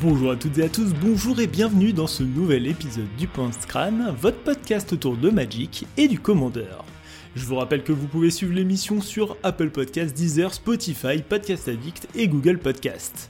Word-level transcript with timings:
Bonjour 0.00 0.30
à 0.30 0.36
toutes 0.36 0.58
et 0.58 0.62
à 0.62 0.68
tous, 0.68 0.94
bonjour 0.94 1.40
et 1.40 1.48
bienvenue 1.48 1.92
dans 1.92 2.06
ce 2.06 2.22
nouvel 2.22 2.68
épisode 2.68 3.08
du 3.18 3.26
Pince 3.26 3.66
Crâne, 3.66 4.14
votre 4.16 4.38
podcast 4.38 4.92
autour 4.92 5.16
de 5.16 5.28
Magic 5.28 5.86
et 5.96 6.06
du 6.06 6.20
Commander. 6.20 6.68
Je 7.34 7.44
vous 7.44 7.56
rappelle 7.56 7.82
que 7.82 7.90
vous 7.90 8.06
pouvez 8.06 8.30
suivre 8.30 8.54
l'émission 8.54 9.00
sur 9.00 9.36
Apple 9.42 9.70
Podcasts, 9.70 10.16
Deezer, 10.16 10.54
Spotify, 10.54 11.20
Podcast 11.28 11.68
Addict 11.68 12.06
et 12.14 12.28
Google 12.28 12.58
Podcasts. 12.58 13.28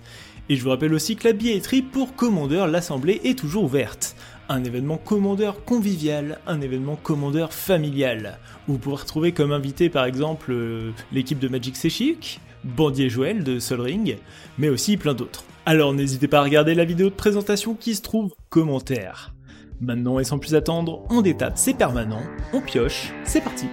Et 0.50 0.56
je 0.56 0.62
vous 0.62 0.68
rappelle 0.68 0.92
aussi 0.92 1.16
que 1.16 1.26
la 1.26 1.32
billetterie 1.32 1.80
pour 1.80 2.14
Commander 2.16 2.66
l'Assemblée 2.68 3.22
est 3.24 3.38
toujours 3.38 3.64
ouverte. 3.64 4.14
Un 4.50 4.62
événement 4.62 4.98
Commander 4.98 5.52
convivial, 5.64 6.38
un 6.46 6.60
événement 6.60 6.96
Commander 6.96 7.46
familial, 7.48 8.38
vous 8.68 8.76
pourrez 8.76 9.00
retrouver 9.00 9.32
comme 9.32 9.52
invité 9.52 9.88
par 9.88 10.04
exemple 10.04 10.52
euh, 10.52 10.90
l'équipe 11.12 11.38
de 11.38 11.48
Magic 11.48 11.76
C'est 11.76 11.88
Chic, 11.88 12.40
Bandier 12.62 13.08
Joël 13.08 13.42
de 13.42 13.58
Sol 13.58 13.80
Ring, 13.80 14.18
mais 14.58 14.68
aussi 14.68 14.98
plein 14.98 15.14
d'autres. 15.14 15.44
Alors 15.64 15.94
n'hésitez 15.94 16.26
pas 16.26 16.40
à 16.40 16.42
regarder 16.42 16.74
la 16.74 16.84
vidéo 16.84 17.08
de 17.08 17.14
présentation 17.14 17.74
qui 17.74 17.94
se 17.94 18.02
trouve 18.02 18.34
commentaire. 18.48 19.32
Maintenant 19.80 20.18
et 20.18 20.24
sans 20.24 20.38
plus 20.38 20.56
attendre, 20.56 21.02
on 21.08 21.22
détape, 21.22 21.56
c'est 21.56 21.74
permanent, 21.74 22.22
on 22.52 22.60
pioche, 22.60 23.12
c'est 23.24 23.42
parti 23.42 23.66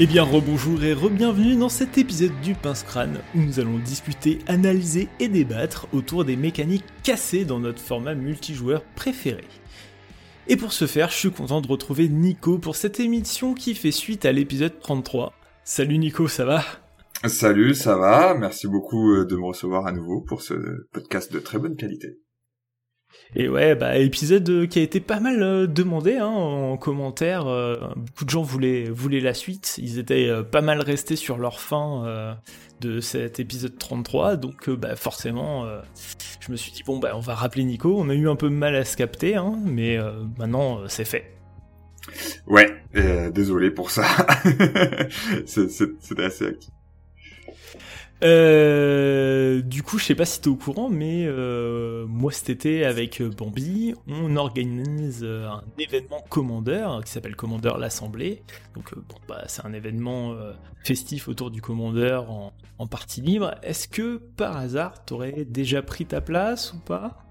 Eh 0.00 0.06
bien 0.06 0.22
rebonjour 0.22 0.84
et 0.84 0.92
re-bienvenue 0.92 1.56
dans 1.56 1.68
cet 1.68 1.98
épisode 1.98 2.40
du 2.40 2.54
Pince 2.54 2.84
Crâne 2.84 3.18
où 3.34 3.40
nous 3.40 3.58
allons 3.58 3.78
discuter, 3.78 4.38
analyser 4.46 5.08
et 5.18 5.26
débattre 5.26 5.88
autour 5.92 6.24
des 6.24 6.36
mécaniques 6.36 6.84
cassées 7.02 7.44
dans 7.44 7.58
notre 7.58 7.80
format 7.80 8.14
multijoueur 8.14 8.84
préféré. 8.94 9.42
Et 10.46 10.56
pour 10.56 10.72
ce 10.72 10.86
faire, 10.86 11.10
je 11.10 11.16
suis 11.16 11.32
content 11.32 11.60
de 11.60 11.66
retrouver 11.66 12.08
Nico 12.08 12.58
pour 12.58 12.76
cette 12.76 13.00
émission 13.00 13.54
qui 13.54 13.74
fait 13.74 13.90
suite 13.90 14.24
à 14.24 14.30
l'épisode 14.30 14.78
33. 14.78 15.32
Salut 15.64 15.98
Nico, 15.98 16.28
ça 16.28 16.44
va? 16.44 16.62
Salut, 17.26 17.74
ça 17.74 17.96
va, 17.96 18.34
merci 18.34 18.68
beaucoup 18.68 19.16
euh, 19.16 19.24
de 19.24 19.34
me 19.34 19.46
recevoir 19.46 19.88
à 19.88 19.90
nouveau 19.90 20.20
pour 20.20 20.42
ce 20.42 20.86
podcast 20.92 21.32
de 21.32 21.40
très 21.40 21.58
bonne 21.58 21.74
qualité. 21.74 22.20
Et 23.36 23.48
ouais, 23.48 23.74
bah 23.74 23.98
épisode 23.98 24.48
euh, 24.48 24.66
qui 24.66 24.78
a 24.78 24.82
été 24.82 25.00
pas 25.00 25.20
mal 25.20 25.42
euh, 25.42 25.66
demandé 25.66 26.16
hein, 26.16 26.26
en 26.26 26.76
commentaire. 26.76 27.46
Euh, 27.46 27.76
beaucoup 27.94 28.24
de 28.24 28.30
gens 28.30 28.42
voulaient 28.42 28.88
voulaient 28.90 29.20
la 29.20 29.34
suite. 29.34 29.76
Ils 29.78 29.98
étaient 29.98 30.30
pas 30.50 30.62
mal 30.62 30.80
restés 30.80 31.16
sur 31.16 31.36
leur 31.36 31.60
fin 31.60 32.36
de 32.80 33.00
cet 33.00 33.38
épisode 33.38 33.76
33. 33.76 34.36
Donc 34.36 34.70
bah 34.70 34.96
forcément, 34.96 35.66
je 36.40 36.50
me 36.50 36.56
suis 36.56 36.72
dit 36.72 36.82
bon 36.82 36.98
bah 36.98 37.12
on 37.14 37.20
va 37.20 37.34
rappeler 37.34 37.64
Nico. 37.64 37.94
On 37.98 38.08
a 38.08 38.14
eu 38.14 38.28
un 38.28 38.36
peu 38.36 38.48
mal 38.48 38.74
à 38.74 38.84
se 38.84 38.96
capter, 38.96 39.36
hein, 39.36 39.58
mais 39.64 39.98
maintenant 40.38 40.80
c'est 40.88 41.04
fait. 41.04 41.34
Ouais, 42.46 42.82
désolé 43.32 43.70
pour 43.70 43.90
ça. 43.90 44.06
C'était 45.46 46.24
assez 46.24 46.46
actif. 46.46 46.70
Euh, 48.24 49.62
du 49.62 49.82
coup, 49.82 49.98
je 49.98 50.04
sais 50.04 50.14
pas 50.14 50.24
si 50.24 50.40
t'es 50.40 50.48
au 50.48 50.56
courant, 50.56 50.88
mais 50.88 51.24
euh, 51.26 52.04
moi 52.06 52.32
cet 52.32 52.50
été 52.50 52.84
avec 52.84 53.20
euh, 53.20 53.30
Bambi, 53.30 53.94
on 54.08 54.36
organise 54.36 55.24
un 55.24 55.62
événement 55.78 56.24
Commander 56.28 56.88
qui 57.04 57.12
s'appelle 57.12 57.36
Commander 57.36 57.72
l'Assemblée. 57.78 58.42
Donc 58.74 58.94
bon, 58.94 59.16
bah, 59.28 59.44
c'est 59.46 59.64
un 59.64 59.72
événement 59.72 60.34
festif 60.84 61.28
autour 61.28 61.50
du 61.50 61.62
Commander 61.62 62.20
en, 62.28 62.52
en 62.78 62.86
partie 62.86 63.20
libre. 63.20 63.54
Est-ce 63.62 63.86
que 63.88 64.16
par 64.36 64.56
hasard 64.56 65.04
t'aurais 65.04 65.44
déjà 65.44 65.82
pris 65.82 66.06
ta 66.06 66.20
place 66.20 66.72
ou 66.72 66.78
pas? 66.78 67.27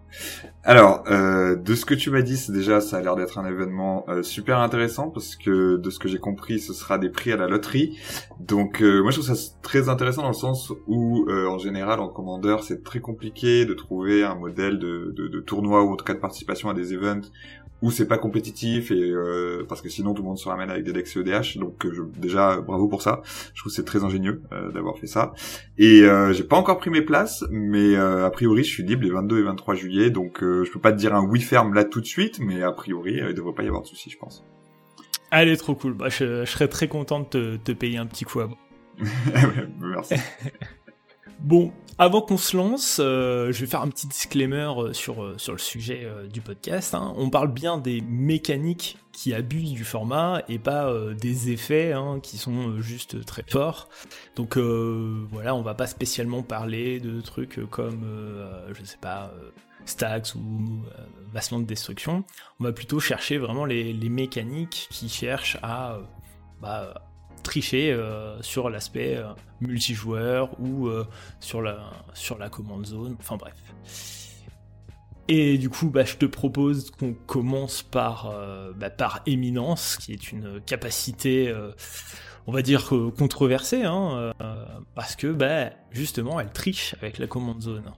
Alors, 0.64 1.04
euh, 1.10 1.56
de 1.56 1.76
ce 1.76 1.86
que 1.86 1.94
tu 1.94 2.10
m'as 2.10 2.22
dit, 2.22 2.36
c'est 2.36 2.52
déjà, 2.52 2.82
ça 2.82 2.98
a 2.98 3.02
l'air 3.02 3.16
d'être 3.16 3.38
un 3.38 3.46
événement 3.46 4.04
euh, 4.10 4.22
super 4.22 4.60
intéressant 4.60 5.10
parce 5.10 5.38
que 5.38 5.78
de 5.78 5.90
ce 5.90 5.98
que 5.98 6.10
j'ai 6.10 6.18
compris, 6.18 6.60
ce 6.60 6.74
sera 6.74 6.98
des 6.98 7.10
prix 7.10 7.32
à 7.32 7.38
la 7.38 7.48
loterie. 7.48 7.98
Donc, 8.40 8.82
euh, 8.82 9.02
moi, 9.02 9.12
je 9.12 9.22
trouve 9.22 9.34
ça 9.34 9.54
très 9.62 9.88
intéressant 9.88 10.24
dans 10.24 10.28
le 10.28 10.34
sens 10.34 10.74
où, 10.88 11.26
en 11.30 11.58
général, 11.58 12.00
en 12.02 12.10
commandeur, 12.10 12.64
c'est 12.64 12.84
très 12.84 13.00
compliqué 13.00 13.66
de 13.66 13.74
trouver 13.74 14.24
un 14.24 14.36
modèle 14.36 14.78
de, 14.78 15.14
de, 15.16 15.28
de, 15.28 15.40
tournoi 15.40 15.84
ou 15.84 15.94
en 15.94 15.96
tout 15.96 16.06
cas 16.06 16.14
de 16.14 16.20
participation 16.20 16.70
à 16.70 16.74
des 16.74 16.94
events 16.94 17.30
où 17.82 17.92
c'est 17.92 18.08
pas 18.08 18.18
compétitif 18.18 18.92
et 18.92 19.12
euh, 19.12 19.66
parce 19.68 19.82
que 19.82 19.90
sinon 19.90 20.14
tout 20.14 20.24
le 20.24 20.28
monde 20.28 20.38
se 20.38 20.48
ramène 20.48 20.70
avec 20.70 20.84
des 20.84 20.94
decks 20.94 21.08
CEDH 21.08 21.58
donc 21.58 21.86
euh, 21.86 21.94
je, 21.94 22.02
déjà 22.20 22.60
bravo 22.60 22.88
pour 22.88 23.02
ça. 23.02 23.22
Je 23.54 23.62
trouve 23.62 23.72
c'est 23.72 23.86
très 23.86 24.04
ingénieux 24.04 24.42
euh, 24.52 24.72
d'avoir 24.72 24.98
fait 24.98 25.08
ça. 25.08 25.34
Et 25.78 26.02
euh, 26.02 26.34
j'ai 26.34 26.44
pas 26.44 26.58
encore 26.58 26.80
pris 26.80 26.90
mes 26.90 27.02
places 27.02 27.46
mais 27.52 27.96
euh, 27.96 28.26
a 28.26 28.30
priori 28.30 28.64
je 28.64 28.70
suis 28.70 28.84
libre 28.84 29.04
les 29.04 29.12
22 29.12 29.40
et 29.40 29.44
23 29.44 29.76
juillet. 29.76 30.10
Donc 30.10 30.40
je 30.42 30.70
peux 30.72 30.80
pas 30.80 30.92
te 30.92 30.98
dire 30.98 31.14
un 31.14 31.24
oui 31.24 31.42
ferme 31.42 31.74
là 31.74 31.84
tout 31.84 32.02
de 32.02 32.08
suite 32.08 32.40
mais 32.40 32.64
a 32.64 32.72
priori 32.72 33.18
il 33.18 33.34
devrait 33.34 33.54
pas 33.54 33.64
y 33.64 33.68
avoir 33.68 33.84
de 33.84 33.88
soucis 33.88 34.10
je 34.10 34.18
pense. 34.18 34.44
Allez 35.30 35.58
trop 35.58 35.76
cool. 35.76 35.94
Bah, 35.94 36.10
je, 36.10 36.46
je, 36.46 36.52
serais 36.52 36.70
très 36.70 36.88
content 36.88 37.20
de 37.20 37.26
te, 37.26 37.58
te 37.58 37.72
payer 37.74 37.98
un 37.98 38.06
petit 38.06 38.24
coup 38.24 38.40
à 38.40 38.50
merci. 39.80 40.16
Bon, 41.40 41.72
avant 42.00 42.22
qu'on 42.22 42.38
se 42.38 42.56
lance, 42.56 43.00
euh, 43.02 43.52
je 43.52 43.62
vais 43.62 43.68
faire 43.68 43.82
un 43.82 43.88
petit 43.88 44.08
disclaimer 44.08 44.72
euh, 44.78 44.94
sur, 44.94 45.24
euh, 45.24 45.36
sur 45.38 45.54
le 45.54 45.58
sujet 45.58 46.08
du 46.32 46.42
podcast. 46.42 46.94
Hein. 46.94 47.14
On 47.18 47.30
parle 47.30 47.52
bien 47.52 47.78
des 47.78 48.02
mécaniques 48.02 48.98
qui 49.12 49.34
abusent 49.34 49.72
du 49.72 49.84
format 49.84 50.44
et 50.48 50.60
pas 50.60 50.94
des 51.20 51.50
effets 51.50 51.92
hein, 51.94 52.20
qui 52.22 52.38
sont 52.38 52.80
juste 52.82 53.26
très 53.26 53.44
forts. 53.48 53.90
Donc 54.36 54.58
voilà, 54.58 55.56
on 55.56 55.64
va 55.64 55.74
pas 55.74 55.88
spécialement 55.88 56.44
parler 56.44 57.00
de 57.00 57.20
trucs 57.22 57.60
comme, 57.72 58.06
je 58.72 58.84
sais 58.84 58.98
pas, 59.02 59.34
stacks 59.86 60.36
ou 60.36 60.84
vasement 61.34 61.60
de 61.60 61.66
destruction. 61.66 62.24
On 62.60 62.66
va 62.66 62.74
plutôt 62.74 63.00
chercher 63.00 63.40
vraiment 63.40 63.66
les, 63.66 63.92
les 63.92 64.10
mécaniques 64.10 64.88
qui 64.92 65.10
cherchent 65.10 65.58
à 65.64 65.98
bah, 66.62 67.07
tricher 67.48 67.92
euh, 67.92 68.40
sur 68.42 68.70
l'aspect 68.70 69.16
euh, 69.16 69.32
multijoueur 69.62 70.50
ou 70.60 70.88
euh, 70.88 71.08
sur, 71.40 71.62
la, 71.62 71.90
sur 72.14 72.38
la 72.38 72.50
command 72.50 72.86
zone, 72.86 73.16
enfin 73.20 73.38
bref. 73.38 73.56
Et 75.30 75.58
du 75.58 75.70
coup, 75.70 75.90
bah, 75.90 76.04
je 76.04 76.16
te 76.16 76.26
propose 76.26 76.92
qu'on 76.92 77.14
commence 77.14 77.84
par, 77.84 78.34
bah, 78.78 78.90
par 78.90 79.22
Éminence, 79.26 79.98
qui 79.98 80.14
est 80.14 80.32
une 80.32 80.62
capacité, 80.62 81.54
on 82.46 82.54
va 82.54 82.62
dire, 82.62 82.94
controversée, 83.18 83.84
hein, 83.84 84.32
parce 84.96 85.18
que 85.18 85.28
bah, 85.28 85.72
justement, 85.92 86.40
elle 86.40 86.54
triche 86.54 86.96
avec 87.02 87.18
la 87.18 87.28
command 87.28 87.62
zone. 87.62 87.92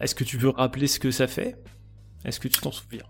Est-ce 0.00 0.16
que 0.16 0.24
tu 0.24 0.38
veux 0.38 0.50
rappeler 0.50 0.88
ce 0.88 0.98
que 0.98 1.12
ça 1.12 1.28
fait? 1.28 1.54
Est-ce 2.24 2.40
que 2.40 2.48
tu 2.48 2.60
t'en 2.60 2.72
souviens? 2.72 3.06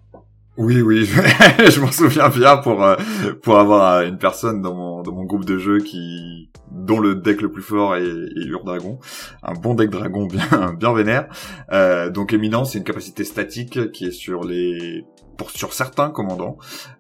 Oui, 0.59 0.83
oui, 0.83 1.05
je 1.07 1.81
m'en 1.81 1.93
souviens 1.93 2.29
bien 2.29 2.57
pour 2.57 2.83
euh, 2.83 2.97
pour 3.43 3.59
avoir 3.59 4.03
une 4.03 4.19
personne 4.19 4.61
dans 4.61 4.75
mon 4.75 5.03
dans 5.03 5.13
mon 5.13 5.25
groupe 5.25 5.45
de 5.45 5.57
jeu 5.57 5.79
qui 5.79 6.51
dont 6.71 6.99
le 6.99 7.15
deck 7.15 7.41
le 7.41 7.51
plus 7.51 7.63
fort 7.63 7.97
est, 7.97 8.03
est 8.03 8.45
Ur-Dragon, 8.47 8.99
un 9.43 9.55
bon 9.55 9.75
deck 9.75 9.89
dragon 9.89 10.27
bien 10.51 10.75
bien 10.75 10.93
vénère. 10.93 11.29
Euh, 11.73 12.11
donc 12.11 12.33
éminent, 12.33 12.65
c'est 12.65 12.79
une 12.79 12.85
capacité 12.85 13.25
statique 13.25 13.93
qui 13.93 14.07
est 14.07 14.11
sur 14.11 14.45
les 14.45 15.07
pour 15.39 15.51
sur 15.51 15.73
certains 15.73 16.11
commandants 16.11 16.59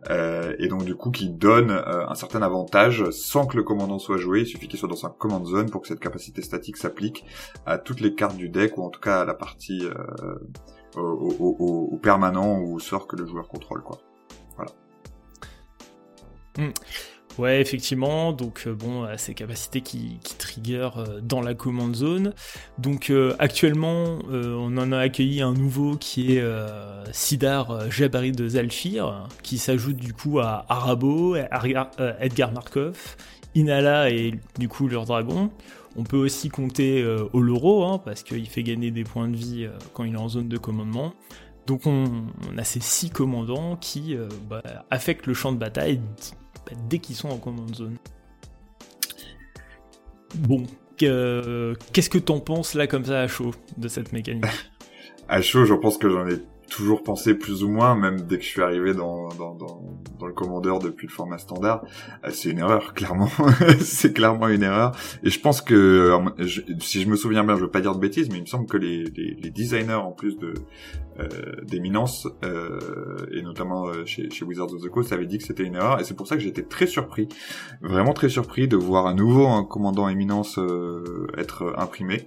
euh, 0.09 0.55
et 0.59 0.69
donc 0.69 0.85
du 0.85 0.95
coup 0.95 1.11
qui 1.11 1.29
donne 1.29 1.73
euh, 1.73 2.09
un 2.09 2.15
certain 2.15 2.41
avantage 2.41 3.11
sans 3.11 3.45
que 3.45 3.57
le 3.57 3.65
commandant 3.65 3.99
soit 3.99 4.17
joué. 4.17 4.43
Il 4.43 4.47
suffit 4.47 4.69
qu'il 4.69 4.79
soit 4.79 4.89
dans 4.89 4.97
sa 4.97 5.09
command 5.09 5.45
zone 5.45 5.69
pour 5.69 5.83
que 5.83 5.89
cette 5.89 6.01
capacité 6.01 6.41
statique 6.41 6.77
s'applique 6.77 7.25
à 7.67 7.77
toutes 7.77 8.01
les 8.01 8.15
cartes 8.15 8.37
du 8.37 8.49
deck 8.49 8.79
ou 8.79 8.85
en 8.85 8.91
tout 8.91 9.01
cas 9.01 9.21
à 9.21 9.25
la 9.25 9.35
partie 9.35 9.85
euh, 9.85 10.37
au, 10.97 11.99
permanent 12.03 12.59
ou 12.59 12.77
au 12.77 12.79
sort 12.79 13.07
que 13.07 13.17
le 13.17 13.27
joueur 13.27 13.49
contrôle, 13.49 13.83
quoi. 13.83 13.99
Voilà. 14.57 14.73
Hmm. 16.57 16.73
Ouais, 17.39 17.61
effectivement. 17.61 18.33
Donc 18.33 18.65
euh, 18.67 18.75
bon, 18.75 19.05
euh, 19.05 19.15
ces 19.17 19.33
capacités 19.33 19.81
qui, 19.81 20.19
qui 20.25 20.35
trigger 20.35 20.91
euh, 20.97 21.21
dans 21.23 21.41
la 21.41 21.55
command 21.55 21.95
zone. 21.95 22.35
Donc 22.79 23.13
actuellement, 23.39 24.19
on 24.31 24.77
en 24.77 24.93
a 24.93 24.99
accueilli 24.99 25.41
un 25.41 25.53
nouveau 25.53 25.97
qui 25.97 26.37
est 26.37 26.45
Sidar 27.13 27.91
Jabari 27.91 28.33
de 28.33 28.49
Zalfir, 28.49 29.29
qui 29.43 29.59
s'ajoute 29.59 29.97
du 29.97 30.13
coup 30.13 30.41
à 30.41 30.65
Arabo, 30.69 31.37
Edgar 31.37 32.53
Markov, 32.53 33.17
Inala 33.55 34.11
et 34.11 34.35
du 34.59 34.69
coup 34.69 34.89
leur 34.89 35.05
dragon. 35.05 35.51
On 35.99 36.05
peut 36.05 36.17
aussi 36.17 36.49
compter 36.49 37.03
euh, 37.03 37.29
Oloro, 37.33 37.85
hein, 37.85 37.99
parce 37.99 38.23
qu'il 38.23 38.49
fait 38.49 38.63
gagner 38.63 38.93
des 38.93 39.03
points 39.03 39.27
de 39.27 39.37
vie 39.37 39.65
euh, 39.65 39.77
quand 39.95 40.05
il 40.05 40.15
est 40.15 40.19
en 40.19 40.29
zone 40.29 40.49
de 40.49 40.57
commandement. 40.57 41.13
Donc 41.67 41.87
on, 41.87 42.25
a 42.57 42.63
ces 42.63 42.79
six 42.79 43.11
commandants 43.11 43.75
qui 43.75 44.15
euh, 44.15 44.29
bah, 44.49 44.63
affectent 44.93 45.27
le 45.27 45.35
champ 45.35 45.51
de 45.51 45.59
bataille 45.59 46.01
bah, 46.65 46.73
dès 46.89 47.01
qu'ils 47.01 47.17
sont 47.17 47.29
en 47.29 47.39
command 47.39 47.75
zone. 47.75 47.97
Bon, 50.37 50.63
qu'est-ce 50.97 52.11
que 52.11 52.19
t'en 52.19 52.39
penses 52.39 52.75
là 52.75 52.87
comme 52.87 53.05
ça 53.05 53.21
à 53.21 53.27
chaud 53.27 53.51
de 53.77 53.89
cette 53.89 54.13
mécanique? 54.13 54.47
À 55.31 55.43
chaud, 55.43 55.67
je 55.67 55.75
pense 55.75 55.99
que 55.99 56.09
j'en 56.09 56.27
ai 56.27 56.39
toujours 56.69 57.03
pensé 57.03 57.35
plus 57.35 57.65
ou 57.65 57.69
moins, 57.69 57.95
même 57.95 58.21
dès 58.21 58.39
que 58.39 58.45
je 58.45 58.49
suis 58.49 58.63
arrivé 58.63 58.95
dans, 58.95 59.29
le 60.21 60.33
commandeur 60.33 60.79
depuis 60.79 61.07
le 61.07 61.13
format 61.13 61.39
standard, 61.39 61.85
euh, 62.25 62.31
c'est 62.33 62.51
une 62.51 62.59
erreur, 62.59 62.95
clairement. 62.95 63.31
c'est 63.81 64.13
clairement 64.13 64.49
une 64.49 64.63
erreur. 64.63 64.93
Et 65.23 65.31
je 65.31 65.41
pense 65.41 65.61
que, 65.61 66.17
si 66.81 67.03
je 67.03 67.09
me 67.09 67.17
souviens 67.17 67.45
bien, 67.45 67.57
je 67.57 67.63
veux 67.63 67.71
pas 67.71 67.81
dire 67.81 67.95
de 67.95 68.01
bêtises, 68.01 68.29
mais 68.31 68.37
il 68.37 68.43
me 68.43 68.47
semble 68.47 68.67
que 68.67 68.77
les, 68.77 69.05
designers, 69.51 69.95
en 69.95 70.13
plus 70.13 70.39
de 70.39 70.55
d'éminence, 71.65 72.29
et 73.33 73.43
notamment 73.43 73.93
chez, 74.05 74.31
chez 74.31 74.45
Wizards 74.45 74.73
of 74.73 74.83
the 74.83 74.89
Coast, 74.89 75.13
avaient 75.13 75.27
dit 75.27 75.39
que 75.39 75.45
c'était 75.45 75.65
une 75.65 75.75
erreur. 75.75 75.99
Et 75.99 76.05
c'est 76.05 76.15
pour 76.15 76.29
ça 76.29 76.37
que 76.37 76.43
j'étais 76.43 76.63
très 76.63 76.87
surpris, 76.87 77.29
vraiment 77.81 78.13
très 78.13 78.29
surpris 78.29 78.69
de 78.69 78.77
voir 78.77 79.09
à 79.09 79.15
nouveau 79.15 79.49
un 79.49 79.65
commandant 79.65 80.09
éminence 80.09 80.61
être 81.37 81.75
imprimé. 81.77 82.25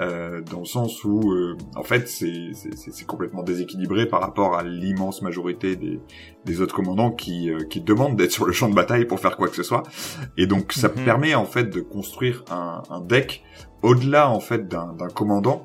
Euh, 0.00 0.40
dans 0.50 0.60
le 0.60 0.64
sens 0.64 1.04
où, 1.04 1.32
euh, 1.32 1.56
en 1.76 1.82
fait, 1.82 2.08
c'est 2.08 3.06
complètement 3.06 3.42
déséquilibré 3.42 4.06
par 4.06 4.20
rapport 4.20 4.56
à 4.56 4.62
l'immense 4.62 5.22
majorité 5.22 5.76
des, 5.76 6.00
des, 6.44 6.60
autres 6.60 6.74
commandants 6.74 7.12
qui, 7.12 7.50
euh, 7.50 7.60
qui 7.64 7.80
demandent 7.80 8.16
d'être 8.16 8.32
sur 8.32 8.44
le 8.44 8.52
champ 8.52 8.68
de 8.68 8.74
bataille 8.74 9.04
pour 9.04 9.20
faire 9.20 9.36
quoi 9.36 9.48
que 9.48 9.56
ce 9.56 9.62
soit. 9.62 9.84
Et 10.36 10.46
donc, 10.46 10.72
ça 10.72 10.88
mhm. 10.88 11.04
permet 11.04 11.34
en 11.34 11.44
fait 11.44 11.64
de 11.64 11.80
construire 11.80 12.44
un, 12.50 12.82
un 12.90 13.00
deck 13.00 13.42
au-delà 13.82 14.30
en 14.30 14.40
fait 14.40 14.66
d'un 14.68 14.96
commandant. 15.14 15.64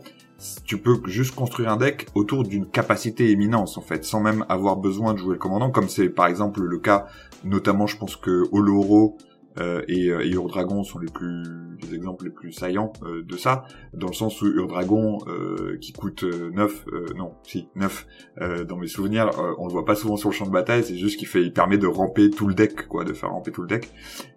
Tu 0.64 0.78
peux 0.78 1.02
juste 1.06 1.36
construire 1.36 1.70
un 1.70 1.78
deck 1.78 2.08
autour 2.16 2.44
d'une 2.44 2.66
capacité 2.66 3.30
éminence 3.30 3.78
en 3.78 3.82
fait, 3.82 4.06
sans 4.06 4.22
même 4.22 4.46
avoir 4.48 4.78
besoin 4.78 5.14
de 5.14 5.20
jouer 5.20 5.34
le 5.34 5.40
commandant, 5.40 5.70
comme 5.70 5.90
c'est 5.90 6.08
par 6.08 6.28
exemple 6.28 6.62
le 6.62 6.78
cas, 6.78 7.08
notamment 7.44 7.88
je 7.88 7.98
pense 7.98 8.16
que 8.16 8.44
Oloro 8.54 9.18
et, 9.60 10.10
euh, 10.10 10.26
et 10.26 10.30
Ur-Dragon 10.30 10.84
sont 10.84 11.00
les 11.00 11.12
plus 11.12 11.44
les 11.82 11.96
exemples 11.96 12.26
les 12.26 12.30
plus 12.30 12.52
saillants 12.52 12.92
euh, 13.04 13.24
de 13.24 13.38
ça, 13.38 13.64
dans 13.94 14.08
le 14.08 14.14
sens 14.14 14.42
où 14.42 14.48
Ur-Dragon 14.48 15.20
euh, 15.28 15.78
qui 15.80 15.94
coûte 15.94 16.24
9, 16.24 16.86
non, 17.16 17.34
si 17.44 17.70
9 17.76 18.06
dans 18.68 18.78
mes 18.78 18.88
souvenirs, 18.88 19.32
on 19.58 19.68
le 19.68 19.72
voit 19.72 19.86
pas 19.86 19.96
souvent 19.96 20.18
sur 20.18 20.30
le 20.30 20.36
champ 20.36 20.46
de 20.46 20.52
bataille, 20.52 20.84
c'est 20.84 20.98
juste 20.98 21.18
qu'il 21.18 21.30
il 21.42 21.54
permet 21.54 21.78
de 21.78 21.88
ramper 21.88 22.30
tout 22.30 22.48
le 22.48 22.54
deck, 22.54 22.88
quoi, 22.88 23.06
de 23.06 23.14
faire 23.14 23.32
ramper 23.32 23.52
tout 23.52 23.62
le 23.62 23.68
deck, 23.68 23.90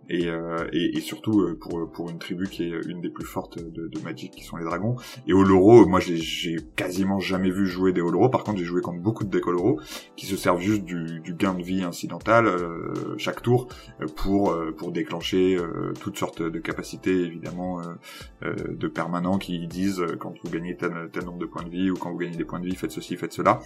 et, 0.09 0.29
et, 0.73 0.97
et, 0.97 1.01
surtout 1.01 1.57
pour 1.61 1.91
pour 1.91 2.11
une 2.11 2.19
tribu 2.19 2.49
qui 2.49 2.65
est 2.65 2.87
une 2.87 3.01
des 3.01 3.09
plus 3.09 3.25
fortes 3.25 3.59
de, 3.59 3.89
de 3.89 4.01
Magic, 4.01 4.33
qui 4.33 4.45
sont 4.45 4.57
les 4.57 4.65
dragons. 4.65 4.97
Et 5.27 5.33
Oloro, 5.33 5.87
moi 5.87 6.01
j'ai 6.01 6.57
quasiment 6.77 7.19
jamais 7.19 7.51
vu 7.51 7.67
jouer 7.67 7.93
des 7.93 8.01
Oloro, 8.01 8.29
par 8.29 8.45
contre 8.45 8.59
j'ai 8.59 8.65
joué 8.65 8.83
contre 8.83 9.01
beaucoup 9.01 9.25
de 9.25 9.31
decks 9.31 9.47
Oloro 9.47 9.81
qui 10.17 10.27
se 10.27 10.37
servent 10.37 10.61
juste 10.61 10.85
du, 10.85 11.21
du 11.21 11.35
gain 11.35 11.55
de 11.55 11.63
vie 11.63 11.83
incidental 11.83 12.49
chaque 13.17 13.43
tour 13.43 13.69
pour 14.17 14.55
pour 14.77 14.93
déclencher 14.93 15.12
déclencher 15.13 15.57
euh, 15.57 15.93
toutes 16.01 16.17
sortes 16.17 16.41
de 16.43 16.59
capacités 16.59 17.15
évidemment 17.15 17.81
euh, 17.81 17.83
euh, 18.45 18.55
de 18.69 18.89
permanents 18.89 19.37
qui 19.37 19.67
disent 19.67 20.03
quand 20.19 20.33
vous 20.43 20.51
gagnez 20.51 20.75
tel, 20.75 21.11
tel, 21.13 21.25
nombre 21.25 21.39
de 21.39 21.45
points 21.45 21.65
de 21.65 21.69
vie 21.69 21.91
ou 21.91 21.97
quand 21.97 22.11
vous 22.11 22.17
gagnez 22.17 22.37
des 22.37 22.45
points 22.45 22.61
de 22.61 22.65
vie 22.65 22.75
faites 22.75 22.93
ceci 22.93 23.17
faites 23.17 23.35
cela. 23.35 23.61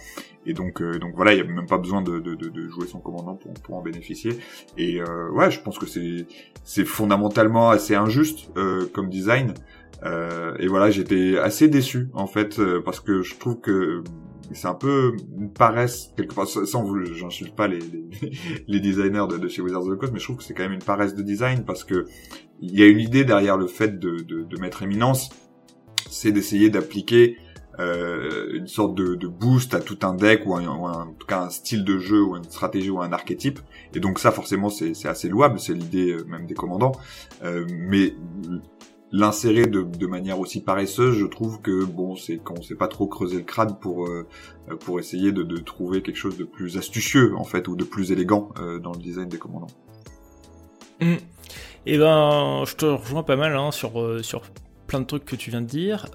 Et 0.45 0.53
donc 0.53 0.83
donc 0.99 1.15
voilà 1.15 1.33
il 1.33 1.37
y 1.37 1.41
a 1.41 1.45
même 1.45 1.65
pas 1.65 1.77
besoin 1.77 2.01
de, 2.01 2.19
de, 2.19 2.35
de 2.35 2.67
jouer 2.67 2.85
son 2.87 2.99
commandant 2.99 3.35
pour, 3.35 3.53
pour 3.53 3.75
en 3.75 3.81
bénéficier. 3.81 4.37
Et 4.77 5.01
ouais 5.01 5.49
je 5.51 5.61
pense 5.61 5.79
que 5.79 5.85
c'est 5.85 6.27
c'est 6.65 6.85
fondamentalement 6.85 7.69
assez 7.69 7.95
injuste 7.95 8.49
comme 8.93 9.09
design. 9.09 9.53
Euh, 10.03 10.55
et 10.59 10.67
voilà, 10.67 10.91
j'étais 10.91 11.37
assez 11.39 11.69
déçu 11.69 12.09
en 12.13 12.27
fait 12.27 12.59
parce 12.83 12.99
que 12.99 13.21
je 13.23 13.35
trouve 13.35 13.59
que 13.61 14.03
c'est 14.53 14.67
un 14.67 14.73
peu 14.73 15.15
une 15.37 15.51
paresse 15.51 16.11
quelque 16.15 16.33
part 16.33 16.47
sans 16.47 16.83
vous 16.83 17.03
j'insulte 17.13 17.55
pas 17.55 17.67
les, 17.67 17.79
les, 17.79 18.31
les 18.67 18.79
designers 18.79 19.27
de, 19.29 19.37
de, 19.37 19.47
chez 19.47 19.61
Wizards 19.61 19.83
of 19.83 19.95
the 19.95 19.99
Coast 19.99 20.13
mais 20.13 20.19
je 20.19 20.25
trouve 20.25 20.37
que 20.37 20.43
c'est 20.43 20.53
quand 20.53 20.63
même 20.63 20.73
une 20.73 20.83
paresse 20.83 21.15
de 21.15 21.23
design 21.23 21.63
parce 21.65 21.83
que 21.83 22.05
il 22.59 22.77
y 22.77 22.83
a 22.83 22.87
une 22.87 22.99
idée 22.99 23.23
derrière 23.23 23.57
le 23.57 23.67
fait 23.67 23.99
de, 23.99 24.17
de, 24.17 24.43
de 24.43 24.59
mettre 24.59 24.83
éminence 24.83 25.29
c'est 26.09 26.31
d'essayer 26.31 26.69
d'appliquer 26.69 27.37
euh, 27.79 28.53
une 28.53 28.67
sorte 28.67 28.95
de, 28.95 29.13
de, 29.13 29.27
boost 29.27 29.75
à 29.75 29.79
tout 29.81 29.99
un 30.01 30.15
deck 30.15 30.47
ou, 30.47 30.55
un, 30.55 30.67
en 30.67 31.13
tout 31.13 31.27
cas 31.27 31.41
un 31.41 31.49
style 31.51 31.83
de 31.83 31.99
jeu 31.99 32.23
ou 32.23 32.35
une 32.35 32.43
stratégie 32.43 32.89
ou 32.89 33.01
un 33.01 33.11
archétype. 33.13 33.59
Et 33.93 33.99
donc 33.99 34.17
ça 34.17 34.31
forcément 34.31 34.69
c'est 34.69 35.05
assez 35.05 35.29
louable 35.29 35.59
c'est 35.59 35.73
l'idée 35.73 36.11
euh, 36.11 36.25
même 36.25 36.47
des 36.47 36.55
commandants. 36.55 36.93
Euh, 37.43 37.65
mais 37.69 38.13
l'insérer 39.11 39.67
de, 39.67 40.07
manière 40.07 40.39
aussi 40.39 40.61
paresseuse, 40.61 41.17
je 41.17 41.25
trouve 41.25 41.61
que 41.61 41.85
bon, 41.85 42.15
c'est 42.15 42.37
quand 42.37 42.55
on 42.57 42.61
sait 42.61 42.75
pas 42.75 42.87
trop 42.87 43.07
creuser 43.07 43.37
le 43.37 43.43
crâne 43.43 43.77
pour 43.79 44.07
euh, 44.07 44.27
pour 44.81 44.99
essayer 44.99 45.31
de, 45.31 45.57
trouver 45.57 46.01
quelque 46.01 46.17
chose 46.17 46.37
de 46.37 46.43
plus 46.43 46.77
astucieux 46.77 47.35
en 47.35 47.43
fait 47.43 47.67
ou 47.67 47.75
de 47.75 47.83
plus 47.83 48.11
élégant 48.11 48.49
euh, 48.59 48.79
dans 48.79 48.91
le 48.91 48.99
design 48.99 49.29
des 49.29 49.37
commandants. 49.37 49.67
mmh. 51.01 51.15
Eh 51.89 51.97
ben, 51.97 52.63
je 52.65 52.75
te 52.75 52.85
rejoins 52.85 53.23
pas 53.23 53.37
mal 53.37 53.55
hein, 53.55 53.71
sur 53.71 54.01
euh, 54.01 54.21
sur 54.21 54.41
plein 54.87 54.99
de 54.99 55.05
trucs 55.05 55.23
que 55.25 55.37
tu 55.37 55.51
viens 55.51 55.61
de 55.61 55.67
dire, 55.67 56.05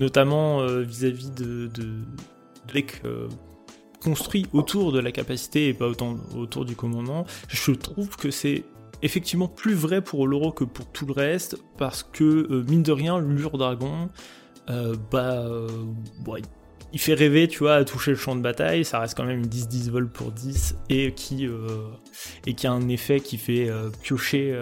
notamment 0.00 0.64
vis-à-vis 0.66 1.30
de, 1.32 1.66
de, 1.66 2.02
de 2.72 3.28
construit 4.00 4.46
autour 4.52 4.92
de 4.92 5.00
la 5.00 5.10
capacité 5.10 5.68
et 5.68 5.74
pas 5.74 5.86
autant 5.86 6.16
autour 6.36 6.64
du 6.64 6.76
commandant. 6.76 7.24
Je 7.48 7.72
trouve 7.72 8.16
que 8.16 8.30
c'est 8.30 8.64
effectivement 9.04 9.48
plus 9.48 9.74
vrai 9.74 10.00
pour 10.00 10.26
l'euro 10.26 10.50
que 10.50 10.64
pour 10.64 10.86
tout 10.86 11.06
le 11.06 11.12
reste, 11.12 11.58
parce 11.76 12.02
que, 12.02 12.24
euh, 12.24 12.64
mine 12.68 12.82
de 12.82 12.90
rien, 12.90 13.20
l'Ur 13.20 13.58
Dragon, 13.58 14.08
euh, 14.70 14.96
bah, 15.10 15.44
euh, 15.46 15.68
il 16.94 16.98
fait 16.98 17.12
rêver, 17.12 17.46
tu 17.46 17.58
vois, 17.58 17.74
à 17.74 17.84
toucher 17.84 18.12
le 18.12 18.16
champ 18.16 18.34
de 18.34 18.40
bataille, 18.40 18.84
ça 18.84 19.00
reste 19.00 19.16
quand 19.16 19.24
même 19.24 19.40
une 19.40 19.48
10-10 19.48 19.90
vol 19.90 20.08
pour 20.08 20.32
10, 20.32 20.76
et 20.88 21.12
qui, 21.12 21.46
et 22.46 22.66
a 22.66 22.70
un 22.70 22.88
effet 22.88 23.18
qui 23.18 23.36
fait 23.36 23.68
piocher 24.02 24.56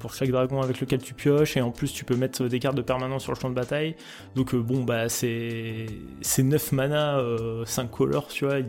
pour 0.00 0.12
chaque 0.14 0.30
dragon 0.30 0.60
avec 0.60 0.80
lequel 0.80 1.00
tu 1.00 1.14
pioches, 1.14 1.56
et 1.56 1.60
en 1.60 1.70
plus 1.70 1.92
tu 1.92 2.04
peux 2.04 2.16
mettre 2.16 2.48
des 2.48 2.58
cartes 2.58 2.74
de 2.74 2.82
permanence 2.82 3.22
sur 3.22 3.32
le 3.32 3.38
champ 3.38 3.50
de 3.50 3.54
bataille, 3.54 3.94
donc 4.34 4.56
bon, 4.56 4.82
bah, 4.82 5.08
c'est 5.08 5.86
9 6.36 6.72
mana, 6.72 7.22
5 7.64 7.88
colors, 7.88 8.26
tu 8.26 8.44
vois, 8.44 8.58
il, 8.58 8.66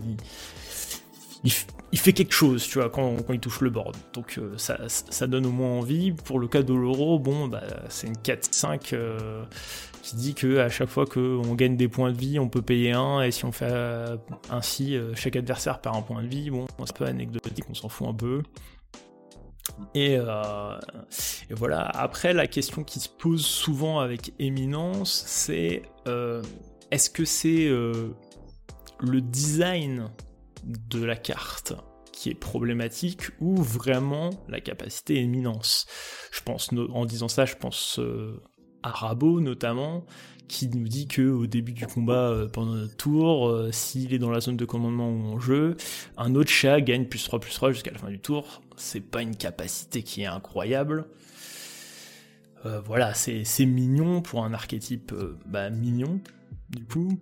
il 1.43 1.99
fait 1.99 2.13
quelque 2.13 2.33
chose, 2.33 2.67
tu 2.67 2.79
vois, 2.79 2.89
quand, 2.89 3.15
il 3.29 3.39
touche 3.39 3.61
le 3.61 3.69
board. 3.69 3.95
Donc 4.13 4.37
euh, 4.37 4.55
ça, 4.57 5.27
donne 5.27 5.45
au 5.45 5.51
moins 5.51 5.79
envie. 5.79 6.11
Pour 6.11 6.39
le 6.39 6.47
cas 6.47 6.61
de 6.61 6.73
l'euro, 6.73 7.19
bon, 7.19 7.47
bah, 7.47 7.63
c'est 7.89 8.07
une 8.07 8.15
4-5 8.15 8.93
euh, 8.93 9.43
qui 10.01 10.15
dit 10.15 10.33
que 10.33 10.57
à 10.59 10.69
chaque 10.69 10.89
fois 10.89 11.05
qu'on 11.05 11.55
gagne 11.55 11.77
des 11.77 11.87
points 11.87 12.11
de 12.11 12.17
vie, 12.17 12.39
on 12.39 12.49
peut 12.49 12.61
payer 12.61 12.91
un, 12.91 13.21
et 13.21 13.31
si 13.31 13.45
on 13.45 13.51
fait 13.51 13.69
euh, 13.69 14.17
ainsi, 14.49 14.97
chaque 15.15 15.35
adversaire 15.35 15.79
perd 15.79 15.95
un 15.95 16.01
point 16.01 16.21
de 16.21 16.27
vie. 16.27 16.49
Bon, 16.49 16.67
c'est 16.85 16.91
un 16.91 16.93
peu 16.93 17.05
anecdotique, 17.05 17.65
on 17.69 17.73
s'en 17.73 17.89
fout 17.89 18.07
un 18.07 18.13
peu. 18.13 18.43
Et, 19.95 20.13
et, 20.15 21.53
voilà, 21.53 21.83
après 21.83 22.33
la 22.33 22.47
question 22.47 22.83
qui 22.83 22.99
se 22.99 23.07
pose 23.07 23.45
souvent 23.45 23.99
avec 23.99 24.33
éminence, 24.39 25.23
c'est 25.25 25.83
est-ce 26.91 27.09
que 27.09 27.23
c'est 27.23 27.69
le 27.69 29.21
design 29.21 30.09
de 30.69 31.03
la 31.03 31.15
carte 31.15 31.73
qui 32.19 32.29
est 32.29 32.35
problématique 32.35 33.29
ou 33.39 33.55
vraiment 33.55 34.29
la 34.49 34.59
capacité 34.59 35.15
éminence. 35.15 35.85
Je 36.31 36.41
pense, 36.41 36.69
en 36.73 37.05
disant 37.05 37.29
ça, 37.29 37.45
je 37.45 37.55
pense 37.55 37.97
euh, 37.99 38.41
à 38.83 38.89
Rabot 38.89 39.39
notamment, 39.39 40.05
qui 40.49 40.67
nous 40.67 40.89
dit 40.89 41.07
que 41.07 41.29
au 41.29 41.47
début 41.47 41.71
du 41.71 41.87
combat, 41.87 42.29
euh, 42.29 42.49
pendant 42.49 42.73
notre 42.73 42.97
tour, 42.97 43.47
euh, 43.47 43.71
s'il 43.71 44.13
est 44.13 44.19
dans 44.19 44.31
la 44.31 44.41
zone 44.41 44.57
de 44.57 44.65
commandement 44.65 45.09
ou 45.09 45.33
en 45.33 45.39
jeu, 45.39 45.77
un 46.17 46.35
autre 46.35 46.49
chat 46.49 46.81
gagne 46.81 47.05
plus 47.05 47.23
3 47.23 47.39
plus 47.39 47.53
3 47.53 47.71
jusqu'à 47.71 47.91
la 47.91 47.99
fin 47.99 48.09
du 48.09 48.19
tour. 48.19 48.61
C'est 48.75 48.99
pas 48.99 49.21
une 49.21 49.37
capacité 49.37 50.03
qui 50.03 50.23
est 50.23 50.27
incroyable. 50.27 51.05
voilà, 52.85 53.13
c'est 53.13 53.65
mignon 53.65 54.21
pour 54.21 54.43
un 54.43 54.53
archétype 54.53 55.13
bah, 55.45 55.69
mignon, 55.69 56.19
du 56.69 56.83
coup. 56.83 57.17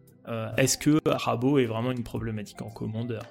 Est-ce 0.57 0.79
que 0.79 0.99
Rabot 1.05 1.59
est 1.59 1.65
vraiment 1.65 1.91
une 1.91 2.03
problématique 2.03 2.63
en 2.63 2.69
commandeur? 2.69 3.23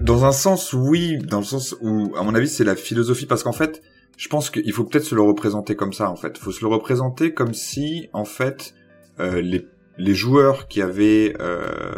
Dans 0.00 0.24
un 0.24 0.32
sens, 0.32 0.72
oui, 0.72 1.18
dans 1.18 1.38
le 1.38 1.44
sens 1.44 1.76
où, 1.80 2.14
à 2.16 2.22
mon 2.22 2.34
avis, 2.34 2.48
c'est 2.48 2.64
la 2.64 2.76
philosophie, 2.76 3.26
parce 3.26 3.42
qu'en 3.42 3.52
fait, 3.52 3.82
je 4.16 4.28
pense 4.28 4.50
qu'il 4.50 4.72
faut 4.72 4.84
peut-être 4.84 5.04
se 5.04 5.14
le 5.14 5.22
représenter 5.22 5.76
comme 5.76 5.92
ça, 5.92 6.10
en 6.10 6.16
fait. 6.16 6.38
Faut 6.38 6.52
se 6.52 6.60
le 6.60 6.68
représenter 6.68 7.34
comme 7.34 7.54
si, 7.54 8.08
en 8.12 8.24
fait, 8.24 8.74
euh, 9.20 9.40
les, 9.40 9.66
les 9.96 10.14
joueurs 10.14 10.68
qui 10.68 10.82
avaient, 10.82 11.34
euh, 11.40 11.92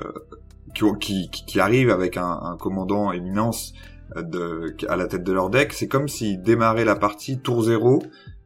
qui, 0.75 0.85
qui, 0.99 1.45
qui, 1.47 1.61
arrivent 1.61 1.91
avec 1.91 2.17
un, 2.17 2.41
un 2.43 2.57
commandant 2.57 3.13
éminence 3.13 3.75
euh, 4.17 4.23
de, 4.23 4.77
à 4.89 4.97
la 4.97 5.07
tête 5.07 5.23
de 5.23 5.33
leur 5.33 5.51
deck, 5.51 5.73
c'est 5.73 5.89
comme 5.89 6.09
s'ils 6.09 6.43
démarraient 6.43 6.85
la 6.85 6.97
partie 6.97 7.39
tour 7.39 7.63
zéro, 7.63 8.03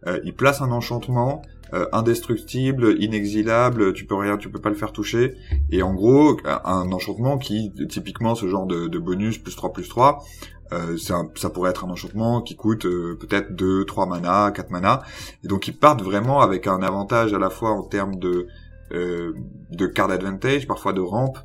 euh, 0.06 0.20
ils 0.24 0.34
placent 0.34 0.60
un 0.60 0.72
enchantement, 0.72 1.42
euh, 1.74 1.86
indestructible, 1.92 2.94
inexilable, 3.00 3.94
tu 3.94 4.04
peux 4.04 4.14
rien, 4.14 4.36
tu 4.36 4.48
peux 4.48 4.60
pas 4.60 4.68
le 4.68 4.76
faire 4.76 4.92
toucher. 4.92 5.34
Et 5.70 5.82
en 5.82 5.92
gros, 5.92 6.36
un 6.44 6.92
enchantement 6.92 7.36
qui, 7.36 7.72
typiquement, 7.88 8.36
ce 8.36 8.46
genre 8.46 8.66
de, 8.66 8.98
bonus 8.98 9.38
plus 9.38 9.56
3 9.56 9.72
plus 9.72 9.88
3, 9.88 10.22
euh, 10.72 10.96
ça 10.96 11.50
pourrait 11.50 11.70
être 11.70 11.84
un 11.84 11.90
enchantement 11.90 12.42
qui 12.42 12.54
coûte 12.54 12.86
euh, 12.86 13.18
peut-être 13.18 13.56
2, 13.56 13.84
3 13.86 14.06
mana, 14.06 14.52
4 14.54 14.70
mana. 14.70 15.02
Et 15.42 15.48
donc 15.48 15.66
ils 15.66 15.76
partent 15.76 16.02
vraiment 16.02 16.40
avec 16.42 16.68
un 16.68 16.80
avantage 16.80 17.34
à 17.34 17.38
la 17.38 17.50
fois 17.50 17.70
en 17.70 17.82
termes 17.82 18.16
de, 18.16 18.46
de 18.92 19.86
card 19.86 20.12
advantage, 20.12 20.68
parfois 20.68 20.92
de 20.92 21.00
rampe, 21.00 21.38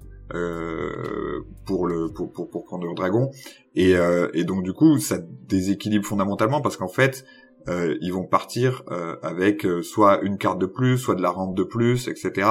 pour 1.65 1.87
le 1.87 2.13
pour, 2.13 2.31
pour, 2.31 2.51
pour 2.51 2.65
prendre 2.65 2.85
le 2.85 2.93
dragon 2.93 3.31
et, 3.75 3.95
et 4.35 4.43
donc 4.43 4.61
du 4.61 4.73
coup 4.73 4.99
ça 4.99 5.17
déséquilibre 5.47 6.05
fondamentalement 6.05 6.61
parce 6.61 6.77
qu'en 6.77 6.87
fait 6.87 7.25
euh, 7.67 7.97
ils 8.01 8.13
vont 8.13 8.23
partir 8.23 8.83
euh, 8.89 9.15
avec 9.21 9.65
euh, 9.65 9.81
soit 9.81 10.21
une 10.21 10.37
carte 10.37 10.59
de 10.59 10.65
plus, 10.65 10.97
soit 10.97 11.15
de 11.15 11.21
la 11.21 11.29
rente 11.29 11.55
de 11.55 11.63
plus, 11.63 12.07
etc. 12.07 12.47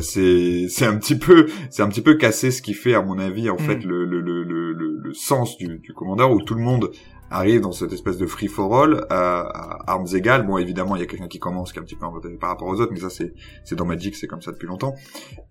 c'est 0.00 0.66
c'est 0.70 0.86
un 0.86 0.96
petit 0.96 1.18
peu 1.18 1.46
c'est 1.70 1.82
un 1.82 1.88
petit 1.88 2.02
peu 2.02 2.14
cassé 2.14 2.50
ce 2.50 2.62
qui 2.62 2.74
fait 2.74 2.94
à 2.94 3.02
mon 3.02 3.18
avis 3.18 3.50
en 3.50 3.56
mm. 3.56 3.58
fait 3.58 3.84
le 3.84 4.04
le, 4.04 4.20
le, 4.20 4.44
le, 4.44 4.72
le 4.72 5.14
sens 5.14 5.56
du, 5.56 5.78
du 5.78 5.92
commandeur 5.92 6.30
où 6.30 6.40
tout 6.40 6.54
le 6.54 6.62
monde 6.62 6.90
arrive 7.30 7.60
dans 7.60 7.72
cette 7.72 7.92
espèce 7.92 8.18
de 8.18 8.26
free 8.26 8.48
for 8.48 8.82
all 8.82 9.06
à 9.10 9.90
armes 9.90 10.06
égales. 10.14 10.46
Bon, 10.46 10.58
évidemment, 10.58 10.96
il 10.96 11.00
y 11.00 11.02
a 11.02 11.06
quelqu'un 11.06 11.28
qui 11.28 11.38
commence 11.38 11.72
qui 11.72 11.78
est 11.78 11.82
un 11.82 11.84
petit 11.84 11.96
peu 11.96 12.06
en 12.06 12.12
par 12.40 12.50
rapport 12.50 12.68
aux 12.68 12.80
autres, 12.80 12.92
mais 12.92 13.00
ça 13.00 13.10
c'est 13.10 13.34
c'est 13.64 13.76
dans 13.76 13.84
Magic, 13.84 14.16
c'est 14.16 14.26
comme 14.26 14.42
ça 14.42 14.52
depuis 14.52 14.66
longtemps. 14.66 14.94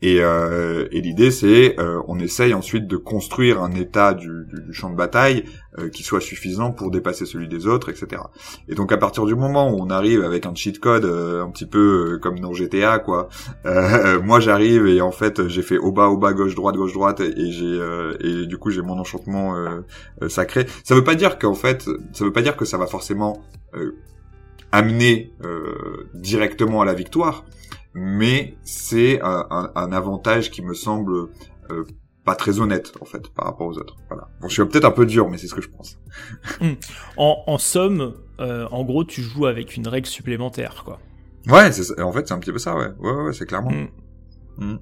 Et, 0.01 0.21
euh, 0.21 0.87
et 0.91 1.01
l'idée 1.01 1.31
c'est 1.31 1.79
euh, 1.79 2.01
on 2.07 2.19
essaye 2.19 2.53
ensuite 2.53 2.87
de 2.87 2.97
construire 2.97 3.61
un 3.61 3.71
état 3.71 4.13
du, 4.13 4.45
du, 4.51 4.73
champ 4.73 4.89
de 4.89 4.95
bataille 4.95 5.45
euh, 5.79 5.89
qui 5.89 6.03
soit 6.03 6.21
suffisant 6.21 6.71
pour 6.71 6.89
dépasser 6.89 7.25
celui 7.25 7.49
des 7.49 7.67
autres, 7.67 7.89
etc. 7.89 8.21
Et 8.69 8.75
donc 8.75 8.93
à 8.93 8.97
partir 8.97 9.25
du 9.25 9.35
moment 9.35 9.69
où 9.69 9.77
on 9.77 9.89
arrive 9.89 10.23
avec 10.23 10.45
un 10.45 10.55
cheat 10.55 10.79
code 10.79 11.03
euh, 11.03 11.43
un 11.43 11.49
petit 11.49 11.65
peu 11.65 12.13
euh, 12.13 12.17
comme 12.17 12.39
dans 12.39 12.53
GTA, 12.53 12.99
quoi, 12.99 13.27
moi 14.23 14.39
j'arrive 14.39 14.87
et 14.87 15.01
en 15.01 15.11
fait 15.11 15.47
j'ai 15.49 15.61
fait 15.61 15.77
au 15.77 15.91
bas, 15.91 16.07
au 16.07 16.17
bas, 16.17 16.31
gauche, 16.31 16.55
droite, 16.55 16.75
gauche, 16.75 16.93
droite 16.93 17.19
et 17.19 17.51
j'ai 17.51 17.79
et 18.21 18.45
du 18.45 18.57
coup 18.57 18.69
j'ai 18.69 18.81
mon 18.81 18.97
enchantement 18.97 19.55
sacré. 20.29 20.65
Ça 20.83 20.95
veut 20.95 21.03
pas 21.03 21.15
dire 21.15 21.37
qu'en 21.37 21.55
fait, 21.55 21.64
ça 22.13 22.23
veut 22.23 22.33
pas 22.33 22.41
dire 22.41 22.55
que 22.55 22.65
ça 22.65 22.77
va 22.77 22.87
forcément 22.87 23.43
amener 24.71 25.33
directement 26.13 26.81
à 26.81 26.85
la 26.85 26.93
victoire, 26.93 27.45
mais 27.93 28.57
c'est 28.63 29.21
un, 29.21 29.71
un, 29.75 29.91
avantage 29.91 30.51
qui 30.51 30.61
me 30.61 30.73
semble 30.73 31.29
pas 32.25 32.35
très 32.35 32.59
honnête 32.59 32.91
en 32.99 33.05
fait 33.05 33.29
par 33.29 33.45
rapport 33.45 33.67
aux 33.67 33.77
autres. 33.77 33.95
Voilà. 34.09 34.27
Bon, 34.41 34.49
je 34.49 34.53
suis 34.53 34.65
peut-être 34.65 34.85
un 34.85 34.91
peu 34.91 35.05
dur, 35.05 35.29
mais 35.29 35.37
c'est 35.37 35.47
ce 35.47 35.55
que 35.55 35.61
je 35.61 35.69
pense. 35.69 35.99
Hmm. 36.59 36.73
En, 37.17 37.43
en, 37.47 37.57
somme, 37.57 38.15
euh, 38.39 38.67
en 38.71 38.83
gros, 38.83 39.03
tu 39.03 39.21
joues 39.21 39.45
avec 39.45 39.77
une 39.77 39.87
règle 39.87 40.07
supplémentaire, 40.07 40.83
quoi. 40.83 40.99
Ouais, 41.47 41.71
c'est 41.71 42.01
en 42.01 42.11
fait 42.11 42.27
c'est 42.27 42.33
un 42.33 42.39
petit 42.39 42.51
peu 42.51 42.57
ça, 42.57 42.75
ouais. 42.75 42.87
Ouais, 42.99 43.11
ouais, 43.11 43.33
c'est 43.33 43.45
clairement. 43.45 43.71
Hmm. 43.71 43.87
Hmm. 44.57 44.77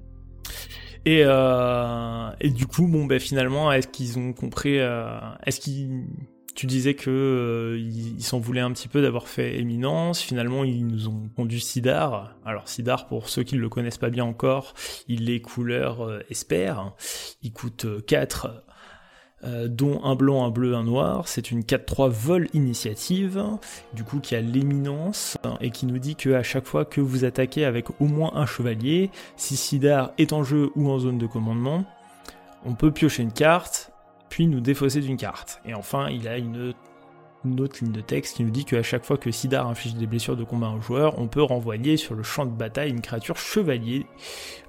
Et, 1.04 1.22
euh, 1.24 2.30
et 2.40 2.48
du 2.48 2.66
coup, 2.66 2.86
bon, 2.86 3.04
ben 3.04 3.20
finalement, 3.20 3.70
est-ce 3.70 3.88
qu'ils 3.88 4.18
ont 4.18 4.32
compris 4.32 4.78
euh, 4.78 5.18
Est-ce 5.44 5.60
qu'ils 5.60 6.06
tu 6.54 6.66
disais 6.66 6.94
que 6.94 7.10
euh, 7.10 7.78
ils 7.78 8.22
s'en 8.22 8.38
voulaient 8.38 8.60
un 8.60 8.72
petit 8.72 8.88
peu 8.88 9.02
d'avoir 9.02 9.28
fait 9.28 9.58
Éminence. 9.58 10.20
Finalement, 10.20 10.64
ils 10.64 10.86
nous 10.86 11.08
ont 11.08 11.28
conduit 11.34 11.60
Sidar. 11.60 12.36
Alors 12.44 12.68
Sidar, 12.68 13.06
pour 13.06 13.28
ceux 13.28 13.42
qui 13.42 13.56
ne 13.56 13.60
le 13.60 13.68
connaissent 13.68 13.98
pas 13.98 14.10
bien 14.10 14.24
encore, 14.24 14.74
il 15.08 15.30
est 15.30 15.40
couleur 15.40 16.02
euh, 16.02 16.20
Esper. 16.30 16.74
Il 17.42 17.52
coûte 17.52 17.86
4, 18.06 18.64
euh, 19.42 19.66
dont 19.66 20.02
un 20.04 20.14
blanc, 20.14 20.46
un 20.46 20.50
bleu, 20.50 20.76
un 20.76 20.84
noir. 20.84 21.26
C'est 21.26 21.50
une 21.50 21.62
4-3 21.62 22.08
vol 22.08 22.48
initiative, 22.54 23.42
du 23.92 24.04
coup 24.04 24.20
qui 24.20 24.36
a 24.36 24.40
l'éminence 24.40 25.36
et 25.60 25.70
qui 25.70 25.86
nous 25.86 25.98
dit 25.98 26.14
que 26.14 26.34
à 26.34 26.44
chaque 26.44 26.66
fois 26.66 26.84
que 26.84 27.00
vous 27.00 27.24
attaquez 27.24 27.64
avec 27.64 28.00
au 28.00 28.06
moins 28.06 28.32
un 28.34 28.46
chevalier, 28.46 29.10
si 29.36 29.56
Sidar 29.56 30.12
est 30.18 30.32
en 30.32 30.44
jeu 30.44 30.70
ou 30.76 30.88
en 30.88 31.00
zone 31.00 31.18
de 31.18 31.26
commandement, 31.26 31.84
on 32.64 32.74
peut 32.74 32.92
piocher 32.92 33.24
une 33.24 33.32
carte 33.32 33.90
puis 34.34 34.48
nous 34.48 34.58
défausser 34.58 35.00
d'une 35.00 35.16
carte. 35.16 35.60
Et 35.64 35.74
enfin, 35.74 36.08
il 36.10 36.26
a 36.26 36.38
une, 36.38 36.74
autre 37.60 37.76
ligne 37.80 37.92
de 37.92 38.00
texte 38.00 38.34
qui 38.34 38.42
nous 38.42 38.50
dit 38.50 38.64
qu'à 38.64 38.82
chaque 38.82 39.04
fois 39.04 39.16
que 39.16 39.30
Sidar 39.30 39.68
inflige 39.68 39.94
des 39.94 40.08
blessures 40.08 40.36
de 40.36 40.42
combat 40.42 40.66
à 40.66 40.70
un 40.70 40.80
joueur, 40.80 41.20
on 41.20 41.28
peut 41.28 41.40
renvoyer 41.40 41.96
sur 41.96 42.16
le 42.16 42.24
champ 42.24 42.44
de 42.44 42.50
bataille 42.50 42.90
une 42.90 43.00
créature 43.00 43.36
chevalier 43.36 44.06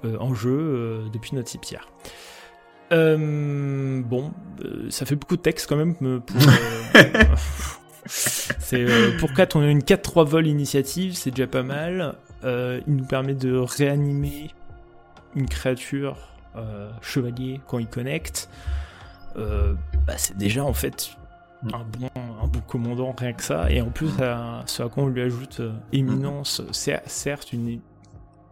euh, 0.04 0.18
en 0.20 0.34
jeu 0.34 0.56
euh, 0.56 1.08
depuis 1.12 1.34
notre 1.34 1.48
cimetière. 1.48 1.88
Euh, 2.92 4.00
bon, 4.02 4.30
ça 4.88 5.04
fait 5.04 5.16
beaucoup 5.16 5.36
de 5.36 5.42
texte 5.42 5.68
quand 5.68 5.74
même 5.74 5.96
pour. 5.96 6.36
c'est 8.06 8.86
pour 9.18 9.34
4, 9.34 9.56
on 9.56 9.62
a 9.62 9.66
une 9.66 9.80
4-3 9.80 10.26
vol 10.26 10.46
initiative, 10.46 11.14
c'est 11.14 11.32
déjà 11.32 11.48
pas 11.48 11.64
mal. 11.64 12.14
il 12.44 12.94
nous 12.94 13.06
permet 13.06 13.34
de 13.34 13.56
réanimer 13.56 14.52
une 15.34 15.48
créature 15.48 16.18
chevalier 17.02 17.60
quand 17.66 17.80
il 17.80 17.88
connecte. 17.88 18.48
Euh, 19.36 19.74
bah, 20.06 20.14
c'est 20.16 20.36
déjà 20.36 20.64
en 20.64 20.72
fait 20.72 21.16
mm. 21.62 21.74
un 21.74 21.84
bon, 21.84 22.10
un 22.16 22.46
bon 22.46 22.60
commandant 22.66 23.14
rien 23.16 23.32
que 23.32 23.42
ça. 23.42 23.70
Et 23.70 23.80
en 23.80 23.90
plus, 23.90 24.10
à, 24.20 24.62
ce 24.66 24.82
à 24.82 24.88
quoi 24.88 25.04
on 25.04 25.08
lui 25.08 25.22
ajoute 25.22 25.60
euh, 25.60 25.72
éminence, 25.92 26.62
c'est 26.72 27.02
certes 27.06 27.52
une, 27.52 27.80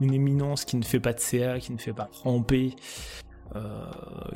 une 0.00 0.14
éminence 0.14 0.64
qui 0.64 0.76
ne 0.76 0.84
fait 0.84 1.00
pas 1.00 1.12
de 1.12 1.20
CA, 1.20 1.58
qui 1.58 1.72
ne 1.72 1.78
fait 1.78 1.92
pas 1.92 2.08
ramper, 2.22 2.76
euh, 3.56 3.84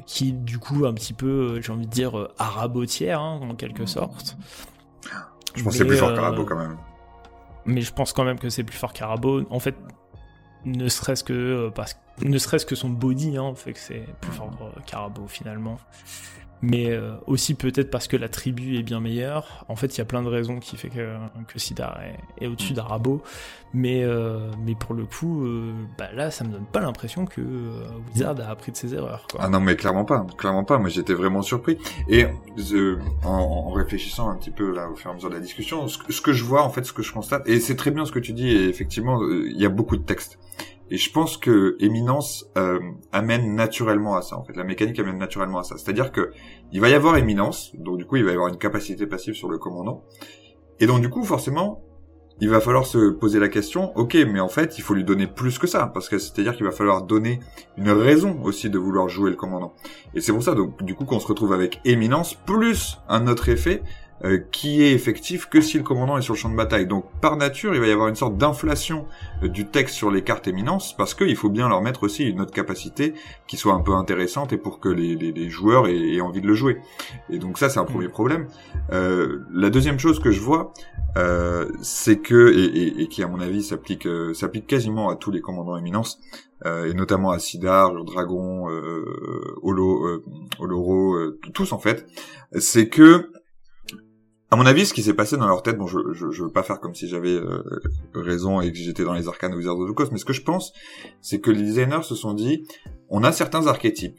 qui 0.06 0.30
est 0.30 0.32
du 0.32 0.58
coup 0.58 0.86
un 0.86 0.94
petit 0.94 1.12
peu, 1.12 1.60
j'ai 1.60 1.72
envie 1.72 1.86
de 1.86 1.90
dire, 1.90 2.28
arabotière 2.38 3.20
hein, 3.20 3.40
en 3.42 3.54
quelque 3.54 3.82
mm. 3.82 3.88
sorte. 3.88 4.36
Je 5.54 5.62
pense 5.64 5.72
que 5.72 5.78
c'est 5.78 5.84
plus 5.86 5.96
fort 5.96 6.14
qu'Arabo 6.14 6.44
quand 6.44 6.58
même. 6.58 6.76
Mais 7.64 7.80
je 7.82 7.92
pense 7.92 8.12
quand 8.12 8.24
même 8.24 8.38
que 8.38 8.48
c'est 8.48 8.64
plus 8.64 8.78
fort 8.78 8.92
qu'Arabo. 8.92 9.42
En 9.50 9.58
fait, 9.58 9.74
ne 10.64 10.88
serait-ce 10.88 11.24
que 11.24 11.70
parce 11.74 11.98
ne 12.22 12.36
serait-ce 12.38 12.66
que 12.66 12.74
son 12.74 12.90
body 12.90 13.36
hein, 13.36 13.54
fait 13.54 13.72
que 13.72 13.78
c'est 13.78 14.04
plus 14.20 14.32
fort 14.32 14.50
qu'Arabo 14.86 15.26
finalement 15.28 15.78
mais 16.62 16.90
euh, 16.90 17.12
aussi 17.26 17.54
peut-être 17.54 17.90
parce 17.90 18.08
que 18.08 18.16
la 18.16 18.28
tribu 18.28 18.76
est 18.76 18.82
bien 18.82 19.00
meilleure. 19.00 19.64
En 19.68 19.76
fait, 19.76 19.96
il 19.96 19.98
y 19.98 20.00
a 20.00 20.04
plein 20.04 20.22
de 20.22 20.28
raisons 20.28 20.58
qui 20.58 20.76
fait 20.76 20.88
que, 20.88 21.16
que 21.46 21.58
Sidar 21.58 22.00
est, 22.40 22.46
au-dessus 22.46 22.72
d'Arabo, 22.72 23.22
mais, 23.72 24.02
euh, 24.02 24.50
mais 24.64 24.74
pour 24.74 24.94
le 24.94 25.04
coup, 25.04 25.44
euh, 25.44 25.72
bah 25.96 26.08
là, 26.14 26.30
ça 26.30 26.44
me 26.44 26.50
donne 26.50 26.66
pas 26.66 26.80
l'impression 26.80 27.26
que 27.26 27.40
Wizard 28.12 28.40
a 28.40 28.50
appris 28.50 28.72
de 28.72 28.76
ses 28.76 28.94
erreurs. 28.94 29.26
Ah 29.38 29.48
non, 29.48 29.60
mais 29.60 29.76
clairement 29.76 30.04
pas, 30.04 30.26
clairement 30.36 30.64
pas. 30.64 30.78
Moi, 30.78 30.88
j'étais 30.88 31.14
vraiment 31.14 31.42
surpris. 31.42 31.78
Et 32.08 32.26
en, 33.24 33.70
réfléchissant 33.70 34.30
un 34.30 34.36
petit 34.36 34.50
peu 34.50 34.74
là 34.74 34.88
au 34.88 34.96
fur 34.96 35.10
et 35.10 35.12
à 35.12 35.14
mesure 35.14 35.30
de 35.30 35.34
la 35.34 35.40
discussion, 35.40 35.86
ce 35.86 35.98
que, 35.98 36.12
ce 36.12 36.20
que 36.20 36.32
je 36.32 36.44
vois, 36.44 36.64
en 36.64 36.70
fait, 36.70 36.84
ce 36.84 36.92
que 36.92 37.02
je 37.02 37.12
constate, 37.12 37.46
et 37.48 37.60
c'est 37.60 37.76
très 37.76 37.90
bien 37.90 38.04
ce 38.04 38.12
que 38.12 38.18
tu 38.18 38.32
dis. 38.32 38.48
Et 38.48 38.68
effectivement, 38.68 39.20
il 39.22 39.60
y 39.60 39.66
a 39.66 39.68
beaucoup 39.68 39.96
de 39.96 40.02
textes. 40.02 40.38
Et 40.90 40.96
je 40.96 41.12
pense 41.12 41.36
que 41.36 41.76
Éminence 41.80 42.50
euh, 42.56 42.78
amène 43.12 43.54
naturellement 43.54 44.16
à 44.16 44.22
ça. 44.22 44.36
En 44.36 44.44
fait, 44.44 44.56
la 44.56 44.64
mécanique 44.64 44.98
amène 44.98 45.18
naturellement 45.18 45.58
à 45.58 45.62
ça. 45.62 45.76
C'est-à-dire 45.76 46.12
que 46.12 46.30
il 46.72 46.80
va 46.80 46.88
y 46.88 46.94
avoir 46.94 47.16
Éminence, 47.16 47.72
donc 47.74 47.98
du 47.98 48.06
coup, 48.06 48.16
il 48.16 48.24
va 48.24 48.30
y 48.30 48.34
avoir 48.34 48.48
une 48.48 48.58
capacité 48.58 49.06
passive 49.06 49.34
sur 49.34 49.48
le 49.48 49.58
commandant. 49.58 50.04
Et 50.80 50.86
donc 50.86 51.00
du 51.00 51.10
coup, 51.10 51.24
forcément, 51.24 51.82
il 52.40 52.48
va 52.48 52.60
falloir 52.60 52.86
se 52.86 53.10
poser 53.10 53.40
la 53.40 53.48
question, 53.48 53.96
ok, 53.96 54.16
mais 54.30 54.38
en 54.38 54.48
fait, 54.48 54.78
il 54.78 54.82
faut 54.82 54.94
lui 54.94 55.02
donner 55.02 55.26
plus 55.26 55.58
que 55.58 55.66
ça, 55.66 55.90
parce 55.92 56.08
que 56.08 56.18
c'est-à-dire 56.18 56.54
qu'il 56.56 56.64
va 56.64 56.70
falloir 56.70 57.02
donner 57.02 57.40
une 57.76 57.90
raison 57.90 58.40
aussi 58.44 58.70
de 58.70 58.78
vouloir 58.78 59.08
jouer 59.08 59.30
le 59.30 59.36
commandant. 59.36 59.74
Et 60.14 60.20
c'est 60.20 60.32
pour 60.32 60.42
ça, 60.42 60.54
donc, 60.54 60.82
du 60.84 60.94
coup, 60.94 61.04
qu'on 61.04 61.18
se 61.18 61.26
retrouve 61.26 61.52
avec 61.52 61.80
éminence 61.84 62.34
plus 62.34 62.98
un 63.08 63.26
autre 63.26 63.48
effet 63.48 63.82
euh, 64.24 64.38
qui 64.50 64.82
est 64.82 64.92
effectif 64.92 65.46
que 65.46 65.60
si 65.60 65.78
le 65.78 65.84
commandant 65.84 66.18
est 66.18 66.22
sur 66.22 66.34
le 66.34 66.38
champ 66.38 66.50
de 66.50 66.56
bataille. 66.56 66.86
Donc 66.86 67.04
par 67.20 67.36
nature, 67.36 67.74
il 67.74 67.80
va 67.80 67.86
y 67.86 67.92
avoir 67.92 68.08
une 68.08 68.16
sorte 68.16 68.36
d'inflation 68.36 69.06
euh, 69.42 69.48
du 69.48 69.66
texte 69.66 69.94
sur 69.94 70.10
les 70.10 70.22
cartes 70.22 70.48
éminences, 70.48 70.96
parce 70.96 71.14
qu'il 71.14 71.36
faut 71.36 71.50
bien 71.50 71.68
leur 71.68 71.82
mettre 71.82 72.02
aussi 72.02 72.24
une 72.24 72.40
autre 72.40 72.52
capacité 72.52 73.14
qui 73.46 73.56
soit 73.56 73.74
un 73.74 73.80
peu 73.80 73.92
intéressante 73.92 74.52
et 74.52 74.56
pour 74.56 74.80
que 74.80 74.88
les, 74.88 75.14
les, 75.14 75.32
les 75.32 75.48
joueurs 75.48 75.86
aient, 75.86 76.20
envie 76.20 76.40
de 76.40 76.48
le 76.48 76.54
jouer. 76.54 76.78
Et 77.30 77.38
donc 77.38 77.58
ça, 77.58 77.68
c'est 77.68 77.78
un 77.78 77.84
mm. 77.84 77.86
premier 77.86 78.08
problème. 78.08 78.48
Euh, 78.92 79.44
la 79.52 79.70
deuxième 79.70 79.98
chose 79.98 80.18
que 80.18 80.32
je 80.32 80.40
vois, 80.40 80.72
euh, 81.16 81.68
c'est 81.80 82.18
que, 82.18 82.52
et, 82.52 82.64
et, 82.64 83.02
et, 83.02 83.08
qui 83.08 83.22
à 83.22 83.28
mon 83.28 83.40
avis 83.40 83.62
s'applique 83.62 84.08
s'applique 84.34 84.66
quasiment 84.66 85.10
à 85.10 85.16
tous 85.16 85.30
les 85.30 85.40
commandants 85.40 85.76
éminences, 85.76 86.20
et 86.64 86.92
notamment 86.92 87.30
à 87.30 87.38
Sidar, 87.38 88.04
Dragon, 88.04 88.68
euh, 88.68 89.54
Olo, 89.62 90.22
Oloro, 90.58 91.16
tous 91.54 91.72
en 91.72 91.78
fait, 91.78 92.04
c'est 92.58 92.88
que 92.88 93.30
à 94.50 94.56
mon 94.56 94.64
avis, 94.64 94.86
ce 94.86 94.94
qui 94.94 95.02
s'est 95.02 95.14
passé 95.14 95.36
dans 95.36 95.46
leur 95.46 95.62
tête, 95.62 95.76
bon, 95.76 95.86
je, 95.86 95.98
je, 96.12 96.42
veux 96.42 96.50
pas 96.50 96.62
faire 96.62 96.80
comme 96.80 96.94
si 96.94 97.06
j'avais 97.06 97.34
euh, 97.34 97.62
raison 98.14 98.62
et 98.62 98.72
que 98.72 98.78
j'étais 98.78 99.04
dans 99.04 99.12
les 99.12 99.28
arcanes 99.28 99.54
Wizards 99.54 99.78
of 99.78 99.94
the 99.94 100.12
mais 100.12 100.18
ce 100.18 100.24
que 100.24 100.32
je 100.32 100.42
pense, 100.42 100.72
c'est 101.20 101.40
que 101.40 101.50
les 101.50 101.62
designers 101.62 102.02
se 102.02 102.14
sont 102.14 102.32
dit, 102.32 102.66
on 103.10 103.24
a 103.24 103.32
certains 103.32 103.66
archétypes 103.66 104.18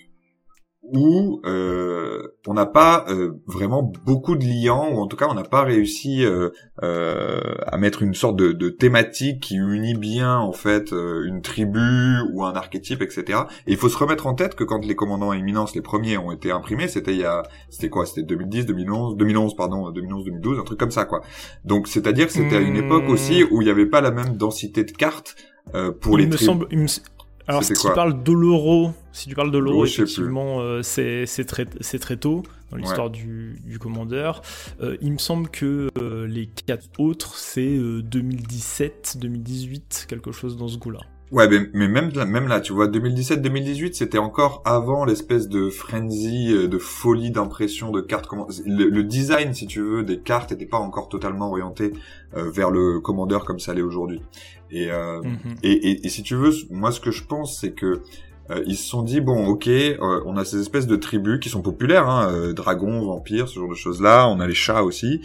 où 0.94 1.42
euh, 1.46 2.36
on 2.48 2.54
n'a 2.54 2.66
pas 2.66 3.06
euh, 3.10 3.34
vraiment 3.46 3.84
beaucoup 4.06 4.36
de 4.36 4.44
liens, 4.44 4.90
ou 4.92 4.98
en 4.98 5.08
tout 5.08 5.18
cas 5.18 5.28
on 5.30 5.34
n'a 5.34 5.44
pas 5.44 5.64
réussi 5.64 6.26
euh, 6.26 6.50
euh, 6.84 7.40
à 7.68 7.78
mettre 7.78 8.02
une 8.02 8.14
sorte 8.14 8.38
de, 8.38 8.54
de, 8.54 8.70
thématique 8.70 9.42
qui 9.42 9.56
unit 9.56 9.94
bien 9.94 10.38
en 10.38 10.52
fait 10.52 10.92
une 10.92 11.42
tribu 11.42 12.22
ou 12.34 12.44
un 12.44 12.54
archétype, 12.54 13.02
etc. 13.02 13.42
Et 13.68 13.74
il 13.74 13.78
faut 13.78 13.90
se 13.90 13.98
remettre 13.98 14.26
en 14.26 14.34
tête 14.34 14.56
que 14.56 14.64
quand 14.64 14.86
les 14.86 14.96
commandants 14.96 15.34
éminence, 15.34 15.76
les 15.76 15.82
premiers, 15.82 16.18
ont 16.18 16.32
été 16.32 16.52
imprimés, 16.52 16.88
c'était 16.88 17.14
il 17.14 17.20
y 17.20 17.26
a, 17.26 17.44
c'était 17.70 17.90
quoi 17.90 18.06
C'était 18.06 18.24
2010, 18.24 18.66
2011, 18.66 19.18
2011 19.18 19.56
pardon, 19.56 19.92
2011, 19.92 20.26
2012, 20.26 20.60
un 20.60 20.64
truc 20.64 20.80
comme 20.80 20.92
ça 20.92 21.06
quoi. 21.06 21.22
Donc 21.66 21.88
c'est-à-dire 21.88 22.28
que 22.28 22.34
c'était 22.34 22.58
à 22.58 22.62
une 22.62 22.78
époque 22.78 23.08
hmm. 23.08 23.12
aussi 23.12 23.44
où 23.44 23.62
il 23.62 23.66
n'y 23.66 23.72
avait 23.72 23.86
pas 23.86 24.02
la 24.02 24.12
même 24.12 24.38
densité 24.38 24.84
de 24.84 24.92
cartes 24.92 25.36
pour 26.02 26.18
les 26.18 26.28
tribus. 26.30 27.04
Alors, 27.50 27.64
si 27.64 27.74
tu 27.74 27.88
parles 27.96 28.22
d'Oloro, 28.22 28.94
si 29.12 29.28
tu 29.28 29.34
parles 29.34 29.50
d'Oloro, 29.50 29.84
effectivement, 29.84 30.62
euh, 30.62 30.84
c'est 30.84 31.26
très, 31.48 31.66
très 31.66 32.16
tôt 32.16 32.44
dans 32.70 32.78
l'histoire 32.78 33.10
du, 33.10 33.60
du, 33.66 33.80
commandeur. 33.80 34.44
Euh, 34.82 34.98
il 35.02 35.14
me 35.14 35.18
semble 35.18 35.50
que 35.50 35.90
euh, 35.98 36.28
les 36.28 36.46
quatre 36.46 36.88
autres, 37.00 37.38
c'est 37.38 37.76
2017, 37.76 39.18
2018, 39.20 40.06
quelque 40.08 40.32
chose 40.32 40.58
dans 40.58 40.68
ce 40.68 40.78
goût-là. 40.78 41.00
Ouais, 41.32 41.48
mais, 41.48 41.70
mais 41.74 41.88
même 41.88 42.10
là, 42.16 42.26
même 42.26 42.48
là, 42.48 42.60
tu 42.60 42.74
vois, 42.74 42.88
2017-2018, 42.88 43.94
c'était 43.94 44.18
encore 44.18 44.64
avant 44.66 45.06
l'espèce 45.06 45.48
de 45.48 45.70
frenzy, 45.70 46.52
euh, 46.52 46.68
de 46.68 46.80
folie 46.80 47.30
d'impression 47.30 47.92
de 47.92 48.02
cartes. 48.02 48.28
Le, 48.66 48.90
le, 48.90 49.04
design, 49.04 49.54
si 49.54 49.68
tu 49.68 49.80
veux, 49.82 50.04
des 50.04 50.20
cartes 50.20 50.52
n'était 50.52 50.66
pas 50.66 50.80
encore 50.80 51.08
totalement 51.08 51.50
orienté 51.50 51.94
euh, 52.36 52.50
vers 52.50 52.72
le 52.72 53.00
commandeur 53.00 53.46
comme 53.46 53.60
ça 53.60 53.76
l'est 53.76 53.84
aujourd'hui. 53.84 54.24
Et, 54.72 54.92
euh, 54.92 55.22
mhm. 55.22 55.56
et, 55.62 55.72
et, 55.72 56.06
et, 56.06 56.10
si 56.10 56.24
tu 56.24 56.36
veux, 56.36 56.52
moi, 56.72 56.92
ce 56.92 57.00
que 57.00 57.12
je 57.12 57.24
pense, 57.24 57.60
c'est 57.60 57.74
que 57.74 58.02
euh, 58.52 58.64
ils 58.66 58.78
se 58.78 58.88
sont 58.88 59.04
dit 59.04 59.22
bon 59.22 59.46
ok 59.46 59.68
euh, 59.68 60.22
on 60.26 60.36
a 60.36 60.44
ces 60.44 60.60
espèces 60.60 60.88
de 60.88 60.96
tribus 60.96 61.40
qui 61.40 61.50
sont 61.50 61.62
populaires 61.62 62.10
hein, 62.10 62.32
euh, 62.32 62.54
dragons 62.54 63.06
vampires 63.06 63.48
ce 63.48 63.60
genre 63.60 63.70
de 63.70 63.76
choses 63.76 64.02
là 64.02 64.28
on 64.28 64.40
a 64.40 64.48
les 64.48 64.56
chats 64.56 64.84
aussi. 64.84 65.22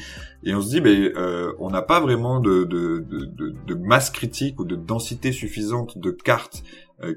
Et 0.47 0.55
on 0.55 0.61
se 0.61 0.69
dit 0.69 0.83
ben 0.83 1.11
on 1.59 1.71
n'a 1.71 1.81
pas 1.81 2.01
vraiment 2.01 2.39
de, 2.39 2.65
de, 2.65 2.99
de, 2.99 3.55
de, 3.67 3.75
masse 3.75 4.11
critique 4.11 4.61
ou 4.61 4.67
de 4.67 4.77
densité 4.77 5.33
suffisante 5.33 5.97
de 5.97 6.11
cartes 6.11 6.63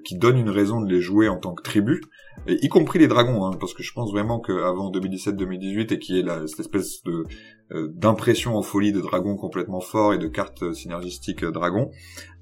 qui 0.05 0.17
donnent 0.17 0.37
une 0.37 0.49
raison 0.49 0.79
de 0.79 0.89
les 0.89 1.01
jouer 1.01 1.27
en 1.27 1.35
tant 1.35 1.53
que 1.53 1.61
tribu 1.61 2.01
y 2.47 2.69
compris 2.69 2.99
les 2.99 3.09
dragons 3.09 3.45
hein, 3.45 3.51
parce 3.59 3.73
que 3.73 3.83
je 3.83 3.91
pense 3.91 4.11
vraiment 4.11 4.39
qu'avant 4.39 4.89
2017-2018 4.91 5.93
et 5.93 5.99
qui 5.99 6.19
est 6.19 6.23
la, 6.23 6.47
cette 6.47 6.61
espèce 6.61 7.03
de 7.03 7.25
d'impression 7.89 8.55
en 8.55 8.61
folie 8.61 8.93
de 8.93 9.01
dragons 9.01 9.35
complètement 9.35 9.81
forts 9.81 10.13
et 10.13 10.17
de 10.17 10.27
cartes 10.27 10.71
synergistiques 10.73 11.43
dragons 11.43 11.91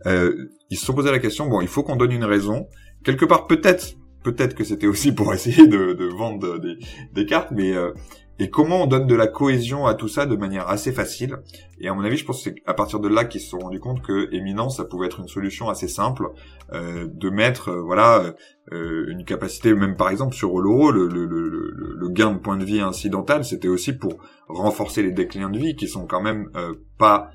ils 0.06 0.78
se 0.78 0.86
sont 0.86 0.94
posé 0.94 1.10
la 1.10 1.18
question 1.18 1.48
bon 1.48 1.62
il 1.62 1.68
faut 1.68 1.82
qu'on 1.82 1.96
donne 1.96 2.12
une 2.12 2.26
raison 2.26 2.68
quelque 3.06 3.26
part 3.26 3.48
peut-être 3.48 3.96
peut-être 4.24 4.56
que 4.56 4.64
c'était 4.64 4.88
aussi 4.88 5.14
pour 5.14 5.34
essayer 5.36 5.68
de, 5.68 5.94
de 5.94 6.06
vendre 6.06 6.60
des, 6.60 6.78
des, 7.14 7.26
cartes, 7.26 7.52
mais 7.52 7.74
euh, 7.74 7.92
et 8.38 8.50
comment 8.50 8.84
on 8.84 8.86
donne 8.86 9.08
de 9.08 9.16
la 9.16 9.28
cohésion 9.28 9.86
à 9.86 9.94
tout 9.94 10.10
ça 10.10 10.26
de 10.26 10.36
manière 10.36 10.68
assez 10.68 10.92
facile? 10.92 11.38
Et 11.80 11.88
à 11.88 11.94
mon 11.94 12.04
avis, 12.04 12.18
je 12.18 12.26
pense 12.26 12.44
que 12.44 12.50
c'est 12.50 12.56
à 12.66 12.74
partir 12.74 13.00
de 13.00 13.08
là 13.08 13.24
qu'ils 13.24 13.40
se 13.40 13.50
sont 13.50 13.60
rendus 13.60 13.80
compte 13.80 14.02
que 14.02 14.34
Éminence, 14.34 14.78
ça 14.78 14.84
pouvait 14.84 15.06
être 15.06 15.22
une 15.22 15.30
solution 15.30 15.70
assez 15.70 15.88
simple 15.88 16.32
euh, 16.74 17.08
de 17.10 17.30
mettre, 17.30 17.70
euh, 17.70 17.82
voilà, 17.82 18.34
euh, 18.74 19.06
une 19.08 19.24
capacité, 19.24 19.74
même 19.74 19.96
par 19.96 20.10
exemple 20.10 20.36
sur 20.36 20.54
Oloro, 20.54 20.92
le, 20.92 21.08
le, 21.08 21.26
le, 21.26 21.96
le, 21.96 22.10
gain 22.10 22.34
de 22.34 22.40
points 22.40 22.58
de 22.58 22.66
vie 22.66 22.82
incidental, 22.82 23.46
c'était 23.46 23.70
aussi 23.70 23.94
pour 23.94 24.18
renforcer 24.50 25.02
les 25.02 25.12
déclins 25.12 25.50
de 25.50 25.58
vie 25.58 25.76
qui 25.76 25.88
sont 25.88 26.06
quand 26.06 26.22
même 26.22 26.50
pas 26.98 27.32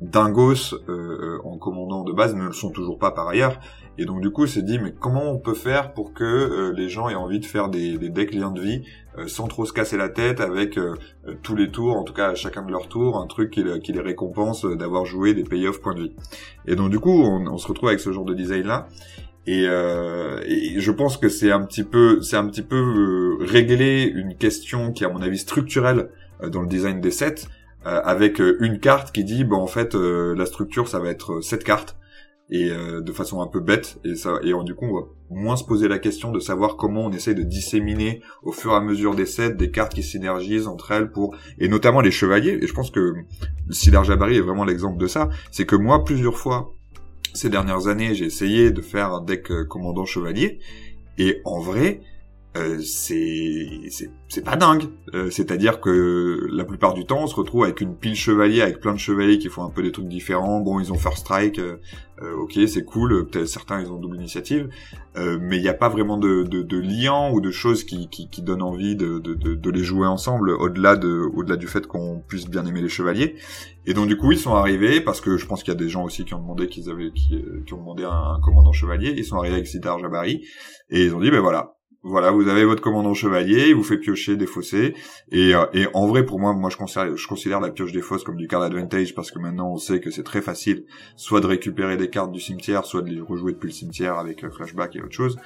dingos 0.00 0.74
en 1.44 1.58
commandant 1.58 2.04
de 2.04 2.12
base, 2.12 2.34
ne 2.34 2.44
le 2.44 2.52
sont 2.52 2.70
toujours 2.70 2.98
pas 2.98 3.10
par 3.10 3.28
ailleurs. 3.28 3.58
Et 4.00 4.06
donc 4.06 4.22
du 4.22 4.30
coup, 4.30 4.46
c'est 4.46 4.62
dit, 4.62 4.78
mais 4.78 4.94
comment 4.98 5.30
on 5.30 5.38
peut 5.38 5.52
faire 5.52 5.92
pour 5.92 6.14
que 6.14 6.24
euh, 6.24 6.72
les 6.74 6.88
gens 6.88 7.10
aient 7.10 7.14
envie 7.14 7.38
de 7.38 7.44
faire 7.44 7.68
des, 7.68 7.98
des 7.98 8.08
decks 8.08 8.32
liens 8.32 8.50
de 8.50 8.58
vie 8.58 8.82
euh, 9.18 9.28
sans 9.28 9.46
trop 9.46 9.66
se 9.66 9.74
casser 9.74 9.98
la 9.98 10.08
tête 10.08 10.40
avec 10.40 10.78
euh, 10.78 10.94
tous 11.42 11.54
les 11.54 11.70
tours, 11.70 11.94
en 11.98 12.02
tout 12.02 12.14
cas 12.14 12.30
à 12.30 12.34
chacun 12.34 12.62
de 12.62 12.70
leurs 12.70 12.88
tours, 12.88 13.18
un 13.18 13.26
truc 13.26 13.50
qui, 13.50 13.62
les 13.62 14.00
récompense 14.00 14.64
d'avoir 14.64 15.04
joué 15.04 15.34
des 15.34 15.44
payoffs 15.44 15.82
points 15.82 15.94
de 15.94 16.04
vie. 16.04 16.12
Et 16.66 16.76
donc 16.76 16.88
du 16.88 16.98
coup, 16.98 17.10
on, 17.10 17.46
on 17.46 17.58
se 17.58 17.68
retrouve 17.68 17.90
avec 17.90 18.00
ce 18.00 18.10
genre 18.10 18.24
de 18.24 18.32
design 18.32 18.66
là. 18.66 18.88
Et, 19.46 19.64
et, 19.64 20.80
je 20.80 20.90
pense 20.92 21.16
que 21.16 21.28
c'est 21.28 21.50
un 21.50 21.62
petit 21.62 21.82
peu, 21.82 22.22
c'est 22.22 22.36
un 22.36 22.46
petit 22.46 22.62
peu 22.62 23.36
régler 23.40 24.04
une 24.04 24.34
question 24.34 24.92
qui 24.92 25.04
à 25.04 25.08
mon 25.10 25.20
avis 25.20 25.38
structurelle 25.38 26.08
dans 26.46 26.62
le 26.62 26.68
design 26.68 27.00
des 27.00 27.10
sets, 27.10 27.46
avec 27.84 28.38
une 28.38 28.78
carte 28.78 29.12
qui 29.12 29.24
dit, 29.24 29.44
bon 29.44 29.56
en 29.56 29.66
fait, 29.66 29.94
la 29.94 30.46
structure 30.46 30.88
ça 30.88 31.00
va 31.00 31.08
être 31.10 31.40
cette 31.40 31.64
carte 31.64 31.96
et 32.50 32.70
euh, 32.70 33.00
de 33.00 33.12
façon 33.12 33.40
un 33.40 33.46
peu 33.46 33.60
bête 33.60 33.98
et 34.04 34.16
ça 34.16 34.40
et 34.42 34.52
du 34.64 34.74
coup 34.74 34.86
on 34.86 35.00
va 35.00 35.06
moins 35.30 35.56
se 35.56 35.64
poser 35.64 35.86
la 35.86 35.98
question 35.98 36.32
de 36.32 36.40
savoir 36.40 36.76
comment 36.76 37.02
on 37.02 37.12
essaie 37.12 37.34
de 37.34 37.42
disséminer 37.42 38.22
au 38.42 38.52
fur 38.52 38.72
et 38.72 38.74
à 38.74 38.80
mesure 38.80 39.14
des 39.14 39.26
sets 39.26 39.54
des 39.54 39.70
cartes 39.70 39.94
qui 39.94 40.02
synergisent 40.02 40.66
entre 40.66 40.90
elles 40.90 41.10
pour 41.10 41.36
et 41.58 41.68
notamment 41.68 42.00
les 42.00 42.10
chevaliers 42.10 42.58
et 42.60 42.66
je 42.66 42.74
pense 42.74 42.90
que 42.90 43.14
Sidar 43.70 44.04
Jabari 44.04 44.36
est 44.36 44.40
vraiment 44.40 44.64
l'exemple 44.64 44.98
de 44.98 45.06
ça 45.06 45.30
c'est 45.52 45.64
que 45.64 45.76
moi 45.76 46.04
plusieurs 46.04 46.36
fois 46.36 46.74
ces 47.34 47.48
dernières 47.48 47.86
années 47.86 48.14
j'ai 48.14 48.24
essayé 48.24 48.72
de 48.72 48.80
faire 48.80 49.12
un 49.12 49.22
deck 49.22 49.50
euh, 49.52 49.64
commandant 49.64 50.04
chevalier 50.04 50.58
et 51.18 51.40
en 51.44 51.60
vrai 51.60 52.00
euh, 52.56 52.80
c'est 52.82 54.44
pas 54.44 54.56
dingue. 54.56 54.84
Euh, 55.14 55.30
c'est-à-dire 55.30 55.80
que 55.80 56.48
la 56.50 56.64
plupart 56.64 56.94
du 56.94 57.06
temps, 57.06 57.22
on 57.22 57.26
se 57.28 57.36
retrouve 57.36 57.62
avec 57.62 57.80
une 57.80 57.94
pile 57.94 58.16
chevalier, 58.16 58.60
avec 58.60 58.80
plein 58.80 58.92
de 58.92 58.98
chevaliers 58.98 59.38
qui 59.38 59.48
font 59.48 59.62
un 59.62 59.70
peu 59.70 59.82
des 59.82 59.92
trucs 59.92 60.08
différents. 60.08 60.60
Bon, 60.60 60.80
ils 60.80 60.92
ont 60.92 60.96
first 60.96 61.18
strike, 61.18 61.60
euh, 61.60 61.76
ok, 62.38 62.58
c'est 62.66 62.84
cool. 62.84 63.28
Peut-être 63.28 63.46
certains 63.46 63.80
ils 63.80 63.92
ont 63.92 63.98
double 63.98 64.16
initiative, 64.16 64.68
mais 65.16 65.58
il 65.58 65.62
n'y 65.62 65.68
a 65.68 65.74
pas 65.74 65.88
vraiment 65.88 66.18
de, 66.18 66.42
de, 66.42 66.62
de 66.62 66.78
lien 66.78 67.30
ou 67.30 67.40
de 67.40 67.52
choses 67.52 67.84
qui, 67.84 68.08
qui, 68.08 68.28
qui 68.28 68.42
donnent 68.42 68.62
envie 68.62 68.96
de, 68.96 69.20
de, 69.20 69.34
de, 69.34 69.70
les 69.70 69.84
jouer 69.84 70.08
ensemble, 70.08 70.50
au-delà 70.50 70.96
de 70.96 71.30
au-delà 71.34 71.56
du 71.56 71.68
fait 71.68 71.86
qu'on 71.86 72.20
puisse 72.26 72.48
bien 72.48 72.66
aimer 72.66 72.82
les 72.82 72.88
chevaliers. 72.88 73.36
Et 73.86 73.94
donc 73.94 74.08
du 74.08 74.16
coup, 74.16 74.32
ils 74.32 74.38
sont 74.38 74.54
arrivés 74.54 75.00
parce 75.00 75.20
que 75.20 75.36
je 75.36 75.46
pense 75.46 75.62
qu'il 75.62 75.72
y 75.72 75.76
a 75.76 75.78
des 75.78 75.88
gens 75.88 76.04
aussi 76.04 76.24
qui 76.24 76.34
ont 76.34 76.40
demandé 76.40 76.68
qu'ils 76.68 76.90
avaient 76.90 77.12
qui, 77.12 77.42
qui, 77.64 77.74
ont 77.74 77.78
demandé 77.78 78.04
un, 78.04 78.10
un, 78.10 78.40
commandant 78.40 78.72
chevalier. 78.72 79.14
Ils 79.16 79.24
sont 79.24 79.36
arrivés 79.36 79.54
avec 79.54 79.68
Sidar 79.68 80.00
Jabari 80.00 80.42
et 80.90 81.04
ils 81.04 81.14
ont 81.14 81.20
dit 81.20 81.30
ben 81.30 81.40
voilà 81.40 81.76
voilà, 82.02 82.30
vous 82.30 82.48
avez 82.48 82.64
votre 82.64 82.80
commandant 82.80 83.12
chevalier, 83.12 83.68
il 83.68 83.74
vous 83.74 83.82
fait 83.82 83.98
piocher 83.98 84.36
des 84.36 84.46
fossés. 84.46 84.94
Et, 85.30 85.54
euh, 85.54 85.66
et 85.74 85.86
en 85.92 86.06
vrai, 86.06 86.24
pour 86.24 86.40
moi, 86.40 86.54
moi 86.54 86.70
je 86.70 86.78
considère, 86.78 87.14
je 87.14 87.26
considère 87.26 87.60
la 87.60 87.70
pioche 87.70 87.92
des 87.92 88.00
fosses 88.00 88.24
comme 88.24 88.36
du 88.36 88.48
card 88.48 88.62
advantage 88.62 89.14
parce 89.14 89.30
que 89.30 89.38
maintenant 89.38 89.72
on 89.72 89.76
sait 89.76 90.00
que 90.00 90.10
c'est 90.10 90.22
très 90.22 90.40
facile, 90.40 90.84
soit 91.16 91.40
de 91.40 91.46
récupérer 91.46 91.98
des 91.98 92.08
cartes 92.08 92.32
du 92.32 92.40
cimetière, 92.40 92.86
soit 92.86 93.02
de 93.02 93.10
les 93.10 93.20
rejouer 93.20 93.52
depuis 93.52 93.68
le 93.68 93.74
cimetière 93.74 94.18
avec 94.18 94.40
le 94.40 94.50
flashback 94.50 94.96
et 94.96 95.02
autre 95.02 95.12
chose. 95.12 95.36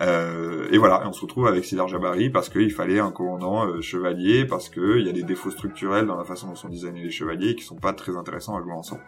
Euh, 0.00 0.68
et 0.72 0.78
voilà, 0.78 1.02
et 1.04 1.06
on 1.06 1.12
se 1.12 1.20
retrouve 1.20 1.46
avec 1.46 1.64
Sidar 1.66 1.86
Jabari 1.86 2.30
parce 2.30 2.48
qu'il 2.48 2.72
fallait 2.72 3.00
un 3.00 3.10
commandant 3.10 3.66
euh, 3.66 3.82
chevalier, 3.82 4.46
parce 4.46 4.70
qu'il 4.70 5.02
y 5.06 5.08
a 5.10 5.12
des 5.12 5.22
défauts 5.22 5.50
structurels 5.50 6.06
dans 6.06 6.16
la 6.16 6.24
façon 6.24 6.46
dont 6.46 6.54
sont 6.54 6.70
designés 6.70 7.02
les 7.02 7.10
chevaliers 7.10 7.54
qui 7.54 7.64
sont 7.64 7.76
pas 7.76 7.92
très 7.92 8.16
intéressants 8.16 8.56
à 8.56 8.62
jouer 8.62 8.72
ensemble. 8.72 9.02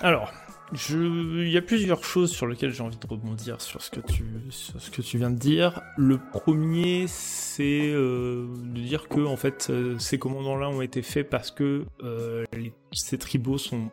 Alors, 0.00 0.30
il 0.72 1.48
y 1.48 1.56
a 1.56 1.62
plusieurs 1.62 2.04
choses 2.04 2.30
sur 2.30 2.46
lesquelles 2.46 2.72
j'ai 2.72 2.82
envie 2.82 2.98
de 2.98 3.06
rebondir 3.06 3.60
sur 3.60 3.80
ce 3.80 3.90
que 3.90 4.00
tu, 4.00 4.24
ce 4.50 4.90
que 4.90 5.00
tu 5.00 5.16
viens 5.18 5.30
de 5.30 5.38
dire. 5.38 5.80
Le 5.96 6.18
premier, 6.18 7.06
c'est 7.08 7.90
euh, 7.90 8.46
de 8.64 8.80
dire 8.80 9.08
que 9.08 9.20
en 9.20 9.36
fait, 9.36 9.68
euh, 9.70 9.98
ces 9.98 10.18
commandants-là 10.18 10.68
ont 10.68 10.82
été 10.82 11.02
faits 11.02 11.30
parce 11.30 11.50
que 11.50 11.84
euh, 12.02 12.44
ces 12.92 13.16
tribaux 13.18 13.56
sont 13.56 13.90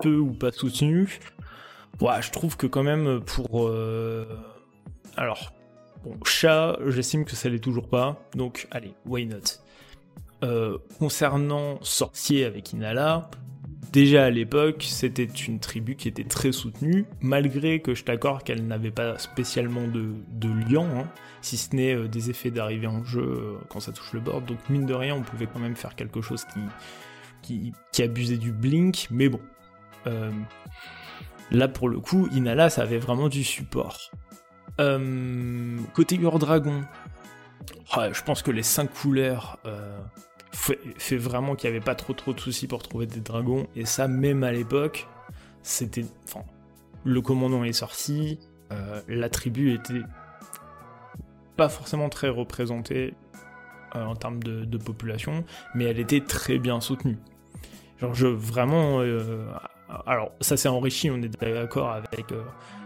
peu 0.00 0.16
ou 0.16 0.32
pas 0.32 0.52
soutenus. 0.52 1.18
Ouais, 2.00 2.22
je 2.22 2.30
trouve 2.30 2.56
que 2.56 2.66
quand 2.66 2.82
même 2.82 3.20
pour 3.20 3.70
alors 5.16 5.52
bon, 6.04 6.16
chat, 6.24 6.78
j'estime 6.86 7.24
que 7.24 7.34
ça 7.34 7.48
l'est 7.48 7.58
toujours 7.58 7.88
pas. 7.88 8.22
Donc 8.34 8.68
allez, 8.70 8.94
why 9.06 9.26
not? 9.26 9.38
concernant 10.98 11.78
sorcier 11.82 12.44
avec 12.44 12.72
Inala, 12.72 13.30
Déjà 13.92 14.24
à 14.24 14.30
l'époque, 14.30 14.86
c'était 14.88 15.24
une 15.24 15.60
tribu 15.60 15.96
qui 15.96 16.08
était 16.08 16.24
très 16.24 16.50
soutenue, 16.50 17.04
malgré 17.20 17.82
que 17.82 17.94
je 17.94 18.04
t'accorde 18.04 18.42
qu'elle 18.42 18.66
n'avait 18.66 18.90
pas 18.90 19.18
spécialement 19.18 19.86
de, 19.86 20.14
de 20.30 20.48
lien, 20.48 20.88
hein, 20.96 21.06
si 21.42 21.58
ce 21.58 21.76
n'est 21.76 21.94
euh, 21.94 22.08
des 22.08 22.30
effets 22.30 22.50
d'arrivée 22.50 22.86
en 22.86 23.04
jeu 23.04 23.20
euh, 23.20 23.58
quand 23.68 23.80
ça 23.80 23.92
touche 23.92 24.14
le 24.14 24.20
board. 24.20 24.46
Donc 24.46 24.56
mine 24.70 24.86
de 24.86 24.94
rien, 24.94 25.14
on 25.14 25.20
pouvait 25.20 25.46
quand 25.46 25.58
même 25.58 25.76
faire 25.76 25.94
quelque 25.94 26.22
chose 26.22 26.46
qui, 27.42 27.74
qui, 27.92 28.02
abusait 28.02 28.38
du 28.38 28.50
blink, 28.50 29.08
mais 29.10 29.28
bon. 29.28 29.40
Euh, 30.06 30.30
là 31.50 31.68
pour 31.68 31.90
le 31.90 32.00
coup, 32.00 32.30
Inala, 32.32 32.70
ça 32.70 32.82
avait 32.82 32.98
vraiment 32.98 33.28
du 33.28 33.44
support. 33.44 34.10
côté 34.78 36.16
Ur 36.16 36.38
Dragon, 36.38 36.80
je 37.94 38.22
pense 38.22 38.40
que 38.40 38.50
les 38.50 38.62
5 38.62 38.90
couleurs 38.90 39.58
fait, 40.52 41.16
vraiment 41.16 41.54
qu'il 41.54 41.70
n'y 41.70 41.76
avait 41.76 41.84
pas 41.84 41.94
trop 41.94 42.12
trop 42.12 42.32
de 42.32 42.40
soucis 42.40 42.66
pour 42.66 42.82
trouver 42.82 43.06
des 43.06 43.20
dragons. 43.20 43.66
Et 43.74 43.84
ça, 43.84 44.08
même 44.08 44.44
à 44.44 44.52
l'époque, 44.52 45.08
c'était. 45.62 46.04
Enfin, 46.24 46.44
le 47.04 47.20
commandant 47.20 47.64
est 47.64 47.72
sorti, 47.72 48.38
euh, 48.72 49.00
la 49.08 49.28
tribu 49.28 49.72
était 49.74 50.02
pas 51.56 51.68
forcément 51.68 52.08
très 52.08 52.28
représentée 52.28 53.14
euh, 53.94 54.04
en 54.04 54.14
termes 54.14 54.42
de, 54.42 54.78
population, 54.78 55.44
mais 55.74 55.84
elle 55.84 55.98
était 55.98 56.20
très 56.20 56.58
bien 56.58 56.80
soutenue. 56.80 57.18
Genre, 57.98 58.14
je 58.14 58.26
vraiment. 58.26 59.00
Euh, 59.00 59.46
alors, 60.06 60.32
ça 60.40 60.56
s'est 60.56 60.68
enrichi, 60.68 61.10
on 61.10 61.20
est 61.22 61.28
d'accord 61.28 61.90
avec 61.90 62.32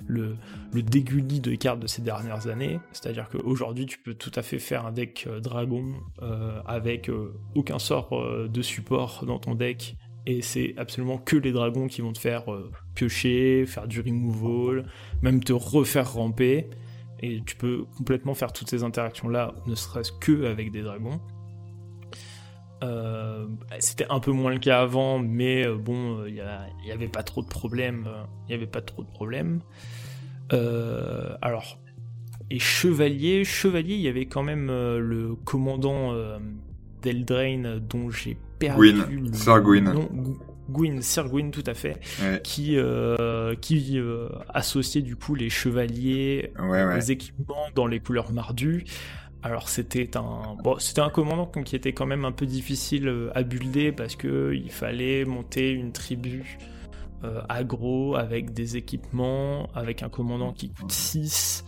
le, 0.08 0.36
le 0.72 0.82
de 0.82 1.54
cartes 1.54 1.80
de 1.80 1.86
ces 1.86 2.02
dernières 2.02 2.48
années. 2.48 2.80
C'est-à-dire 2.92 3.28
qu'aujourd'hui, 3.28 3.86
tu 3.86 3.98
peux 3.98 4.14
tout 4.14 4.32
à 4.34 4.42
fait 4.42 4.58
faire 4.58 4.86
un 4.86 4.92
deck 4.92 5.26
euh, 5.26 5.40
dragon 5.40 5.94
euh, 6.22 6.60
avec 6.66 7.08
euh, 7.08 7.34
aucun 7.54 7.78
sort 7.78 8.10
de 8.48 8.62
support 8.62 9.24
dans 9.26 9.38
ton 9.38 9.54
deck. 9.54 9.96
Et 10.26 10.42
c'est 10.42 10.74
absolument 10.76 11.18
que 11.18 11.36
les 11.36 11.52
dragons 11.52 11.86
qui 11.86 12.00
vont 12.00 12.12
te 12.12 12.18
faire 12.18 12.46
piocher, 12.96 13.64
faire 13.64 13.86
du 13.86 14.00
removal, 14.00 14.86
même 15.22 15.42
te 15.42 15.52
refaire 15.52 16.14
ramper. 16.14 16.68
Et 17.20 17.42
tu 17.46 17.54
peux 17.54 17.84
complètement 17.96 18.34
faire 18.34 18.52
toutes 18.52 18.68
ces 18.68 18.82
interactions-là, 18.82 19.54
ne 19.66 19.74
serait-ce 19.76 20.10
que 20.12 20.46
avec 20.46 20.72
des 20.72 20.82
dragons. 20.82 21.20
C'était 23.78 24.06
un 24.10 24.20
peu 24.20 24.32
moins 24.32 24.52
le 24.52 24.58
cas 24.58 24.80
avant, 24.80 25.18
mais 25.18 25.66
bon, 25.66 26.24
il 26.26 26.42
n'y 26.84 26.92
avait 26.92 27.08
pas 27.08 27.22
trop 27.22 27.42
de 27.42 27.48
problèmes. 27.48 28.08
Il 28.44 28.48
n'y 28.48 28.54
avait 28.54 28.66
pas 28.70 28.80
trop 28.80 29.02
de 29.02 29.08
problèmes. 29.08 29.60
Euh, 30.52 31.34
alors, 31.42 31.78
et 32.50 32.58
chevalier, 32.58 33.44
chevalier, 33.44 33.94
il 33.94 34.00
y 34.00 34.08
avait 34.08 34.26
quand 34.26 34.42
même 34.42 34.70
euh, 34.70 34.98
le 34.98 35.34
commandant 35.34 36.12
euh, 36.12 36.38
d'Eldraine 37.02 37.80
dont 37.80 38.10
j'ai 38.10 38.36
perdu 38.58 38.92
Gwyn, 38.92 39.32
Sir 39.32 39.60
Gwyn. 39.60 39.94
Gwyn, 40.70 41.02
Sir 41.02 41.28
Gwyn, 41.28 41.50
tout 41.50 41.64
à 41.66 41.74
fait, 41.74 42.00
qui 42.42 42.78
qui 43.60 44.00
associait 44.48 45.02
du 45.02 45.16
coup 45.16 45.34
les 45.34 45.50
chevaliers 45.50 46.52
les 46.94 47.12
équipements 47.12 47.66
dans 47.74 47.86
les 47.86 48.00
couleurs 48.00 48.32
mardues. 48.32 48.84
Alors 49.46 49.68
c'était 49.68 50.16
un 50.16 50.56
bon, 50.60 50.76
c'était 50.80 51.02
un 51.02 51.08
commandant 51.08 51.46
qui 51.46 51.76
était 51.76 51.92
quand 51.92 52.04
même 52.04 52.24
un 52.24 52.32
peu 52.32 52.46
difficile 52.46 53.30
à 53.32 53.44
builder 53.44 53.92
parce 53.92 54.16
que 54.16 54.52
il 54.52 54.72
fallait 54.72 55.24
monter 55.24 55.70
une 55.70 55.92
tribu 55.92 56.58
euh, 57.22 57.40
agro 57.48 58.16
avec 58.16 58.52
des 58.54 58.76
équipements, 58.76 59.70
avec 59.72 60.02
un 60.02 60.08
commandant 60.08 60.52
qui 60.52 60.70
coûte 60.70 60.90
6. 60.90 61.64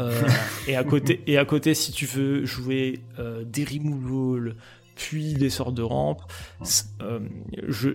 Euh, 0.00 0.22
et, 0.66 0.74
à 0.74 0.82
côté, 0.82 1.22
et 1.28 1.38
à 1.38 1.44
côté, 1.44 1.74
si 1.74 1.92
tu 1.92 2.06
veux 2.06 2.44
jouer 2.44 3.04
euh, 3.20 3.44
des 3.44 3.64
removals, 3.64 4.56
puis 4.96 5.34
des 5.34 5.48
sorts 5.48 5.72
de 5.72 5.82
rampe, 5.82 6.22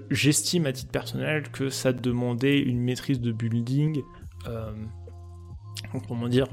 j'estime 0.10 0.66
à 0.68 0.72
titre 0.72 0.92
personnel 0.92 1.52
que 1.52 1.70
ça 1.70 1.92
demandait 1.92 2.60
une 2.60 2.80
maîtrise 2.80 3.20
de 3.20 3.34
building, 3.34 4.02
comment 6.08 6.30
dire, 6.30 6.48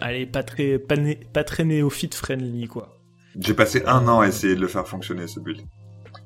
allez, 0.00 0.26
pas 0.26 0.42
très, 0.42 0.78
pas, 0.78 0.96
pas 1.32 1.44
très 1.44 1.64
néophyte 1.64 2.14
friendly, 2.14 2.66
quoi. 2.66 2.98
J'ai 3.38 3.54
passé 3.54 3.82
un 3.86 4.08
an 4.08 4.20
à 4.20 4.28
essayer 4.28 4.54
de 4.54 4.60
le 4.60 4.66
faire 4.66 4.86
fonctionner, 4.86 5.26
ce 5.26 5.40
build. 5.40 5.62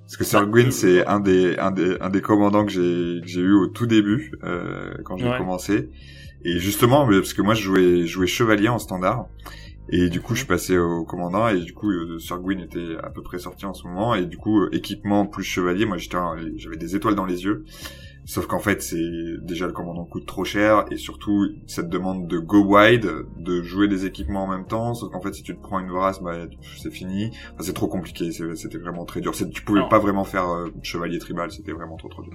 Parce 0.03 0.17
que 0.17 0.25
Sir 0.25 0.47
Gwyn, 0.47 0.71
c'est 0.71 1.07
un 1.07 1.21
des, 1.21 1.57
un 1.59 1.71
des, 1.71 1.97
un 2.01 2.11
des 2.11 2.21
commandants 2.21 2.65
que 2.65 2.73
j'ai, 2.73 3.21
j'ai 3.25 3.41
eu 3.41 3.55
au 3.55 3.67
tout 3.69 3.87
début, 3.87 4.33
euh, 4.45 4.95
quand 5.05 5.17
j'ai 5.17 5.31
commencé. 5.39 5.91
Et 6.45 6.59
justement, 6.59 7.07
parce 7.07 7.35
que 7.35 7.43
moi, 7.43 7.55
je 7.55 7.63
jouais, 7.63 8.07
jouais 8.07 8.27
chevalier 8.27 8.69
en 8.69 8.79
standard. 8.79 9.27
Et 9.89 10.09
du 10.09 10.21
coup, 10.21 10.35
je 10.35 10.41
suis 10.41 10.49
passé 10.49 10.79
au 10.79 11.05
commandant 11.05 11.49
et 11.49 11.61
du 11.61 11.75
coup, 11.75 11.91
euh, 11.91 12.19
Sir 12.19 12.39
Gwyn 12.39 12.61
était 12.61 12.97
à 13.03 13.11
peu 13.11 13.23
près 13.23 13.39
sorti 13.39 13.67
en 13.67 13.75
ce 13.75 13.87
moment. 13.87 14.15
Et 14.15 14.27
du 14.27 14.37
coup, 14.37 14.67
équipement 14.71 15.27
plus 15.27 15.45
chevalier, 15.45 15.87
moi, 15.87 15.99
j'étais, 15.99 16.19
j'avais 16.57 16.77
des 16.77 16.95
étoiles 16.97 17.15
dans 17.15 17.27
les 17.27 17.45
yeux. 17.45 17.65
Sauf 18.25 18.47
qu'en 18.47 18.61
fait, 18.61 18.83
c'est 18.83 19.37
déjà 19.43 19.67
le 19.67 19.73
commandant 19.73 20.05
coûte 20.05 20.27
trop 20.27 20.45
cher 20.45 20.85
et 20.91 20.97
surtout 20.97 21.49
cette 21.67 21.89
demande 21.89 22.29
de 22.29 22.39
go 22.39 22.65
wide, 22.65 23.11
de 23.37 23.63
jouer 23.63 23.89
des 23.89 24.07
équipements 24.07 24.45
en 24.45 24.47
même 24.47 24.67
temps. 24.67 24.95
Sauf 24.95 25.11
qu'en 25.13 25.21
fait, 25.21 25.35
si 25.35 25.43
tu 25.43 25.57
te 25.57 25.61
prends 25.61 25.81
une 25.81 25.89
brasse, 25.89 26.23
bah 26.23 26.47
c'est 26.81 26.93
fini. 26.93 27.31
Enfin, 27.53 27.63
c'est 27.63 27.73
trop 27.73 27.89
compliqué. 27.89 28.31
C'était 28.31 28.79
vraiment 28.79 29.05
très 29.05 29.21
dur. 29.21 29.33
Tu 29.33 29.63
pouvais 29.63 29.83
pas 29.91 29.99
vraiment 29.99 30.25
faire 30.25 30.49
euh, 30.49 30.69
chevalier 30.83 31.19
tribal. 31.19 31.51
C'était 31.51 31.73
vraiment 31.73 31.97
trop 31.97 32.09
trop 32.09 32.23
dur. 32.23 32.33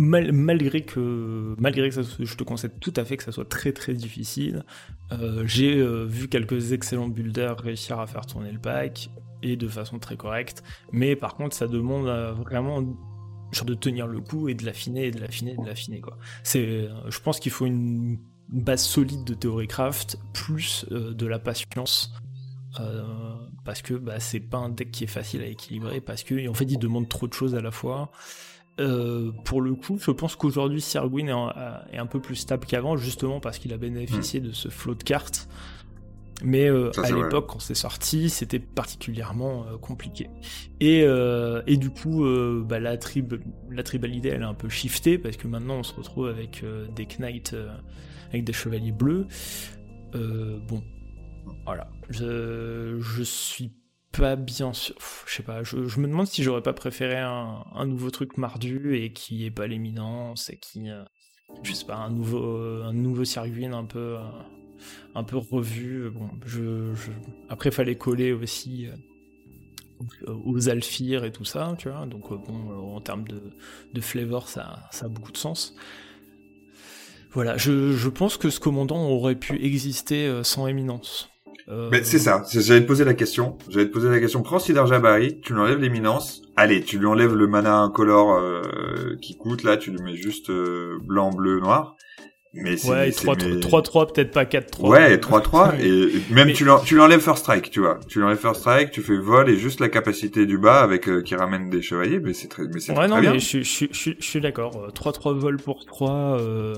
malgré 0.00 0.80
que 0.80 1.54
malgré 1.56 1.90
que 1.90 2.02
je 2.02 2.34
te 2.34 2.42
concède 2.42 2.80
tout 2.80 2.94
à 2.96 3.04
fait 3.04 3.16
que 3.16 3.22
ça 3.22 3.30
soit 3.30 3.48
très 3.48 3.70
très 3.70 3.94
difficile, 3.94 4.64
euh, 5.12 5.44
j'ai 5.46 5.76
euh, 5.78 6.04
vu 6.04 6.26
quelques 6.26 6.72
excellents 6.72 7.08
builders 7.08 7.58
réussir 7.60 8.00
à 8.00 8.08
faire 8.08 8.26
tourner 8.26 8.50
le 8.50 8.58
pack 8.58 9.08
et 9.44 9.54
de 9.54 9.68
façon 9.68 10.00
très 10.00 10.16
correcte. 10.16 10.64
Mais 10.90 11.14
par 11.14 11.36
contre, 11.36 11.54
ça 11.54 11.68
demande 11.68 12.08
vraiment 12.44 12.82
genre 13.54 13.64
de 13.64 13.74
tenir 13.74 14.06
le 14.06 14.20
coup 14.20 14.48
et 14.48 14.54
de 14.54 14.64
l'affiner 14.64 15.06
et 15.06 15.10
de 15.10 15.20
l'affiner 15.20 15.52
et 15.52 15.56
de 15.56 15.66
l'affiner 15.66 16.00
quoi. 16.00 16.18
C'est, 16.42 16.66
euh, 16.66 17.10
je 17.10 17.18
pense 17.20 17.40
qu'il 17.40 17.52
faut 17.52 17.66
une 17.66 18.18
base 18.48 18.82
solide 18.82 19.24
de 19.24 19.34
Theorycraft 19.34 20.18
plus 20.32 20.84
euh, 20.92 21.14
de 21.14 21.26
la 21.26 21.38
patience 21.38 22.12
euh, 22.80 23.02
parce 23.64 23.82
que 23.82 23.94
bah, 23.94 24.20
c'est 24.20 24.40
pas 24.40 24.58
un 24.58 24.68
deck 24.68 24.90
qui 24.90 25.04
est 25.04 25.08
facile 25.08 25.42
à 25.42 25.46
équilibrer 25.46 26.00
parce 26.00 26.22
que 26.22 26.48
en 26.48 26.54
fait 26.54 26.64
il 26.64 26.78
demande 26.78 27.08
trop 27.08 27.26
de 27.26 27.32
choses 27.32 27.54
à 27.54 27.60
la 27.60 27.70
fois. 27.70 28.10
pour 29.44 29.62
le 29.62 29.74
coup, 29.74 29.98
je 30.00 30.10
pense 30.10 30.34
qu'aujourd'hui 30.36 30.80
Sirwin 30.80 31.28
est, 31.28 31.94
est, 31.94 31.98
un 31.98 32.06
peu 32.06 32.20
plus 32.20 32.34
stable 32.34 32.66
qu'avant, 32.66 32.96
justement 32.96 33.40
parce 33.40 33.58
qu'il 33.58 33.72
a 33.72 33.76
bénéficié 33.76 34.40
hmm. 34.40 34.48
de 34.48 34.52
ce 34.52 34.68
flot 34.68 34.94
de 34.94 35.04
cartes 35.04 35.48
mais 36.42 36.68
euh, 36.68 36.90
à 37.02 37.10
l'époque, 37.10 37.46
quand 37.48 37.60
c'est 37.60 37.74
sorti, 37.74 38.28
c'était 38.28 38.58
particulièrement 38.58 39.66
euh, 39.66 39.78
compliqué. 39.78 40.28
Et, 40.80 41.02
euh, 41.04 41.62
et 41.66 41.76
du 41.76 41.90
coup, 41.90 42.24
bah, 42.64 42.80
la, 42.80 42.96
trib 42.96 43.34
la 43.70 43.82
tribalité, 43.82 44.28
elle 44.28 44.42
est 44.42 44.46
un 44.46 44.54
peu 44.54 44.68
shiftée, 44.68 45.18
parce 45.18 45.36
que 45.36 45.46
maintenant, 45.46 45.76
on 45.76 45.82
se 45.82 45.94
retrouve 45.94 46.28
avec 46.28 46.64
des 46.94 47.06
knights, 47.06 47.54
avec 48.30 48.44
des 48.44 48.52
chevaliers 48.52 48.92
bleus. 48.92 49.26
bon, 50.12 50.82
voilà. 51.64 51.88
Je, 52.10 52.98
je 53.00 53.22
suis 53.22 53.72
pas 54.12 54.36
bien 54.36 54.72
sûr. 54.72 54.94
je 55.26 55.34
sais 55.34 55.42
pas, 55.42 55.64
je, 55.64 55.76
me 55.76 56.06
demande 56.06 56.26
si 56.26 56.42
j'aurais 56.44 56.62
pas 56.62 56.72
préféré 56.72 57.18
un, 57.18 57.64
un, 57.74 57.86
nouveau 57.86 58.10
truc 58.10 58.36
mardu 58.38 58.96
et 58.96 59.12
qui 59.12 59.44
est 59.44 59.50
pas 59.50 59.66
l'éminence 59.66 60.50
et 60.50 60.58
qui. 60.58 60.88
je 61.62 61.72
sais 61.72 61.86
pas, 61.86 61.96
un 61.96 62.10
nouveau, 62.10 62.82
un 62.82 62.92
nouveau 62.92 63.24
circuit 63.24 63.66
un 63.66 63.84
peu 63.84 64.16
un 65.14 65.24
peu 65.24 65.36
revu. 65.36 66.10
Bon, 66.10 66.28
je, 66.46 66.94
je... 66.94 67.10
Après, 67.48 67.70
fallait 67.70 67.96
coller 67.96 68.32
aussi 68.32 68.88
euh, 70.28 70.34
aux 70.44 70.68
Alphir 70.68 71.24
et 71.24 71.32
tout 71.32 71.44
ça, 71.44 71.74
tu 71.78 71.88
vois. 71.88 72.06
Donc, 72.06 72.30
euh, 72.30 72.36
bon, 72.36 72.70
euh, 72.70 72.96
en 72.96 73.00
termes 73.00 73.26
de, 73.26 73.40
de 73.92 74.00
flavor, 74.00 74.48
ça, 74.48 74.80
a 75.00 75.08
beaucoup 75.08 75.32
de 75.32 75.36
sens. 75.36 75.74
Voilà, 77.32 77.56
je, 77.56 78.08
pense 78.08 78.36
que 78.36 78.50
ce 78.50 78.60
commandant 78.60 79.08
aurait 79.08 79.34
pu 79.34 79.60
exister 79.64 80.40
sans 80.44 80.68
éminence. 80.68 81.30
Mais 81.66 82.04
c'est 82.04 82.20
ça, 82.20 82.44
j'allais 82.52 82.82
te 82.82 82.86
poser 82.86 83.04
la 83.04 83.14
question. 83.14 83.58
J'allais 83.68 83.88
te 83.88 83.92
poser 83.92 84.08
la 84.08 84.20
question. 84.20 84.42
Prends 84.42 84.60
Siddhar 84.60 84.86
Jabari, 84.86 85.40
tu 85.40 85.54
lui 85.54 85.60
enlèves 85.60 85.80
l'éminence. 85.80 86.42
Allez, 86.54 86.82
tu 86.82 86.98
lui 86.98 87.06
enlèves 87.06 87.34
le 87.34 87.48
mana 87.48 87.78
incolore 87.78 88.40
qui 89.20 89.36
coûte, 89.36 89.64
là, 89.64 89.76
tu 89.76 89.90
lui 89.90 90.00
mets 90.00 90.14
juste 90.14 90.52
blanc, 91.02 91.30
bleu, 91.30 91.58
noir. 91.58 91.96
Mais 92.54 92.86
ouais, 92.86 93.10
3-3, 93.10 94.12
peut-être 94.12 94.30
pas 94.30 94.44
4-3. 94.44 94.88
Ouais, 94.88 95.16
3-3, 95.16 95.80
et 95.80 96.32
même 96.32 96.52
tu, 96.52 96.64
tu 96.84 96.94
l'enlèves 96.96 97.20
first 97.20 97.42
strike, 97.42 97.70
tu 97.70 97.80
vois. 97.80 97.98
Tu 98.06 98.20
l'enlèves 98.20 98.38
first 98.38 98.60
strike, 98.60 98.92
tu 98.92 99.02
fais 99.02 99.16
vol 99.16 99.50
et 99.50 99.56
juste 99.56 99.80
la 99.80 99.88
capacité 99.88 100.46
du 100.46 100.56
bas 100.56 100.80
avec 100.80 101.08
euh, 101.08 101.20
qui 101.20 101.34
ramène 101.34 101.68
des 101.68 101.82
chevaliers, 101.82 102.20
mais 102.20 102.32
c'est 102.32 102.48
très, 102.48 102.64
mais 102.68 102.78
c'est 102.78 102.96
ouais, 102.96 103.08
non, 103.08 103.18
bien. 103.18 103.32
Mais 103.32 103.40
je, 103.40 103.62
je, 103.62 103.86
je, 103.90 104.10
je 104.18 104.24
suis 104.24 104.40
d'accord. 104.40 104.88
3-3 104.94 105.30
euh, 105.30 105.34
vol 105.34 105.56
pour 105.56 105.84
3 105.84 106.38
euh, 106.40 106.74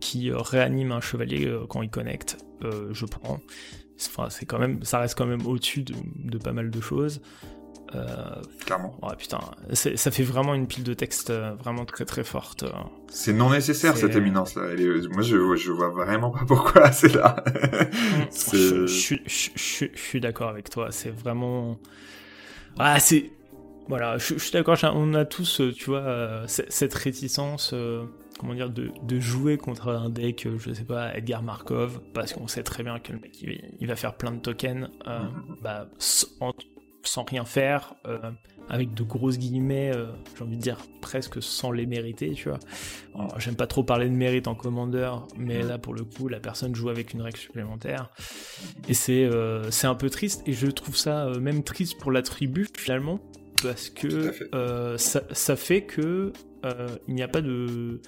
qui 0.00 0.30
réanime 0.32 0.92
un 0.92 1.00
chevalier 1.00 1.50
quand 1.68 1.80
il 1.80 1.90
connecte, 1.90 2.36
je 2.62 3.06
prends. 3.06 3.40
Enfin, 4.08 4.28
c'est 4.28 4.44
quand 4.44 4.58
même, 4.58 4.82
ça 4.82 4.98
reste 4.98 5.16
quand 5.16 5.26
même 5.26 5.46
au-dessus 5.46 5.82
de, 5.82 5.94
de, 6.24 6.38
pas 6.38 6.52
mal 6.52 6.70
de 6.70 6.80
choses. 6.80 7.22
Euh, 7.94 8.42
Clairement. 8.64 8.96
Ouais, 9.02 9.14
putain, 9.16 9.38
ça 9.72 10.10
fait 10.10 10.22
vraiment 10.22 10.54
une 10.54 10.66
pile 10.66 10.84
de 10.84 10.94
texte 10.94 11.30
euh, 11.30 11.54
vraiment 11.54 11.84
très 11.84 12.04
très 12.04 12.24
forte. 12.24 12.64
Euh. 12.64 12.70
C'est 13.08 13.32
non 13.32 13.50
nécessaire 13.50 13.96
cette 13.96 14.16
éminence 14.16 14.56
là. 14.56 14.62
Moi 15.12 15.22
je, 15.22 15.56
je 15.56 15.72
vois 15.72 15.90
vraiment 15.90 16.30
pas 16.30 16.44
pourquoi 16.46 16.92
c'est 16.92 17.14
là. 17.14 17.44
je, 18.52 18.86
je, 18.86 19.14
je, 19.26 19.86
suis 19.94 20.20
d'accord 20.20 20.48
avec 20.48 20.70
toi. 20.70 20.88
C'est 20.90 21.10
vraiment. 21.10 21.78
Ah, 22.78 22.98
c'est. 22.98 23.30
Voilà, 23.88 24.16
je, 24.18 24.38
suis 24.38 24.52
d'accord. 24.52 24.78
On 24.94 25.14
a 25.14 25.24
tous, 25.24 25.60
tu 25.76 25.84
vois, 25.84 26.42
cette 26.46 26.94
réticence. 26.94 27.74
comment 28.40 28.54
dire, 28.54 28.70
de, 28.70 28.90
de, 29.02 29.20
jouer 29.20 29.58
contre 29.58 29.88
un 29.88 30.08
deck, 30.08 30.48
je 30.58 30.72
sais 30.72 30.84
pas, 30.84 31.14
Edgar 31.14 31.42
Markov, 31.42 32.00
parce 32.14 32.32
qu'on 32.32 32.48
sait 32.48 32.62
très 32.62 32.82
bien 32.82 32.98
que 32.98 33.12
le 33.12 33.18
mec 33.20 33.38
il, 33.42 33.86
va 33.86 33.94
faire 33.94 34.16
plein 34.16 34.32
de 34.32 34.40
tokens, 34.40 34.88
mm-hmm. 35.06 35.62
bah, 35.62 35.86
en, 36.40 36.52
sans 37.08 37.24
rien 37.24 37.44
faire, 37.44 37.94
euh, 38.06 38.30
avec 38.68 38.94
de 38.94 39.02
grosses 39.02 39.38
guillemets, 39.38 39.92
euh, 39.94 40.06
j'ai 40.36 40.44
envie 40.44 40.56
de 40.56 40.62
dire 40.62 40.78
presque 41.00 41.42
sans 41.42 41.70
les 41.70 41.86
mériter, 41.86 42.32
tu 42.32 42.48
vois. 42.48 42.58
J'aime 43.38 43.56
pas 43.56 43.66
trop 43.66 43.84
parler 43.84 44.08
de 44.08 44.14
mérite 44.14 44.48
en 44.48 44.54
commandeur, 44.54 45.26
mais 45.36 45.62
là 45.62 45.78
pour 45.78 45.94
le 45.94 46.04
coup, 46.04 46.28
la 46.28 46.40
personne 46.40 46.74
joue 46.74 46.88
avec 46.88 47.12
une 47.12 47.22
règle 47.22 47.38
supplémentaire. 47.38 48.10
Et 48.88 48.94
c'est 48.94 49.24
euh, 49.24 49.70
un 49.82 49.94
peu 49.94 50.10
triste, 50.10 50.42
et 50.46 50.52
je 50.52 50.66
trouve 50.66 50.96
ça 50.96 51.30
même 51.40 51.62
triste 51.62 51.98
pour 51.98 52.10
la 52.10 52.22
tribu 52.22 52.66
finalement, 52.76 53.20
parce 53.62 53.90
que 53.90 54.32
ça, 54.98 55.22
ça, 55.30 55.56
fait 55.56 55.82
que 55.82 56.32
il 57.06 57.14
n'y 57.14 57.22
a 57.22 57.28
pas 57.28 57.42
de. 57.42 58.00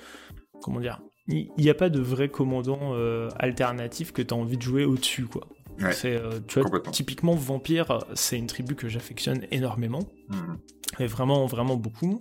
Comment 0.62 0.80
dire 0.80 1.00
il 1.28 1.50
n'y 1.58 1.70
a 1.70 1.74
pas 1.74 1.90
de 1.90 1.98
vrai 1.98 2.28
commandant 2.28 2.94
alternatif 3.38 4.12
que 4.12 4.22
tu 4.22 4.32
as 4.32 4.36
envie 4.36 4.56
de 4.56 4.62
jouer 4.62 4.84
au-dessus, 4.84 5.24
quoi 5.24 5.48
c'est, 5.92 6.16
euh, 6.16 6.40
tu 6.46 6.60
vois, 6.60 6.80
typiquement 6.92 7.34
Vampire, 7.34 8.04
c'est 8.14 8.38
une 8.38 8.46
tribu 8.46 8.74
que 8.74 8.88
j'affectionne 8.88 9.46
énormément, 9.50 10.02
hmm. 10.28 11.00
et 11.00 11.06
vraiment, 11.06 11.46
vraiment 11.46 11.76
beaucoup. 11.76 12.18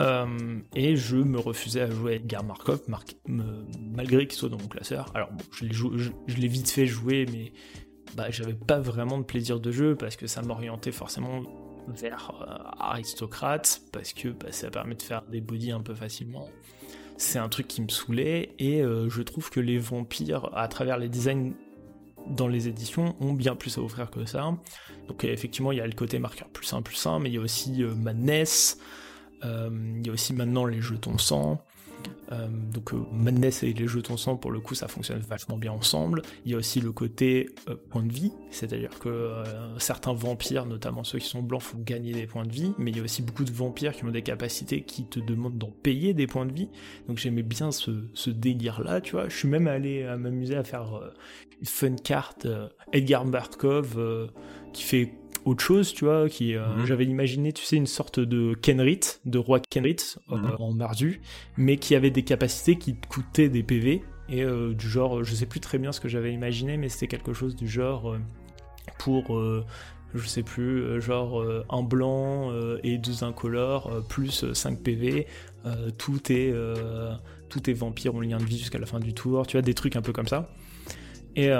Euh, 0.00 0.58
et 0.76 0.94
je 0.94 1.16
me 1.16 1.38
refusais 1.38 1.80
à 1.80 1.90
jouer 1.90 2.14
Edgar 2.14 2.44
Markov, 2.44 2.82
malgré 3.26 4.26
qu'il 4.28 4.38
soit 4.38 4.48
dans 4.48 4.58
mon 4.58 4.68
classeur. 4.68 5.10
Alors 5.14 5.32
bon, 5.32 5.44
je 5.50 5.64
l'ai, 5.64 5.72
je, 5.72 6.36
l'ai 6.36 6.46
vite 6.46 6.70
fait 6.70 6.86
jouer, 6.86 7.26
mais 7.32 7.52
bah, 8.16 8.30
j'avais 8.30 8.54
pas 8.54 8.78
vraiment 8.78 9.18
de 9.18 9.24
plaisir 9.24 9.58
de 9.58 9.72
jeu 9.72 9.96
parce 9.96 10.14
que 10.16 10.28
ça 10.28 10.40
m'orientait 10.42 10.92
forcément 10.92 11.42
vers 11.88 12.30
euh, 12.42 12.70
aristocrate, 12.78 13.80
parce 13.92 14.12
que 14.12 14.28
bah, 14.28 14.52
ça 14.52 14.70
permet 14.70 14.94
de 14.94 15.02
faire 15.02 15.22
des 15.22 15.40
bodies 15.40 15.72
un 15.72 15.80
peu 15.80 15.96
facilement. 15.96 16.48
C'est 17.16 17.40
un 17.40 17.48
truc 17.48 17.66
qui 17.66 17.82
me 17.82 17.88
saoulait, 17.88 18.54
et 18.60 18.80
je 18.80 19.22
trouve 19.22 19.50
que 19.50 19.58
les 19.58 19.76
vampires, 19.76 20.50
à 20.56 20.68
travers 20.68 20.98
les 20.98 21.08
designs 21.08 21.52
dans 22.30 22.48
les 22.48 22.68
éditions 22.68 23.16
ont 23.20 23.32
bien 23.32 23.54
plus 23.54 23.78
à 23.78 23.82
offrir 23.82 24.10
que 24.10 24.24
ça. 24.24 24.54
Donc 25.08 25.24
effectivement, 25.24 25.72
il 25.72 25.78
y 25.78 25.80
a 25.80 25.86
le 25.86 25.92
côté 25.92 26.18
marqueur 26.18 26.48
plus 26.48 26.72
1 26.72 26.82
plus 26.82 27.06
1, 27.06 27.18
mais 27.20 27.30
il 27.30 27.34
y 27.34 27.38
a 27.38 27.40
aussi 27.40 27.82
euh, 27.82 27.94
Madness, 27.94 28.78
euh, 29.44 29.70
il 29.98 30.06
y 30.06 30.10
a 30.10 30.12
aussi 30.12 30.32
maintenant 30.32 30.64
les 30.64 30.80
jetons 30.80 31.18
sang. 31.18 31.64
Euh, 32.32 32.48
donc 32.48 32.92
euh, 32.92 32.98
Madness 33.12 33.62
et 33.62 33.72
les 33.72 33.86
jetons 33.86 34.16
sang, 34.16 34.36
pour 34.36 34.50
le 34.50 34.60
coup, 34.60 34.74
ça 34.74 34.88
fonctionne 34.88 35.20
vachement 35.20 35.56
bien 35.56 35.72
ensemble. 35.72 36.22
Il 36.44 36.52
y 36.52 36.54
a 36.54 36.58
aussi 36.58 36.80
le 36.80 36.92
côté 36.92 37.50
euh, 37.68 37.76
point 37.88 38.02
de 38.02 38.12
vie, 38.12 38.32
c'est-à-dire 38.50 38.98
que 38.98 39.32
certains 39.78 40.12
vampires, 40.12 40.66
notamment 40.66 41.04
ceux 41.04 41.18
qui 41.18 41.28
sont 41.28 41.42
blancs, 41.42 41.62
font 41.62 41.78
gagner 41.78 42.12
des 42.12 42.26
points 42.26 42.44
de 42.44 42.52
vie, 42.52 42.72
mais 42.78 42.90
il 42.90 42.96
y 42.96 43.00
a 43.00 43.02
aussi 43.02 43.22
beaucoup 43.22 43.44
de 43.44 43.52
vampires 43.52 43.94
qui 43.94 44.04
ont 44.04 44.10
des 44.10 44.22
capacités 44.22 44.82
qui 44.82 45.04
te 45.04 45.20
demandent 45.20 45.58
d'en 45.58 45.70
payer 45.70 46.14
des 46.14 46.26
points 46.26 46.46
de 46.46 46.52
vie. 46.52 46.68
Donc 47.08 47.18
j'aimais 47.18 47.42
bien 47.42 47.70
ce, 47.70 48.30
délire-là, 48.30 49.00
tu 49.00 49.12
vois. 49.12 49.28
Je 49.28 49.36
suis 49.36 49.48
même 49.48 49.66
allé 49.66 50.04
m'amuser 50.18 50.56
à 50.56 50.64
faire 50.64 51.00
une 51.60 51.66
fun 51.66 51.96
carte 51.96 52.46
Edgar 52.92 53.24
Barkov 53.24 53.98
qui 54.72 54.82
fait 54.82 55.14
autre 55.44 55.62
chose, 55.62 55.92
tu 55.94 56.04
vois, 56.04 56.28
qui 56.28 56.54
euh, 56.54 56.66
mhm. 56.76 56.86
j'avais 56.86 57.04
imaginé, 57.04 57.52
tu 57.52 57.64
sais, 57.64 57.76
une 57.76 57.86
sorte 57.86 58.20
de 58.20 58.54
Kenrit, 58.54 59.00
de 59.24 59.38
roi 59.38 59.60
Kenrit 59.60 60.16
euh, 60.30 60.36
mhm. 60.36 60.56
en 60.58 60.72
mardu, 60.72 61.20
mais 61.56 61.76
qui 61.76 61.94
avait 61.94 62.10
des 62.10 62.22
capacités 62.22 62.76
qui 62.76 62.96
coûtaient 62.96 63.48
des 63.48 63.62
PV 63.62 64.02
et 64.28 64.44
euh, 64.44 64.74
du 64.74 64.88
genre, 64.88 65.24
je 65.24 65.34
sais 65.34 65.46
plus 65.46 65.60
très 65.60 65.78
bien 65.78 65.92
ce 65.92 66.00
que 66.00 66.08
j'avais 66.08 66.32
imaginé, 66.32 66.76
mais 66.76 66.88
c'était 66.88 67.06
quelque 67.06 67.32
chose 67.32 67.56
du 67.56 67.68
genre 67.68 68.16
pour 68.98 69.40
je 70.14 70.26
sais 70.26 70.42
plus, 70.42 71.00
genre 71.02 71.44
un 71.68 71.82
blanc 71.82 72.50
et 72.82 72.96
deux 72.96 73.24
incolores, 73.24 74.02
plus 74.08 74.50
5 74.52 74.80
PV, 74.80 75.26
tout 75.98 76.32
est 76.32 76.54
tout 77.48 77.70
est 77.70 77.74
vampire 77.74 78.14
en 78.14 78.20
lien 78.20 78.38
de 78.38 78.44
vie 78.44 78.58
jusqu'à 78.58 78.78
la 78.78 78.86
fin 78.86 79.00
du 79.00 79.14
tour, 79.14 79.46
tu 79.46 79.56
vois, 79.56 79.62
des 79.62 79.74
trucs 79.74 79.96
un 79.96 80.02
peu 80.02 80.12
comme 80.12 80.28
ça. 80.28 80.50
Et 81.36 81.50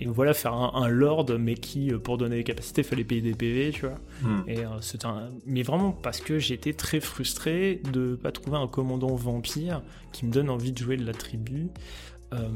et 0.00 0.06
voilà 0.06 0.34
faire 0.34 0.54
un, 0.54 0.88
lord 0.88 1.26
mais 1.38 1.54
qui 1.54 1.92
euh, 1.92 1.98
pour 1.98 2.18
donner 2.18 2.36
des 2.36 2.44
capacités 2.44 2.82
fallait 2.82 3.04
payer 3.04 3.20
des 3.20 3.34
PV 3.34 3.70
tu 3.72 3.86
vois 3.86 3.98
hmm. 4.22 4.42
et 4.46 4.64
euh, 4.64 4.68
un 5.04 5.30
mais 5.46 5.62
vraiment 5.62 5.92
parce 5.92 6.20
que 6.20 6.38
j'étais 6.38 6.72
très 6.72 7.00
frustré 7.00 7.82
de 7.92 8.14
pas 8.14 8.32
trouver 8.32 8.56
un 8.56 8.66
commandant 8.66 9.14
vampire 9.14 9.82
qui 10.12 10.26
me 10.26 10.32
donne 10.32 10.50
envie 10.50 10.72
de 10.72 10.78
jouer 10.78 10.96
de 10.96 11.04
la 11.04 11.14
tribu 11.14 11.68
euh, 12.32 12.48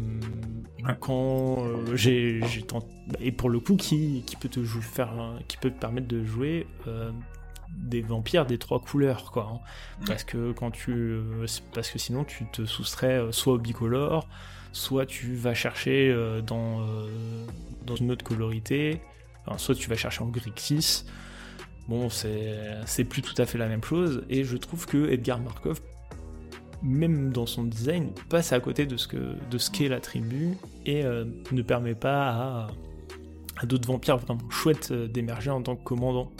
quand 1.00 1.64
j'ai 1.94 2.40
tenté 2.66 2.86
et 3.20 3.32
pour 3.32 3.48
le 3.48 3.58
coup 3.58 3.76
qui, 3.76 4.22
qui 4.26 4.36
peut 4.36 4.48
te 4.48 4.62
jouer, 4.62 4.82
faire 4.82 5.12
qui 5.48 5.56
peut 5.56 5.70
te 5.70 5.78
permettre 5.78 6.08
de 6.08 6.22
jouer 6.22 6.66
des 7.78 8.02
vampires 8.02 8.44
des 8.44 8.58
trois 8.58 8.80
couleurs 8.80 9.32
quoi 9.32 9.50
hein. 9.54 10.04
parce 10.06 10.24
que 10.24 10.52
quand 10.52 10.70
tu 10.70 11.16
parce 11.72 11.90
que 11.90 11.98
sinon 11.98 12.24
tu 12.24 12.44
te 12.52 12.66
soustrais 12.66 13.20
soit 13.30 13.54
au 13.54 13.58
bicolore 13.58 14.28
soit 14.72 15.06
tu 15.06 15.34
vas 15.34 15.54
chercher 15.54 16.10
euh, 16.10 16.40
dans, 16.40 16.80
euh, 16.80 17.06
dans 17.86 17.96
une 17.96 18.10
autre 18.10 18.24
colorité, 18.24 19.00
soit 19.56 19.74
tu 19.74 19.88
vas 19.88 19.96
chercher 19.96 20.22
en 20.22 20.28
gris 20.28 20.52
6. 20.54 21.06
Bon, 21.88 22.08
c'est 22.10 23.04
plus 23.04 23.22
tout 23.22 23.34
à 23.38 23.46
fait 23.46 23.58
la 23.58 23.68
même 23.68 23.82
chose, 23.84 24.24
et 24.30 24.44
je 24.44 24.56
trouve 24.56 24.86
que 24.86 25.10
Edgar 25.10 25.40
Markov, 25.40 25.80
même 26.82 27.32
dans 27.32 27.46
son 27.46 27.64
design, 27.64 28.12
passe 28.28 28.52
à 28.52 28.60
côté 28.60 28.86
de 28.86 28.96
ce 28.96 29.70
qu'est 29.70 29.88
la 29.88 30.00
tribu, 30.00 30.56
et 30.86 31.04
euh, 31.04 31.24
ne 31.50 31.62
permet 31.62 31.94
pas 31.94 32.28
à, 32.28 32.66
à 33.58 33.66
d'autres 33.66 33.86
vampires 33.86 34.16
vraiment 34.16 34.48
chouettes 34.48 34.92
d'émerger 34.92 35.50
en 35.50 35.62
tant 35.62 35.76
que 35.76 35.84
commandant. 35.84 36.30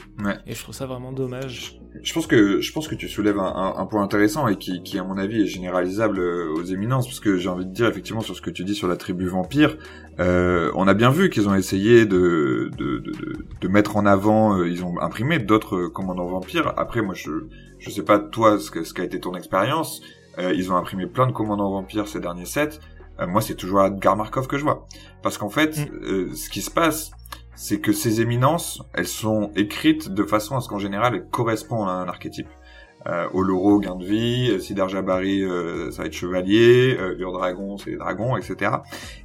Et 0.47 0.55
je 0.55 0.63
trouve 0.63 0.75
ça 0.75 0.87
vraiment 0.87 1.13
dommage 1.13 1.82
je 2.03 2.13
pense 2.13 2.27
que 2.27 2.61
je 2.61 2.73
pense 2.73 2.89
que 2.89 2.95
tu 2.95 3.09
soulèves 3.09 3.39
un, 3.39 3.75
un, 3.77 3.87
point 3.87 4.03
intéressant 4.03 4.49
et 4.49 4.57
qui, 4.57 4.83
qui 4.83 4.99
à 4.99 5.05
mon 5.05 5.19
avis 5.19 5.43
est 5.43 5.47
généralisable 5.47 6.19
euh, 6.21 6.55
aux 6.55 6.65
éminences 6.65 7.07
parce 7.07 7.21
que 7.21 7.37
j'ai 7.37 7.49
envie 7.49 7.67
de 7.67 7.73
dire 7.73 7.87
effectivement 7.87 8.23
sur 8.23 8.35
ce 8.35 8.41
que 8.41 8.51
tu 8.51 8.65
dis 8.65 8.75
sur 8.75 8.89
la 8.89 8.97
tribu 8.97 9.27
vampire 9.27 9.77
euh, 10.21 10.71
on 10.75 10.89
a 10.89 10.95
bien 10.95 11.11
vu 11.11 11.31
qu'ils 11.31 11.49
ont 11.49 11.55
essayé 11.55 12.07
de 12.07 12.71
de, 12.77 12.99
de, 12.99 13.47
de, 13.61 13.69
mettre 13.69 13.97
en 13.97 14.07
avant 14.07 14.59
euh, 14.59 14.69
ils 14.69 14.85
ont 14.85 15.01
imprimé 15.01 15.39
d'autres 15.39 15.87
commandants 15.87 16.27
vampires. 16.27 16.75
Après 16.77 17.03
moi 17.03 17.15
je 17.15 17.31
je 17.79 17.91
sais 17.91 18.03
pas 18.03 18.19
toi 18.19 18.59
ce 18.59 18.71
qu'a 18.71 18.85
ce 18.85 18.95
qu'a 18.95 19.05
été 19.05 19.21
ton 19.21 19.35
expérience 19.35 20.03
euh, 20.39 20.53
ils 20.55 20.73
ont 20.73 20.77
imprimé 20.77 21.07
plein 21.07 21.27
de 21.27 21.33
commandants 21.33 21.71
vampires 21.71 22.09
ces 22.09 22.21
derniers 22.21 22.47
sets 22.47 22.81
moi 23.29 23.41
c'est 23.41 23.55
toujours 23.55 23.85
Edgar 23.85 24.17
Markov 24.17 24.49
que 24.49 24.59
je 24.59 24.65
vois. 24.65 24.87
Parce 25.23 25.39
qu'en 25.39 25.51
fait 25.51 25.79
mm. 25.79 26.35
ce 26.35 26.51
qui 26.51 26.61
se 26.61 26.71
passe 26.71 27.13
c'est 27.55 27.81
que 27.81 27.93
ces 27.93 28.21
éminences, 28.21 28.83
elles 28.95 29.07
sont 29.07 29.51
écrites 29.57 30.09
de 30.09 30.25
façon 30.25 30.57
à 30.57 30.61
ce 30.61 30.69
qu'en 30.69 30.79
général, 30.79 31.15
elles 31.15 31.29
correspondent 31.29 31.89
à 31.89 31.93
un 31.93 32.09
archétype. 32.09 32.49
Euh, 33.09 33.27
Oloro, 33.33 33.81
gain 33.81 33.97
de 33.97 34.05
vie, 34.05 34.49
euh, 34.51 34.61
Sidar 34.61 34.89
Jabari, 34.89 35.43
euh, 35.43 35.91
ça 35.91 36.03
va 36.03 36.07
être 36.07 36.13
chevalier, 36.13 36.97
euh, 37.01 37.17
Dragon, 37.33 37.77
c'est 37.77 37.91
les 37.91 37.97
dragons, 37.97 38.37
etc. 38.37 38.71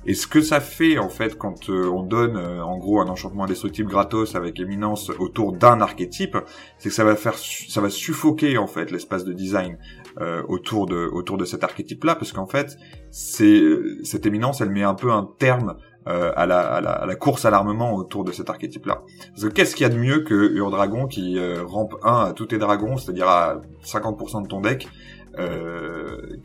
Et 0.07 0.15
ce 0.15 0.25
que 0.25 0.41
ça 0.41 0.59
fait, 0.59 0.97
en 0.97 1.09
fait, 1.09 1.37
quand 1.37 1.69
euh, 1.69 1.87
on 1.87 2.01
donne, 2.01 2.37
en 2.37 2.77
gros, 2.77 3.01
un 3.01 3.07
enchantement 3.07 3.43
indestructible 3.43 3.89
gratos 3.89 4.33
avec 4.35 4.59
éminence 4.59 5.11
autour 5.19 5.53
d'un 5.53 5.79
archétype, 5.79 6.37
c'est 6.79 6.89
que 6.89 6.95
ça 6.95 7.03
va 7.03 7.15
faire, 7.15 7.35
ça 7.35 7.79
va 7.79 7.89
suffoquer, 7.91 8.57
en 8.57 8.67
fait, 8.67 8.89
l'espace 8.89 9.25
de 9.25 9.33
design 9.33 9.77
autour 10.47 10.87
de, 10.87 11.07
autour 11.13 11.37
de 11.37 11.45
cet 11.45 11.63
archétype-là, 11.63 12.15
parce 12.15 12.31
qu'en 12.31 12.47
fait, 12.47 12.75
c'est, 13.11 13.61
cette 14.03 14.25
éminence, 14.25 14.61
elle 14.61 14.71
met 14.71 14.81
un 14.81 14.95
peu 14.95 15.11
un 15.11 15.29
terme 15.37 15.75
euh, 16.07 16.31
à, 16.35 16.45
la, 16.45 16.59
à, 16.59 16.81
la, 16.81 16.91
à, 16.91 17.05
la, 17.05 17.15
course 17.15 17.45
à 17.45 17.49
l'armement 17.49 17.93
autour 17.93 18.23
de 18.23 18.31
cet 18.31 18.49
archétype-là. 18.49 19.03
Parce 19.31 19.43
que 19.43 19.49
qu'est-ce 19.49 19.75
qu'il 19.75 19.83
y 19.83 19.89
a 19.89 19.93
de 19.93 19.97
mieux 19.97 20.21
que 20.21 20.33
Ur-Dragon 20.33 21.07
qui 21.07 21.37
euh, 21.37 21.63
rampe 21.65 21.95
1 22.03 22.25
à 22.25 22.33
tous 22.33 22.47
tes 22.47 22.57
dragons, 22.57 22.97
c'est-à-dire 22.97 23.27
à 23.27 23.61
50% 23.83 24.43
de 24.43 24.47
ton 24.47 24.61
deck 24.61 24.87
euh, 25.39 26.37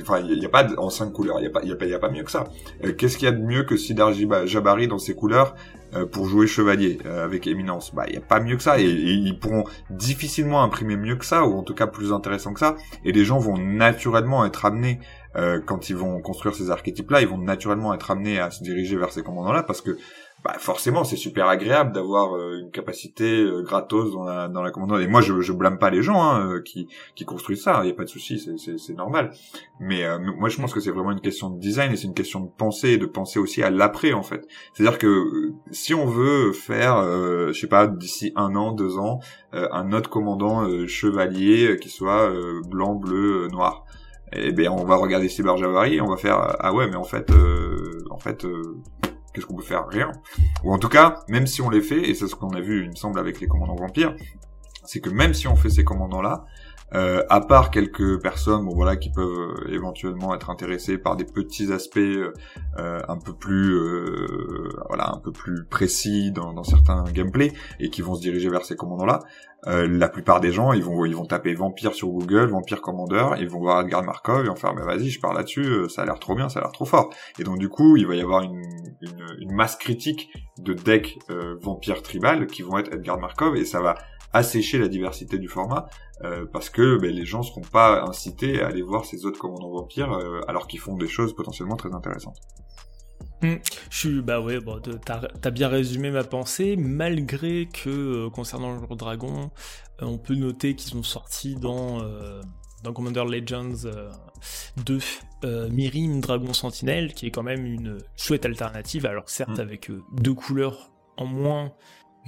enfin, 0.00 0.20
il 0.20 0.38
n'y 0.38 0.46
a, 0.46 0.48
pas 0.48 0.66
en 0.78 0.90
cinq 0.90 1.12
couleurs, 1.12 1.38
il 1.38 1.42
n'y 1.42 1.48
a 1.48 1.50
pas, 1.50 1.64
y 1.64 1.94
a 1.94 1.98
pas, 1.98 2.10
mieux 2.10 2.22
que 2.22 2.30
ça. 2.30 2.44
Euh, 2.84 2.92
qu'est-ce 2.92 3.16
qu'il 3.16 3.26
y 3.26 3.28
a 3.28 3.32
de 3.32 3.42
mieux 3.42 3.64
que 3.64 3.76
Sidar 3.76 4.12
Jabari 4.46 4.88
dans 4.88 4.98
ses 4.98 5.14
couleurs 5.14 5.56
euh, 5.94 6.06
pour 6.06 6.28
jouer 6.28 6.46
chevalier 6.46 6.98
avec 7.04 7.46
éminence? 7.46 7.94
Bah, 7.94 8.04
il 8.06 8.12
n'y 8.12 8.18
a 8.18 8.22
pas 8.22 8.40
mieux 8.40 8.56
que 8.56 8.62
ça, 8.62 8.78
et, 8.78 8.84
et, 8.84 9.12
ils 9.12 9.38
pourront 9.38 9.64
difficilement 9.90 10.62
imprimer 10.62 10.96
mieux 10.96 11.16
que 11.16 11.24
ça, 11.24 11.44
ou 11.44 11.58
en 11.58 11.62
tout 11.62 11.74
cas 11.74 11.86
plus 11.86 12.12
intéressant 12.12 12.52
que 12.52 12.60
ça. 12.60 12.76
Et 13.04 13.12
les 13.12 13.24
gens 13.24 13.38
vont 13.38 13.58
naturellement 13.58 14.44
être 14.44 14.64
amenés 14.64 15.00
euh, 15.36 15.60
quand 15.64 15.90
ils 15.90 15.96
vont 15.96 16.20
construire 16.20 16.54
ces 16.54 16.70
archétypes-là, 16.70 17.20
ils 17.20 17.28
vont 17.28 17.38
naturellement 17.38 17.92
être 17.92 18.10
amenés 18.10 18.38
à 18.38 18.50
se 18.50 18.62
diriger 18.62 18.96
vers 18.96 19.12
ces 19.12 19.22
commandants-là 19.22 19.62
parce 19.62 19.82
que 19.82 19.98
bah, 20.44 20.54
forcément 20.58 21.02
c'est 21.02 21.16
super 21.16 21.48
agréable 21.48 21.92
d'avoir 21.92 22.36
euh, 22.36 22.60
une 22.60 22.70
capacité 22.70 23.42
euh, 23.42 23.62
gratos 23.62 24.12
dans 24.12 24.24
la 24.24 24.48
dans 24.48 24.62
la 24.62 24.70
commandante. 24.70 25.00
Et 25.00 25.06
moi 25.06 25.20
je 25.20 25.40
je 25.40 25.52
blâme 25.52 25.78
pas 25.78 25.90
les 25.90 26.02
gens 26.02 26.22
hein, 26.22 26.60
qui 26.64 26.88
qui 27.14 27.24
construisent 27.26 27.62
ça, 27.62 27.80
il 27.82 27.88
y 27.88 27.90
a 27.90 27.94
pas 27.94 28.04
de 28.04 28.08
souci, 28.08 28.38
c'est 28.38 28.94
normal. 28.94 29.32
Mais 29.78 30.04
moi 30.38 30.48
je 30.48 30.56
pense 30.56 30.72
que 30.72 30.80
c'est 30.80 30.90
vraiment 30.90 31.12
une 31.12 31.20
question 31.20 31.50
de 31.50 31.58
design 31.58 31.92
et 31.92 31.96
c'est 31.96 32.06
une 32.06 32.14
question 32.14 32.40
de 32.40 32.48
penser 32.48 32.90
et 32.90 32.98
de 32.98 33.06
penser 33.06 33.38
aussi 33.38 33.62
à 33.62 33.70
l'après 33.70 34.12
en 34.12 34.22
fait. 34.22 34.46
C'est-à-dire 34.72 34.98
que 34.98 35.52
si 35.70 35.92
on 35.92 36.06
veut 36.06 36.52
faire 36.52 37.02
je 37.02 37.58
sais 37.58 37.66
pas 37.66 37.86
d'ici 37.86 38.32
un 38.36 38.54
an, 38.54 38.72
deux 38.72 38.98
ans 38.98 39.20
un 39.52 39.92
autre 39.92 40.08
commandant 40.08 40.66
chevalier 40.86 41.76
qui 41.80 41.88
soit 41.88 42.32
blanc, 42.68 42.94
bleu, 42.94 43.48
noir 43.48 43.84
eh 44.36 44.52
bien 44.52 44.70
on 44.72 44.84
va 44.84 44.96
regarder 44.96 45.28
Cyber 45.28 45.56
Javari 45.56 45.96
et 45.96 46.00
on 46.00 46.08
va 46.08 46.16
faire 46.16 46.56
ah 46.60 46.72
ouais 46.72 46.88
mais 46.88 46.96
en 46.96 47.04
fait 47.04 47.30
euh, 47.30 48.04
en 48.10 48.18
fait 48.18 48.44
euh, 48.44 48.78
qu'est-ce 49.32 49.46
qu'on 49.46 49.56
peut 49.56 49.62
faire? 49.62 49.86
Rien. 49.88 50.12
Ou 50.64 50.72
en 50.72 50.78
tout 50.78 50.88
cas 50.88 51.20
même 51.28 51.46
si 51.46 51.62
on 51.62 51.70
les 51.70 51.80
fait 51.80 52.08
et 52.08 52.14
c'est 52.14 52.26
ce 52.26 52.34
qu'on 52.34 52.50
a 52.50 52.60
vu 52.60 52.84
il 52.84 52.90
me 52.90 52.96
semble 52.96 53.18
avec 53.18 53.40
les 53.40 53.46
commandants 53.46 53.76
vampires 53.76 54.14
c'est 54.86 55.00
que 55.00 55.10
même 55.10 55.34
si 55.34 55.48
on 55.48 55.56
fait 55.56 55.70
ces 55.70 55.84
commandants 55.84 56.22
là 56.22 56.44
euh, 56.94 57.24
à 57.28 57.40
part 57.40 57.70
quelques 57.70 58.22
personnes, 58.22 58.64
bon 58.64 58.74
voilà, 58.74 58.96
qui 58.96 59.10
peuvent 59.10 59.26
euh, 59.26 59.72
éventuellement 59.72 60.34
être 60.34 60.50
intéressées 60.50 60.98
par 60.98 61.16
des 61.16 61.24
petits 61.24 61.72
aspects 61.72 61.98
euh, 61.98 63.02
un 63.08 63.18
peu 63.18 63.32
plus, 63.32 63.74
euh, 63.74 64.68
voilà, 64.88 65.10
un 65.12 65.18
peu 65.18 65.32
plus 65.32 65.64
précis 65.64 66.30
dans, 66.30 66.52
dans, 66.52 66.62
certains 66.62 67.02
gameplays 67.12 67.52
et 67.80 67.90
qui 67.90 68.02
vont 68.02 68.14
se 68.14 68.20
diriger 68.20 68.48
vers 68.48 68.64
ces 68.64 68.76
commandants-là. 68.76 69.20
la 69.64 70.08
plupart 70.08 70.40
des 70.40 70.52
gens, 70.52 70.72
ils 70.72 70.84
vont, 70.84 71.04
ils 71.04 71.16
vont 71.16 71.24
taper 71.24 71.54
vampire 71.54 71.92
sur 71.92 72.08
Google, 72.08 72.46
vampire 72.50 72.80
commandeur, 72.80 73.36
ils 73.36 73.48
vont 73.48 73.58
voir 73.58 73.80
Edgar 73.80 74.04
Markov, 74.04 74.44
ils 74.44 74.48
vont 74.48 74.54
faire, 74.54 74.74
mais 74.74 74.84
vas-y, 74.84 75.10
je 75.10 75.20
parle 75.20 75.36
là-dessus, 75.36 75.88
ça 75.88 76.02
a 76.02 76.04
l'air 76.04 76.20
trop 76.20 76.36
bien, 76.36 76.48
ça 76.48 76.60
a 76.60 76.62
l'air 76.62 76.72
trop 76.72 76.84
fort. 76.84 77.12
Et 77.40 77.42
donc 77.42 77.58
du 77.58 77.68
coup, 77.68 77.96
il 77.96 78.06
va 78.06 78.14
y 78.14 78.20
avoir 78.20 78.42
une, 78.42 78.62
une, 79.00 79.26
une 79.40 79.52
masse 79.52 79.74
critique 79.74 80.28
de 80.58 80.72
decks 80.72 81.18
vampire 81.60 82.02
tribal 82.02 82.46
qui 82.46 82.62
vont 82.62 82.78
être 82.78 82.92
Edgar 82.92 83.18
Markov 83.18 83.56
et 83.56 83.64
ça 83.64 83.80
va 83.80 83.96
assécher 84.36 84.78
la 84.78 84.88
diversité 84.88 85.38
du 85.38 85.48
format 85.48 85.88
euh, 86.22 86.46
parce 86.52 86.70
que 86.70 86.98
ben, 86.98 87.10
les 87.10 87.24
gens 87.24 87.42
seront 87.42 87.62
pas 87.62 88.02
incités 88.02 88.62
à 88.62 88.68
aller 88.68 88.82
voir 88.82 89.04
ces 89.04 89.26
autres 89.26 89.38
commandants 89.38 89.70
vampires 89.70 90.12
euh, 90.12 90.40
alors 90.48 90.66
qu'ils 90.66 90.80
font 90.80 90.96
des 90.96 91.08
choses 91.08 91.34
potentiellement 91.34 91.76
très 91.76 91.94
intéressantes. 91.94 92.38
Hmm. 93.42 93.56
je 93.90 93.98
suis 93.98 94.22
bah 94.22 94.40
ouais 94.40 94.60
bon 94.60 94.80
t'as 95.04 95.20
as 95.44 95.50
bien 95.50 95.68
résumé 95.68 96.10
ma 96.10 96.24
pensée 96.24 96.74
malgré 96.76 97.66
que 97.66 97.90
euh, 97.90 98.30
concernant 98.30 98.80
le 98.80 98.96
dragon 98.96 99.50
on 100.00 100.16
peut 100.16 100.34
noter 100.34 100.74
qu'ils 100.74 100.96
ont 100.96 101.02
sorti 101.02 101.54
dans 101.54 101.98
dans 102.82 102.92
Commander 102.94 103.24
Legends 103.28 103.90
2 104.78 104.98
Mirim 105.70 106.20
Dragon 106.22 106.54
Sentinelle 106.54 107.12
qui 107.12 107.26
est 107.26 107.30
quand 107.30 107.42
même 107.42 107.66
une 107.66 107.98
chouette 108.16 108.46
alternative 108.46 109.04
alors 109.04 109.28
certes 109.28 109.58
hmm. 109.58 109.60
avec 109.60 109.90
deux 110.12 110.34
couleurs 110.34 110.90
en 111.18 111.26
moins 111.26 111.72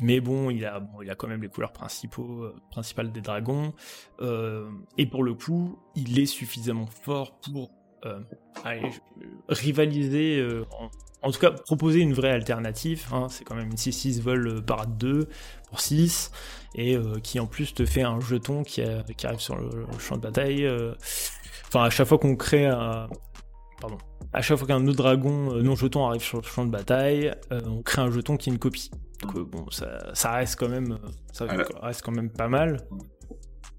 mais 0.01 0.21
bon, 0.21 0.51
il 0.51 0.65
a, 0.65 0.81
bon, 0.81 1.03
il 1.03 1.11
a 1.11 1.15
quand 1.15 1.29
même 1.29 1.43
les 1.43 1.49
couleurs 1.49 1.73
principaux, 1.73 2.45
euh, 2.45 2.55
principales 2.71 3.11
des 3.11 3.21
dragons. 3.21 3.73
Euh, 4.21 4.71
et 4.97 5.07
pour 5.07 5.25
le 5.25 5.35
coup, 5.35 5.79
il 5.95 6.19
est 6.19 6.27
suffisamment 6.27 6.87
fort 6.87 7.39
pour 7.41 7.71
euh, 8.05 8.21
rivaliser, 9.49 10.47
en, 11.23 11.33
tout 11.33 11.41
cas 11.41 11.51
proposer 11.51 12.01
une 12.01 12.13
vraie 12.13 12.31
alternative. 12.31 13.07
Hein. 13.13 13.27
c'est 13.29 13.45
quand 13.45 13.57
même 13.57 13.71
une 13.71 13.75
6-6 13.75 14.21
vol 14.21 14.65
par 14.65 14.87
2 14.87 15.29
pour 15.69 15.81
6 15.81 16.31
et 16.77 16.97
qui 17.23 17.41
en 17.41 17.47
plus 17.47 17.75
te 17.75 17.85
fait 17.85 18.03
un 18.03 18.21
jeton 18.21 18.63
qui, 18.63 18.83
arrive 18.83 19.41
sur 19.41 19.57
le, 19.57 19.85
champ 19.99 20.17
de 20.17 20.23
bataille. 20.23 20.69
Enfin, 21.67 21.83
à 21.83 21.91
chaque 21.91 22.07
fois 22.07 22.19
qu'on 22.19 22.37
crée 22.37 22.67
un, 22.67 23.09
pardon, 23.81 23.99
à 24.33 24.43
chaque 24.43 24.59
fois 24.59 24.69
qu'un 24.69 24.87
autre 24.87 24.97
dragon 24.97 25.61
non 25.61 25.75
jeton 25.75 26.07
arrive 26.07 26.23
sur 26.23 26.39
le 26.39 26.47
champ 26.47 26.65
de 26.65 26.71
bataille, 26.71 27.35
on 27.51 27.83
crée 27.83 28.03
un 28.03 28.13
jeton 28.13 28.37
qui 28.37 28.51
est 28.51 28.53
une 28.53 28.61
copie. 28.61 28.93
Donc 29.23 29.39
bon, 29.51 29.71
ça, 29.71 30.15
ça, 30.15 30.33
reste 30.33 30.57
quand 30.57 30.69
même, 30.69 30.99
ça 31.33 31.47
reste 31.83 32.03
quand 32.03 32.13
même 32.13 32.31
pas 32.31 32.49
mal. 32.49 32.79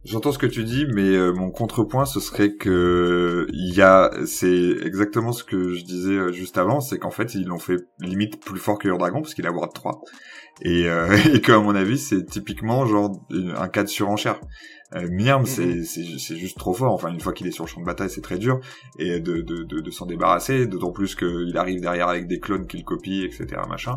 J'entends 0.05 0.31
ce 0.31 0.37
que 0.37 0.45
tu 0.45 0.63
dis, 0.63 0.85
mais 0.85 1.09
euh, 1.09 1.33
mon 1.33 1.51
contrepoint, 1.51 2.05
ce 2.05 2.21
serait 2.21 2.53
que 2.53 3.47
il 3.51 3.75
y 3.75 3.81
a, 3.81 4.11
c'est 4.25 4.77
exactement 4.85 5.33
ce 5.33 5.43
que 5.43 5.73
je 5.73 5.83
disais 5.83 6.13
euh, 6.13 6.31
juste 6.31 6.57
avant, 6.57 6.79
c'est 6.79 6.97
qu'en 6.99 7.11
fait 7.11 7.35
ils 7.35 7.45
l'ont 7.45 7.59
fait 7.59 7.75
limite 7.99 8.39
plus 8.39 8.59
fort 8.59 8.79
que 8.79 8.87
leur 8.87 8.97
dragon 8.97 9.21
parce 9.21 9.33
qu'il 9.33 9.45
a 9.45 9.51
Ward 9.51 9.73
3 9.73 10.01
et, 10.61 10.87
euh, 10.87 11.17
et 11.33 11.41
qu'à 11.41 11.59
mon 11.59 11.75
avis 11.75 11.97
c'est 11.97 12.25
typiquement 12.25 12.85
genre 12.85 13.11
un 13.29 13.67
cas 13.67 13.83
de 13.83 13.89
surenchère. 13.89 14.39
Euh, 14.95 15.07
Myrm, 15.09 15.45
c'est 15.45 15.83
c'est 15.83 16.37
juste 16.37 16.57
trop 16.57 16.73
fort. 16.73 16.93
Enfin, 16.93 17.11
une 17.11 17.19
fois 17.19 17.33
qu'il 17.33 17.45
est 17.47 17.51
sur 17.51 17.65
le 17.65 17.69
champ 17.69 17.79
de 17.79 17.85
bataille, 17.85 18.09
c'est 18.09 18.21
très 18.21 18.37
dur 18.37 18.59
et 18.97 19.19
de 19.19 19.41
de 19.41 19.63
de, 19.63 19.81
de 19.81 19.91
s'en 19.91 20.05
débarrasser. 20.05 20.65
D'autant 20.65 20.91
plus 20.91 21.15
qu'il 21.15 21.55
arrive 21.57 21.81
derrière 21.81 22.07
avec 22.07 22.27
des 22.27 22.39
clones 22.39 22.65
qu'il 22.65 22.83
copie, 22.83 23.23
etc. 23.23 23.61
Machin. 23.67 23.95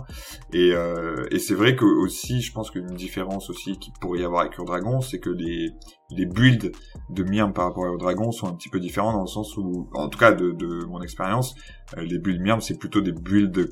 Et 0.53 0.73
euh, 0.73 1.27
et 1.31 1.39
c'est 1.39 1.55
vrai 1.55 1.77
que 1.77 1.85
aussi, 1.85 2.43
je 2.43 2.53
pense 2.53 2.71
qu'une 2.71 2.95
différence 2.95 3.49
aussi 3.49 3.79
qu'il 3.79 3.93
pourrait 4.01 4.21
y 4.21 4.25
avoir 4.25 4.43
avec 4.43 4.59
Dragon, 4.59 5.01
c'est 5.01 5.19
que 5.19 5.31
les 5.31 5.71
les 6.11 6.27
builds 6.27 6.73
de 7.09 7.23
Myrm 7.23 7.55
par 7.55 7.65
rapport 7.67 7.91
au 7.91 7.97
Dragon 7.97 8.31
sont 8.33 8.47
un 8.47 8.55
petit 8.55 8.69
peu 8.69 8.81
différents 8.81 9.13
dans 9.13 9.23
le 9.23 9.27
sens 9.27 9.57
où, 9.57 9.89
en 9.95 10.09
tout 10.09 10.19
cas 10.19 10.33
de, 10.33 10.53
de 10.53 10.85
mon 10.85 11.01
expérience, 11.01 11.55
euh, 11.97 12.03
les 12.03 12.19
builds 12.19 12.43
Myrm 12.43 12.61
c'est 12.61 12.79
plutôt 12.79 13.01
des 13.01 13.13
builds 13.13 13.71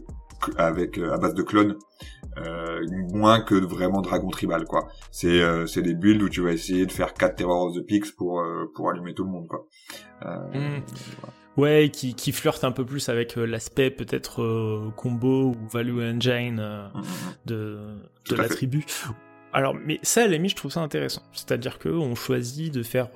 avec 0.57 0.99
euh, 0.99 1.13
à 1.13 1.19
base 1.19 1.35
de 1.35 1.43
clones 1.43 1.77
euh, 2.39 2.81
moins 3.13 3.41
que 3.41 3.55
vraiment 3.55 4.01
dragon 4.01 4.29
tribal 4.29 4.65
quoi. 4.65 4.89
C'est 5.11 5.43
euh, 5.43 5.67
c'est 5.67 5.83
des 5.83 5.95
builds 5.95 6.23
où 6.23 6.29
tu 6.29 6.41
vas 6.41 6.53
essayer 6.53 6.87
de 6.87 6.93
faire 6.93 7.15
4 7.15 7.37
terror 7.37 7.67
of 7.67 7.77
the 7.77 7.85
Pix 7.85 8.11
pour 8.13 8.43
pour 8.75 8.91
allumer 8.91 9.15
tout 9.15 9.25
le 9.25 9.31
monde 9.31 9.49
quoi. 9.49 9.67
Mmh. 10.23 10.83
ouais 11.57 11.91
qui 11.93 12.15
qui 12.15 12.33
flirte 12.33 12.63
un 12.65 12.73
peu 12.73 12.85
plus 12.85 13.09
avec 13.09 13.37
l'aspect 13.37 13.91
peut-être 13.91 14.91
combo 14.97 15.55
ou 15.55 15.69
value 15.73 16.01
engine 16.01 16.57
mmh, 16.57 16.99
mmh, 16.99 17.03
de 17.47 17.79
de 18.29 18.37
la 18.37 18.49
tribu. 18.49 18.85
Alors 19.53 19.75
mais 19.75 19.99
ça 20.03 20.23
à 20.23 20.27
la 20.27 20.35
limite 20.35 20.53
je 20.53 20.57
trouve 20.57 20.73
ça 20.73 20.81
intéressant. 20.81 21.23
C'est 21.33 21.53
à 21.53 21.57
dire 21.57 21.79
que 21.79 21.89
on 21.89 22.15
choisit 22.15 22.73
de 22.73 22.83
faire 22.83 23.09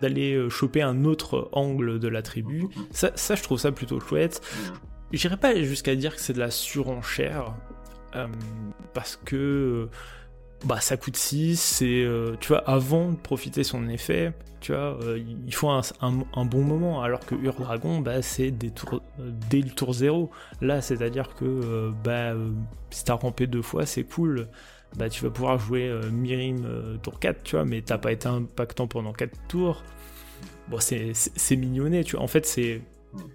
d'aller 0.00 0.48
choper 0.48 0.82
un 0.82 1.04
autre 1.04 1.50
angle 1.52 1.98
de 1.98 2.08
la 2.08 2.22
tribu. 2.22 2.64
Ça, 2.90 3.12
ça, 3.14 3.34
je 3.34 3.42
trouve 3.42 3.58
ça 3.58 3.70
plutôt 3.70 4.00
chouette. 4.00 4.40
J'irais 5.12 5.36
pas 5.36 5.60
jusqu'à 5.62 5.96
dire 5.96 6.14
que 6.14 6.20
c'est 6.20 6.32
de 6.32 6.38
la 6.38 6.50
surenchère, 6.50 7.54
euh, 8.14 8.26
parce 8.94 9.16
que 9.24 9.88
bah, 10.64 10.80
ça 10.80 10.96
coûte 10.96 11.16
6, 11.16 11.60
c'est, 11.60 12.04
euh, 12.04 12.36
tu 12.40 12.48
vois, 12.48 12.58
avant 12.68 13.10
de 13.10 13.16
profiter 13.16 13.64
son 13.64 13.88
effet, 13.88 14.32
tu 14.60 14.72
vois, 14.72 14.98
euh, 15.02 15.18
il 15.46 15.54
faut 15.54 15.68
un, 15.70 16.44
bon 16.44 16.62
moment, 16.62 17.02
alors 17.02 17.20
que 17.20 17.34
Ur-Dragon, 17.34 18.00
bah, 18.00 18.22
c'est 18.22 18.50
des 18.50 18.70
tours, 18.70 19.02
dès 19.18 19.62
le 19.62 19.70
tour 19.70 19.94
0. 19.94 20.30
Là, 20.60 20.80
c'est-à-dire 20.80 21.34
que 21.34 21.90
bah, 22.04 22.34
si 22.90 23.04
t'as 23.04 23.14
rampé 23.14 23.46
deux 23.46 23.62
fois, 23.62 23.86
c'est 23.86 24.04
cool. 24.04 24.48
Bah, 24.96 25.08
tu 25.08 25.24
vas 25.24 25.30
pouvoir 25.30 25.58
jouer 25.58 25.90
Mirim 26.12 26.98
tour 27.02 27.18
4, 27.18 27.42
tu 27.42 27.56
vois, 27.56 27.64
mais 27.64 27.80
t'as 27.82 27.98
pas 27.98 28.12
été 28.12 28.28
impactant 28.28 28.86
pendant 28.86 29.12
4 29.12 29.32
tours. 29.48 29.82
Bon, 30.68 30.78
c'est 30.78 31.56
mignonné, 31.56 32.04
tu 32.04 32.16
vois. 32.16 32.24
En 32.24 32.28
fait, 32.28 32.46
c'est 32.46 32.82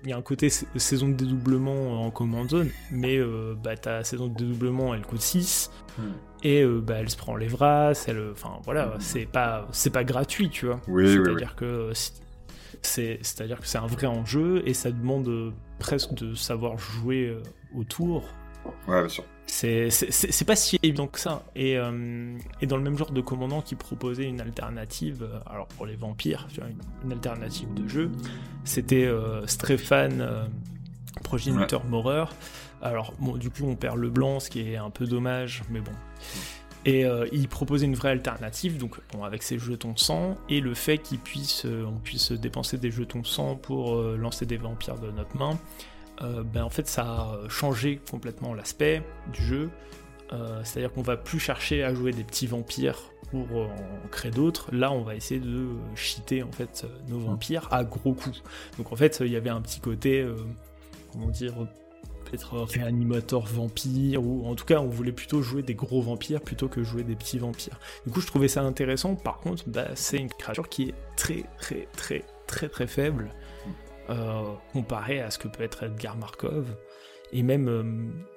il 0.04 0.10
y 0.10 0.14
a 0.14 0.18
un 0.18 0.22
côté 0.22 0.50
saison 0.50 1.10
de 1.10 1.14
dédoublement 1.14 2.06
en 2.06 2.12
command 2.12 2.50
zone, 2.50 2.70
mais 2.92 3.18
euh, 3.18 3.56
bah, 3.62 3.76
ta 3.76 4.04
saison 4.04 4.28
de 4.28 4.36
dédoublement 4.36 4.94
elle 4.94 5.06
coûte 5.06 5.22
6 5.22 5.72
hmm. 5.98 6.02
et 6.44 6.62
euh, 6.62 6.82
bah, 6.82 6.96
elle 7.00 7.10
se 7.10 7.18
prend 7.18 7.36
les 7.36 7.48
bras, 7.48 7.92
elle, 8.08 8.30
enfin 8.32 8.60
voilà, 8.64 8.88
hmm. 8.88 9.00
c'est 9.00 9.26
pas 9.26 9.68
c'est 9.72 9.90
pas 9.90 10.04
gratuit, 10.04 10.50
tu 10.50 10.68
vois. 10.68 10.80
c'est-à-dire 10.86 11.56
que 11.56 11.92
c'est 12.82 13.20
c'est-à-dire 13.22 13.60
que 13.60 13.68
c'est 13.68 13.78
un 13.78 13.88
vrai 13.88 14.08
enjeu 14.08 14.64
et 14.66 14.74
ça 14.74 14.92
demande 14.92 15.28
euh, 15.28 15.52
presque 15.80 16.14
de 16.14 16.36
savoir 16.36 16.78
jouer 16.78 17.36
autour. 17.76 18.24
Ouais, 18.88 19.02
bien 19.02 19.10
sûr 19.10 19.24
c'est 19.56 20.46
pas 20.46 20.56
si 20.56 20.78
évident 20.84 21.08
que 21.08 21.20
ça. 21.20 21.44
Et, 21.56 21.78
euh, 21.78 22.38
et, 22.62 22.68
dans 22.68 22.76
le 22.76 22.84
même 22.84 22.98
genre 22.98 23.12
de 23.12 23.22
commandant 23.22 23.62
qui 23.62 23.76
proposait 23.76 24.26
une 24.26 24.42
alternative, 24.42 25.24
euh, 25.24 25.40
alors 25.46 25.68
pour 25.68 25.86
les 25.86 25.96
vampires, 25.96 26.48
une, 27.04 27.12
alternative 27.14 27.74
de 27.74 27.88
jeu, 27.88 28.12
c'était 28.66 29.06
euh, 29.06 29.48
Strefan, 29.48 30.20
euh, 30.20 30.46
progéniteur 31.24 31.84
ouais. 31.92 32.24
Alors, 32.82 33.14
bon, 33.20 33.38
du 33.38 33.50
coup, 33.50 33.64
on 33.66 33.76
perd 33.76 33.98
le 33.98 34.10
blanc, 34.10 34.40
ce 34.40 34.50
qui 34.50 34.74
est 34.74 34.76
un 34.76 34.90
peu 34.90 35.06
dommage, 35.06 35.64
mais 35.70 35.80
bon. 35.80 35.94
Et 36.88 37.04
il 37.32 37.48
proposait 37.48 37.88
une 37.88 37.96
vraie 37.96 38.12
alternative, 38.12 38.78
donc 38.78 39.00
bon, 39.12 39.24
avec 39.24 39.42
ses 39.42 39.58
jetons 39.58 39.96
sang, 39.96 40.38
et 40.50 40.62
le 40.62 40.76
fait 40.76 41.00
qu'on 41.00 41.16
puisse, 41.16 41.66
on 41.66 41.98
puisse 41.98 42.32
dépenser 42.32 42.78
des 42.78 42.92
jetons 42.92 43.24
sang 43.24 43.56
pour 43.56 44.00
lancer 44.00 44.46
des 44.46 44.58
vampires 44.58 45.00
de 45.00 45.10
notre 45.10 45.36
main. 45.36 45.58
Euh, 46.22 46.44
ben 46.44 46.64
en 46.64 46.70
fait 46.70 46.88
ça 46.88 47.04
a 47.04 47.50
changé 47.50 48.00
complètement 48.10 48.54
l'aspect 48.54 49.04
du 49.34 49.44
jeu. 49.44 49.70
Euh, 50.34 50.62
c'est-à-dire 50.64 50.92
qu'on 50.92 51.04
va 51.04 51.18
plus 51.18 51.40
chercher 51.40 51.84
à 51.84 51.94
jouer 51.94 52.12
des 52.12 52.24
petits 52.24 52.48
vampires 52.48 53.00
pour 53.30 53.46
en 53.58 54.08
créer 54.12 54.32
d'autres. 54.32 54.70
Là, 54.74 54.92
on 54.92 55.02
va 55.02 55.16
essayer 55.16 55.40
de 55.40 55.68
cheater 55.96 56.44
en 56.44 56.52
fait 56.52 56.86
nos 57.08 57.20
vampires 57.20 57.68
à 57.72 57.84
gros 57.84 58.14
coups. 58.14 58.42
Donc 58.78 58.92
en 58.92 58.96
fait, 58.96 59.22
il 59.22 59.32
y 59.32 59.36
avait 59.36 59.50
un 59.50 59.62
petit 59.62 59.80
côté, 59.80 60.22
euh, 60.22 60.36
comment 61.12 61.28
dire, 61.28 61.54
peut-être 62.26 62.58
réanimateur 62.58 63.42
vampire 63.42 64.24
ou 64.24 64.46
en 64.48 64.56
tout 64.56 64.66
cas, 64.66 64.80
on 64.80 64.88
voulait 64.88 65.12
plutôt 65.12 65.42
jouer 65.42 65.62
des 65.62 65.76
gros 65.76 66.02
vampires 66.02 66.42
plutôt 66.42 66.68
que 66.68 66.84
jouer 66.84 67.04
des 67.04 67.16
petits 67.16 67.38
vampires. 67.38 67.80
Du 68.06 68.12
coup, 68.12 68.22
je 68.22 68.28
trouvais 68.28 68.48
ça 68.48 68.62
intéressant. 68.62 69.16
Par 69.16 69.40
contre, 69.40 69.64
bah, 69.68 69.90
c'est 69.96 70.18
une 70.18 70.30
créature 70.30 70.70
qui 70.70 70.90
est 70.90 70.96
très 71.16 71.44
très 71.58 71.88
très 71.94 72.24
très 72.48 72.70
très 72.70 72.88
faible 72.88 73.30
euh, 73.30 73.45
comparé 74.74 75.22
à 75.22 75.32
ce 75.32 75.38
que 75.38 75.48
peut 75.48 75.64
être 75.64 75.84
Edgar 75.84 76.18
Markov, 76.18 76.76
et 77.34 77.44
même 77.44 77.68
euh, 77.68 77.84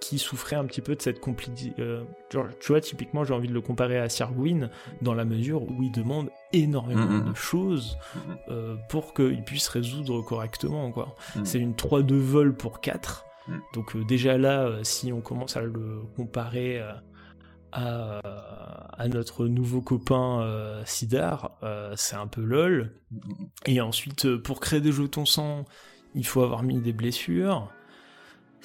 qui 0.01 0.19
souffrait 0.19 0.57
un 0.57 0.65
petit 0.65 0.81
peu 0.81 0.97
de 0.97 1.03
cette 1.03 1.21
complicité. 1.21 1.73
Euh, 1.79 2.05
tu 2.31 2.39
vois, 2.69 2.81
typiquement, 2.81 3.25
j'ai 3.25 3.35
envie 3.35 3.49
de 3.49 3.55
le 3.55 3.61
comparer 3.61 3.99
à 3.99 4.09
Sirwin, 4.09 4.71
dans 5.03 5.15
la 5.15 5.25
mesure 5.25 5.63
où 5.63 5.83
il 5.83 5.93
demande 5.93 6.31
énormément 6.53 7.19
de 7.19 7.35
choses 7.35 7.99
mm-hmm. 8.17 8.87
pour 8.89 9.15
qu'il 9.15 9.43
puisse 9.45 9.69
résoudre 9.69 10.23
correctement. 10.23 10.91
quoi. 10.91 11.15
Mm. 11.37 11.45
C'est 11.45 11.59
une 11.59 11.75
3-2 11.75 12.15
vol 12.15 12.55
pour 12.55 12.81
4. 12.81 13.25
Mm. 13.47 13.53
Donc 13.75 14.07
déjà 14.07 14.39
là, 14.39 14.79
si 14.83 15.13
on 15.13 15.21
commence 15.21 15.57
à 15.57 15.63
le 15.63 16.03
comparer 16.17 16.81
à, 16.81 17.03
notre 19.09 19.47
nouveau 19.47 19.81
copain 19.81 20.41
euh, 20.43 20.83
Sidar, 20.85 21.59
euh, 21.63 21.95
c'est 21.97 22.17
un 22.17 22.27
peu 22.27 22.43
lol. 22.43 22.93
Et 23.67 23.81
ensuite, 23.81 24.27
euh, 24.27 24.41
pour 24.41 24.61
créer 24.61 24.81
des 24.81 24.93
jetons 24.93 25.25
sang, 25.25 25.65
il 26.15 26.27
faut 26.27 26.43
avoir 26.43 26.63
mis 26.63 26.81
des 26.81 26.93
blessures. 26.93 27.73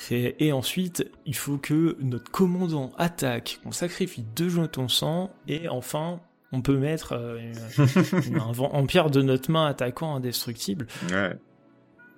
Et, 0.09 0.51
ensuite, 0.51 1.09
il 1.25 1.35
faut 1.35 1.57
que 1.57 1.97
notre 2.01 2.29
commandant 2.31 2.91
attaque, 2.97 3.59
qu'on 3.63 3.71
sacrifie 3.71 4.25
deux 4.35 4.49
jetons 4.49 4.87
sang, 4.87 5.31
et 5.47 5.69
enfin, 5.69 6.19
on 6.51 6.61
peut 6.61 6.77
mettre 6.77 7.13
un 7.13 8.51
vampire 8.51 9.11
de 9.11 9.21
notre 9.21 9.51
main 9.51 9.67
attaquant 9.67 10.15
indestructible. 10.15 10.87
Ouais. 11.11 11.37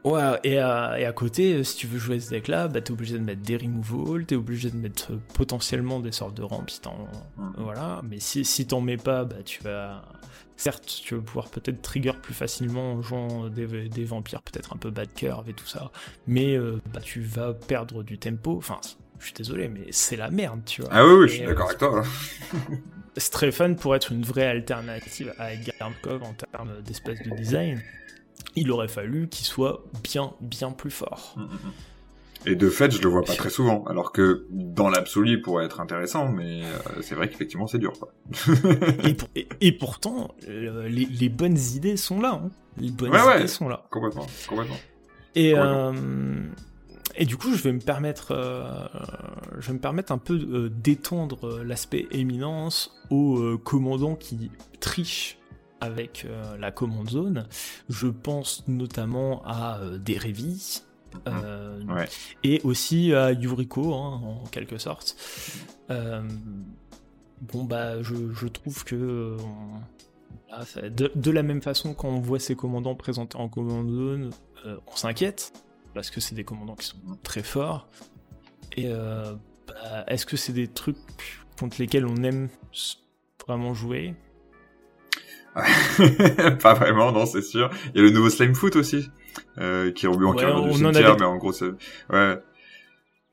Ouais, 0.05 0.39
et 0.43 0.59
à, 0.59 0.99
et 0.99 1.05
à, 1.05 1.11
côté, 1.13 1.63
si 1.63 1.77
tu 1.77 1.87
veux 1.87 1.97
jouer 1.97 2.19
ce 2.19 2.29
deck-là, 2.29 2.67
bah, 2.67 2.79
t'es 2.79 2.91
obligé 2.91 3.17
de 3.17 3.23
mettre 3.23 3.41
des 3.41 3.57
removals, 3.57 4.27
t'es 4.27 4.35
obligé 4.35 4.69
de 4.69 4.77
mettre 4.77 5.13
euh, 5.13 5.19
potentiellement 5.33 5.99
des 5.99 6.11
sortes 6.11 6.35
de 6.35 6.43
ramps, 6.43 6.63
mmh. 6.63 7.43
voilà. 7.57 8.01
Mais 8.07 8.19
si, 8.19 8.45
si 8.45 8.67
t'en 8.67 8.81
mets 8.81 8.97
pas, 8.97 9.25
bah, 9.25 9.37
tu 9.43 9.63
vas... 9.63 10.03
Certes, 10.57 11.01
tu 11.03 11.15
vas 11.15 11.21
pouvoir 11.21 11.49
peut-être 11.49 11.81
trigger 11.81 12.13
plus 12.21 12.35
facilement 12.35 12.93
en 12.93 13.01
jouant 13.01 13.49
des, 13.49 13.89
des 13.89 14.03
vampires, 14.05 14.43
peut-être 14.43 14.73
un 14.73 14.77
peu 14.77 14.91
bad 14.91 15.11
curve 15.13 15.49
et 15.49 15.53
tout 15.53 15.65
ça, 15.65 15.91
mais 16.27 16.55
euh, 16.55 16.79
bah, 16.93 17.01
tu 17.03 17.21
vas 17.21 17.53
perdre 17.53 18.03
du 18.03 18.19
tempo, 18.19 18.55
enfin, 18.57 18.79
je 19.19 19.25
suis 19.25 19.33
désolé, 19.33 19.67
mais 19.67 19.87
c'est 19.89 20.15
la 20.15 20.29
merde, 20.29 20.61
tu 20.65 20.81
vois. 20.81 20.91
Ah 20.93 21.03
oui, 21.03 21.13
oui, 21.13 21.27
je 21.29 21.33
suis 21.33 21.45
d'accord 21.45 21.65
avec 21.65 21.79
toi. 21.79 22.03
Hein. 22.03 22.75
Strefan 23.17 23.73
pourrait 23.73 23.97
être 23.97 24.11
une 24.11 24.23
vraie 24.23 24.47
alternative 24.47 25.33
à 25.39 25.53
Edgar 25.53 25.91
en 26.05 26.33
termes 26.33 26.81
d'espèce 26.83 27.21
de 27.23 27.35
design 27.35 27.81
il 28.55 28.71
aurait 28.71 28.87
fallu 28.87 29.27
qu'il 29.27 29.45
soit 29.45 29.83
bien, 30.03 30.33
bien 30.41 30.71
plus 30.71 30.91
fort. 30.91 31.33
Mm, 31.37 31.41
mm, 31.41 31.45
mm. 31.45 31.71
Et 32.47 32.55
de 32.55 32.69
fait, 32.69 32.91
je 32.91 33.01
le 33.01 33.09
vois 33.09 33.23
pas 33.23 33.33
très 33.33 33.49
souvent, 33.49 33.83
alors 33.85 34.11
que 34.11 34.45
dans 34.51 34.89
l'absolu, 34.89 35.31
il 35.31 35.41
pourrait 35.41 35.65
être 35.65 35.79
intéressant, 35.79 36.31
mais 36.31 36.63
euh, 36.63 37.01
c'est 37.01 37.15
vrai 37.15 37.27
qu'effectivement, 37.27 37.65
c'est 37.65 37.79
dur. 37.79 37.93
Quoi. 37.99 38.13
et, 39.61 39.71
pourtant, 39.71 40.35
euh, 40.47 40.87
les, 40.87 41.29
bonnes 41.29 41.57
idées 41.57 41.97
sont 41.97 42.21
là. 42.21 42.41
Hein. 42.43 42.51
Les 42.77 42.91
bonnes 42.91 43.13
idées 43.13 43.47
sont 43.47 43.67
là. 43.67 43.85
Complètement, 43.89 44.27
complètement. 44.47 44.77
Et, 45.33 45.53
euh, 45.55 45.91
et 47.15 47.25
du 47.25 47.35
coup, 47.35 47.53
je 47.55 47.63
vais 47.63 47.73
me 47.73 47.79
permettre, 47.79 48.33
je 49.57 49.67
vais 49.67 49.73
me 49.73 49.79
permettre 49.79 50.11
un 50.11 50.19
peu 50.19 50.69
d'étendre 50.69 51.63
l'aspect 51.63 52.07
éminence 52.11 52.95
aux 53.09 53.57
commandants 53.57 54.15
qui 54.15 54.51
trichent 54.79 55.39
avec 55.81 56.25
la 56.59 56.71
command 56.71 57.07
zone. 57.09 57.47
Je 57.89 58.07
pense 58.07 58.67
notamment 58.67 59.43
à 59.45 59.79
des 59.99 60.17
Révis. 60.17 60.83
Ouais. 61.25 62.07
Et 62.43 62.61
aussi 62.63 63.13
à 63.13 63.31
Yuriko, 63.31 63.93
hein, 63.93 64.21
en 64.23 64.43
quelque 64.47 64.77
sorte. 64.77 65.15
bon, 65.89 67.63
bah, 67.63 68.01
je, 68.01 68.33
je 68.33 68.47
trouve 68.47 68.83
que 68.83 69.37
de, 70.83 71.31
la 71.31 71.43
même 71.43 71.61
façon, 71.61 71.93
quand 71.93 72.09
on 72.09 72.19
voit 72.19 72.39
ces 72.39 72.55
commandants 72.55 72.95
présentés 72.95 73.37
en 73.37 73.49
command 73.49 73.89
zone, 73.89 74.31
euh, 74.65 74.77
on 74.87 74.95
s'inquiète, 74.95 75.53
parce 75.93 76.09
que 76.09 76.19
c'est 76.19 76.35
des 76.35 76.43
commandants 76.43 76.75
qui 76.75 76.87
sont 76.87 76.97
très 77.23 77.43
forts. 77.43 77.87
Et 78.75 78.85
euh, 78.87 79.33
bah, 79.67 80.05
est-ce 80.07 80.25
que 80.25 80.37
c'est 80.37 80.53
des 80.53 80.67
trucs 80.67 80.97
contre 81.59 81.77
lesquels 81.79 82.05
on 82.05 82.23
aime 82.23 82.49
vraiment 83.45 83.73
jouer? 83.73 84.15
Pas 86.61 86.73
vraiment, 86.73 87.11
non, 87.11 87.25
c'est 87.25 87.41
sûr. 87.41 87.69
Il 87.93 87.97
y 87.97 87.99
a 87.99 88.03
le 88.03 88.09
nouveau 88.11 88.29
Slime 88.29 88.55
Foot 88.55 88.75
aussi, 88.75 89.09
euh, 89.57 89.91
qui 89.91 90.05
est 90.05 90.09
en 90.09 90.13
ouais, 90.13 90.69
du 90.69 90.73
cimetière, 90.73 91.15
mais 91.17 91.25
en 91.25 91.37
gros, 91.37 91.53
c'est... 91.53 91.71
Ouais. 92.09 92.39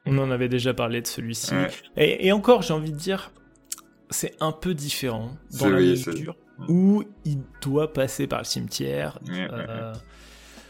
On 0.07 0.19
en 0.19 0.31
avait 0.31 0.49
déjà 0.49 0.75
parlé 0.75 1.01
de 1.01 1.07
celui-ci. 1.07 1.55
Et, 1.97 2.33
encore, 2.33 2.63
j'ai 2.63 2.75
envie 2.75 2.93
de 2.93 2.97
dire, 2.97 3.31
c'est 4.11 4.35
un 4.41 4.53
peu 4.53 4.75
différent 4.75 5.37
dans 5.59 5.69
la 5.69 5.81
mesure 5.81 6.37
où 6.69 7.03
il 7.25 7.39
doit 7.61 7.93
passer 7.93 8.27
par 8.27 8.41
le 8.41 8.45
cimetière. 8.45 9.19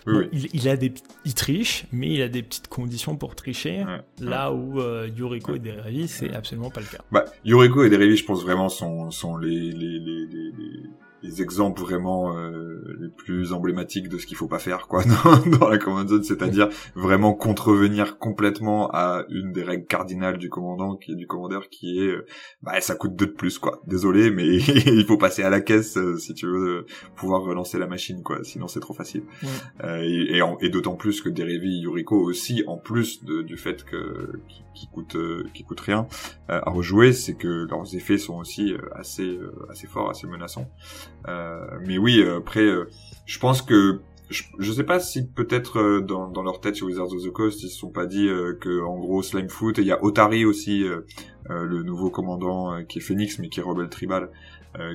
Euh, 0.09 0.29
il, 0.33 0.69
a 0.69 0.77
des, 0.77 0.93
il 1.25 1.35
triche, 1.35 1.85
mais 1.93 2.11
il 2.11 2.23
a 2.23 2.29
des 2.29 2.43
petites 2.43 2.69
conditions 2.69 3.17
pour 3.17 3.35
tricher. 3.37 3.85
là 4.21 4.53
où 4.53 4.81
euh, 4.81 5.09
Yuriko 5.17 5.55
et 5.55 5.59
Derevi, 5.61 6.09
c'est 6.09 6.35
absolument 6.35 6.71
pas 6.71 6.81
le 6.81 6.87
cas. 6.87 7.03
Bah, 7.13 7.25
Yuriko 7.45 7.85
et 7.85 7.91
Derevi, 7.91 8.17
je 8.17 8.25
pense 8.25 8.43
vraiment 8.43 8.69
sont, 8.69 9.11
sont 9.11 9.37
les, 9.37 9.49
les, 9.71 9.99
les, 9.99 10.27
les 10.27 10.82
les 11.23 11.41
exemples 11.43 11.81
vraiment 11.81 12.37
euh, 12.37 12.72
plus 13.17 13.53
emblématiques 13.53 14.09
de 14.09 14.19
ce 14.19 14.27
qu'il 14.27 14.37
faut 14.37 14.49
pas 14.49 14.59
faire 14.59 14.87
quoi 14.89 15.03
dans, 15.25 15.59
dans 15.59 15.69
la 15.69 15.79
command 15.79 16.09
zone, 16.09 16.23
c'est-à-dire 16.23 16.69
vraiment 16.95 17.35
contrevenir 17.35 18.19
complètement 18.19 18.91
à 18.93 19.25
une 19.29 19.53
des 19.53 19.63
règles 19.63 19.87
cardinales 19.87 20.39
du 20.39 20.49
commandant, 20.49 20.97
qui 20.97 21.13
est 21.13 21.17
du 21.17 21.27
commandeur, 21.27 21.69
qui 21.69 22.01
est 22.01 22.09
euh, 22.09 22.27
bah 22.63 22.81
ça 22.81 22.95
coûte 22.95 23.17
deux 23.17 23.27
de 23.27 23.33
plus 23.33 23.59
quoi. 23.59 23.83
Désolé, 23.87 24.31
mais 24.31 24.47
il 24.57 25.05
faut 25.07 25.17
passer 25.17 25.43
à 25.43 25.51
la 25.51 25.61
caisse 25.61 25.97
euh, 25.97 26.17
si 26.17 26.35
tu 26.35 26.47
veux 26.47 26.87
pouvoir 27.17 27.43
relancer 27.43 27.79
la 27.79 27.87
machine 27.87 28.23
quoi. 28.23 28.43
Sinon 28.43 28.69
c'est 28.69 28.81
trop 28.81 28.95
facile. 28.95 29.23
et, 29.83 30.41
et, 30.61 30.69
d'autant 30.71 30.95
plus 30.95 31.21
que 31.21 31.29
Derevi 31.29 31.81
Yuriko 31.81 32.17
aussi, 32.17 32.65
en 32.67 32.79
plus 32.79 33.25
de, 33.25 33.43
du 33.43 33.57
fait 33.57 33.85
que 33.85 34.41
qui, 34.75 34.89
coûte 34.89 35.17
qui 35.55 35.65
coûte 35.65 35.81
rien 35.81 36.07
à 36.49 36.71
rejouer, 36.71 37.13
c'est 37.13 37.35
que 37.35 37.67
leurs 37.69 37.95
effets 37.95 38.19
sont 38.19 38.39
aussi 38.39 38.75
assez 38.95 39.39
assez 39.71 39.87
forts, 39.87 40.11
assez 40.11 40.27
menaçants. 40.27 40.71
Euh, 41.29 41.67
mais 41.87 41.99
oui, 41.99 42.21
euh, 42.21 42.39
après, 42.39 42.61
euh, 42.61 42.89
je 43.27 43.39
pense 43.39 43.63
que 43.63 44.01
je, 44.31 44.45
je 44.59 44.73
sais 44.73 44.85
pas 44.85 44.99
si 44.99 45.27
peut-être 45.27 46.01
dans, 46.01 46.29
dans 46.29 46.43
leur 46.43 46.61
tête 46.61 46.77
sur 46.77 46.87
Wizards 46.87 47.13
of 47.13 47.23
the 47.23 47.31
Coast 47.31 47.63
ils 47.63 47.69
se 47.69 47.79
sont 47.79 47.91
pas 47.91 48.07
dit 48.07 48.29
que 48.61 48.83
en 48.83 48.99
gros 48.99 49.23
Slime 49.23 49.49
Foot 49.49 49.79
et 49.79 49.83
il 49.83 49.89
y 49.89 49.93
a 49.93 50.03
Otari 50.03 50.45
aussi 50.45 50.85
le 51.49 51.83
nouveau 51.83 52.09
commandant 52.11 52.83
qui 52.85 52.99
est 52.99 53.03
Phoenix 53.03 53.39
mais 53.39 53.51
qui 53.51 53.61
est 53.61 53.63
rebelle 53.63 53.91
tribal 53.91 54.31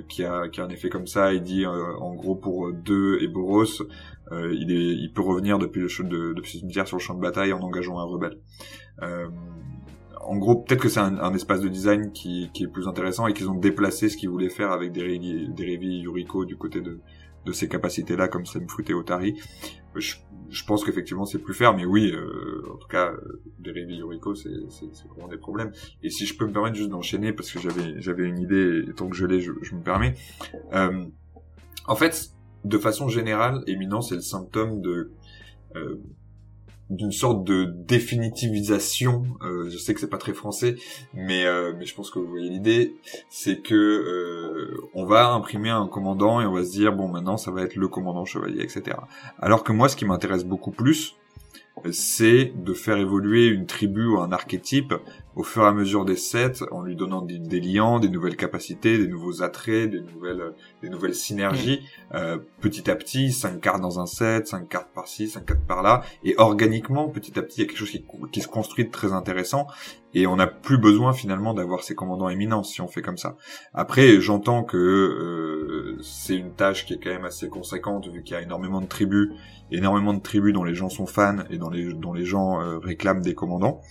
qui 0.10 0.24
a 0.24 0.48
qui 0.50 0.60
a 0.60 0.66
un 0.66 0.70
effet 0.70 0.90
comme 0.90 1.06
ça. 1.06 1.34
Il 1.34 1.44
dit 1.44 1.68
en 1.68 2.16
gros 2.16 2.36
pour 2.36 2.74
deux 2.74 3.20
et 3.22 3.28
Boros 3.28 3.66
il 4.32 5.12
peut 5.14 5.22
revenir 5.22 5.60
depuis 5.60 5.82
le 5.82 5.88
de, 6.04 6.34
depuis 6.34 6.58
cimetière 6.58 6.88
sur 6.88 6.98
le 6.98 7.02
champ 7.02 7.14
de 7.14 7.22
bataille 7.22 7.54
en 7.54 7.60
engageant 7.60 8.00
un 8.00 8.06
rebelle. 8.06 8.40
En 10.28 10.36
gros, 10.38 10.58
peut-être 10.58 10.82
que 10.82 10.90
c'est 10.90 11.00
un, 11.00 11.34
espace 11.34 11.62
de 11.62 11.70
design 11.70 12.12
qui, 12.12 12.50
est 12.60 12.68
plus 12.68 12.88
intéressant 12.88 13.28
et 13.28 13.34
qu'ils 13.34 13.50
ont 13.50 13.56
déplacé 13.56 14.10
ce 14.10 14.18
qu'ils 14.18 14.30
voulaient 14.30 14.50
faire 14.50 14.72
avec 14.72 14.92
des 14.92 15.18
des 15.20 15.64
Yuriko 15.64 16.44
du 16.44 16.58
côté 16.58 16.82
de, 16.82 17.00
de 17.48 17.54
ces 17.54 17.68
capacités-là, 17.68 18.28
comme 18.28 18.46
Foot 18.46 18.90
et 18.90 18.94
Otari. 18.94 19.40
Je, 19.96 20.16
je 20.50 20.64
pense 20.66 20.84
qu'effectivement 20.84 21.26
c'est 21.26 21.40
plus 21.40 21.54
faire, 21.54 21.76
mais 21.76 21.86
oui, 21.86 22.12
euh, 22.14 22.64
en 22.72 22.78
tout 22.78 22.88
cas, 22.88 23.12
des 23.60 23.72
Yuriko, 23.72 24.36
c'est 24.36 24.50
vraiment 25.10 25.28
des 25.28 25.38
problèmes. 25.38 25.72
Et 26.04 26.10
si 26.10 26.26
je 26.26 26.38
peux 26.38 26.46
me 26.46 26.54
permettre 26.54 26.76
juste 26.76 26.90
d'enchaîner, 26.90 27.34
parce 27.34 27.52
que 27.52 27.60
j'avais 27.98 28.24
une 28.24 28.40
idée, 28.40 28.84
et 28.88 28.94
tant 28.94 29.10
que 29.10 29.16
je 29.16 29.26
l'ai, 29.26 29.40
je, 29.40 29.52
me 29.52 29.82
permets. 29.82 30.14
Euh, 30.74 31.06
en 31.88 31.96
fait, 31.96 32.32
de 32.64 32.78
façon 32.78 33.08
générale, 33.08 33.64
éminence 33.68 34.12
est 34.12 34.16
le 34.16 34.22
symptôme 34.22 34.82
de 34.82 35.12
euh, 35.76 36.02
d'une 36.90 37.12
sorte 37.12 37.44
de 37.44 37.66
définitivisation. 37.66 39.24
Euh, 39.42 39.70
je 39.70 39.78
sais 39.78 39.94
que 39.94 40.00
c'est 40.00 40.10
pas 40.10 40.18
très 40.18 40.34
français, 40.34 40.76
mais 41.14 41.46
euh, 41.46 41.74
mais 41.78 41.86
je 41.86 41.94
pense 41.94 42.10
que 42.10 42.20
vous 42.20 42.28
voyez 42.28 42.50
l'idée. 42.50 42.96
C'est 43.30 43.62
que 43.62 43.76
euh, 43.76 44.90
on 44.94 45.06
va 45.06 45.30
imprimer 45.30 45.70
un 45.70 45.88
commandant 45.88 46.42
et 46.42 46.46
on 46.46 46.54
va 46.54 46.64
se 46.64 46.72
dire 46.72 46.94
bon 46.94 47.08
maintenant 47.08 47.38
ça 47.38 47.52
va 47.52 47.64
être 47.64 47.76
le 47.76 47.88
commandant 47.88 48.26
chevalier, 48.26 48.62
etc. 48.62 48.98
Alors 49.40 49.64
que 49.64 49.72
moi, 49.72 49.90
ce 49.90 49.96
qui 49.96 50.06
m'intéresse 50.06 50.46
beaucoup 50.46 50.72
plus, 50.72 51.16
c'est 51.92 52.54
de 52.56 52.74
faire 52.74 52.98
évoluer 52.98 53.48
une 53.48 53.66
tribu 53.66 54.08
ou 54.08 54.20
un 54.20 54.32
archétype 54.32 54.94
au 55.38 55.44
fur 55.44 55.64
et 55.64 55.68
à 55.68 55.72
mesure 55.72 56.04
des 56.04 56.16
sets, 56.16 56.64
en 56.72 56.82
lui 56.82 56.96
donnant 56.96 57.22
des, 57.22 57.38
des 57.38 57.60
liens, 57.60 58.00
des 58.00 58.10
nouvelles 58.10 58.36
capacités, 58.36 58.98
des 58.98 59.08
nouveaux 59.08 59.44
attraits, 59.44 59.88
des 59.88 60.02
nouvelles, 60.02 60.54
des 60.82 60.90
nouvelles 60.90 61.14
synergies, 61.14 61.82
euh, 62.16 62.40
petit 62.60 62.90
à 62.90 62.96
petit, 62.96 63.32
5 63.32 63.62
cartes 63.62 63.80
dans 63.82 64.00
un 64.00 64.08
set, 64.08 64.48
5 64.48 64.68
cartes 64.68 64.90
par-ci, 64.96 65.30
5 65.30 65.46
cartes 65.46 65.68
par-là, 65.68 66.04
et 66.24 66.34
organiquement, 66.40 67.08
petit 67.08 67.38
à 67.38 67.44
petit, 67.44 67.58
il 67.58 67.62
y 67.62 67.64
a 67.66 67.68
quelque 67.68 67.78
chose 67.78 67.92
qui, 67.92 68.04
qui 68.32 68.42
se 68.42 68.48
construit 68.48 68.86
de 68.86 68.92
très 68.92 69.14
intéressant, 69.14 69.68
et 70.14 70.28
on 70.28 70.38
n'a 70.38 70.48
plus 70.48 70.78
besoin 70.78 71.14
finalement 71.14 71.54
d'avoir 71.54 71.84
ces 71.84 71.96
commandants 71.96 72.30
éminents 72.30 72.64
si 72.64 72.82
on 72.82 72.88
fait 72.88 73.02
comme 73.02 73.18
ça. 73.18 73.38
Après, 73.74 74.20
j'entends 74.22 74.64
que 74.64 74.78
euh, 74.78 76.02
c'est 76.02 76.36
une 76.36 76.52
tâche 76.52 76.86
qui 76.86 76.94
est 76.94 76.98
quand 76.98 77.10
même 77.10 77.26
assez 77.26 77.50
conséquente 77.50 78.08
vu 78.08 78.24
qu'il 78.24 78.34
y 78.34 78.38
a 78.38 78.42
énormément 78.42 78.82
de 78.82 78.88
tribus, 78.88 79.30
énormément 79.72 80.14
de 80.14 80.22
tribus 80.22 80.54
dont 80.54 80.64
les 80.64 80.76
gens 80.76 80.90
sont 80.90 81.06
fans 81.06 81.44
et 81.50 81.58
dont 81.58 81.70
les, 81.70 81.94
dont 81.94 82.14
les 82.14 82.26
gens 82.26 82.62
euh, 82.62 82.78
réclament 82.80 83.22
des 83.22 83.36
commandants. 83.36 83.82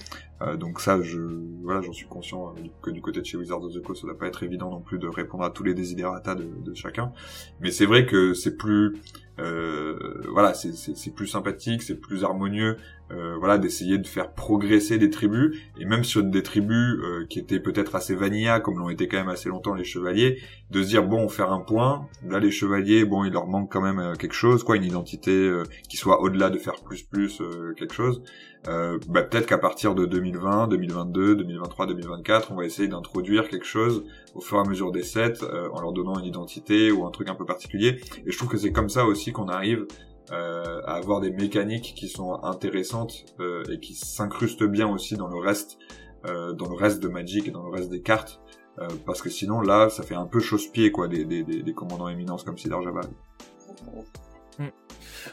Euh, 0.43 0.57
donc 0.57 0.81
ça, 0.81 1.01
je, 1.01 1.19
voilà, 1.63 1.81
j'en 1.81 1.95
suis 1.95 2.07
conscient 2.07 2.49
euh, 2.49 2.61
que 2.83 2.91
du 2.91 3.01
côté 3.01 3.21
de 3.21 3.25
chez 3.25 3.39
Wizards 3.39 3.65
of 3.65 3.73
the 3.73 3.83
Coast, 3.83 4.03
ça 4.03 4.07
doit 4.07 4.19
pas 4.19 4.27
être 4.27 4.43
évident 4.43 4.71
non 4.71 4.81
plus 4.81 4.99
de 4.99 5.09
répondre 5.09 5.45
à 5.45 5.51
tous 5.51 5.63
les 5.63 5.73
desiderata 5.73 6.35
de, 6.35 6.45
de 6.45 6.75
chacun. 6.75 7.13
Mais 7.61 7.71
c'est 7.71 7.87
vrai 7.87 8.05
que 8.05 8.35
c'est 8.35 8.57
plus, 8.57 8.99
euh, 9.39 10.23
voilà, 10.31 10.53
c'est 10.53 11.15
plus 11.15 11.27
sympathique, 11.27 11.83
c'est 11.83 11.99
plus 11.99 12.23
harmonieux, 12.23 12.77
euh, 13.13 13.37
voilà, 13.39 13.57
d'essayer 13.57 13.99
de 13.99 14.07
faire 14.07 14.33
progresser 14.33 14.99
des 14.99 15.11
tribus 15.11 15.57
et 15.79 15.85
même 15.85 16.03
sur 16.03 16.25
des 16.25 16.43
tribus 16.43 16.75
euh, 16.75 17.25
qui 17.31 17.39
étaient 17.39 17.61
peut-être 17.61 17.95
assez 17.95 18.17
vanilla, 18.17 18.59
comme 18.59 18.79
l'ont 18.79 18.89
été 18.89 19.07
quand 19.07 19.17
même 19.17 19.29
assez 19.29 19.49
longtemps 19.49 19.75
les 19.75 19.85
chevaliers, 19.85 20.41
de 20.73 20.83
se 20.83 20.89
dire 20.89 21.05
bon, 21.05 21.29
faire 21.29 21.53
un 21.53 21.61
point. 21.61 22.09
Là, 22.29 22.41
les 22.41 22.51
chevaliers, 22.51 23.05
bon, 23.05 23.25
il 23.25 23.33
leur 23.33 23.47
manque 23.47 23.71
quand 23.71 23.81
même 23.81 24.01
euh, 24.01 24.15
quelque 24.15 24.35
chose, 24.35 24.65
quoi, 24.65 24.77
une 24.77 24.83
identité 24.83 25.53
qui 25.89 25.97
soit 25.97 26.21
au-delà 26.21 26.51
de 26.51 26.59
faire 26.59 26.75
plus 26.85 27.03
plus 27.03 27.41
quelque 27.77 27.95
chose. 27.95 28.23
bah, 28.65 29.23
peut-être 29.23 29.47
qu'à 29.47 29.59
partir 29.59 29.95
de 29.95 30.07
2020, 30.07 30.69
2022, 30.69 31.37
2023, 31.37 31.87
2024, 31.87 32.53
on 32.53 32.57
va 32.57 32.65
essayer 32.65 32.89
d'introduire 32.89 33.49
quelque 33.49 33.67
chose 33.67 34.05
au 34.35 34.41
fur 34.41 34.59
et 34.59 34.61
à 34.61 34.65
mesure 34.65 34.91
des 34.91 35.03
sets 35.03 35.45
en 35.73 35.81
leur 35.81 35.93
donnant 35.93 36.19
une 36.19 36.25
identité 36.25 36.91
ou 36.91 37.07
un 37.07 37.11
truc 37.11 37.29
un 37.29 37.35
peu 37.35 37.45
particulier. 37.45 38.01
Et 38.27 38.33
je 38.33 38.37
trouve 38.37 38.49
que 38.49 38.59
c'est 38.59 38.73
comme 38.73 38.89
ça 38.89 39.05
aussi 39.07 39.33
qu'on 39.33 39.49
arrive 39.49 39.87
euh, 40.33 40.81
à 40.85 40.95
avoir 40.95 41.21
des 41.21 41.31
mécaniques 41.31 41.95
qui 41.97 42.09
sont 42.09 42.43
intéressantes 42.43 43.27
euh, 43.41 43.63
et 43.71 43.79
qui 43.79 43.95
s'incrustent 43.95 44.65
bien 44.65 44.89
aussi 44.89 45.17
dans 45.17 45.29
le 45.29 45.39
reste, 45.39 45.79
euh, 46.27 46.53
dans 46.53 46.69
le 46.69 46.75
reste 46.75 47.01
de 47.01 47.09
Magic 47.09 47.47
et 47.49 47.51
dans 47.51 47.63
le 47.63 47.71
reste 47.71 47.91
des 47.91 48.03
cartes, 48.03 48.41
euh, 48.79 48.89
parce 49.05 49.23
que 49.23 49.31
sinon 49.31 49.61
là, 49.61 49.89
ça 49.89 50.03
fait 50.03 50.15
un 50.15 50.27
peu 50.27 50.41
chausse-pied 50.41 50.91
quoi, 50.91 51.09
des, 51.09 51.25
des, 51.25 51.43
des, 51.43 51.75
commandants 51.75 52.09
éminents 52.09 52.37
comme 52.45 52.59
Sidar 52.59 52.83
Jabal. 52.83 53.07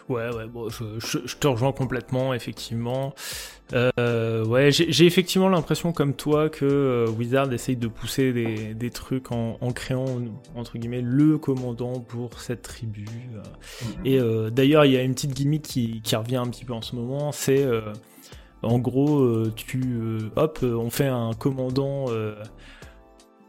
Ouais, 0.10 0.34
ouais, 0.34 0.48
bon, 0.48 0.70
je, 0.70 1.36
te 1.36 1.48
rejoins 1.48 1.72
complètement, 1.72 2.34
effectivement. 2.34 3.14
Euh, 3.74 4.46
ouais, 4.46 4.72
j'ai 4.72 5.06
effectivement 5.06 5.50
l'impression, 5.50 5.94
comme 5.94 6.14
toi, 6.14 6.50
que 6.50 6.66
euh, 6.66 7.08
Wizard 7.08 7.52
essaye 7.54 7.76
de 7.76 7.88
pousser 7.88 8.34
des, 8.34 8.74
des 8.74 8.90
trucs 8.90 9.32
en, 9.32 9.58
en, 9.62 9.72
créant, 9.72 10.06
entre 10.56 10.78
guillemets, 10.78 11.02
le 11.02 11.38
commandant 11.38 12.00
pour 12.00 12.40
cette 12.40 12.62
tribu. 12.62 13.06
Euh. 13.34 13.40
Mm-hmm. 13.40 13.86
Et 14.06 14.20
euh, 14.20 14.50
d'ailleurs, 14.50 14.86
il 14.86 14.92
y 14.92 14.98
a 14.98 15.02
une 15.02 15.14
petite 15.14 15.34
gimmick 15.34 15.64
qui, 15.64 16.02
qui, 16.02 16.16
revient 16.16 16.38
un 16.38 16.48
petit 16.48 16.66
peu 16.66 16.74
en 16.74 16.82
ce 16.82 16.96
moment, 16.96 17.32
c'est... 17.32 17.66
en 18.62 18.80
gros, 18.80 19.48
tu... 19.56 19.82
hop, 20.36 20.60
on 20.64 20.90
fait 20.90 21.08
un 21.08 21.32
commandant 21.34 22.06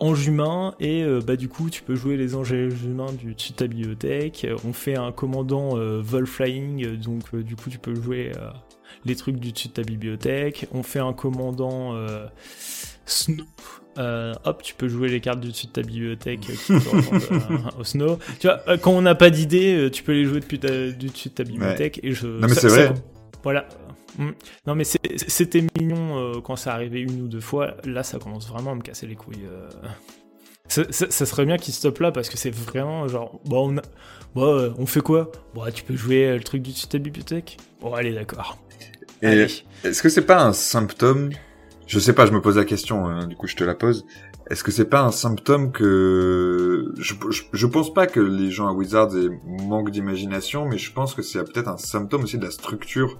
ange 0.00 0.26
humain 0.26 0.74
et 0.80 1.02
euh, 1.02 1.20
bah 1.20 1.36
du 1.36 1.48
coup 1.48 1.70
tu 1.70 1.82
peux 1.82 1.94
jouer 1.94 2.16
les 2.16 2.34
anges 2.34 2.52
humains 2.52 3.12
du 3.12 3.34
de 3.34 3.54
ta 3.56 3.66
bibliothèque. 3.66 4.46
On 4.64 4.72
fait 4.72 4.96
un 4.96 5.12
commandant 5.12 5.76
euh, 5.76 6.00
vol 6.02 6.26
flying 6.26 6.96
donc 6.96 7.22
euh, 7.34 7.42
du 7.42 7.56
coup 7.56 7.70
tu 7.70 7.78
peux 7.78 7.94
jouer 7.94 8.32
les 9.04 9.16
trucs 9.16 9.36
du 9.36 9.52
dessus 9.52 9.68
de 9.68 9.74
ta 9.74 9.82
bibliothèque. 9.82 10.66
On 10.72 10.82
fait 10.82 11.00
un 11.00 11.12
commandant 11.12 11.94
snow. 13.06 13.44
hop, 13.96 14.62
tu 14.62 14.74
peux 14.74 14.88
jouer 14.88 15.08
les 15.08 15.20
cartes 15.20 15.40
du 15.40 15.48
dessus 15.48 15.66
de 15.66 15.72
ta 15.72 15.82
bibliothèque 15.82 16.46
au 17.78 17.84
snow. 17.84 18.18
Tu 18.40 18.46
vois, 18.48 18.78
quand 18.78 18.92
on 18.92 19.02
n'a 19.02 19.14
pas 19.14 19.30
d'idée, 19.30 19.88
tu 19.92 20.02
peux 20.02 20.12
les 20.12 20.24
jouer 20.24 20.40
depuis 20.40 20.58
du 20.58 21.08
dessus 21.08 21.28
de 21.28 21.34
ta 21.34 21.44
bibliothèque. 21.44 22.00
Et 22.02 22.12
je, 22.12 22.26
non 22.26 22.48
mais 22.48 22.54
c'est 22.54 22.68
vrai. 22.68 22.94
voilà, 23.42 23.66
Mm. 24.18 24.30
Non, 24.66 24.74
mais 24.74 24.84
c'était 24.84 25.64
mignon 25.76 26.18
euh, 26.18 26.40
quand 26.40 26.56
ça 26.56 26.74
arrivait 26.74 27.00
une 27.00 27.22
ou 27.22 27.28
deux 27.28 27.40
fois. 27.40 27.76
Là, 27.84 28.02
ça 28.02 28.18
commence 28.18 28.48
vraiment 28.48 28.72
à 28.72 28.74
me 28.74 28.82
casser 28.82 29.06
les 29.06 29.16
couilles. 29.16 29.46
Euh. 30.78 30.84
Ça, 30.90 31.26
serait 31.26 31.44
bien 31.44 31.56
qu'il 31.58 31.74
stoppe 31.74 31.98
là 31.98 32.10
parce 32.10 32.28
que 32.28 32.38
c'est 32.38 32.50
vraiment 32.50 33.06
genre, 33.06 33.38
bon, 33.44 33.76
on, 34.34 34.42
euh, 34.42 34.70
on 34.78 34.86
fait 34.86 35.02
quoi? 35.02 35.30
Bon, 35.54 35.62
tu 35.72 35.84
peux 35.84 35.94
jouer 35.94 36.36
le 36.36 36.42
truc 36.42 36.62
du 36.62 36.72
de 36.72 36.98
bibliothèque? 36.98 37.58
Bon, 37.80 37.92
allez, 37.92 38.12
d'accord. 38.12 38.58
Est-ce 39.22 40.02
que 40.02 40.08
c'est 40.08 40.26
pas 40.26 40.42
un 40.42 40.52
symptôme? 40.52 41.30
Je 41.86 41.98
sais 41.98 42.14
pas, 42.14 42.26
je 42.26 42.32
me 42.32 42.40
pose 42.40 42.56
la 42.56 42.64
question, 42.64 43.06
hein, 43.06 43.26
du 43.26 43.36
coup 43.36 43.46
je 43.46 43.56
te 43.56 43.64
la 43.64 43.74
pose. 43.74 44.06
Est-ce 44.50 44.64
que 44.64 44.70
c'est 44.70 44.88
pas 44.88 45.02
un 45.02 45.12
symptôme 45.12 45.72
que 45.72 46.92
je, 46.98 47.14
je, 47.52 47.66
pense 47.66 47.92
pas 47.92 48.06
que 48.06 48.20
les 48.20 48.50
gens 48.50 48.68
à 48.68 48.72
Wizards 48.72 49.16
aient 49.16 49.30
manque 49.62 49.90
d'imagination, 49.90 50.66
mais 50.66 50.76
je 50.76 50.92
pense 50.92 51.14
que 51.14 51.22
c'est 51.22 51.42
peut-être 51.44 51.68
un 51.68 51.78
symptôme 51.78 52.24
aussi 52.24 52.36
de 52.36 52.44
la 52.44 52.50
structure 52.50 53.18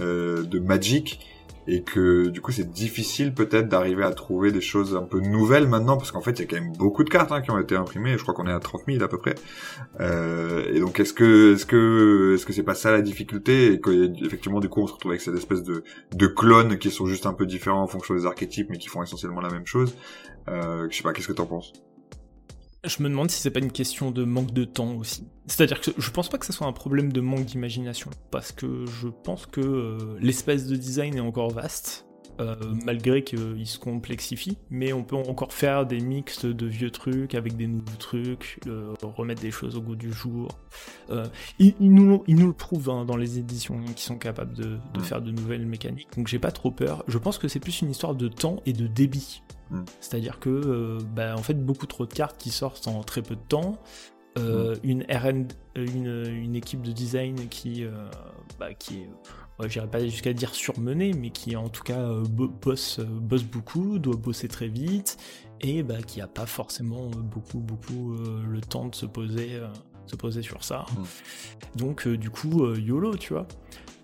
euh, 0.00 0.42
de 0.42 0.58
Magic 0.58 1.20
et 1.66 1.82
que 1.82 2.28
du 2.28 2.40
coup 2.40 2.52
c'est 2.52 2.70
difficile 2.70 3.34
peut-être 3.34 3.68
d'arriver 3.68 4.04
à 4.04 4.12
trouver 4.12 4.50
des 4.50 4.60
choses 4.60 4.96
un 4.96 5.02
peu 5.02 5.20
nouvelles 5.20 5.68
maintenant 5.68 5.96
parce 5.96 6.10
qu'en 6.10 6.20
fait 6.20 6.32
il 6.32 6.40
y 6.40 6.42
a 6.42 6.46
quand 6.46 6.60
même 6.60 6.72
beaucoup 6.76 7.04
de 7.04 7.10
cartes 7.10 7.30
hein, 7.32 7.40
qui 7.40 7.50
ont 7.50 7.58
été 7.58 7.76
imprimées. 7.76 8.16
Je 8.18 8.22
crois 8.22 8.34
qu'on 8.34 8.46
est 8.46 8.52
à 8.52 8.60
30 8.60 8.82
000 8.86 9.02
à 9.02 9.08
peu 9.08 9.18
près. 9.18 9.34
Euh, 10.00 10.64
et 10.72 10.80
donc 10.80 10.98
est-ce 11.00 11.12
que 11.12 11.54
est-ce 11.54 11.66
que 11.66 12.34
est-ce 12.34 12.46
que 12.46 12.52
c'est 12.52 12.62
pas 12.62 12.74
ça 12.74 12.90
la 12.90 13.02
difficulté? 13.02 13.72
Et 13.72 13.80
qu'effectivement 13.80 14.60
du 14.60 14.68
coup 14.68 14.80
on 14.82 14.86
se 14.86 14.94
retrouve 14.94 15.12
avec 15.12 15.20
cette 15.20 15.36
espèce 15.36 15.62
de 15.62 15.84
de 16.14 16.26
clones 16.26 16.78
qui 16.78 16.90
sont 16.90 17.06
juste 17.06 17.26
un 17.26 17.34
peu 17.34 17.46
différents 17.46 17.82
en 17.82 17.88
fonction 17.88 18.14
des 18.14 18.26
archétypes 18.26 18.68
mais 18.70 18.78
qui 18.78 18.88
font 18.88 19.02
essentiellement 19.02 19.40
la 19.40 19.50
même 19.50 19.66
chose. 19.66 19.94
Euh, 20.48 20.88
je 20.90 20.96
sais 20.96 21.02
pas 21.02 21.12
qu'est-ce 21.12 21.28
que 21.28 21.32
t'en 21.32 21.46
penses? 21.46 21.72
Je 22.84 23.02
me 23.02 23.08
demande 23.08 23.30
si 23.30 23.40
c'est 23.40 23.50
pas 23.50 23.60
une 23.60 23.72
question 23.72 24.10
de 24.10 24.24
manque 24.24 24.52
de 24.52 24.64
temps 24.64 24.94
aussi. 24.94 25.28
C'est-à-dire 25.46 25.80
que 25.80 25.90
je 25.96 26.10
pense 26.10 26.28
pas 26.28 26.38
que 26.38 26.46
ce 26.46 26.52
soit 26.52 26.66
un 26.66 26.72
problème 26.72 27.12
de 27.12 27.20
manque 27.20 27.44
d'imagination, 27.44 28.10
parce 28.30 28.52
que 28.52 28.86
je 28.86 29.08
pense 29.08 29.46
que 29.46 29.60
euh, 29.60 30.18
l'espace 30.20 30.66
de 30.66 30.76
design 30.76 31.16
est 31.16 31.20
encore 31.20 31.50
vaste, 31.50 32.06
euh, 32.40 32.56
malgré 32.84 33.22
qu'il 33.22 33.66
se 33.66 33.78
complexifie, 33.78 34.58
mais 34.70 34.92
on 34.92 35.04
peut 35.04 35.16
encore 35.16 35.52
faire 35.52 35.86
des 35.86 36.00
mixtes 36.00 36.46
de 36.46 36.66
vieux 36.66 36.90
trucs 36.90 37.34
avec 37.34 37.56
des 37.56 37.66
nouveaux 37.66 37.96
trucs, 37.98 38.58
euh, 38.66 38.94
remettre 39.02 39.42
des 39.42 39.50
choses 39.50 39.76
au 39.76 39.80
goût 39.80 39.96
du 39.96 40.12
jour. 40.12 40.48
ils, 41.58 41.74
nous, 41.80 42.22
le 42.26 42.52
prouvent 42.52 42.90
hein, 42.90 43.04
dans 43.04 43.16
les 43.16 43.38
éditions 43.38 43.80
qui 43.96 44.02
sont 44.02 44.18
capables 44.18 44.54
de, 44.54 44.78
de 44.94 45.00
faire 45.00 45.20
de 45.20 45.30
nouvelles 45.30 45.66
mécaniques, 45.66 46.08
donc 46.16 46.28
j'ai 46.28 46.38
pas 46.38 46.52
trop 46.52 46.70
peur. 46.70 47.04
Je 47.08 47.18
pense 47.18 47.38
que 47.38 47.48
c'est 47.48 47.60
plus 47.60 47.82
une 47.82 47.90
histoire 47.90 48.14
de 48.14 48.28
temps 48.28 48.62
et 48.66 48.72
de 48.72 48.86
débit 48.86 49.42
Mm. 49.72 49.84
C'est-à-dire 50.00 50.38
que, 50.38 50.50
euh, 50.50 50.98
bah, 51.14 51.34
en 51.36 51.42
fait, 51.42 51.54
beaucoup 51.54 51.86
trop 51.86 52.06
de 52.06 52.12
cartes 52.12 52.36
qui 52.38 52.50
sortent 52.50 52.86
en 52.86 53.02
très 53.02 53.22
peu 53.22 53.34
de 53.34 53.40
temps. 53.40 53.78
Euh, 54.38 54.76
mm. 54.76 54.78
une 54.84 55.04
RN, 55.10 55.48
une, 55.76 56.54
équipe 56.54 56.82
de 56.82 56.92
design 56.92 57.48
qui, 57.48 57.84
euh, 57.84 57.90
bah, 58.58 58.72
qui 58.74 59.00
est, 59.00 59.10
ouais, 59.58 59.68
j'irais 59.68 59.88
pas 59.88 60.00
jusqu'à 60.04 60.32
dire 60.32 60.54
surmenée, 60.54 61.12
mais 61.12 61.30
qui 61.30 61.56
en 61.56 61.68
tout 61.68 61.82
cas 61.82 62.08
bosse, 62.62 63.00
bosse 63.00 63.44
beaucoup, 63.44 63.98
doit 63.98 64.16
bosser 64.16 64.48
très 64.48 64.68
vite, 64.68 65.16
et 65.60 65.82
bah, 65.82 66.02
qui 66.02 66.20
a 66.20 66.26
pas 66.26 66.46
forcément 66.46 67.08
beaucoup, 67.08 67.58
beaucoup 67.58 68.16
le 68.16 68.60
temps 68.60 68.86
de 68.86 68.94
se 68.94 69.06
poser, 69.06 69.60
se 70.06 70.16
poser 70.16 70.42
sur 70.42 70.64
ça. 70.64 70.86
Mm. 70.96 71.78
Donc, 71.78 72.08
du 72.08 72.30
coup, 72.30 72.74
YOLO, 72.74 73.16
tu 73.16 73.32
vois. 73.32 73.46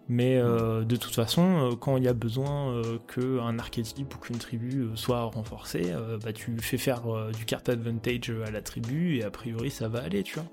Mais 0.08 0.38
euh, 0.38 0.84
de 0.84 0.96
toute 0.96 1.14
façon, 1.14 1.42
euh, 1.42 1.76
quand 1.76 1.98
il 1.98 2.04
y 2.04 2.08
a 2.08 2.14
besoin 2.14 2.72
euh, 2.72 2.98
qu'un 3.14 3.58
archétype 3.58 4.14
ou 4.14 4.18
qu'une 4.18 4.38
tribu 4.38 4.88
soit 4.94 5.22
renforcée, 5.22 5.92
bah, 6.24 6.32
tu 6.32 6.56
fais 6.60 6.78
faire 6.78 7.02
du 7.36 7.44
card 7.44 7.60
advantage 7.68 8.32
à 8.46 8.50
la 8.50 8.62
tribu 8.62 9.16
et 9.16 9.24
a 9.24 9.30
priori 9.30 9.70
ça 9.70 9.88
va 9.88 10.02
aller, 10.02 10.22
tu 10.22 10.36
vois. 10.36 10.48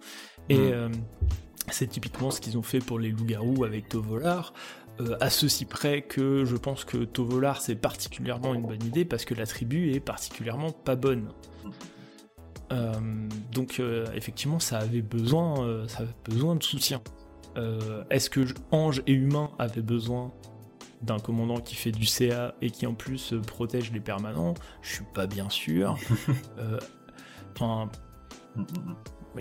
Et 0.50 0.72
c'est 1.72 1.88
typiquement 1.88 2.30
ce 2.30 2.42
qu'ils 2.42 2.58
ont 2.58 2.64
fait 2.64 2.80
pour 2.80 3.00
les 3.00 3.10
loups-garous 3.10 3.64
avec 3.64 3.90
Tovolar. 3.90 4.54
À 5.20 5.30
ceci 5.30 5.66
près 5.66 6.02
que 6.02 6.46
je 6.46 6.56
pense 6.56 6.86
que 6.86 6.98
Tovolar 7.04 7.62
c'est 7.62 7.76
particulièrement 7.76 8.54
une 8.54 8.62
bonne 8.62 8.84
idée 8.84 9.04
parce 9.04 9.26
que 9.26 9.34
la 9.34 9.46
tribu 9.46 9.92
est 9.92 10.00
particulièrement 10.00 10.72
pas 10.72 10.96
bonne. 10.96 11.30
donc 13.52 13.82
effectivement 14.14 14.60
ça 14.60 14.78
avait 14.78 15.02
besoin, 15.02 15.86
ça 15.88 16.04
avait 16.04 16.16
besoin 16.26 16.56
de 16.56 16.64
soutien. 16.64 17.02
Euh, 17.58 18.04
est-ce 18.10 18.30
que 18.30 18.46
Ange 18.72 19.02
et 19.08 19.14
Humain 19.14 19.52
avaient 19.60 19.82
besoin 19.82 20.34
d'un 21.02 21.20
commandant 21.20 21.60
qui 21.60 21.76
fait 21.76 21.92
du 21.92 22.06
CA 22.06 22.56
et 22.62 22.70
qui 22.70 22.86
en 22.86 22.94
plus 22.94 23.34
euh, 23.34 23.42
protège 23.42 23.92
les 23.92 24.00
permanents? 24.00 24.54
Je 24.82 24.96
suis 24.96 25.06
pas 25.14 25.28
bien 25.28 25.50
sûr. 25.50 25.98
Euh, 26.58 26.80
enfin. 27.56 27.90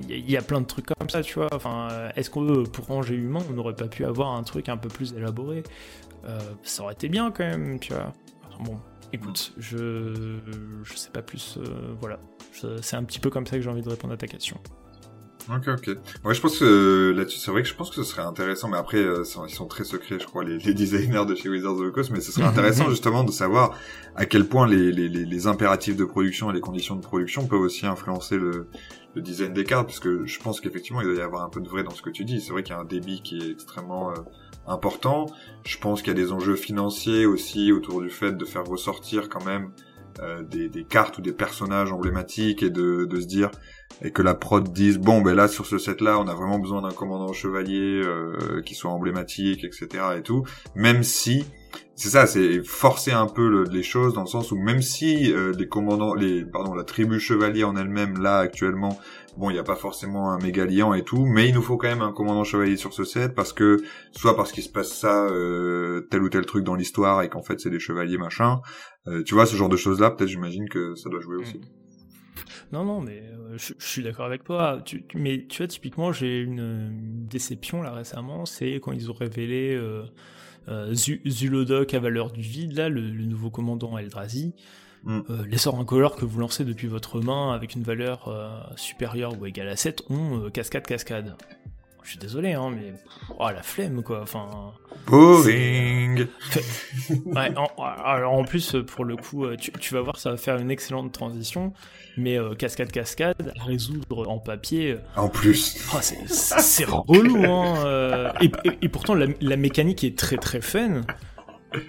Il 0.00 0.30
y, 0.30 0.36
a 0.36 0.42
plein 0.42 0.60
de 0.60 0.66
trucs 0.66 0.86
comme 0.86 1.08
ça, 1.08 1.22
tu 1.22 1.34
vois. 1.34 1.48
Enfin, 1.52 2.08
est-ce 2.16 2.30
qu'on 2.30 2.64
pour 2.64 2.90
Ange 2.90 3.10
et 3.12 3.14
Humain, 3.14 3.40
on 3.48 3.52
n'aurait 3.52 3.76
pas 3.76 3.88
pu 3.88 4.04
avoir 4.04 4.32
un 4.32 4.42
truc 4.42 4.68
un 4.68 4.76
peu 4.76 4.88
plus 4.88 5.12
élaboré 5.12 5.62
Ça 6.62 6.82
aurait 6.82 6.94
été 6.94 7.08
bien 7.08 7.30
quand 7.30 7.44
même, 7.44 7.78
tu 7.78 7.92
vois. 7.92 8.12
bon, 8.60 8.78
écoute, 9.12 9.52
je 9.56 10.38
je 10.82 10.96
sais 10.96 11.10
pas 11.10 11.22
plus. 11.22 11.58
voilà, 12.00 12.18
c'est 12.80 12.96
un 12.96 13.04
petit 13.04 13.20
peu 13.20 13.30
comme 13.30 13.46
ça 13.46 13.56
que 13.56 13.62
j'ai 13.62 13.70
envie 13.70 13.82
de 13.82 13.88
répondre 13.88 14.14
à 14.14 14.16
ta 14.16 14.26
question. 14.26 14.58
Ok, 15.50 15.68
ok. 15.68 15.96
Ouais, 16.24 16.34
je 16.34 16.40
pense 16.40 16.58
que 16.58 17.12
là-dessus, 17.14 17.38
c'est 17.38 17.50
vrai 17.50 17.62
que 17.62 17.68
je 17.68 17.74
pense 17.74 17.90
que 17.90 17.96
ce 17.96 18.02
serait 18.02 18.22
intéressant, 18.22 18.68
mais 18.68 18.78
après, 18.78 18.98
euh, 18.98 19.24
ils 19.46 19.54
sont 19.54 19.66
très 19.66 19.84
secrets, 19.84 20.18
je 20.18 20.24
crois, 20.24 20.42
les, 20.42 20.58
les, 20.58 20.72
designers 20.72 21.26
de 21.26 21.34
chez 21.34 21.50
Wizards 21.50 21.74
of 21.74 21.88
the 21.88 21.92
Coast, 21.92 22.10
mais 22.10 22.20
ce 22.20 22.32
serait 22.32 22.46
intéressant 22.46 22.88
justement 22.88 23.24
de 23.24 23.30
savoir 23.30 23.76
à 24.16 24.24
quel 24.24 24.46
point 24.46 24.66
les, 24.66 24.90
les, 24.90 25.08
les, 25.08 25.46
impératifs 25.46 25.96
de 25.96 26.04
production 26.04 26.50
et 26.50 26.54
les 26.54 26.60
conditions 26.60 26.96
de 26.96 27.02
production 27.02 27.46
peuvent 27.46 27.60
aussi 27.60 27.84
influencer 27.84 28.38
le, 28.38 28.68
le 29.14 29.20
design 29.20 29.52
des 29.52 29.64
cartes, 29.64 29.86
parce 29.86 30.00
que 30.00 30.24
je 30.24 30.38
pense 30.40 30.60
qu'effectivement, 30.60 31.02
il 31.02 31.08
doit 31.08 31.16
y 31.16 31.20
avoir 31.20 31.42
un 31.42 31.50
peu 31.50 31.60
de 31.60 31.68
vrai 31.68 31.84
dans 31.84 31.90
ce 31.90 32.00
que 32.00 32.10
tu 32.10 32.24
dis. 32.24 32.40
C'est 32.40 32.52
vrai 32.52 32.62
qu'il 32.62 32.74
y 32.74 32.78
a 32.78 32.80
un 32.80 32.84
débit 32.84 33.20
qui 33.20 33.38
est 33.38 33.50
extrêmement 33.50 34.12
euh, 34.12 34.14
important. 34.66 35.26
Je 35.66 35.76
pense 35.76 36.00
qu'il 36.00 36.08
y 36.08 36.16
a 36.18 36.22
des 36.22 36.32
enjeux 36.32 36.56
financiers 36.56 37.26
aussi 37.26 37.70
autour 37.70 38.00
du 38.00 38.08
fait 38.08 38.32
de 38.32 38.44
faire 38.46 38.64
ressortir 38.64 39.28
quand 39.28 39.44
même 39.44 39.72
des, 40.50 40.68
des, 40.68 40.84
cartes 40.84 41.18
ou 41.18 41.22
des 41.22 41.32
personnages 41.32 41.92
emblématiques 41.92 42.62
et 42.62 42.70
de, 42.70 43.04
de 43.04 43.20
se 43.20 43.26
dire 43.26 43.50
et 44.02 44.10
que 44.10 44.22
la 44.22 44.34
prod 44.34 44.72
dise 44.72 44.98
bon 44.98 45.20
ben 45.20 45.34
là 45.34 45.48
sur 45.48 45.66
ce 45.66 45.78
set 45.78 46.00
là 46.00 46.18
on 46.18 46.26
a 46.26 46.34
vraiment 46.34 46.58
besoin 46.58 46.82
d'un 46.82 46.94
commandant 46.94 47.32
chevalier 47.32 48.02
euh, 48.04 48.60
qui 48.62 48.74
soit 48.74 48.90
emblématique 48.90 49.64
etc 49.64 50.04
et 50.18 50.22
tout. 50.22 50.44
Même 50.74 51.02
si 51.02 51.44
c'est 51.94 52.10
ça 52.10 52.26
c'est 52.26 52.62
forcer 52.64 53.12
un 53.12 53.26
peu 53.26 53.64
les 53.70 53.82
choses 53.82 54.14
dans 54.14 54.22
le 54.22 54.26
sens 54.26 54.50
où 54.50 54.56
même 54.56 54.82
si 54.82 55.32
euh, 55.32 55.52
les 55.56 55.68
commandants 55.68 56.14
les 56.14 56.44
pardon 56.44 56.74
la 56.74 56.84
tribu 56.84 57.20
chevalier 57.20 57.64
en 57.64 57.76
elle-même 57.76 58.20
là 58.20 58.38
actuellement 58.38 58.98
bon 59.36 59.50
il 59.50 59.54
n'y 59.54 59.58
a 59.58 59.64
pas 59.64 59.76
forcément 59.76 60.30
un 60.30 60.38
méga 60.38 60.64
liant 60.64 60.94
et 60.94 61.02
tout 61.02 61.24
mais 61.24 61.48
il 61.48 61.54
nous 61.54 61.62
faut 61.62 61.76
quand 61.76 61.88
même 61.88 62.02
un 62.02 62.12
commandant 62.12 62.44
chevalier 62.44 62.76
sur 62.76 62.92
ce 62.92 63.04
set 63.04 63.34
parce 63.34 63.52
que 63.52 63.78
soit 64.12 64.36
parce 64.36 64.52
qu'il 64.52 64.62
se 64.62 64.68
passe 64.68 64.92
ça 64.92 65.24
euh, 65.26 66.06
tel 66.10 66.22
ou 66.22 66.28
tel 66.28 66.46
truc 66.46 66.64
dans 66.64 66.74
l'histoire 66.74 67.22
et 67.22 67.28
qu'en 67.28 67.42
fait 67.42 67.60
c'est 67.60 67.70
des 67.70 67.80
chevaliers 67.80 68.18
machin 68.18 68.60
euh, 69.06 69.22
tu 69.22 69.34
vois, 69.34 69.46
ce 69.46 69.56
genre 69.56 69.68
de 69.68 69.76
choses-là, 69.76 70.10
peut-être 70.10 70.30
j'imagine 70.30 70.68
que 70.68 70.94
ça 70.94 71.10
doit 71.10 71.20
jouer 71.20 71.36
aussi. 71.36 71.58
Mm. 71.58 71.62
Non, 72.72 72.84
non, 72.84 73.00
mais 73.00 73.22
euh, 73.22 73.56
je, 73.56 73.74
suis 73.78 74.02
d'accord 74.02 74.26
avec 74.26 74.44
toi. 74.44 74.82
Mais 75.14 75.46
tu 75.46 75.58
vois, 75.58 75.66
typiquement, 75.68 76.12
j'ai 76.12 76.40
une, 76.40 76.58
une, 76.58 77.26
déception 77.26 77.82
là 77.82 77.92
récemment, 77.92 78.46
c'est 78.46 78.80
quand 78.80 78.92
ils 78.92 79.10
ont 79.10 79.14
révélé 79.14 79.78
Zulodok 80.66 81.92
à 81.94 82.00
valeur 82.00 82.32
du 82.32 82.40
vide, 82.40 82.72
là, 82.72 82.88
le, 82.88 83.02
nouveau 83.02 83.50
commandant 83.50 83.96
Eldrazi. 83.98 84.54
Mm. 85.04 85.20
les 85.48 85.58
sorts 85.58 85.78
incolores 85.78 86.16
que 86.16 86.24
vous 86.24 86.40
lancez 86.40 86.64
depuis 86.64 86.88
votre 86.88 87.20
main 87.20 87.52
avec 87.52 87.74
une 87.74 87.82
valeur 87.82 88.30
supérieure 88.76 89.38
ou 89.38 89.46
égale 89.46 89.68
à 89.68 89.76
7 89.76 90.04
ont 90.10 90.48
cascade 90.50 90.86
cascade. 90.86 91.36
Je 92.02 92.10
suis 92.10 92.18
désolé, 92.18 92.52
hein, 92.52 92.70
mais 92.70 92.92
oh 93.38 93.48
la 93.48 93.62
flemme 93.62 94.02
quoi. 94.02 94.20
Enfin. 94.22 94.72
Boring. 95.06 96.26
ouais. 97.24 97.52
En, 97.56 97.82
alors 97.82 98.34
en 98.34 98.44
plus, 98.44 98.76
pour 98.86 99.06
le 99.06 99.16
coup, 99.16 99.46
tu, 99.56 99.72
tu, 99.72 99.94
vas 99.94 100.02
voir, 100.02 100.18
ça 100.18 100.30
va 100.30 100.36
faire 100.36 100.58
une 100.58 100.70
excellente 100.70 101.12
transition. 101.12 101.72
Mais 102.16 102.38
euh, 102.38 102.54
cascade 102.54 102.92
cascade 102.92 103.52
à 103.58 103.64
résoudre 103.64 104.28
en 104.28 104.38
papier. 104.38 104.92
Euh, 104.92 104.98
en 105.16 105.28
plus. 105.28 105.84
Oh, 105.94 105.98
c'est 106.00 106.84
relou, 106.84 107.44
hein. 107.44 107.84
Euh, 107.84 108.30
et, 108.40 108.50
et, 108.82 108.88
pourtant 108.88 109.14
la, 109.14 109.26
la, 109.40 109.56
mécanique 109.56 110.04
est 110.04 110.16
très 110.16 110.36
très 110.36 110.60
fun. 110.60 111.02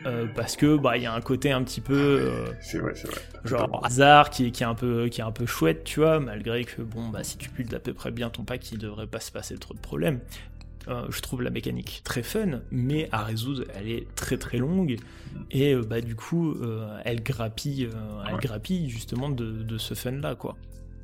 Euh, 0.05 0.25
parce 0.35 0.55
que 0.55 0.77
bah 0.77 0.97
il 0.97 1.03
y 1.03 1.05
a 1.05 1.13
un 1.13 1.21
côté 1.21 1.51
un 1.51 1.63
petit 1.63 1.81
peu 1.81 1.93
euh, 1.95 2.45
c'est 2.61 2.79
vrai 2.79 2.93
c'est 2.95 3.07
vrai. 3.07 3.21
genre 3.43 3.85
hasard 3.85 4.29
qui, 4.29 4.51
qui 4.51 4.63
est 4.63 4.65
un 4.65 4.75
peu 4.75 5.07
qui 5.09 5.21
est 5.21 5.23
un 5.23 5.31
peu 5.31 5.45
chouette 5.45 5.83
tu 5.83 5.99
vois 5.99 6.19
malgré 6.19 6.63
que 6.63 6.81
bon 6.81 7.09
bah 7.09 7.23
si 7.23 7.37
tu 7.37 7.49
builds 7.49 7.73
à 7.75 7.79
peu 7.79 7.93
près 7.93 8.11
bien 8.11 8.29
ton 8.29 8.43
pack 8.43 8.71
il 8.71 8.77
devrait 8.79 9.07
pas 9.07 9.19
se 9.19 9.31
passer 9.31 9.57
trop 9.57 9.73
de 9.73 9.79
problèmes. 9.79 10.19
Euh, 10.87 11.05
je 11.09 11.19
trouve 11.21 11.41
la 11.41 11.49
mécanique 11.49 12.01
très 12.03 12.21
fun 12.23 12.61
mais 12.71 13.09
à 13.11 13.23
résoudre 13.23 13.63
elle 13.75 13.89
est 13.89 14.07
très 14.15 14.37
très 14.37 14.57
longue. 14.57 14.97
Et 15.51 15.75
bah 15.75 16.01
du 16.01 16.15
coup 16.15 16.55
elle 17.03 17.21
grappille 17.21 17.89
elle 18.29 18.37
grappille 18.37 18.89
justement 18.89 19.29
de, 19.29 19.51
de 19.51 19.77
ce 19.77 19.93
fun 19.93 20.11
là 20.11 20.35
quoi 20.35 20.55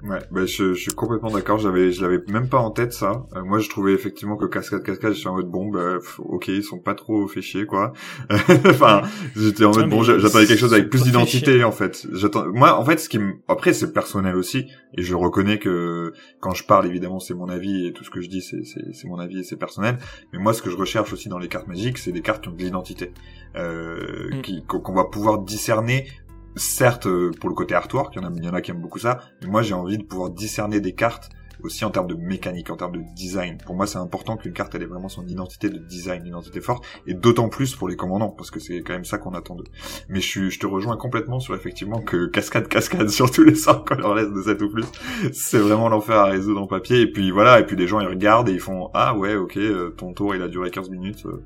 Ouais, 0.03 0.19
bah 0.31 0.45
je, 0.45 0.73
je 0.73 0.81
suis 0.81 0.91
complètement 0.91 1.29
d'accord. 1.29 1.59
J'avais, 1.59 1.91
je 1.91 2.01
l'avais 2.01 2.19
même 2.27 2.49
pas 2.49 2.57
en 2.57 2.71
tête 2.71 2.91
ça. 2.93 3.27
Euh, 3.35 3.43
moi, 3.43 3.59
je 3.59 3.69
trouvais 3.69 3.93
effectivement 3.93 4.35
que 4.35 4.45
cascade, 4.45 4.83
cascade, 4.83 5.13
j'étais 5.13 5.29
en 5.29 5.35
mode 5.35 5.49
bon, 5.49 5.69
bah, 5.69 5.97
ok, 6.19 6.47
ils 6.47 6.63
sont 6.63 6.79
pas 6.79 6.95
trop 6.95 7.27
fait 7.27 7.41
chier 7.41 7.65
quoi. 7.65 7.93
enfin, 8.65 9.03
j'étais 9.35 9.63
en 9.63 9.71
mode 9.71 9.89
bon, 9.89 10.01
j'attendais 10.01 10.47
quelque 10.47 10.59
chose 10.59 10.73
avec 10.73 10.89
plus 10.89 11.03
d'identité 11.03 11.63
en 11.63 11.71
fait. 11.71 12.07
J'attends, 12.13 12.47
moi, 12.51 12.79
en 12.79 12.85
fait, 12.85 12.99
ce 12.99 13.09
qui 13.09 13.19
me, 13.19 13.33
après, 13.47 13.73
c'est 13.73 13.93
personnel 13.93 14.35
aussi, 14.35 14.67
et 14.97 15.03
je 15.03 15.13
reconnais 15.13 15.59
que 15.59 16.13
quand 16.39 16.53
je 16.53 16.63
parle, 16.63 16.87
évidemment, 16.87 17.19
c'est 17.19 17.35
mon 17.35 17.49
avis 17.49 17.87
et 17.87 17.93
tout 17.93 18.03
ce 18.03 18.09
que 18.09 18.21
je 18.21 18.29
dis, 18.29 18.41
c'est, 18.41 18.63
c'est, 18.65 18.93
c'est 18.93 19.07
mon 19.07 19.19
avis 19.19 19.39
et 19.39 19.43
c'est 19.43 19.57
personnel. 19.57 19.99
Mais 20.33 20.39
moi, 20.39 20.53
ce 20.53 20.61
que 20.61 20.69
je 20.69 20.77
recherche 20.77 21.13
aussi 21.13 21.29
dans 21.29 21.39
les 21.39 21.47
cartes 21.47 21.67
magiques, 21.67 21.97
c'est 21.99 22.11
des 22.11 22.21
cartes 22.21 22.41
qui 22.43 22.49
ont 22.49 22.53
de 22.53 22.57
l'identité, 22.63 23.13
euh, 23.55 24.29
mm. 24.33 24.65
qu'on 24.65 24.93
va 24.93 25.05
pouvoir 25.05 25.39
discerner 25.39 26.07
certes 26.55 27.07
pour 27.39 27.49
le 27.49 27.55
côté 27.55 27.75
artwork, 27.75 28.15
il 28.15 28.21
y 28.21 28.25
en 28.25 28.27
a, 28.27 28.31
il 28.35 28.43
y 28.43 28.49
en 28.49 28.53
a 28.53 28.61
qui 28.61 28.71
aiment 28.71 28.81
beaucoup 28.81 28.99
ça, 28.99 29.19
mais 29.41 29.47
moi 29.47 29.61
j'ai 29.61 29.73
envie 29.73 29.97
de 29.97 30.03
pouvoir 30.03 30.29
discerner 30.29 30.79
des 30.79 30.93
cartes 30.93 31.29
aussi 31.63 31.85
en 31.85 31.91
termes 31.91 32.07
de 32.07 32.15
mécanique, 32.15 32.69
en 32.69 32.77
termes 32.77 32.93
de 32.93 33.03
design. 33.15 33.57
Pour 33.65 33.75
moi, 33.75 33.87
c'est 33.87 33.97
important 33.97 34.37
qu'une 34.37 34.53
carte 34.53 34.73
elle 34.75 34.83
ait 34.83 34.87
vraiment 34.87 35.09
son 35.09 35.25
identité 35.27 35.69
de 35.69 35.77
design, 35.77 36.21
une 36.21 36.29
identité 36.29 36.61
forte, 36.61 36.85
et 37.07 37.13
d'autant 37.13 37.49
plus 37.49 37.75
pour 37.75 37.87
les 37.87 37.95
commandants, 37.95 38.29
parce 38.29 38.51
que 38.51 38.59
c'est 38.59 38.81
quand 38.81 38.93
même 38.93 39.05
ça 39.05 39.17
qu'on 39.17 39.33
attend 39.33 39.55
d'eux. 39.55 39.65
Mais 40.09 40.21
je, 40.21 40.49
je 40.49 40.59
te 40.59 40.65
rejoins 40.65 40.97
complètement 40.97 41.39
sur 41.39 41.55
effectivement 41.55 42.01
que 42.01 42.27
cascade, 42.27 42.67
cascade 42.67 43.09
sur 43.09 43.31
tous 43.31 43.43
les 43.43 43.55
sorts 43.55 43.85
qu'on 43.85 43.95
leur 43.95 44.15
laisse 44.15 44.31
de 44.31 44.41
7 44.41 44.61
ou 44.61 44.69
plus, 44.69 44.85
c'est 45.33 45.59
vraiment 45.59 45.89
l'enfer 45.89 46.17
à 46.17 46.25
résoudre 46.25 46.61
en 46.61 46.67
papier. 46.67 47.01
Et 47.01 47.11
puis 47.11 47.31
voilà, 47.31 47.59
et 47.59 47.65
puis 47.65 47.75
les 47.75 47.87
gens 47.87 47.99
ils 47.99 48.07
regardent 48.07 48.49
et 48.49 48.53
ils 48.53 48.59
font 48.59 48.89
ah 48.93 49.15
ouais 49.15 49.35
ok, 49.35 49.57
euh, 49.57 49.89
ton 49.91 50.13
tour 50.13 50.35
il 50.35 50.41
a 50.41 50.47
duré 50.47 50.71
15 50.71 50.89
minutes. 50.89 51.25
Euh, 51.25 51.43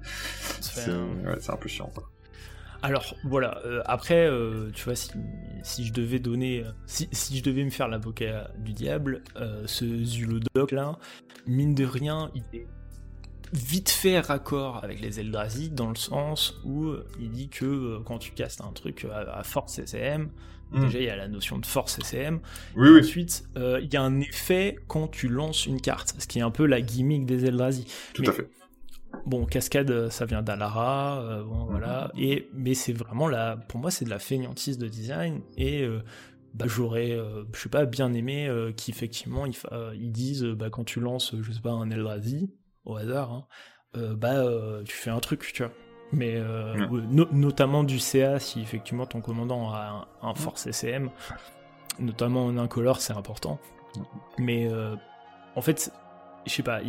c'est 0.62 0.92
ouais, 0.92 1.38
un 1.48 1.58
peu 1.58 1.68
chiant. 1.68 1.92
Quoi. 1.94 2.04
Alors 2.86 3.16
voilà, 3.24 3.62
euh, 3.66 3.82
après, 3.86 4.28
euh, 4.28 4.70
tu 4.72 4.84
vois, 4.84 4.94
si, 4.96 5.86
je 5.86 5.92
devais 5.92 6.20
donner, 6.20 6.64
si, 6.86 7.10
je 7.36 7.44
devais 7.44 7.64
me 7.64 7.72
faire 7.72 7.88
l'avocat 7.88 8.52
du 8.60 8.74
diable, 8.74 9.24
euh, 9.38 9.64
ce 9.66 9.86
Zulodoc 10.04 10.72
là, 10.72 11.00
mine 11.48 11.74
de 11.74 11.84
rien, 11.84 12.30
il 12.36 12.44
est 12.54 12.68
vite 13.54 13.90
fait 13.90 14.20
raccord 14.20 14.84
avec 14.84 15.02
les 15.02 15.20
Eldrazi 15.20 15.72
dans 15.72 15.90
le 15.90 15.96
sens 15.96 16.60
où 16.64 16.94
il 17.20 17.32
dit 17.32 17.50
que 17.50 18.00
quand 18.06 18.20
tu 18.20 18.32
castes 18.32 18.62
un 18.62 18.72
truc 18.72 19.08
à, 19.12 19.44
force 19.44 19.74
CCM, 19.74 20.30
hmm. 20.72 20.86
déjà 20.86 21.00
il 21.00 21.06
y 21.06 21.10
a 21.10 21.16
la 21.16 21.28
notion 21.28 21.58
de 21.58 21.66
force 21.66 21.98
CCM, 22.00 22.40
oui, 22.76 22.90
oui. 22.90 23.00
ensuite 23.00 23.46
il 23.56 23.90
y 23.92 23.98
a 23.98 24.02
un 24.02 24.20
effet 24.20 24.78
quand 24.88 25.08
tu 25.08 25.28
lances 25.28 25.66
une 25.66 25.82
carte, 25.82 26.16
ce 26.20 26.28
qui 26.28 26.38
est 26.38 26.44
un 26.44 26.52
peu 26.52 26.68
la 26.68 26.82
gimmick 26.82 27.26
des 27.26 27.46
Eldrazi. 27.46 27.86
Tout 28.14 28.24
à 28.28 28.32
fait 28.32 28.48
Bon, 29.26 29.46
Cascade, 29.46 29.92
euh, 29.92 30.10
ça 30.10 30.26
vient 30.26 30.42
d'Alara, 30.42 31.22
euh, 31.22 31.44
bon, 31.44 31.66
voilà. 31.66 32.12
Mhm. 32.14 32.24
Et, 32.24 32.50
mais 32.54 32.74
c'est 32.74 32.94
vraiment 32.94 33.28
la, 33.28 33.58
pour 33.58 33.80
moi, 33.80 33.92
c'est 33.92 34.06
de 34.06 34.10
la 34.10 34.20
fainéantise 34.20 34.78
de 34.78 34.88
design. 34.88 35.42
Et 35.58 35.84
euh, 35.84 36.02
bah, 36.54 36.66
j'aurais, 36.68 37.18
je 37.54 37.60
sais 37.60 37.70
pas, 37.70 37.86
bien 37.86 38.14
aimé 38.14 38.50
qu'effectivement 38.78 39.46
ils, 39.46 39.58
ils, 39.96 40.12
disent, 40.12 40.44
bah, 40.46 40.70
quand 40.70 40.86
tu 40.86 41.02
lances, 41.02 41.36
je 41.42 41.52
sais 41.52 41.60
pas, 41.60 41.72
un 41.72 41.90
Eldrazi, 41.92 42.50
au 42.86 42.96
hasard, 42.96 43.32
hein, 43.32 43.46
bah, 44.16 44.42
tu 44.86 44.96
fais 44.96 45.10
un 45.10 45.20
truc, 45.20 45.52
tu 45.54 45.64
vois. 45.64 45.74
Mais 46.14 46.42
notamment 47.10 47.84
du 47.84 48.00
CA, 48.00 48.40
si 48.40 48.62
effectivement 48.62 49.06
ton 49.06 49.20
commandant 49.20 49.70
a 49.74 50.08
un, 50.22 50.34
force 50.34 50.68
SM, 50.68 51.10
notamment 52.00 52.46
en 52.46 52.58
incolore, 52.58 53.02
c'est 53.02 53.14
important. 53.14 53.60
Mais 54.38 54.70
en 55.58 55.62
fait, 55.62 55.92
je 56.46 56.52
sais 56.52 56.64
pas, 56.64 56.80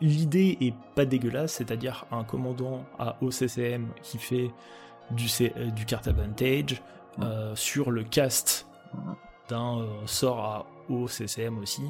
l'idée 0.00 0.56
est 0.60 0.74
pas 0.94 1.04
dégueulasse, 1.04 1.52
c'est-à-dire 1.52 2.06
un 2.10 2.24
commandant 2.24 2.84
à 2.98 3.16
OCCM 3.20 3.88
qui 4.02 4.18
fait 4.18 4.50
du, 5.10 5.26
euh, 5.42 5.70
du 5.70 5.84
card 5.84 6.02
advantage 6.06 6.82
euh, 7.20 7.54
sur 7.54 7.90
le 7.90 8.04
cast 8.04 8.66
d'un 9.48 9.80
euh, 9.80 9.86
sort 10.06 10.40
à 10.40 10.66
OCCM 10.88 11.58
aussi, 11.58 11.82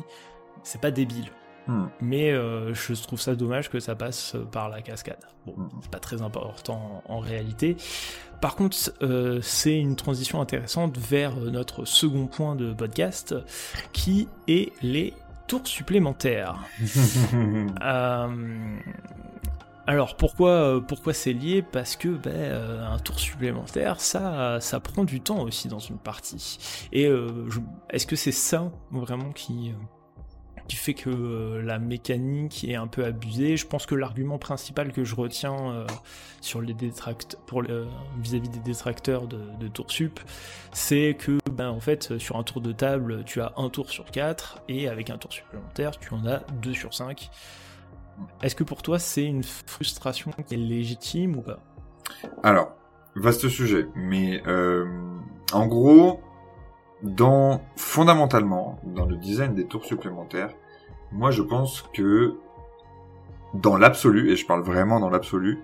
c'est 0.63 0.81
pas 0.81 0.91
débile. 0.91 1.31
Hmm. 1.69 1.87
Mais 2.01 2.33
je 2.33 3.03
trouve 3.03 3.21
ça 3.21 3.37
dommage 3.37 3.71
que 3.71 3.79
ça 3.79 3.95
passe 3.95 4.35
par 4.51 4.69
la 4.69 4.83
cascade. 4.83 5.25
Bon, 5.47 5.55
hmm. 5.57 5.69
c'est 5.81 5.91
pas 5.93 6.01
très 6.01 6.21
important 6.21 7.05
en, 7.07 7.21
réalité. 7.21 7.77
Par 8.41 8.57
contre, 8.57 8.77
c'est 9.43 9.79
une 9.79 9.95
transition 9.95 10.41
intéressante 10.41 10.99
vers 10.99 11.37
notre 11.37 11.85
second 11.85 12.27
point 12.27 12.57
de 12.57 12.73
podcast, 12.73 13.37
qui 13.93 14.27
est 14.49 14.73
les 14.83 15.15
tour 15.53 15.67
supplémentaire. 15.69 16.59
Euh, 17.83 18.79
alors 19.87 20.17
pourquoi, 20.17 20.51
euh, 20.51 20.81
pourquoi 20.81 21.13
c'est 21.13 21.33
lié? 21.33 21.63
Parce 21.63 21.97
que 21.97 22.09
ben, 22.09 22.31
euh, 22.35 22.87
un 22.87 22.99
tour 22.99 23.19
supplémentaire, 23.19 24.01
ça, 24.01 24.61
ça 24.61 24.81
prend 24.81 25.05
du 25.05 25.21
temps 25.21 25.43
aussi 25.43 25.69
dans 25.69 25.79
une 25.79 25.99
partie. 25.99 26.59
Et 26.93 27.09
est-ce 27.91 28.07
que 28.07 28.17
c'est 28.17 28.33
ça 28.33 28.71
vraiment 28.91 29.33
qui, 29.33 29.73
qui 30.69 30.77
fait 30.77 30.95
que 30.95 31.11
euh, 31.11 31.63
la 31.63 31.79
mécanique 31.79 32.65
est 32.65 32.75
un 32.75 32.87
peu 32.87 33.05
abusée. 33.05 33.57
Je 33.57 33.67
pense 33.67 33.87
que 33.87 33.95
l'argument 33.95 34.39
principal 34.39 34.93
que 34.93 35.05
je 35.05 35.15
retiens 35.15 35.73
euh, 35.73 35.87
sur 36.41 36.61
les 36.61 36.75
pour 37.47 37.63
vis-à-vis 37.63 38.49
des 38.49 38.59
détracteurs 38.61 39.27
de, 39.27 39.41
de 39.61 39.69
Tour 39.69 39.91
Sup, 39.91 40.21
c'est 40.73 41.17
que 41.19 41.39
ben 41.51 41.69
en 41.69 41.81
fait 41.81 42.19
sur 42.19 42.37
un 42.37 42.43
tour 42.43 42.61
de 42.61 42.73
table, 42.73 43.25
tu 43.25 43.41
as 43.41 43.53
un 43.57 43.69
tour 43.69 43.91
sur 43.91 44.07
4 44.07 44.63
et 44.69 44.89
avec 44.89 45.11
un 45.11 45.19
tour 45.19 45.33
supplémentaire, 45.33 45.99
tu 45.99 46.13
en 46.15 46.27
as 46.27 46.41
2 46.63 46.73
sur 46.73 46.95
5. 46.95 47.31
Est-ce 48.43 48.57
que 48.57 48.65
pour 48.65 48.83
toi 48.83 48.99
c'est 48.99 49.25
une 49.25 49.45
frustration 49.45 50.33
qui 50.47 50.55
est 50.55 50.59
légitime 50.59 51.37
ou 51.37 51.43
pas? 51.43 51.61
Alors, 52.43 52.75
vaste 53.15 53.49
sujet, 53.49 53.87
mais 53.95 54.43
euh, 54.47 54.87
en 55.53 55.67
gros, 55.67 56.21
dans 57.03 57.61
fondamentalement 57.77 58.79
dans 58.85 59.07
le 59.07 59.17
design 59.17 59.55
des 59.55 59.65
tours 59.65 59.85
supplémentaires, 59.85 60.51
moi 61.11 61.31
je 61.31 61.43
pense 61.43 61.83
que 61.95 62.35
dans 63.55 63.77
l'absolu, 63.77 64.31
et 64.31 64.37
je 64.37 64.47
parle 64.47 64.63
vraiment 64.63 65.01
dans 65.01 65.11
l'absolu, 65.11 65.59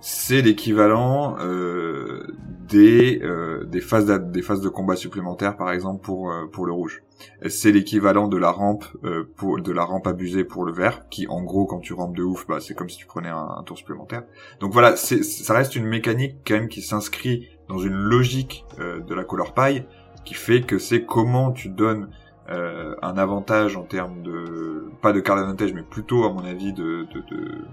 c'est 0.00 0.42
l'équivalent 0.42 1.36
euh, 1.40 2.26
des 2.68 3.20
euh, 3.22 3.64
des 3.64 3.80
phases 3.80 4.06
de, 4.06 4.68
combat 4.68 4.96
supplémentaires 4.96 5.56
par 5.56 5.70
exemple 5.70 6.04
pour 6.04 6.30
euh, 6.30 6.46
pour 6.52 6.66
le 6.66 6.72
rouge. 6.72 7.02
C'est 7.48 7.72
l'équivalent 7.72 8.28
de 8.28 8.36
la 8.36 8.50
rampe 8.50 8.84
euh, 9.04 9.24
pour 9.36 9.60
de 9.60 9.72
la 9.72 9.84
rampe 9.84 10.06
abusée 10.06 10.44
pour 10.44 10.64
le 10.64 10.72
vert 10.72 11.08
qui 11.08 11.26
en 11.28 11.42
gros 11.42 11.64
quand 11.66 11.78
tu 11.78 11.92
rampes 11.94 12.16
de 12.16 12.22
ouf 12.22 12.46
bah 12.46 12.58
c'est 12.60 12.74
comme 12.74 12.88
si 12.88 12.98
tu 12.98 13.06
prenais 13.06 13.28
un, 13.28 13.62
tour 13.64 13.78
supplémentaire. 13.78 14.24
Donc 14.60 14.72
voilà, 14.72 14.96
c'est 14.96 15.22
ça 15.22 15.54
reste 15.54 15.76
une 15.76 15.86
mécanique 15.86 16.36
quand 16.46 16.54
même 16.54 16.68
qui 16.68 16.82
s'inscrit 16.82 17.48
dans 17.68 17.78
une 17.78 17.94
logique 17.94 18.66
de 18.78 19.14
la 19.14 19.24
couleur 19.24 19.54
paille 19.54 19.86
qui 20.24 20.34
fait 20.34 20.62
que 20.62 20.78
c'est 20.78 21.04
comment 21.04 21.52
tu 21.52 21.68
donnes 21.68 22.08
euh, 22.50 22.94
un 23.02 23.16
avantage 23.16 23.76
en 23.76 23.82
termes 23.82 24.22
de 24.22 24.90
pas 25.00 25.12
de 25.12 25.20
card 25.20 25.38
advantage 25.38 25.72
mais 25.72 25.82
plutôt 25.82 26.24
à 26.24 26.32
mon 26.32 26.44
avis 26.44 26.72
de 26.72 27.06
de, 27.12 27.20
de, 27.30 27.64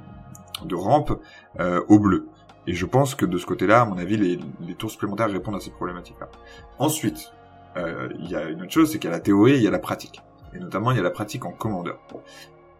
de 0.65 0.75
rampe 0.75 1.19
euh, 1.59 1.81
au 1.87 1.99
bleu. 1.99 2.27
Et 2.67 2.73
je 2.73 2.85
pense 2.85 3.15
que 3.15 3.25
de 3.25 3.37
ce 3.39 3.45
côté-là, 3.47 3.81
à 3.81 3.85
mon 3.85 3.97
avis, 3.97 4.17
les, 4.17 4.39
les 4.59 4.75
tours 4.75 4.91
supplémentaires 4.91 5.31
répondent 5.31 5.55
à 5.55 5.59
ces 5.59 5.71
problématiques-là. 5.71 6.29
Ensuite, 6.77 7.33
euh, 7.75 8.09
il 8.19 8.29
y 8.29 8.35
a 8.35 8.43
une 8.49 8.61
autre 8.61 8.71
chose, 8.71 8.91
c'est 8.91 8.99
qu'il 8.99 9.09
y 9.09 9.13
a 9.13 9.15
la 9.15 9.21
théorie 9.21 9.55
il 9.55 9.63
y 9.63 9.67
a 9.67 9.71
la 9.71 9.79
pratique. 9.79 10.21
Et 10.53 10.59
notamment, 10.59 10.91
il 10.91 10.97
y 10.97 10.99
a 10.99 11.03
la 11.03 11.09
pratique 11.09 11.43
en 11.45 11.51
commandeur. 11.51 11.99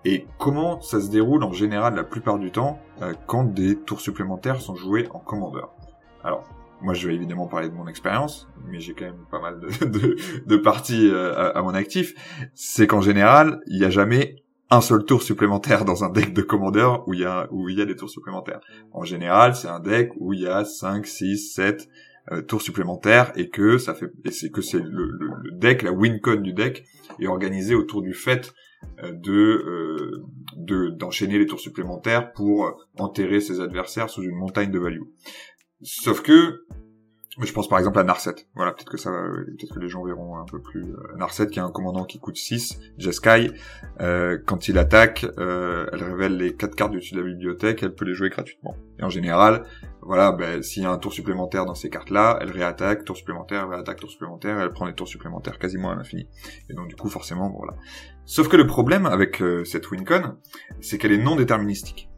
Et 0.05 0.28
comment 0.38 0.82
ça 0.82 0.99
se 1.01 1.09
déroule 1.09 1.43
en 1.43 1.51
général 1.51 1.95
la 1.95 2.03
plupart 2.03 2.38
du 2.38 2.51
temps 2.51 2.80
euh, 3.01 3.13
quand 3.26 3.43
des 3.43 3.76
tours 3.76 4.01
supplémentaires 4.01 4.61
sont 4.61 4.76
joués 4.76 5.07
en 5.13 5.19
commandeur? 5.19 5.72
Alors, 6.24 6.43
moi 6.82 6.93
je 6.93 7.07
vais 7.07 7.15
évidemment 7.15 7.47
parler 7.47 7.69
de 7.69 7.73
mon 7.73 7.88
expérience, 7.88 8.47
mais 8.67 8.79
j'ai 8.79 8.93
quand 8.93 9.05
même 9.05 9.25
pas 9.29 9.39
mal 9.39 9.59
de, 9.59 9.86
de, 9.86 10.15
de 10.45 10.57
parties 10.57 11.09
euh, 11.09 11.53
à, 11.53 11.61
mon 11.61 11.73
actif, 11.73 12.13
c'est 12.53 12.88
qu'en 12.88 13.01
général, 13.01 13.59
il 13.67 13.79
n'y 13.79 13.86
a 13.86 13.89
jamais 13.89 14.43
un 14.69 14.82
seul 14.82 15.03
tour 15.03 15.21
supplémentaire 15.21 15.84
dans 15.84 16.03
un 16.03 16.09
deck 16.09 16.34
de 16.34 16.41
commandeur 16.41 17.07
où 17.07 17.13
il 17.13 17.21
y 17.21 17.25
a 17.25 17.47
où 17.51 17.69
il 17.69 17.77
y 17.77 17.82
a 17.82 17.86
des 17.86 17.95
tours 17.95 18.09
supplémentaires. 18.09 18.61
En 18.93 19.03
général, 19.03 19.55
c'est 19.55 19.67
un 19.67 19.79
deck 19.79 20.11
où 20.17 20.34
il 20.34 20.41
y 20.41 20.47
a 20.47 20.63
5, 20.63 21.05
6, 21.05 21.53
7 21.53 21.89
tours 22.47 22.61
supplémentaires 22.61 23.34
et 23.36 23.49
que 23.49 23.77
ça 23.77 23.93
fait 23.93 24.11
et 24.23 24.32
c'est 24.32 24.49
que 24.49 24.61
c'est 24.61 24.79
le, 24.79 25.11
le, 25.11 25.51
deck, 25.51 25.82
la 25.82 25.91
win 25.91 26.21
con 26.21 26.36
du 26.36 26.53
deck 26.53 26.86
est 27.19 27.27
organisé 27.27 27.75
autour 27.75 28.01
du 28.01 28.13
fait 28.13 28.53
euh, 29.03 29.11
de 29.11 29.32
euh, 29.32 30.23
de 30.55 30.89
d'enchaîner 30.89 31.38
les 31.38 31.45
tours 31.45 31.59
supplémentaires 31.59 32.32
pour 32.34 32.77
enterrer 32.97 33.39
ses 33.39 33.59
adversaires 33.61 34.09
sous 34.09 34.23
une 34.23 34.36
montagne 34.36 34.71
de 34.71 34.79
value. 34.79 35.01
Sauf 35.84 36.21
que 36.21 36.65
je 37.39 37.53
pense 37.53 37.69
par 37.69 37.79
exemple 37.79 37.97
à 37.99 38.03
Narset. 38.03 38.36
Voilà, 38.55 38.73
peut-être 38.73 38.89
que 38.89 38.97
ça, 38.97 39.09
peut-être 39.09 39.73
que 39.73 39.79
les 39.79 39.88
gens 39.88 40.03
verront 40.03 40.38
un 40.38 40.45
peu 40.45 40.61
plus. 40.61 40.84
Euh, 40.84 41.15
Narset, 41.17 41.47
qui 41.47 41.59
est 41.59 41.61
un 41.61 41.71
commandant 41.71 42.03
qui 42.03 42.19
coûte 42.19 42.36
6, 42.36 42.79
Jeskai. 42.97 43.51
Euh, 44.01 44.38
quand 44.45 44.67
il 44.67 44.77
attaque, 44.77 45.25
euh, 45.38 45.88
elle 45.93 46.03
révèle 46.03 46.38
les 46.38 46.55
quatre 46.55 46.75
cartes 46.75 46.91
du-dessus 46.91 47.15
de 47.15 47.21
la 47.21 47.25
bibliothèque, 47.25 47.84
elle 47.84 47.95
peut 47.95 48.05
les 48.05 48.13
jouer 48.13 48.29
gratuitement. 48.29 48.75
Et 48.99 49.03
en 49.03 49.09
général, 49.09 49.63
voilà, 50.01 50.34
ben, 50.34 50.61
s'il 50.61 50.84
y 50.84 50.86
a 50.86 50.91
un 50.91 50.97
tour 50.97 51.13
supplémentaire 51.13 51.65
dans 51.65 51.75
ces 51.75 51.89
cartes-là, 51.89 52.38
elle 52.41 52.51
réattaque, 52.51 53.05
tour 53.05 53.15
supplémentaire, 53.15 53.69
réattaque, 53.69 53.99
tour 54.01 54.11
supplémentaire, 54.11 54.59
elle 54.59 54.71
prend 54.71 54.86
les 54.86 54.93
tours 54.93 55.07
supplémentaires 55.07 55.57
quasiment 55.57 55.89
à 55.91 55.95
l'infini. 55.95 56.27
Et 56.69 56.73
donc 56.73 56.89
du 56.89 56.95
coup, 56.95 57.09
forcément, 57.09 57.49
voilà. 57.57 57.75
Sauf 58.25 58.49
que 58.49 58.57
le 58.57 58.67
problème 58.67 59.05
avec 59.05 59.41
euh, 59.41 59.63
cette 59.63 59.89
wincon, 59.89 60.36
c'est 60.82 60.97
qu'elle 60.97 61.13
est 61.13 61.23
non 61.23 61.38
déterministique. 61.38 62.11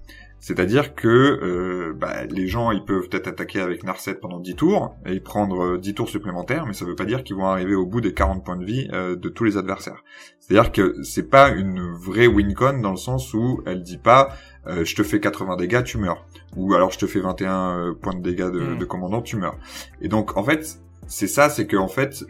C'est-à-dire 0.44 0.94
que 0.94 1.08
euh, 1.08 1.94
bah, 1.98 2.26
les 2.26 2.48
gens 2.48 2.72
ils 2.72 2.84
peuvent 2.84 3.08
peut-être 3.08 3.30
attaquer 3.30 3.62
avec 3.62 3.86
Narset 3.86 4.16
pendant 4.16 4.42
10 4.42 4.56
tours 4.56 4.94
et 5.06 5.22
prendre 5.22 5.78
10 5.78 5.90
euh, 5.90 5.94
tours 5.94 6.10
supplémentaires, 6.10 6.66
mais 6.66 6.74
ça 6.74 6.84
veut 6.84 6.98
pas 6.98 7.06
dire 7.06 7.24
qu'ils 7.24 7.38
vont 7.38 7.46
arriver 7.46 7.76
au 7.76 7.86
bout 7.86 8.02
des 8.02 8.14
40 8.14 8.44
points 8.44 8.58
de 8.58 8.66
vie 8.66 8.90
euh, 8.92 9.16
de 9.16 9.30
tous 9.30 9.46
les 9.46 9.56
adversaires. 9.56 10.04
C'est-à-dire 10.42 10.74
que 10.74 11.02
c'est 11.02 11.30
pas 11.30 11.48
une 11.48 11.94
vraie 11.94 12.28
win-con 12.28 12.82
dans 12.82 12.92
le 12.92 12.98
sens 12.98 13.34
où 13.34 13.64
elle 13.66 13.84
dit 13.84 13.98
pas 13.98 14.36
je 14.66 14.96
te 14.96 15.04
fais 15.04 15.20
80 15.20 15.58
dégâts, 15.58 15.84
tu 15.84 15.98
meurs. 15.98 16.26
Ou 16.56 16.74
alors 16.74 16.92
je 16.92 17.00
te 17.00 17.06
fais 17.06 17.20
21 17.20 17.96
points 18.02 18.16
de 18.16 18.22
dégâts 18.22 18.50
de, 18.50 18.60
hmm. 18.60 18.78
de, 18.78 18.86
commandant, 18.86 19.22
tu 19.22 19.38
meurs. 19.38 19.58
Et 20.02 20.08
donc 20.10 20.38
en 20.38 20.44
fait, 20.44 20.80
c'est 21.08 21.28
ça, 21.28 21.50
c'est 21.50 21.68
que 21.68 21.76
en 21.76 21.90
fait, 21.90 22.24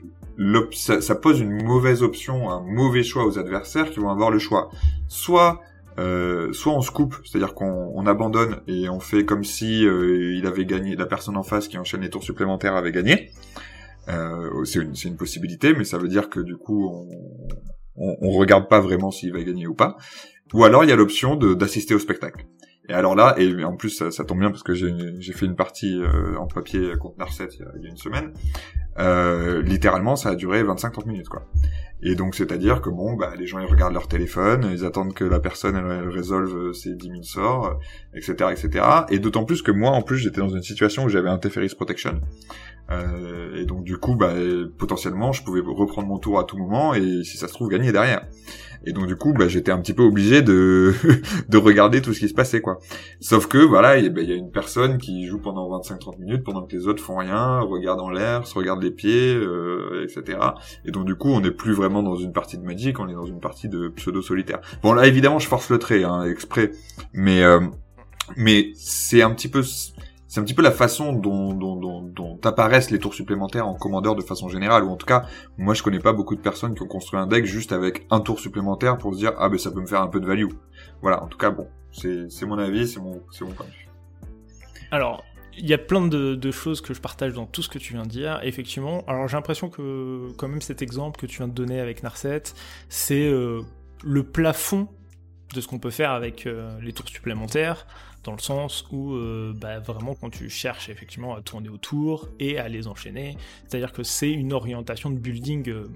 ça, 0.71 1.01
ça 1.01 1.15
pose 1.15 1.39
une 1.39 1.63
mauvaise 1.63 2.01
option, 2.01 2.49
un 2.51 2.61
mauvais 2.61 3.03
choix 3.03 3.25
aux 3.25 3.37
adversaires 3.37 3.89
qui 3.91 3.99
vont 3.99 4.09
avoir 4.09 4.31
le 4.31 4.39
choix. 4.39 4.69
Soit 5.07 5.61
euh, 5.99 6.51
soit 6.53 6.73
on 6.73 6.81
se 6.81 6.91
coupe, 6.91 7.15
c'est-à-dire 7.23 7.53
qu'on 7.53 8.05
abandonne 8.05 8.61
et 8.67 8.89
on 8.89 8.99
fait 8.99 9.25
comme 9.25 9.43
si 9.43 9.85
euh, 9.85 10.33
il 10.35 10.47
avait 10.47 10.65
gagné, 10.65 10.95
la 10.95 11.05
personne 11.05 11.37
en 11.37 11.43
face 11.43 11.67
qui 11.67 11.77
enchaîne 11.77 12.01
les 12.01 12.09
tours 12.09 12.23
supplémentaires 12.23 12.75
avait 12.75 12.91
gagné, 12.91 13.31
Euh, 14.09 14.65
c'est 14.65 14.79
une, 14.79 14.93
une, 15.05 15.15
possibilité, 15.15 15.73
mais 15.73 15.85
ça 15.85 15.97
veut 15.97 16.09
dire 16.09 16.29
que 16.29 16.41
du 16.41 16.57
coup, 16.57 16.89
on, 16.89 17.07
on, 17.95 18.17
on 18.21 18.31
regarde 18.31 18.67
pas 18.67 18.81
vraiment 18.81 19.11
s'il 19.11 19.31
va 19.31 19.41
gagner 19.41 19.65
ou 19.65 19.75
pas. 19.75 19.95
Ou 20.53 20.65
alors 20.65 20.83
il 20.83 20.89
y 20.89 20.93
a 20.93 20.95
l'option 20.95 21.35
d'assister 21.35 21.95
au 21.95 21.99
spectacle. 21.99 22.45
Et 22.89 22.93
alors 22.93 23.15
là, 23.15 23.35
et 23.37 23.63
en 23.63 23.75
plus 23.75 23.89
ça, 23.89 24.11
ça 24.11 24.25
tombe 24.25 24.39
bien 24.39 24.51
parce 24.51 24.63
que 24.63 24.73
j'ai 24.73 25.33
fait 25.33 25.45
une 25.45 25.55
partie 25.55 25.97
euh, 26.01 26.35
en 26.37 26.47
papier 26.47 26.97
contre 26.99 27.17
Narset 27.17 27.47
il, 27.57 27.65
il 27.77 27.83
y 27.83 27.87
a, 27.87 27.89
une 27.89 27.97
semaine. 27.97 28.33
Euh, 28.99 29.61
littéralement, 29.61 30.15
ça 30.15 30.29
a 30.29 30.35
duré 30.35 30.63
25-30 30.63 31.07
minutes 31.07 31.29
quoi. 31.29 31.47
Et 32.05 32.15
donc 32.15 32.35
c'est-à-dire 32.35 32.81
que 32.81 32.89
bon, 32.89 33.13
bah 33.13 33.33
les 33.37 33.47
gens 33.47 33.59
ils 33.59 33.65
regardent 33.65 33.93
leur 33.93 34.07
téléphone, 34.07 34.69
ils 34.71 34.85
attendent 34.85 35.13
que 35.13 35.23
la 35.23 35.39
personne 35.39 35.75
elle, 35.75 36.09
résolve 36.09 36.73
ses 36.73 36.95
10 36.95 37.07
000 37.07 37.23
sorts, 37.23 37.79
etc., 38.13 38.51
etc. 38.51 38.85
Et 39.09 39.19
d'autant 39.19 39.45
plus 39.45 39.61
que 39.61 39.71
moi 39.71 39.91
en 39.91 40.01
plus 40.01 40.17
j'étais 40.17 40.41
dans 40.41 40.49
une 40.49 40.63
situation 40.63 41.05
où 41.05 41.09
j'avais 41.09 41.29
un 41.29 41.37
Teferi's 41.37 41.75
Protection. 41.75 42.19
Euh, 42.91 43.61
et 43.61 43.65
donc 43.65 43.85
du 43.85 43.97
coup, 43.97 44.15
bah 44.15 44.33
potentiellement 44.77 45.31
je 45.31 45.43
pouvais 45.43 45.61
reprendre 45.61 46.07
mon 46.07 46.19
tour 46.19 46.39
à 46.39 46.43
tout 46.43 46.57
moment 46.57 46.93
et 46.93 47.23
si 47.23 47.37
ça 47.37 47.47
se 47.47 47.53
trouve 47.53 47.69
gagner 47.69 47.93
derrière. 47.93 48.25
Et 48.85 48.93
donc 48.93 49.07
du 49.07 49.15
coup, 49.15 49.33
bah, 49.33 49.47
j'étais 49.47 49.71
un 49.71 49.79
petit 49.79 49.93
peu 49.93 50.03
obligé 50.03 50.41
de 50.41 50.93
de 51.49 51.57
regarder 51.57 52.01
tout 52.01 52.13
ce 52.13 52.19
qui 52.19 52.29
se 52.29 52.33
passait 52.33 52.61
quoi. 52.61 52.79
Sauf 53.19 53.47
que 53.47 53.57
voilà, 53.57 53.97
il 53.97 54.05
y, 54.05 54.31
a 54.31 54.35
une 54.35 54.51
personne 54.51 54.97
qui 54.97 55.25
joue 55.25 55.39
pendant 55.39 55.69
25-30 55.79 56.19
minutes 56.19 56.43
pendant 56.43 56.63
que 56.63 56.75
les 56.75 56.87
autres 56.87 57.03
font 57.03 57.17
rien, 57.17 57.59
regardent 57.59 58.01
en 58.01 58.09
l'air, 58.09 58.47
se 58.47 58.55
regardent 58.55 58.83
les 58.83 58.91
pieds, 58.91 59.35
euh, 59.35 60.05
etc. 60.05 60.39
Et 60.85 60.91
donc 60.91 61.05
du 61.05 61.15
coup, 61.15 61.29
on 61.29 61.41
n'est 61.41 61.51
plus 61.51 61.73
vraiment 61.73 62.03
dans 62.03 62.15
une 62.15 62.33
partie 62.33 62.57
de 62.57 62.63
Magic, 62.63 62.99
on 62.99 63.07
est 63.07 63.13
dans 63.13 63.25
une 63.25 63.39
partie 63.39 63.69
de 63.69 63.89
pseudo 63.89 64.21
solitaire. 64.21 64.59
Bon 64.81 64.93
là, 64.93 65.07
évidemment, 65.07 65.39
je 65.39 65.47
force 65.47 65.69
le 65.69 65.79
trait, 65.79 66.03
hein, 66.03 66.23
exprès, 66.23 66.71
mais 67.13 67.43
euh, 67.43 67.59
mais 68.37 68.71
c'est 68.75 69.21
un 69.21 69.31
petit 69.31 69.49
peu 69.49 69.63
c'est 70.33 70.39
un 70.39 70.43
petit 70.45 70.55
peu 70.55 70.63
la 70.63 70.71
façon 70.71 71.13
dont, 71.13 72.39
apparaissent 72.43 72.89
les 72.89 72.97
tours 72.97 73.13
supplémentaires 73.13 73.67
en 73.67 73.75
commandeur 73.75 74.15
de 74.15 74.23
façon 74.23 74.49
générale, 74.49 74.83
ou 74.83 74.89
en 74.89 74.95
tout 74.95 75.05
cas, 75.05 75.27
moi 75.59 75.75
je 75.75 75.83
connais 75.83 75.99
pas 75.99 76.11
beaucoup 76.11 76.35
de 76.35 76.41
personnes 76.41 76.73
qui 76.73 76.81
ont 76.81 76.87
construit 76.87 77.19
un 77.19 77.27
deck 77.27 77.45
juste 77.45 77.71
avec 77.71 78.07
un 78.09 78.19
tour 78.19 78.39
supplémentaire 78.39 78.97
pour 78.97 79.13
se 79.13 79.19
dire 79.19 79.33
ah 79.37 79.47
ben 79.47 79.59
ça 79.59 79.69
peut 79.69 79.79
me 79.79 79.85
faire 79.85 80.01
un 80.01 80.07
peu 80.07 80.19
de 80.19 80.25
value. 80.25 80.47
Voilà, 81.03 81.21
en 81.21 81.27
tout 81.27 81.37
cas 81.37 81.51
bon, 81.51 81.67
c'est 81.91 82.45
mon 82.47 82.57
avis, 82.57 82.87
c'est 82.87 82.99
mon, 82.99 83.19
point 83.19 83.67
de 83.67 83.71
vue. 83.71 83.87
Alors, 84.89 85.23
il 85.55 85.67
y 85.67 85.73
a 85.75 85.77
plein 85.77 86.07
de, 86.07 86.33
de, 86.33 86.51
choses 86.51 86.81
que 86.81 86.95
je 86.95 86.99
partage 86.99 87.33
dans 87.33 87.45
tout 87.45 87.61
ce 87.61 87.69
que 87.69 87.77
tu 87.77 87.93
viens 87.93 88.01
de 88.01 88.09
dire. 88.09 88.39
Effectivement, 88.41 89.03
alors 89.05 89.27
j'ai 89.27 89.37
l'impression 89.37 89.69
que 89.69 90.29
quand 90.37 90.47
même 90.47 90.61
cet 90.61 90.81
exemple 90.81 91.19
que 91.19 91.27
tu 91.27 91.37
viens 91.37 91.47
de 91.47 91.53
donner 91.53 91.79
avec 91.79 92.01
Narset, 92.01 92.41
c'est 92.89 93.27
euh, 93.27 93.61
le 94.03 94.23
plafond 94.23 94.87
de 95.53 95.61
ce 95.61 95.67
qu'on 95.67 95.77
peut 95.77 95.91
faire 95.91 96.09
avec 96.09 96.47
euh, 96.47 96.71
les 96.81 96.91
tours 96.91 97.07
supplémentaires 97.07 97.85
dans 98.23 98.33
le 98.33 98.39
sens 98.39 98.85
où 98.91 99.13
euh, 99.13 99.53
bah, 99.55 99.79
vraiment 99.79 100.15
quand 100.15 100.29
tu 100.29 100.49
cherches 100.49 100.89
effectivement 100.89 101.35
à 101.35 101.41
tourner 101.41 101.69
autour 101.69 102.29
et 102.39 102.57
à 102.57 102.69
les 102.69 102.87
enchaîner, 102.87 103.37
c'est-à-dire 103.67 103.91
que 103.91 104.03
c'est 104.03 104.31
une 104.31 104.53
orientation 104.53 105.09
de 105.09 105.17
building 105.17 105.69
euh, 105.69 105.87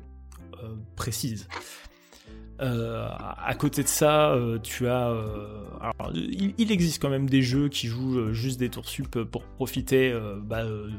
euh, 0.63 0.75
précise. 0.95 1.47
à 2.59 3.55
côté 3.57 3.83
de 3.83 3.87
ça, 3.87 4.35
tu 4.63 4.87
as. 4.87 5.15
Il, 6.13 6.71
existe 6.71 6.99
quand 6.99 7.09
même 7.09 7.29
des 7.29 7.43
jeux 7.43 7.69
qui 7.69 7.85
jouent 7.87 8.33
juste 8.33 8.59
des 8.59 8.69
tours 8.69 8.87
sup 8.87 9.23
pour 9.25 9.43
profiter 9.43 10.11
bah, 10.41 10.63
de 10.63 10.91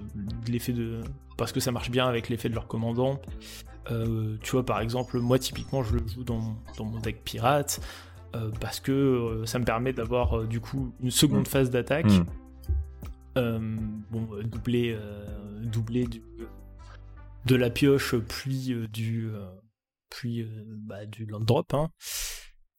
l'effet 0.46 0.72
de. 0.72 1.00
Parce 1.36 1.50
que 1.52 1.58
ça 1.58 1.72
marche 1.72 1.90
bien 1.90 2.06
avec 2.06 2.28
l'effet 2.28 2.48
de 2.48 2.54
leur 2.54 2.68
commandant. 2.68 3.20
tu 3.88 4.50
vois, 4.52 4.64
par 4.64 4.80
exemple, 4.80 5.18
moi 5.18 5.40
typiquement, 5.40 5.82
je 5.82 5.94
le 5.94 6.06
joue 6.06 6.22
dans, 6.22 6.56
dans 6.76 6.84
mon 6.84 7.00
deck 7.00 7.24
pirate. 7.24 7.80
Euh, 8.38 8.50
parce 8.60 8.80
que 8.80 8.92
euh, 8.92 9.46
ça 9.46 9.58
me 9.58 9.64
permet 9.64 9.92
d'avoir 9.92 10.38
euh, 10.38 10.46
du 10.46 10.60
coup 10.60 10.92
une 11.00 11.10
seconde 11.10 11.42
mm. 11.42 11.46
phase 11.46 11.70
d'attaque. 11.70 12.06
Mm. 13.36 14.00
bon, 14.10 14.28
doubler 14.44 14.96
du, 16.06 16.22
de 17.46 17.56
la 17.56 17.70
pioche 17.70 18.16
puis 18.16 18.74
du 18.92 19.30
puis 20.10 20.46
bah, 20.68 21.06
du 21.06 21.26
land 21.26 21.40
drop. 21.40 21.72
Hein. 21.74 21.90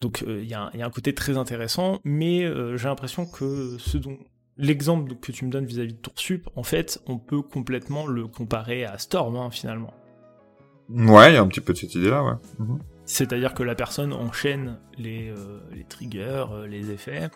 Donc 0.01 0.24
il 0.28 0.43
y, 0.43 0.49
y, 0.49 0.53
a 0.53 0.72
un 0.74 0.89
côté 0.89 1.14
très 1.14 1.38
intéressant, 1.38 1.99
mais 2.03 2.41
j'ai 2.78 2.88
l'impression 2.88 3.26
que 3.26 3.78
ce 3.78 3.97
dont 3.97 4.18
l'exemple 4.57 5.16
que 5.16 5.32
tu 5.32 5.45
me 5.45 5.49
donnes 5.49 5.66
vis-à-vis 5.66 5.93
de 5.93 5.99
Toursup, 5.99 6.49
en 6.55 6.64
fait, 6.64 7.01
on 7.07 7.18
peut 7.18 7.41
complètement 7.41 8.05
le 8.05 8.28
comparer 8.28 8.84
à 8.84 8.97
Storm 8.97 9.38
hein, 9.38 9.49
finalement. 9.51 9.93
Ouais, 10.89 11.32
il 11.32 11.36
y 11.36 11.38
a 11.38 11.41
un 11.41 11.47
petit 11.47 11.62
peu 11.62 11.72
de 11.72 11.78
cette 11.78 11.95
idée-là, 11.95 12.24
ouais. 12.24 12.34
Mhm. 12.60 12.80
C'est-à-dire 13.10 13.55
que 13.55 13.64
la 13.64 13.74
personne 13.74 14.14
enchaîne 14.14 14.78
les, 14.99 15.30
euh, 15.30 15.60
triggers, 15.89 16.45
euh, 16.51 16.68
les 16.68 16.91
effets, 16.91 17.32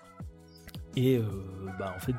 et 0.95 1.17
euh, 1.17 1.24
bah, 1.80 1.95
en 1.97 1.99
fait, 1.99 2.13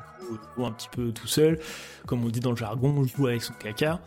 joue 0.57 0.65
un 0.65 0.73
petit 0.73 0.89
peu 0.91 1.13
tout 1.13 1.25
seul, 1.27 1.57
comme 2.05 2.25
on 2.25 2.27
dit 2.27 2.41
dans 2.41 2.49
le 2.49 2.57
jargon, 2.57 3.05
joue 3.05 3.27
avec 3.27 3.41
son 3.41 3.53
caca. 3.53 4.01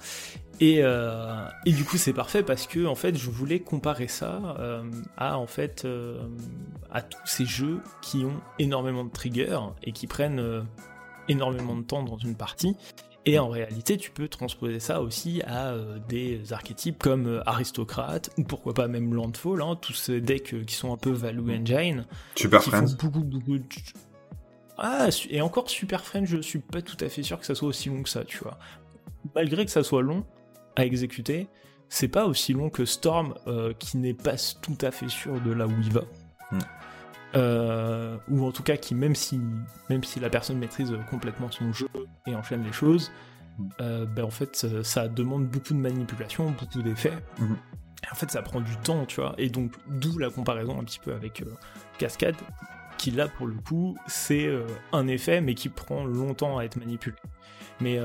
Et, 0.60 0.80
et 0.80 1.72
du 1.72 1.84
coup, 1.84 1.96
c'est 1.96 2.12
parfait 2.12 2.42
parce 2.42 2.66
que 2.66 2.84
en 2.84 2.96
fait, 2.96 3.16
je 3.16 3.30
voulais 3.30 3.60
comparer 3.60 4.08
ça 4.08 4.56
à 5.16 5.38
en 5.38 5.46
fait 5.46 5.86
à 6.90 7.00
tous 7.00 7.26
ces 7.26 7.46
jeux 7.46 7.80
qui 8.02 8.24
ont 8.24 8.40
énormément 8.58 9.04
de 9.04 9.10
triggers 9.10 9.60
et 9.84 9.92
qui 9.92 10.08
prennent 10.08 10.66
énormément 11.28 11.76
de 11.76 11.82
temps 11.82 12.02
dans 12.02 12.18
une 12.18 12.34
partie 12.34 12.74
et 13.26 13.38
en 13.38 13.48
réalité, 13.48 13.96
tu 13.96 14.10
peux 14.10 14.28
transposer 14.28 14.80
ça 14.80 15.02
aussi 15.02 15.42
à 15.42 15.72
euh, 15.72 15.98
des 16.08 16.52
archétypes 16.52 16.98
comme 16.98 17.26
euh, 17.26 17.42
aristocrate 17.48 18.30
ou 18.38 18.44
pourquoi 18.44 18.74
pas 18.74 18.88
même 18.88 19.12
landfall, 19.12 19.60
hein, 19.60 19.76
tous 19.80 19.92
ces 19.92 20.20
decks 20.20 20.54
euh, 20.54 20.64
qui 20.64 20.74
sont 20.74 20.92
un 20.92 20.96
peu 20.96 21.10
value 21.10 21.50
engine. 21.50 22.06
Super 22.36 22.62
Friends. 22.62 22.96
Beaucoup, 22.98 23.24
beaucoup 23.24 23.58
Ah, 24.78 25.08
et 25.28 25.40
encore 25.40 25.68
Super 25.68 26.04
Friends, 26.04 26.26
je 26.26 26.40
suis 26.40 26.60
pas 26.60 26.80
tout 26.80 26.96
à 27.00 27.08
fait 27.08 27.22
sûr 27.22 27.38
que 27.38 27.46
ça 27.46 27.54
soit 27.54 27.68
aussi 27.68 27.90
long 27.90 28.02
que 28.02 28.08
ça, 28.08 28.24
tu 28.24 28.38
vois. 28.38 28.58
Malgré 29.34 29.64
que 29.64 29.70
ça 29.70 29.82
soit 29.82 30.02
long 30.02 30.24
à 30.76 30.86
exécuter, 30.86 31.48
c'est 31.88 32.08
pas 32.08 32.26
aussi 32.26 32.52
long 32.52 32.70
que 32.70 32.84
Storm, 32.84 33.34
qui 33.78 33.98
n'est 33.98 34.14
pas 34.14 34.36
tout 34.62 34.78
à 34.80 34.90
fait 34.90 35.08
sûr 35.08 35.40
de 35.40 35.52
là 35.52 35.66
où 35.66 35.74
il 35.82 35.92
va. 35.92 36.02
Hmm. 36.50 36.58
Euh, 37.34 38.16
ou 38.28 38.46
en 38.46 38.52
tout 38.52 38.62
cas 38.62 38.76
qui 38.76 38.94
même 38.94 39.14
si 39.14 39.38
même 39.90 40.02
si 40.02 40.18
la 40.18 40.30
personne 40.30 40.58
maîtrise 40.58 40.94
complètement 41.10 41.50
son 41.50 41.72
jeu 41.72 41.88
et 42.26 42.34
enchaîne 42.34 42.64
les 42.64 42.72
choses, 42.72 43.10
euh, 43.80 44.06
ben 44.06 44.24
en 44.24 44.30
fait 44.30 44.66
ça, 44.82 45.08
demande 45.08 45.46
beaucoup 45.46 45.74
de 45.74 45.78
manipulation, 45.78 46.50
beaucoup 46.50 46.82
d'effets. 46.82 47.12
Mhm. 47.38 47.56
En 48.10 48.14
fait 48.14 48.30
ça 48.30 48.42
prend 48.42 48.60
du 48.60 48.76
temps, 48.78 49.04
tu 49.04 49.20
vois. 49.20 49.34
Et 49.36 49.50
donc 49.50 49.72
d'où 49.88 50.18
la 50.18 50.30
comparaison 50.30 50.80
un 50.80 50.84
petit 50.84 51.00
peu 51.00 51.12
avec 51.12 51.42
euh, 51.42 51.52
Cascade, 51.98 52.36
qui 52.96 53.10
là 53.10 53.28
pour 53.28 53.46
le 53.46 53.56
coup 53.56 53.96
c'est 54.06 54.50
un 54.92 55.06
effet 55.06 55.40
mais 55.40 55.54
qui 55.54 55.68
prend 55.68 56.04
longtemps 56.04 56.58
à 56.58 56.64
être 56.64 56.76
manipulé. 56.76 57.16
Mais 57.80 58.00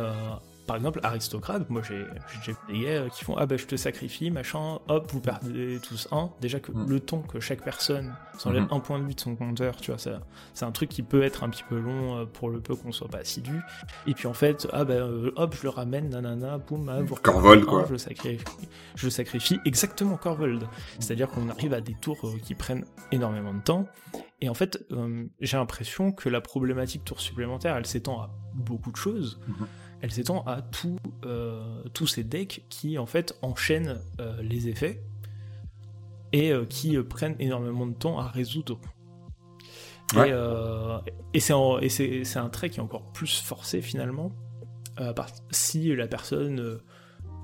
par 0.65 0.77
exemple, 0.77 0.99
aristocrate, 1.03 1.69
moi 1.69 1.81
j'ai 1.83 2.05
des 2.69 2.79
gars 2.79 3.09
qui 3.09 3.25
font 3.25 3.35
Ah 3.35 3.45
bah 3.45 3.57
je 3.57 3.65
te 3.65 3.75
sacrifie, 3.75 4.31
machin, 4.31 4.79
hop, 4.87 5.11
vous 5.11 5.19
perdez 5.19 5.79
tous 5.83 6.07
un. 6.11 6.31
Déjà 6.39 6.59
que 6.59 6.71
mm. 6.71 6.89
le 6.89 6.99
temps 7.01 7.21
que 7.21 7.39
chaque 7.41 7.63
personne 7.63 8.13
s'enlève 8.37 8.63
mm-hmm. 8.63 8.75
un 8.75 8.79
point 8.79 8.99
de 8.99 9.05
vue 9.05 9.13
de 9.13 9.19
son 9.19 9.35
compteur, 9.35 9.75
tu 9.75 9.91
vois, 9.91 9.99
c'est 10.53 10.65
un 10.65 10.71
truc 10.71 10.89
qui 10.89 11.03
peut 11.03 11.23
être 11.23 11.43
un 11.43 11.49
petit 11.49 11.63
peu 11.67 11.77
long 11.77 12.17
euh, 12.17 12.25
pour 12.25 12.49
le 12.49 12.61
peu 12.61 12.75
qu'on 12.75 12.93
soit 12.93 13.09
pas 13.09 13.19
assidu. 13.19 13.59
Et 14.07 14.13
puis 14.13 14.27
en 14.27 14.33
fait, 14.33 14.67
ah 14.71 14.85
bah 14.85 15.05
hop, 15.35 15.55
je 15.55 15.63
le 15.63 15.69
ramène, 15.69 16.09
nanana, 16.09 16.59
boum, 16.59 16.87
ah, 16.87 17.01
vous 17.01 17.15
Corvold 17.15 17.65
quoi. 17.65 17.83
Je 17.87 17.91
le 17.91 17.97
sacrifie, 17.97 18.43
je 18.95 19.05
le 19.05 19.11
sacrifie 19.11 19.59
exactement 19.65 20.15
Corvold. 20.15 20.63
C'est-à-dire 20.99 21.29
qu'on 21.29 21.49
arrive 21.49 21.73
à 21.73 21.81
des 21.81 21.95
tours 21.95 22.19
euh, 22.23 22.37
qui 22.41 22.55
prennent 22.55 22.85
énormément 23.11 23.53
de 23.53 23.61
temps. 23.61 23.85
Et 24.39 24.49
en 24.49 24.53
fait, 24.53 24.85
j'ai 25.39 25.55
l'impression 25.55 26.11
que 26.11 26.27
la 26.27 26.41
problématique 26.41 27.05
tour 27.05 27.21
supplémentaire, 27.21 27.77
elle 27.77 27.85
s'étend 27.85 28.21
à 28.21 28.29
beaucoup 28.53 28.91
de 28.91 28.97
choses. 28.97 29.39
Mm-hmm 29.49 29.65
elle 30.03 30.11
s'étend 30.11 30.43
à 30.45 30.61
euh, 31.25 31.81
tous 31.93 32.07
ces 32.07 32.25
decks 32.25 32.65
qui 32.67 32.97
en 32.97 33.05
fait 33.05 33.37
enchaînent 33.41 34.01
euh, 34.19 34.35
les 34.41 34.67
effets 34.67 35.01
et 36.33 36.51
euh, 36.51 36.65
qui 36.65 36.97
prennent 37.03 37.37
énormément 37.39 37.87
de 37.87 37.93
temps 37.93 38.19
à 38.19 38.27
résoudre. 38.27 38.81
Et, 41.33 41.39
c'est 41.39 41.53
un 41.53 42.49
trait 42.49 42.69
qui 42.69 42.79
est 42.79 42.83
encore 42.83 43.13
plus 43.13 43.39
forcé 43.39 43.81
finalement 43.81 44.33
si 45.49 45.95
la 45.95 46.07
personne 46.07 46.79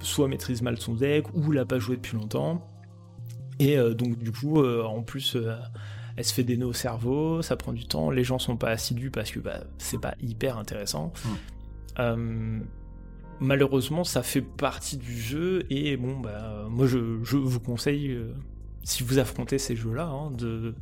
soit 0.02 0.28
maîtrise 0.28 0.62
mal 0.62 0.78
son 0.78 0.94
deck 0.94 1.34
ou 1.34 1.52
l'a 1.52 1.66
pas 1.66 1.80
joué 1.80 1.96
depuis 1.96 2.18
longtemps. 2.18 2.70
Et 3.60 3.78
donc 3.78 4.20
du 4.20 4.34
coup, 4.34 4.64
en 4.64 5.02
plus, 5.02 5.38
elle 6.18 6.26
se 6.26 6.34
fait 6.34 6.44
des 6.44 6.58
nœuds 6.58 6.68
au 6.68 6.74
cerveau, 6.74 7.42
ça 7.42 7.56
prend 7.56 7.72
du 7.72 7.88
temps, 7.88 8.12
les 8.12 8.26
gens 8.26 8.38
sont 8.38 8.58
pas 8.58 8.70
assidus 8.70 9.10
parce 9.10 9.32
que 9.32 9.40
bah, 9.40 9.62
c'est 9.78 10.00
pas 10.00 10.14
hyper 10.22 10.58
intéressant. 10.58 11.14
Hmm. 11.26 11.36
Euh, 12.00 12.60
malheureusement, 13.40 14.04
ça 14.04 14.24
fait 14.24 14.42
partie 14.42 14.98
du 14.98 15.20
jeu 15.20 15.66
et 15.70 15.98
bon, 15.98 16.20
bah, 16.20 16.66
moi 16.70 16.88
je, 16.88 16.98
vous 16.98 17.60
conseille, 17.60 18.12
euh, 18.12 18.34
si 18.84 19.04
vous 19.04 19.20
affrontez 19.20 19.58
ces 19.58 19.76
jeux-là, 19.76 20.06
hein, 20.06 20.32
de, 20.32 20.74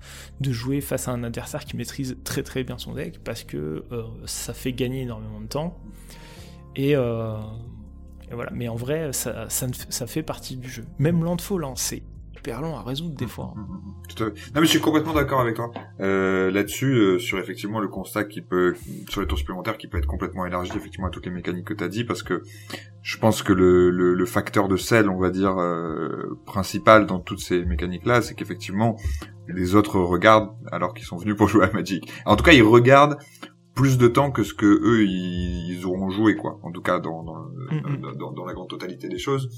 jouer 0.41 0.81
face 0.81 1.07
à 1.07 1.11
un 1.11 1.23
adversaire 1.23 1.65
qui 1.65 1.75
maîtrise 1.75 2.17
très 2.23 2.43
très 2.43 2.63
bien 2.63 2.77
son 2.77 2.93
deck 2.93 3.19
parce 3.23 3.43
que 3.43 3.83
euh, 3.91 4.03
ça 4.25 4.53
fait 4.53 4.73
gagner 4.73 5.01
énormément 5.01 5.41
de 5.41 5.47
temps. 5.47 5.77
Et, 6.75 6.95
voilà, 8.29 8.51
mais 8.53 8.67
en 8.67 8.75
vrai, 8.75 9.13
ça, 9.13 9.47
ça, 9.49 10.05
fait 10.05 10.21
partie 10.21 10.57
du 10.57 10.69
jeu. 10.69 10.83
Même 10.99 11.23
Landfall, 11.23 11.63
hein, 11.63 11.73
c'est 11.75 12.03
hyper 12.37 12.61
long 12.61 12.75
à 12.75 12.83
résoudre 12.83 13.15
des 13.15 13.27
fois. 13.27 13.53
Hein. 13.57 13.67
Tout 14.09 14.23
à 14.23 14.27
fait. 14.27 14.33
Non 14.53 14.61
mais 14.61 14.65
je 14.65 14.71
suis 14.71 14.79
complètement 14.79 15.13
d'accord 15.13 15.41
avec 15.41 15.55
toi 15.55 15.71
euh, 15.99 16.51
là-dessus 16.51 16.93
euh, 16.93 17.19
sur 17.19 17.39
effectivement 17.39 17.79
le 17.79 17.87
constat 17.87 18.23
qui 18.25 18.41
peut 18.41 18.75
sur 19.09 19.21
les 19.21 19.27
tours 19.27 19.37
supplémentaires 19.37 19.77
qui 19.77 19.87
peut 19.87 19.97
être 19.97 20.07
complètement 20.07 20.45
élargi 20.45 20.71
effectivement 20.75 21.07
à 21.07 21.09
toutes 21.09 21.25
les 21.25 21.31
mécaniques 21.31 21.65
que 21.65 21.73
tu 21.73 21.83
as 21.83 21.89
dit 21.89 22.03
parce 22.03 22.23
que 22.23 22.43
je 23.01 23.17
pense 23.17 23.41
que 23.41 23.53
le, 23.53 23.89
le, 23.89 24.13
le, 24.13 24.25
facteur 24.25 24.67
de 24.67 24.75
sel, 24.75 25.09
on 25.09 25.17
va 25.17 25.29
dire, 25.29 25.57
euh, 25.57 26.37
principal 26.45 27.05
dans 27.05 27.19
toutes 27.19 27.39
ces 27.39 27.63
mécaniques-là, 27.63 28.21
c'est 28.21 28.35
qu'effectivement, 28.35 28.97
les 29.47 29.75
autres 29.75 29.97
regardent 29.97 30.49
alors 30.73 30.93
qu'ils 30.93 31.05
sont 31.05 31.15
venus 31.15 31.37
pour 31.37 31.47
jouer 31.47 31.63
à 31.63 31.71
Magic. 31.71 32.11
En 32.25 32.35
tout 32.35 32.43
cas, 32.43 32.51
ils 32.51 32.63
regardent 32.63 33.17
plus 33.75 33.97
de 33.97 34.07
temps 34.09 34.31
que 34.31 34.43
ce 34.43 34.53
que 34.53 34.65
eux 34.65 35.05
ils, 35.05 35.85
auront 35.85 36.09
joué 36.09 36.35
quoi 36.35 36.59
en 36.63 36.71
tout 36.71 36.81
cas 36.81 36.99
dans 36.99 37.23
dans, 37.23 37.35
mm-hmm. 37.35 38.17
dans, 38.17 38.31
dans 38.33 38.43
la 38.43 38.53
grande 38.53 38.67
totalité 38.67 39.07
des 39.07 39.19
choses 39.19 39.49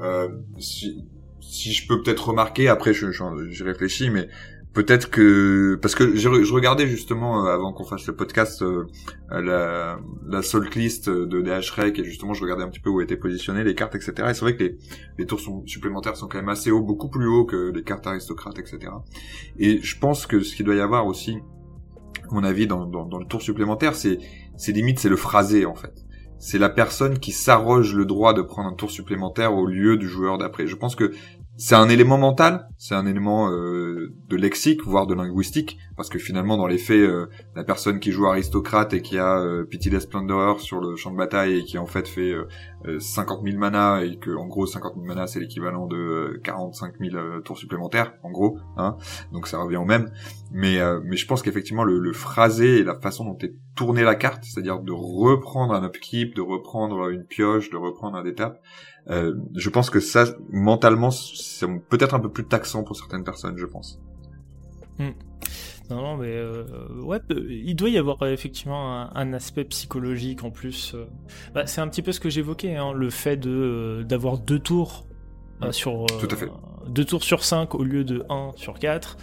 euh, 0.00 0.28
si, 0.58 1.04
si 1.48 1.72
je 1.72 1.86
peux 1.86 2.02
peut-être 2.02 2.28
remarquer 2.28 2.68
après 2.68 2.92
je 2.92 3.10
j'y 3.50 3.62
réfléchis 3.62 4.10
mais 4.10 4.28
peut-être 4.72 5.10
que 5.10 5.78
parce 5.80 5.94
que 5.94 6.16
je, 6.16 6.28
regardais 6.52 6.86
justement 6.86 7.46
euh, 7.46 7.54
avant 7.54 7.72
qu'on 7.72 7.84
fasse 7.84 8.06
le 8.06 8.14
podcast 8.14 8.62
euh, 8.62 8.84
la, 9.30 9.98
la 10.26 10.42
soul 10.42 10.68
list 10.74 11.08
de 11.08 11.40
DHREC 11.40 11.98
et 11.98 12.04
justement 12.04 12.34
je 12.34 12.42
regardais 12.42 12.62
un 12.62 12.68
petit 12.68 12.80
peu 12.80 12.90
où 12.90 13.00
étaient 13.00 13.16
positionnées 13.16 13.64
les 13.64 13.74
cartes 13.74 13.94
etc 13.94 14.12
et 14.28 14.34
c'est 14.34 14.42
vrai 14.42 14.56
que 14.56 14.64
les, 14.64 14.76
les 15.18 15.26
tours 15.26 15.40
supplémentaires 15.66 16.16
sont 16.16 16.28
quand 16.28 16.38
même 16.38 16.50
assez 16.50 16.70
hauts 16.70 16.82
beaucoup 16.82 17.08
plus 17.08 17.26
hauts 17.26 17.46
que 17.46 17.72
les 17.74 17.82
cartes 17.82 18.06
aristocrates 18.06 18.58
etc 18.58 18.92
et 19.58 19.80
je 19.80 19.98
pense 19.98 20.26
que 20.26 20.40
ce 20.40 20.54
qu'il 20.54 20.66
doit 20.66 20.76
y 20.76 20.80
avoir 20.80 21.06
aussi 21.06 21.38
à 22.30 22.34
mon 22.34 22.44
avis 22.44 22.66
dans, 22.66 22.84
dans, 22.86 23.06
dans 23.06 23.18
le 23.18 23.26
tour 23.26 23.40
supplémentaire 23.40 23.94
c'est 23.94 24.18
c'est 24.58 24.72
limite 24.72 24.98
c'est 24.98 25.08
le 25.08 25.16
phrasé 25.16 25.64
en 25.64 25.74
fait 25.74 26.06
c'est 26.38 26.58
la 26.58 26.68
personne 26.68 27.18
qui 27.18 27.32
s'arroge 27.32 27.94
le 27.94 28.04
droit 28.04 28.34
de 28.34 28.42
prendre 28.42 28.68
un 28.68 28.74
tour 28.74 28.90
supplémentaire 28.90 29.54
au 29.54 29.66
lieu 29.66 29.96
du 29.96 30.06
joueur 30.06 30.38
d'après. 30.38 30.66
Je 30.66 30.76
pense 30.76 30.94
que 30.94 31.12
c'est 31.58 31.74
un 31.74 31.88
élément 31.88 32.18
mental, 32.18 32.68
c'est 32.76 32.94
un 32.94 33.06
élément 33.06 33.50
euh, 33.50 34.12
de 34.28 34.36
lexique, 34.36 34.84
voire 34.84 35.06
de 35.06 35.14
linguistique, 35.14 35.78
parce 35.96 36.10
que 36.10 36.18
finalement, 36.18 36.58
dans 36.58 36.66
les 36.66 36.76
faits, 36.76 37.00
euh, 37.00 37.26
la 37.54 37.64
personne 37.64 37.98
qui 37.98 38.12
joue 38.12 38.26
aristocrate 38.26 38.92
et 38.92 39.00
qui 39.00 39.16
a 39.18 39.38
euh, 39.38 39.64
Pitiless 39.64 40.02
Splendor 40.02 40.60
sur 40.60 40.80
le 40.80 40.96
champ 40.96 41.10
de 41.10 41.16
bataille 41.16 41.58
et 41.58 41.64
qui 41.64 41.78
en 41.78 41.86
fait 41.86 42.06
fait 42.08 42.34
50 42.98 43.42
000 43.42 43.58
mana 43.58 44.04
et 44.04 44.16
que 44.18 44.30
en 44.30 44.46
gros 44.46 44.66
50 44.66 44.94
000 44.94 45.06
mana 45.06 45.26
c'est 45.26 45.40
l'équivalent 45.40 45.86
de 45.86 46.40
45 46.44 46.94
000 47.00 47.40
tours 47.40 47.58
supplémentaires, 47.58 48.12
en 48.22 48.30
gros, 48.30 48.58
hein, 48.76 48.96
donc 49.32 49.48
ça 49.48 49.58
revient 49.58 49.78
au 49.78 49.84
même. 49.84 50.10
Mais 50.52 50.76
je 50.76 51.26
pense 51.26 51.42
qu'effectivement 51.42 51.84
le, 51.84 51.98
le 51.98 52.12
phrasé 52.12 52.78
et 52.78 52.84
la 52.84 52.94
façon 52.94 53.24
dont 53.24 53.38
est 53.38 53.54
tournée 53.74 54.02
la 54.02 54.14
carte, 54.14 54.44
c'est-à-dire 54.44 54.80
de 54.80 54.92
reprendre 54.92 55.74
un 55.74 55.84
upkeep, 55.84 56.34
de 56.34 56.42
reprendre 56.42 57.08
une 57.10 57.24
pioche, 57.24 57.70
de 57.70 57.76
reprendre 57.76 58.16
un 58.16 58.24
étape, 58.24 58.60
euh, 59.08 59.34
je 59.54 59.70
pense 59.70 59.90
que 59.90 60.00
ça, 60.00 60.24
mentalement, 60.50 61.10
c'est 61.10 61.66
peut-être 61.88 62.14
un 62.14 62.20
peu 62.20 62.30
plus 62.30 62.44
taxant 62.44 62.82
pour 62.82 62.96
certaines 62.96 63.24
personnes, 63.24 63.56
je 63.56 63.66
pense. 63.66 64.00
Hmm. 64.98 65.10
Non, 65.90 66.02
non, 66.02 66.16
mais 66.16 66.34
euh, 66.34 66.64
ouais, 67.02 67.20
il 67.30 67.76
doit 67.76 67.88
y 67.88 67.98
avoir 67.98 68.20
euh, 68.22 68.32
effectivement 68.32 69.08
un, 69.14 69.32
aspect 69.32 69.64
psychologique 69.64 70.42
en 70.42 70.50
plus. 70.50 70.96
Bah, 71.54 71.66
c'est 71.66 71.80
un 71.80 71.86
petit 71.86 72.02
peu 72.02 72.10
ce 72.10 72.18
que 72.18 72.28
j'évoquais, 72.28 72.74
hein, 72.74 72.92
le 72.92 73.10
fait 73.10 73.36
de 73.36 74.04
d'avoir 74.08 74.38
deux 74.38 74.58
tours 74.58 75.06
hmm. 75.60 75.70
sur 75.70 76.06
Tout 76.18 76.28
à 76.28 76.36
fait. 76.36 76.48
deux 76.88 77.04
tours 77.04 77.22
sur 77.22 77.44
5 77.44 77.76
au 77.76 77.84
lieu 77.84 78.02
de 78.02 78.24
1 78.28 78.52
sur 78.56 78.78
4. 78.78 79.16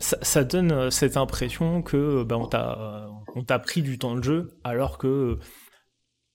Ça, 0.00 0.18
ça, 0.20 0.42
donne 0.42 0.90
cette 0.90 1.16
impression 1.16 1.82
que 1.82 2.24
bah, 2.24 2.36
on 2.36 2.46
t'a 2.46 3.08
on 3.36 3.44
t'a 3.44 3.60
pris 3.60 3.82
du 3.82 3.96
temps 3.96 4.16
de 4.16 4.24
jeu 4.24 4.48
alors 4.64 4.98
que 4.98 5.38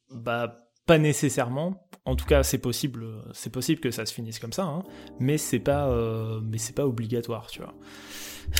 bah 0.09 0.63
pas 0.85 0.97
nécessairement 0.97 1.86
en 2.07 2.15
tout 2.15 2.25
cas, 2.25 2.41
c'est 2.41 2.57
possible, 2.57 3.05
c'est 3.33 3.51
possible 3.51 3.81
que 3.81 3.91
ça 3.91 4.05
se 4.05 4.13
finisse 4.13 4.39
comme 4.39 4.53
ça, 4.53 4.63
hein, 4.63 4.83
mais 5.19 5.37
c'est 5.37 5.59
pas, 5.59 5.89
euh, 5.89 6.39
mais 6.41 6.57
c'est 6.57 6.73
pas 6.73 6.87
obligatoire, 6.87 7.47
tu 7.47 7.61
vois. 7.61 7.73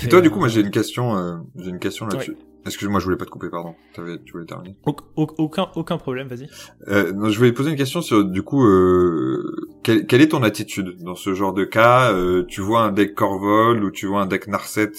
Et, 0.03 0.09
toi, 0.09 0.19
du 0.19 0.29
coup, 0.29 0.39
moi, 0.39 0.49
j'ai 0.49 0.59
une 0.59 0.69
question, 0.69 1.17
euh, 1.17 1.37
j'ai 1.55 1.69
une 1.69 1.79
question 1.79 2.07
là-dessus. 2.07 2.35
Excuse-moi, 2.67 2.99
je 2.99 3.05
voulais 3.05 3.17
pas 3.17 3.25
te 3.25 3.29
couper, 3.29 3.49
pardon. 3.49 3.75
tu 3.93 4.31
voulais 4.31 4.45
terminer. 4.45 4.75
aucun, 5.15 5.69
aucun 5.75 5.97
problème, 5.97 6.27
vas-y. 6.27 6.47
Euh, 6.87 7.11
non, 7.13 7.29
je 7.29 7.37
voulais 7.37 7.51
poser 7.51 7.71
une 7.71 7.77
question 7.77 8.01
sur, 8.01 8.23
du 8.25 8.43
coup, 8.43 8.65
euh, 8.65 9.43
quelle, 9.83 10.05
quelle, 10.05 10.21
est 10.21 10.29
ton 10.29 10.43
attitude 10.43 10.97
dans 11.01 11.15
ce 11.15 11.33
genre 11.33 11.53
de 11.53 11.63
cas? 11.63 12.11
Euh, 12.11 12.43
Tu 12.47 12.61
vois 12.61 12.81
un 12.81 12.91
deck 12.91 13.15
Corvol 13.15 13.83
ou 13.83 13.91
tu 13.91 14.05
vois 14.05 14.21
un 14.21 14.25
deck 14.25 14.47
Narset 14.47 14.91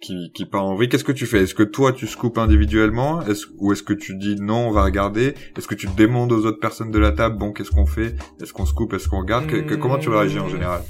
qui, 0.00 0.30
qui 0.32 0.46
part 0.46 0.64
en 0.64 0.74
vrille? 0.74 0.88
Qu'est-ce 0.88 1.04
que 1.04 1.12
tu 1.12 1.26
fais? 1.26 1.42
Est-ce 1.42 1.54
que 1.54 1.62
toi, 1.62 1.92
tu 1.92 2.06
scoopes 2.06 2.38
individuellement? 2.38 3.20
Ou 3.58 3.72
est-ce 3.72 3.82
que 3.82 3.94
tu 3.94 4.16
dis 4.16 4.36
non, 4.40 4.68
on 4.68 4.70
va 4.70 4.84
regarder? 4.84 5.34
Est-ce 5.56 5.66
que 5.66 5.74
tu 5.74 5.88
demandes 5.96 6.32
aux 6.32 6.46
autres 6.46 6.60
personnes 6.60 6.90
de 6.90 6.98
la 6.98 7.12
table, 7.12 7.38
bon, 7.38 7.52
qu'est-ce 7.52 7.70
qu'on 7.70 7.86
fait? 7.86 8.14
Est-ce 8.40 8.52
qu'on 8.52 8.66
scoop? 8.66 8.92
Est-ce 8.92 9.08
qu'on 9.08 9.20
regarde? 9.20 9.46
Comment 9.80 9.98
tu 9.98 10.08
réagis 10.08 10.38
en 10.38 10.48
général? 10.48 10.82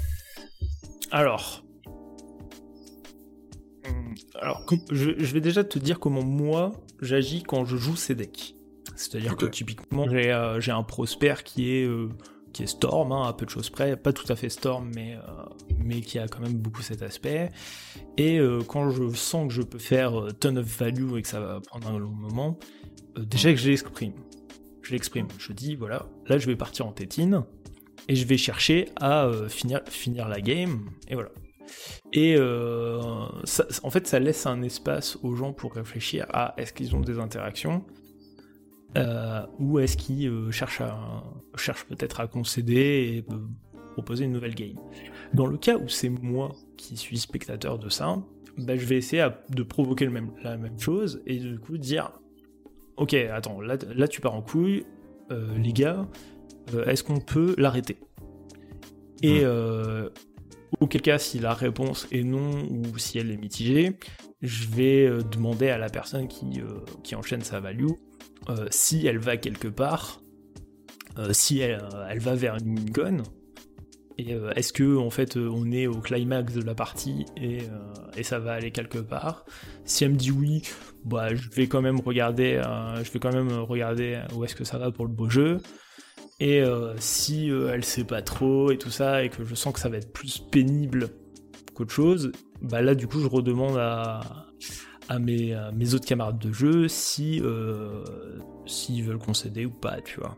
Alors, 1.11 1.63
alors, 4.39 4.65
je, 4.91 5.11
vais 5.11 5.41
déjà 5.41 5.63
te 5.63 5.79
dire 5.79 5.99
comment 5.99 6.23
moi 6.23 6.71
j'agis 7.01 7.43
quand 7.43 7.65
je 7.65 7.77
joue 7.77 7.95
ces 7.95 8.15
decks. 8.15 8.55
C'est-à-dire 8.95 9.35
que 9.35 9.45
typiquement, 9.45 10.05
euh, 10.07 10.59
j'ai 10.59 10.71
un 10.71 10.83
prosper 10.83 11.35
qui 11.43 11.73
est, 11.73 11.85
euh, 11.85 12.09
qui 12.53 12.63
est 12.63 12.67
Storm, 12.67 13.11
hein, 13.11 13.23
à 13.27 13.33
peu 13.33 13.45
de 13.45 13.49
choses 13.49 13.69
près, 13.69 13.95
pas 13.95 14.13
tout 14.13 14.31
à 14.31 14.35
fait 14.35 14.49
Storm, 14.49 14.91
mais, 14.93 15.15
euh, 15.15 15.43
mais 15.77 16.01
qui 16.01 16.19
a 16.19 16.27
quand 16.27 16.41
même 16.41 16.53
beaucoup 16.53 16.81
cet 16.81 17.01
aspect. 17.01 17.51
Et 18.17 18.39
quand 18.67 18.91
je 18.91 19.09
sens 19.13 19.47
que 19.47 19.53
je 19.53 19.61
peux 19.61 19.79
faire 19.79 20.27
ton 20.39 20.55
of 20.55 20.65
value 20.65 21.17
et 21.17 21.21
que 21.21 21.27
ça 21.27 21.39
va 21.39 21.59
prendre 21.61 21.87
un 21.87 21.97
long 21.97 22.11
moment, 22.11 22.59
déjà 23.17 23.51
que 23.51 23.59
je 23.59 23.69
l'exprime. 23.69 24.13
Je 24.81 24.91
l'exprime. 24.91 25.27
Je 25.37 25.53
dis, 25.53 25.75
voilà, 25.75 26.05
là 26.27 26.37
je 26.37 26.45
vais 26.45 26.55
partir 26.55 26.85
en 26.85 26.91
tétine, 26.91 27.43
et 28.07 28.15
je 28.15 28.25
vais 28.25 28.37
chercher 28.37 28.89
à 28.99 29.29
finir, 29.47 29.81
finir 29.87 30.27
la 30.27 30.41
game, 30.41 30.89
et 31.07 31.15
voilà. 31.15 31.31
Et 32.13 32.35
euh, 32.37 32.99
en 33.83 33.89
fait, 33.89 34.07
ça 34.07 34.19
laisse 34.19 34.45
un 34.45 34.61
espace 34.61 35.17
aux 35.23 35.35
gens 35.35 35.53
pour 35.53 35.73
réfléchir 35.73 36.25
à 36.29 36.53
est-ce 36.57 36.73
qu'ils 36.73 36.95
ont 36.95 37.01
des 37.01 37.19
interactions 37.19 37.85
euh, 38.97 39.45
ou 39.59 39.79
est-ce 39.79 39.95
qu'ils 39.95 40.27
euh, 40.27 40.51
cherchent, 40.51 40.81
cherchent 41.55 41.85
peut-être 41.85 42.19
à 42.19 42.27
concéder 42.27 43.25
et 43.25 43.25
proposer 43.93 44.25
une 44.25 44.33
nouvelle 44.33 44.55
game. 44.55 44.75
Dans 45.33 45.45
le 45.45 45.57
cas 45.57 45.77
où 45.77 45.87
c'est 45.87 46.09
moi 46.09 46.51
qui 46.77 46.97
suis 46.97 47.17
spectateur 47.17 47.79
de 47.79 47.87
ça, 47.89 48.17
bah, 48.57 48.75
je 48.75 48.85
vais 48.85 48.97
essayer 48.97 49.25
de 49.49 49.63
provoquer 49.63 50.05
le 50.05 50.11
même, 50.11 50.31
la 50.43 50.57
même 50.57 50.77
chose 50.77 51.21
et 51.25 51.37
du 51.37 51.57
coup 51.59 51.77
dire 51.77 52.11
Ok, 52.97 53.13
attends, 53.13 53.61
là, 53.61 53.77
là 53.95 54.07
tu 54.07 54.19
pars 54.19 54.35
en 54.35 54.41
couille, 54.41 54.85
les 55.29 55.71
gars, 55.71 56.07
est-ce 56.85 57.05
qu'on 57.05 57.21
peut 57.21 57.55
l'arrêter? 57.57 57.97
Et 59.23 59.43
Auquel 60.79 61.01
cas, 61.01 61.17
si 61.17 61.39
la 61.39 61.53
réponse 61.53 62.07
est 62.11 62.23
non 62.23 62.63
ou 62.69 62.97
si 62.97 63.17
elle 63.17 63.29
est 63.29 63.37
mitigée, 63.37 63.97
je 64.41 64.67
vais 64.67 65.05
euh, 65.05 65.21
demander 65.21 65.69
à 65.69 65.77
la 65.77 65.89
personne 65.89 66.27
qui, 66.27 66.61
euh, 66.61 66.79
qui 67.03 67.15
enchaîne 67.15 67.41
sa 67.41 67.59
value 67.59 67.91
euh, 68.49 68.67
si 68.71 69.05
elle 69.05 69.19
va 69.19 69.37
quelque 69.37 69.67
part, 69.67 70.21
si 71.31 71.59
elle, 71.59 71.83
elle, 72.09 72.19
va 72.19 72.35
vers 72.35 72.55
une 72.55 72.85
gun, 72.85 73.17
et 74.17 74.31
est-ce 74.55 74.71
que 74.71 74.97
en 74.97 75.09
fait 75.09 75.35
on 75.35 75.69
est 75.71 75.85
au 75.85 75.99
climax 75.99 76.53
de 76.53 76.61
la 76.61 76.73
partie 76.73 77.25
et, 77.35 77.59
et, 78.15 78.23
ça 78.23 78.39
va 78.39 78.53
aller 78.53 78.71
quelque 78.71 78.97
part? 78.97 79.45
Si 79.83 80.05
elle 80.05 80.11
me 80.11 80.15
dit 80.15 80.31
oui, 80.31 80.63
bah 81.03 81.35
je 81.35 81.49
vais 81.49 81.67
quand 81.67 81.81
même 81.81 81.99
regarder, 81.99 82.61
je 83.03 83.11
vais 83.11 83.19
quand 83.19 83.33
même 83.33 83.51
regarder 83.51 84.21
où 84.33 84.45
est-ce 84.45 84.55
que 84.55 84.63
ça 84.63 84.77
va 84.77 84.89
pour 84.89 85.05
le 85.05 85.11
beau 85.11 85.29
jeu. 85.29 85.57
Et 86.41 86.59
euh, 86.59 86.95
si 86.97 87.51
euh, 87.51 87.71
elle 87.71 87.85
sait 87.85 88.03
pas 88.03 88.23
trop 88.23 88.71
et 88.71 88.77
tout 88.79 88.89
ça, 88.89 89.23
et 89.23 89.29
que 89.29 89.45
je 89.45 89.53
sens 89.53 89.73
que 89.73 89.79
ça 89.79 89.89
va 89.89 89.97
être 89.97 90.11
plus 90.11 90.39
pénible 90.39 91.09
qu'autre 91.75 91.91
chose, 91.91 92.31
bah 92.63 92.81
là 92.81 92.95
du 92.95 93.05
coup 93.05 93.19
je 93.19 93.27
redemande 93.27 93.77
à, 93.77 94.47
à, 95.07 95.19
mes, 95.19 95.55
mes, 95.75 95.93
autres 95.93 96.07
camarades 96.07 96.39
de 96.39 96.51
jeu 96.51 96.87
si 96.87 97.39
euh, 97.43 98.03
s'ils 98.65 99.03
veulent 99.03 99.19
concéder 99.19 99.67
ou 99.67 99.69
pas, 99.69 100.01
tu 100.01 100.19
vois. 100.19 100.35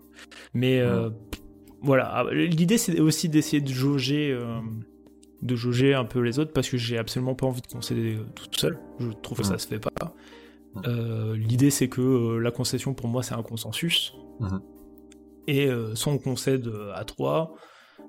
Mais 0.53 0.83
voilà, 1.81 2.07
ah, 2.07 2.33
l'idée 2.33 2.77
c'est 2.77 2.99
aussi 2.99 3.29
d'essayer 3.29 3.61
de 3.61 3.71
jauger 3.71 4.37
de 5.41 5.55
jauger 5.55 5.93
un 5.93 6.05
peu 6.05 6.19
les 6.19 6.37
autres 6.37 6.51
parce 6.51 6.69
que 6.69 6.75
j'ai 6.75 6.97
absolument 6.97 7.33
pas 7.33 7.45
envie 7.45 7.61
de 7.61 7.67
concéder 7.67 8.17
tout 8.35 8.47
seul. 8.59 8.77
Je 8.99 9.07
trouve 9.21 9.37
que 9.37 9.45
ça 9.45 9.57
se 9.57 9.67
fait 9.69 9.79
pas. 9.79 10.13
L'idée 11.33 11.69
c'est 11.69 11.87
que 11.87 12.35
la 12.39 12.51
concession 12.51 12.93
pour 12.93 13.07
moi 13.07 13.23
c'est 13.23 13.35
un 13.35 13.43
consensus. 13.43 14.13
Mhm. 14.41 14.59
Et 15.47 15.67
euh, 15.67 15.95
soit 15.95 16.13
on 16.13 16.17
concède 16.17 16.67
euh, 16.67 16.91
à 16.93 17.03
3, 17.03 17.55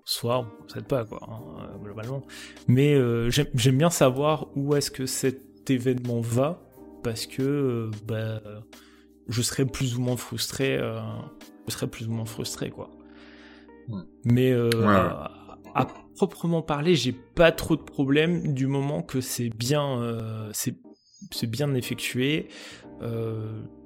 soit 0.04 0.38
on 0.40 0.62
concède 0.62 0.86
pas, 0.86 1.04
quoi, 1.04 1.20
hein, 1.28 1.40
euh, 1.60 1.78
globalement. 1.78 2.22
Mais 2.68 2.96
j'aime 3.30 3.78
bien 3.78 3.90
savoir 3.90 4.48
où 4.56 4.74
est-ce 4.74 4.90
que 4.90 5.06
cet 5.06 5.70
événement 5.70 6.20
va, 6.20 6.62
parce 7.02 7.26
que 7.26 7.90
bah, 8.06 8.40
je 9.28 9.42
serais 9.42 9.64
plus 9.64 9.96
ou 9.96 10.00
moins 10.00 10.16
frustré, 10.16 10.78
je 10.78 11.72
serais 11.72 11.86
plus 11.86 12.08
ou 12.08 12.12
moins 12.12 12.26
frustré, 12.26 12.70
quoi. 12.70 12.90
Mais 14.24 14.52
à, 15.74 15.86
proprement 16.16 16.62
parler, 16.62 16.94
j'ai 16.94 17.12
pas 17.12 17.50
trop 17.50 17.76
de 17.76 17.82
problèmes 17.82 18.54
du 18.54 18.66
moment 18.66 19.02
que 19.02 19.20
c'est 19.20 19.48
bien, 19.48 20.50
c'est 20.52 21.50
bien 21.50 21.74
effectué. 21.74 22.48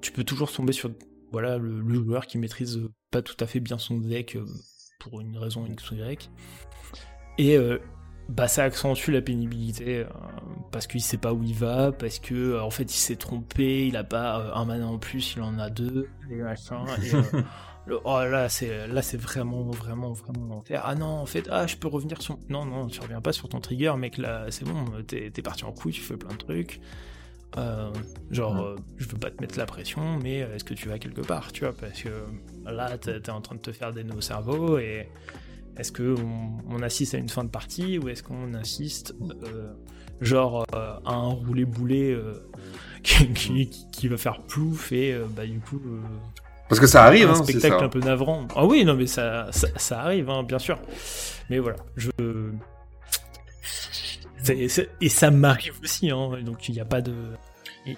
tu 0.00 0.12
peux 0.12 0.24
toujours 0.24 0.52
tomber 0.52 0.72
sur 0.72 0.90
voilà, 1.32 1.58
le, 1.58 1.82
joueur 1.94 2.26
qui 2.26 2.38
maîtrise 2.38 2.80
pas 3.10 3.22
tout 3.22 3.36
à 3.40 3.46
fait 3.46 3.60
bien 3.60 3.78
son 3.78 3.98
deck 3.98 4.36
euh, 4.36 4.44
pour 5.00 5.20
une 5.20 5.36
raison 5.36 5.66
X 5.66 5.90
ou 5.90 5.94
Y. 5.96 6.30
Et 7.38 7.56
euh, 7.56 7.78
bah 8.28 8.48
ça 8.48 8.64
accentue 8.64 9.10
la 9.10 9.22
pénibilité 9.22 10.04
parce 10.70 10.86
qu'il 10.86 11.00
sait 11.00 11.16
pas 11.16 11.32
où 11.32 11.42
il 11.42 11.54
va, 11.54 11.92
parce 11.92 12.18
que 12.18 12.60
en 12.60 12.70
fait 12.70 12.82
il 12.82 12.98
s'est 12.98 13.16
trompé, 13.16 13.86
il 13.86 13.96
a 13.96 14.04
pas 14.04 14.52
un 14.54 14.64
mana 14.64 14.86
en 14.86 14.98
plus, 14.98 15.34
il 15.36 15.42
en 15.42 15.58
a 15.58 15.70
deux, 15.70 16.08
et 16.30 16.36
machin. 16.36 16.84
oh 18.04 18.20
là 18.24 18.48
c'est 18.48 18.86
là 18.88 19.02
c'est 19.02 19.16
vraiment 19.16 19.62
vraiment 19.70 20.12
vraiment 20.12 20.62
ah 20.82 20.94
non 20.94 21.06
en 21.06 21.26
fait 21.26 21.48
ah 21.50 21.66
je 21.66 21.76
peux 21.76 21.88
revenir 21.88 22.20
sur 22.20 22.38
non 22.48 22.64
non 22.64 22.86
tu 22.86 23.00
reviens 23.00 23.20
pas 23.20 23.32
sur 23.32 23.48
ton 23.48 23.60
trigger 23.60 23.94
mec 23.96 24.18
là 24.18 24.46
c'est 24.50 24.64
bon 24.64 24.84
t'es 25.06 25.30
parti 25.42 25.64
en 25.64 25.72
couille 25.72 25.92
tu 25.92 26.00
fais 26.00 26.16
plein 26.16 26.32
de 26.32 26.36
trucs 26.36 26.80
euh, 27.56 27.90
genre, 28.30 28.56
euh, 28.58 28.76
je 28.98 29.08
veux 29.08 29.16
pas 29.16 29.30
te 29.30 29.40
mettre 29.40 29.58
la 29.58 29.66
pression, 29.66 30.18
mais 30.22 30.38
est-ce 30.38 30.64
que 30.64 30.74
tu 30.74 30.88
vas 30.88 30.98
quelque 30.98 31.22
part, 31.22 31.50
tu 31.52 31.64
vois? 31.64 31.72
Parce 31.72 32.02
que 32.02 32.10
là, 32.66 32.98
t'es 32.98 33.16
es 33.16 33.30
en 33.30 33.40
train 33.40 33.56
de 33.56 33.60
te 33.60 33.72
faire 33.72 33.92
des 33.92 34.04
nœuds 34.04 34.16
au 34.16 34.20
cerveau, 34.20 34.78
et 34.78 35.08
est-ce 35.78 35.92
qu'on 35.92 36.60
on 36.68 36.82
assiste 36.82 37.14
à 37.14 37.18
une 37.18 37.28
fin 37.28 37.44
de 37.44 37.48
partie, 37.48 37.98
ou 37.98 38.08
est-ce 38.08 38.22
qu'on 38.22 38.52
assiste, 38.54 39.14
euh, 39.44 39.72
genre, 40.20 40.64
à 40.72 41.00
un 41.06 41.28
roulé-boulet 41.28 42.18
qui, 43.02 43.70
qui, 43.92 44.08
va 44.08 44.18
faire 44.18 44.42
plouf, 44.42 44.92
et 44.92 45.18
bah 45.30 45.46
du 45.46 45.58
coup... 45.60 45.80
parce 46.68 46.80
que 46.80 46.86
ça 46.86 47.04
arrive, 47.04 47.28
un 47.28 47.32
hein, 47.32 47.42
spectacle 47.42 47.82
un 47.82 47.88
peu 47.88 48.00
navrant. 48.00 48.46
Ah 48.54 48.66
oui, 48.66 48.84
non, 48.84 48.94
mais 48.94 49.06
ça, 49.06 49.48
ça, 49.52 49.68
ça 49.76 50.00
arrive, 50.00 50.28
hein, 50.28 50.42
bien 50.42 50.58
sûr. 50.58 50.78
Mais 51.48 51.60
voilà, 51.60 51.78
je 51.96 52.10
et 55.00 55.08
ça 55.08 55.30
m'arrive 55.30 55.74
aussi, 55.82 56.10
hein, 56.10 56.38
donc 56.44 56.68
il 56.68 56.74
n'y 56.74 56.80
a 56.80 56.84
pas 56.84 57.00
de. 57.00 57.14
Il 57.86 57.96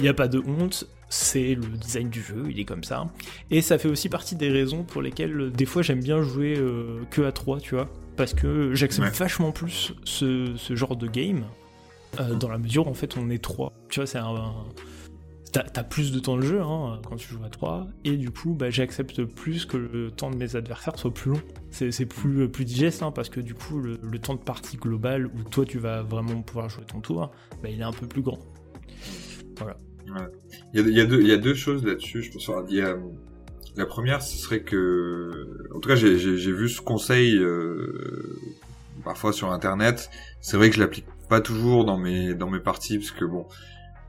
n'y 0.00 0.08
a, 0.08 0.14
pas 0.14 0.28
de 0.28 0.38
honte, 0.40 0.86
c'est 1.08 1.54
le 1.54 1.76
design 1.78 2.10
du 2.10 2.20
jeu, 2.20 2.46
il 2.50 2.60
est 2.60 2.64
comme 2.64 2.84
ça. 2.84 3.06
Et 3.50 3.62
ça 3.62 3.78
fait 3.78 3.88
aussi 3.88 4.08
partie 4.08 4.36
des 4.36 4.50
raisons 4.50 4.82
pour 4.82 5.00
lesquelles 5.00 5.50
des 5.52 5.64
fois 5.64 5.82
j'aime 5.82 6.02
bien 6.02 6.22
jouer 6.22 6.54
euh, 6.58 7.00
que 7.10 7.22
à 7.22 7.32
3, 7.32 7.60
tu 7.60 7.74
vois. 7.74 7.88
Parce 8.16 8.34
que 8.34 8.74
j'accepte 8.74 9.16
vachement 9.16 9.52
plus 9.52 9.92
ce, 10.04 10.54
genre 10.70 10.96
de 10.96 11.06
game, 11.06 11.44
euh, 12.20 12.34
dans 12.34 12.48
la 12.48 12.58
mesure 12.58 12.86
où 12.86 12.90
en 12.90 12.94
fait 12.94 13.16
on 13.16 13.30
est 13.30 13.42
3. 13.42 13.72
Tu 13.88 14.00
vois, 14.00 14.06
c'est 14.06 14.18
un, 14.18 14.52
T'as 15.52 15.82
plus 15.82 16.12
de 16.12 16.18
temps 16.18 16.36
de 16.36 16.42
jeu 16.42 16.60
hein, 16.60 17.00
quand 17.08 17.16
tu 17.16 17.28
joues 17.28 17.44
à 17.44 17.48
3, 17.48 17.86
et 18.04 18.16
du 18.16 18.30
coup, 18.30 18.54
bah, 18.54 18.70
j'accepte 18.70 19.24
plus 19.24 19.64
que 19.64 19.76
le 19.76 20.10
temps 20.10 20.30
de 20.30 20.36
mes 20.36 20.56
adversaires 20.56 20.98
soit 20.98 21.12
plus 21.12 21.30
long. 21.30 21.40
C'est 21.70 22.06
plus, 22.06 22.64
digeste, 22.64 23.02
hein, 23.02 23.12
parce 23.12 23.28
que 23.28 23.40
du 23.40 23.54
coup, 23.54 23.80
le, 23.80 24.18
temps 24.18 24.34
de 24.34 24.40
partie 24.40 24.76
global 24.76 25.26
où 25.26 25.48
toi 25.48 25.64
tu 25.64 25.78
vas 25.78 26.02
vraiment 26.02 26.42
pouvoir 26.42 26.68
jouer 26.68 26.84
ton 26.84 27.00
tour, 27.00 27.30
bah, 27.62 27.68
il 27.70 27.80
est 27.80 27.84
un 27.84 27.92
peu 27.92 28.06
plus 28.06 28.22
grand. 28.22 28.38
Voilà. 29.58 29.76
Il, 30.74 30.88
y 30.88 31.00
a, 31.00 31.04
deux, 31.04 31.22
y 31.22 31.32
a 31.32 31.54
choses 31.54 31.84
là-dessus, 31.84 32.22
je 32.22 32.32
pense. 32.32 32.50
Il 32.70 32.98
la 33.76 33.86
première, 33.86 34.22
ce 34.22 34.36
serait 34.36 34.62
que, 34.62 35.68
en 35.74 35.78
tout 35.78 35.88
cas, 35.88 35.94
j'ai 35.94 36.52
vu 36.52 36.68
ce 36.68 36.80
conseil 36.80 37.36
euh, 37.36 38.36
parfois 39.04 39.32
sur 39.32 39.52
Internet. 39.52 40.10
C'est 40.40 40.56
vrai 40.56 40.68
que 40.68 40.76
je 40.76 40.80
l'applique 40.80 41.06
pas 41.28 41.40
toujours 41.40 41.84
dans 41.84 41.98
mes 41.98 42.34
dans 42.34 42.50
mes 42.50 42.58
parties, 42.58 42.98
parce 42.98 43.12
que 43.12 43.24
bon 43.24 43.46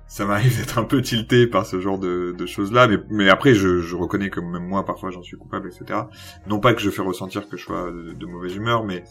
ça 0.09 0.25
m'arrive 0.25 0.57
d'être 0.57 0.79
un 0.79 0.83
peu 0.83 1.01
tilté 1.01 1.45
par 1.45 1.65
ce 1.65 1.79
genre 1.79 1.99
de, 1.99 2.35
de 2.37 2.45
choses-là, 2.47 2.87
mais, 2.87 2.97
mais 3.09 3.29
après 3.29 3.53
je, 3.53 3.79
je, 3.79 3.95
reconnais 3.95 4.31
que 4.31 4.39
même 4.39 4.67
moi 4.67 4.83
parfois 4.83 5.11
j'en 5.11 5.21
suis 5.21 5.37
coupable, 5.37 5.69
etc. 5.69 6.01
Non 6.47 6.59
pas 6.59 6.73
que 6.73 6.81
je 6.81 6.89
fais 6.89 7.03
ressentir 7.03 7.47
que 7.47 7.55
je 7.55 7.63
sois 7.63 7.91
de, 7.91 8.25
mauvaise 8.25 8.55
humeur, 8.55 8.83
mais 8.83 9.03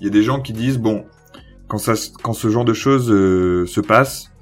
il 0.00 0.04
y 0.04 0.10
a 0.10 0.12
des 0.12 0.24
gens 0.24 0.40
qui 0.40 0.52
disent 0.52 0.78
bon, 0.78 1.06
quand 1.68 1.78
ça, 1.78 1.94
quand 2.22 2.32
ce 2.32 2.48
genre 2.48 2.64
de 2.64 2.74
choses 2.74 3.10
euh, 3.12 3.64
se 3.66 3.80
passe, 3.80 4.32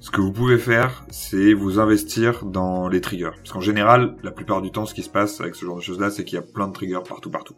ce 0.00 0.10
que 0.10 0.20
vous 0.20 0.32
pouvez 0.32 0.56
faire, 0.56 1.04
c'est 1.10 1.52
vous 1.52 1.78
investir 1.78 2.44
dans 2.44 2.88
les 2.88 3.00
triggers. 3.00 3.32
Parce 3.36 3.52
qu'en 3.52 3.60
général, 3.60 4.16
la 4.22 4.30
plupart 4.30 4.62
du 4.62 4.70
temps, 4.70 4.86
ce 4.86 4.94
qui 4.94 5.02
se 5.02 5.10
passe 5.10 5.40
avec 5.40 5.56
ce 5.56 5.66
genre 5.66 5.76
de 5.76 5.82
choses-là, 5.82 6.10
c'est 6.10 6.24
qu'il 6.24 6.36
y 6.36 6.38
a 6.38 6.42
plein 6.42 6.68
de 6.68 6.72
triggers 6.72 7.02
partout, 7.06 7.30
partout. 7.30 7.54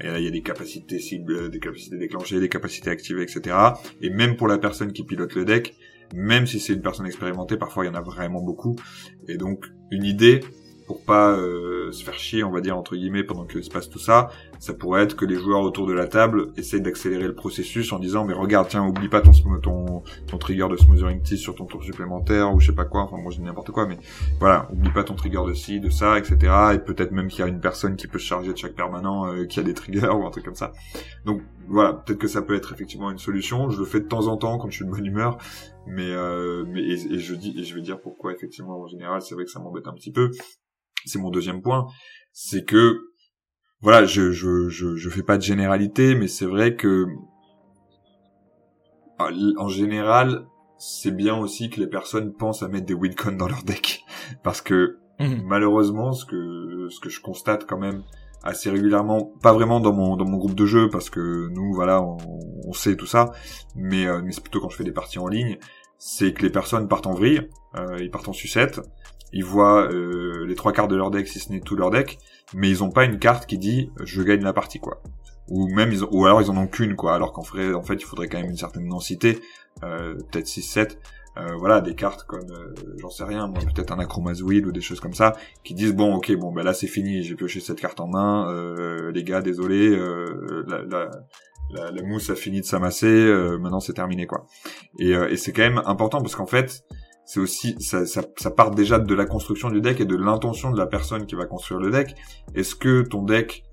Et 0.00 0.08
là, 0.08 0.18
il 0.18 0.24
y 0.24 0.28
a 0.28 0.30
des 0.30 0.42
capacités 0.42 0.98
cibles, 0.98 1.48
des 1.48 1.60
capacités 1.60 1.96
déclenchées, 1.96 2.40
des 2.40 2.48
capacités 2.48 2.90
activées, 2.90 3.22
etc. 3.22 3.56
Et 4.00 4.10
même 4.10 4.36
pour 4.36 4.48
la 4.48 4.58
personne 4.58 4.92
qui 4.92 5.04
pilote 5.04 5.34
le 5.36 5.44
deck, 5.44 5.76
même 6.14 6.46
si 6.46 6.60
c'est 6.60 6.72
une 6.72 6.82
personne 6.82 7.06
expérimentée, 7.06 7.56
parfois 7.56 7.84
il 7.84 7.88
y 7.88 7.90
en 7.90 7.94
a 7.94 8.02
vraiment 8.02 8.42
beaucoup. 8.42 8.76
Et 9.28 9.36
donc 9.36 9.66
une 9.90 10.04
idée 10.04 10.40
pour 10.86 11.02
pas 11.02 11.32
euh, 11.32 11.90
se 11.90 12.04
faire 12.04 12.14
chier, 12.14 12.44
on 12.44 12.50
va 12.50 12.60
dire 12.60 12.76
entre 12.76 12.96
guillemets, 12.96 13.24
pendant 13.24 13.44
que 13.44 13.60
se 13.60 13.70
passe 13.70 13.90
tout 13.90 13.98
ça, 13.98 14.30
ça 14.58 14.72
pourrait 14.72 15.02
être 15.02 15.16
que 15.16 15.24
les 15.24 15.34
joueurs 15.34 15.62
autour 15.62 15.86
de 15.86 15.92
la 15.92 16.06
table 16.06 16.52
essayent 16.56 16.80
d'accélérer 16.80 17.26
le 17.26 17.34
processus 17.34 17.92
en 17.92 17.98
disant 17.98 18.24
mais 18.24 18.34
regarde 18.34 18.68
tiens 18.68 18.86
oublie 18.86 19.08
pas 19.08 19.20
ton 19.20 19.32
ton 19.60 20.02
ton 20.26 20.38
trigger 20.38 20.68
de 20.70 20.76
smoothering 20.76 21.22
T 21.22 21.36
sur 21.36 21.54
ton 21.54 21.64
tour 21.64 21.82
supplémentaire 21.82 22.54
ou 22.54 22.60
je 22.60 22.68
sais 22.68 22.74
pas 22.74 22.84
quoi, 22.84 23.02
enfin 23.02 23.16
moi 23.18 23.32
je 23.32 23.38
dis 23.38 23.42
n'importe 23.42 23.72
quoi 23.72 23.86
mais 23.86 23.98
voilà 24.38 24.68
oublie 24.72 24.90
pas 24.90 25.02
ton 25.02 25.14
trigger 25.14 25.42
de 25.46 25.54
ci, 25.54 25.80
de 25.80 25.90
ça, 25.90 26.18
etc. 26.18 26.36
Et 26.74 26.78
peut-être 26.78 27.10
même 27.10 27.28
qu'il 27.28 27.40
y 27.40 27.42
a 27.42 27.48
une 27.48 27.60
personne 27.60 27.96
qui 27.96 28.06
peut 28.06 28.18
se 28.18 28.26
charger 28.26 28.52
de 28.52 28.58
chaque 28.58 28.74
permanent 28.74 29.26
euh, 29.26 29.44
qui 29.44 29.58
a 29.58 29.62
des 29.62 29.74
triggers 29.74 30.08
ou 30.14 30.24
un 30.24 30.30
truc 30.30 30.44
comme 30.44 30.54
ça. 30.54 30.72
Donc 31.24 31.42
voilà 31.68 31.92
peut-être 31.94 32.18
que 32.18 32.28
ça 32.28 32.42
peut 32.42 32.54
être 32.54 32.72
effectivement 32.72 33.10
une 33.10 33.18
solution. 33.18 33.70
Je 33.70 33.80
le 33.80 33.86
fais 33.86 34.00
de 34.00 34.06
temps 34.06 34.28
en 34.28 34.36
temps 34.36 34.58
quand 34.58 34.70
je 34.70 34.76
suis 34.76 34.84
de 34.84 34.90
bonne 34.90 35.06
humeur, 35.06 35.38
mais 35.86 36.10
euh, 36.10 36.64
mais 36.66 36.82
et, 36.82 37.18
je 37.18 37.34
dis 37.34 37.54
et 37.58 37.64
je 37.64 37.74
vais 37.74 37.80
dire 37.80 38.00
pourquoi 38.00 38.32
effectivement 38.32 38.80
en 38.80 38.86
général 38.86 39.22
c'est 39.22 39.34
vrai 39.34 39.44
que 39.44 39.50
ça 39.50 39.60
m'embête 39.60 39.86
un 39.86 39.94
petit 39.94 40.12
peu. 40.12 40.30
C'est 41.04 41.18
mon 41.18 41.30
deuxième 41.30 41.62
point, 41.62 41.86
c'est 42.32 42.64
que 42.64 42.98
voilà, 43.80 44.04
je, 44.04 44.32
je 44.32 44.68
je 44.68 44.96
je 44.96 45.10
fais 45.10 45.22
pas 45.22 45.36
de 45.36 45.42
généralité, 45.42 46.14
mais 46.14 46.28
c'est 46.28 46.46
vrai 46.46 46.76
que 46.76 47.06
en 49.18 49.68
général, 49.68 50.46
c'est 50.78 51.10
bien 51.10 51.36
aussi 51.36 51.70
que 51.70 51.80
les 51.80 51.86
personnes 51.86 52.34
pensent 52.34 52.62
à 52.62 52.68
mettre 52.68 52.86
des 52.86 52.94
wincon 52.94 53.32
dans 53.32 53.48
leur 53.48 53.62
deck, 53.62 54.04
parce 54.42 54.60
que 54.60 54.98
mhm. 55.20 55.42
malheureusement, 55.44 56.12
ce 56.12 56.24
que 56.24 56.88
ce 56.90 57.00
que 57.00 57.08
je 57.08 57.20
constate 57.20 57.66
quand 57.66 57.78
même 57.78 58.02
assez 58.46 58.70
régulièrement, 58.70 59.32
pas 59.42 59.52
vraiment 59.52 59.80
dans 59.80 59.92
mon 59.92 60.16
dans 60.16 60.24
mon 60.24 60.38
groupe 60.38 60.54
de 60.54 60.66
jeu, 60.66 60.88
parce 60.88 61.10
que 61.10 61.48
nous 61.50 61.74
voilà, 61.74 62.02
on, 62.02 62.16
on 62.66 62.72
sait 62.72 62.96
tout 62.96 63.06
ça, 63.06 63.32
mais 63.74 64.06
euh, 64.06 64.22
mais 64.24 64.32
c'est 64.32 64.40
plutôt 64.40 64.60
quand 64.60 64.70
je 64.70 64.76
fais 64.76 64.84
des 64.84 64.92
parties 64.92 65.18
en 65.18 65.28
ligne, 65.28 65.58
c'est 65.98 66.32
que 66.32 66.42
les 66.42 66.50
personnes 66.50 66.88
partent 66.88 67.06
en 67.06 67.14
vrille, 67.14 67.48
euh, 67.76 67.98
ils 68.00 68.10
partent 68.10 68.28
en 68.28 68.32
sucette, 68.32 68.80
ils 69.32 69.44
voient 69.44 69.90
euh, 69.90 70.46
les 70.46 70.54
trois 70.54 70.72
quarts 70.72 70.88
de 70.88 70.96
leur 70.96 71.10
deck, 71.10 71.28
si 71.28 71.38
ce 71.38 71.52
n'est 71.52 71.60
tout 71.60 71.76
leur 71.76 71.90
deck, 71.90 72.18
mais 72.54 72.68
ils 72.68 72.84
ont 72.84 72.90
pas 72.90 73.04
une 73.04 73.18
carte 73.18 73.46
qui 73.46 73.58
dit 73.58 73.90
je 74.04 74.22
gagne 74.22 74.42
la 74.42 74.52
partie 74.52 74.80
quoi. 74.80 75.02
Ou 75.48 75.68
même 75.68 75.92
ils 75.92 76.04
ont, 76.04 76.08
ou 76.10 76.26
alors 76.26 76.42
ils 76.42 76.50
en 76.50 76.56
ont 76.56 76.66
qu'une 76.66 76.96
quoi, 76.96 77.14
alors 77.14 77.32
qu'en 77.32 77.42
fait, 77.42 77.72
en 77.74 77.82
fait 77.82 77.94
il 77.94 78.04
faudrait 78.04 78.28
quand 78.28 78.38
même 78.38 78.50
une 78.50 78.56
certaine 78.56 78.88
densité, 78.88 79.40
euh, 79.84 80.14
peut-être 80.30 80.46
6-7. 80.46 80.96
Euh, 81.38 81.54
voilà 81.58 81.80
des 81.80 81.94
cartes 81.94 82.24
comme 82.24 82.46
j'en 82.98 83.10
sais 83.10 83.24
rien 83.24 83.46
moi 83.46 83.60
peut-être 83.74 83.92
un 83.92 84.34
Wheel 84.42 84.66
ou 84.66 84.72
des 84.72 84.80
choses 84.80 85.00
comme 85.00 85.12
ça 85.12 85.34
qui 85.64 85.74
disent 85.74 85.94
bon 85.94 86.14
ok 86.14 86.34
bon 86.36 86.50
ben 86.50 86.62
là 86.64 86.72
c'est 86.72 86.86
fini 86.86 87.22
j'ai 87.22 87.34
pioché 87.34 87.60
cette 87.60 87.78
carte 87.78 88.00
en 88.00 88.06
main 88.06 89.10
les 89.12 89.22
gars 89.22 89.42
désolé 89.42 89.90
la, 90.66 90.82
la, 90.82 91.10
la, 91.70 91.90
la, 91.90 92.02
mousse 92.02 92.30
a 92.30 92.34
fini 92.34 92.60
de 92.60 92.64
s'amasser 92.64 93.30
maintenant 93.60 93.80
c'est 93.80 93.92
terminé 93.92 94.26
quoi 94.26 94.46
et, 94.98 95.10
et 95.10 95.36
c'est 95.36 95.52
quand 95.52 95.62
même 95.62 95.82
important 95.84 96.22
parce 96.22 96.36
qu'en 96.36 96.46
fait 96.46 96.84
c'est 97.26 97.40
aussi 97.40 97.76
ça, 97.80 98.06
ça, 98.06 98.22
ça, 98.36 98.50
part 98.52 98.70
déjà 98.70 99.00
de 99.00 99.14
la 99.14 99.26
construction 99.26 99.68
du 99.68 99.80
deck 99.80 100.00
et 100.00 100.04
de 100.04 100.14
l'intention 100.14 100.70
de 100.70 100.78
la 100.78 100.86
personne 100.86 101.26
qui 101.26 101.34
va 101.34 101.44
construire 101.44 101.80
le 101.80 101.90
deck. 101.90 102.14
Est-ce 102.54 102.76
que 102.76 103.02
ton 103.02 103.22
deck, 103.22 103.64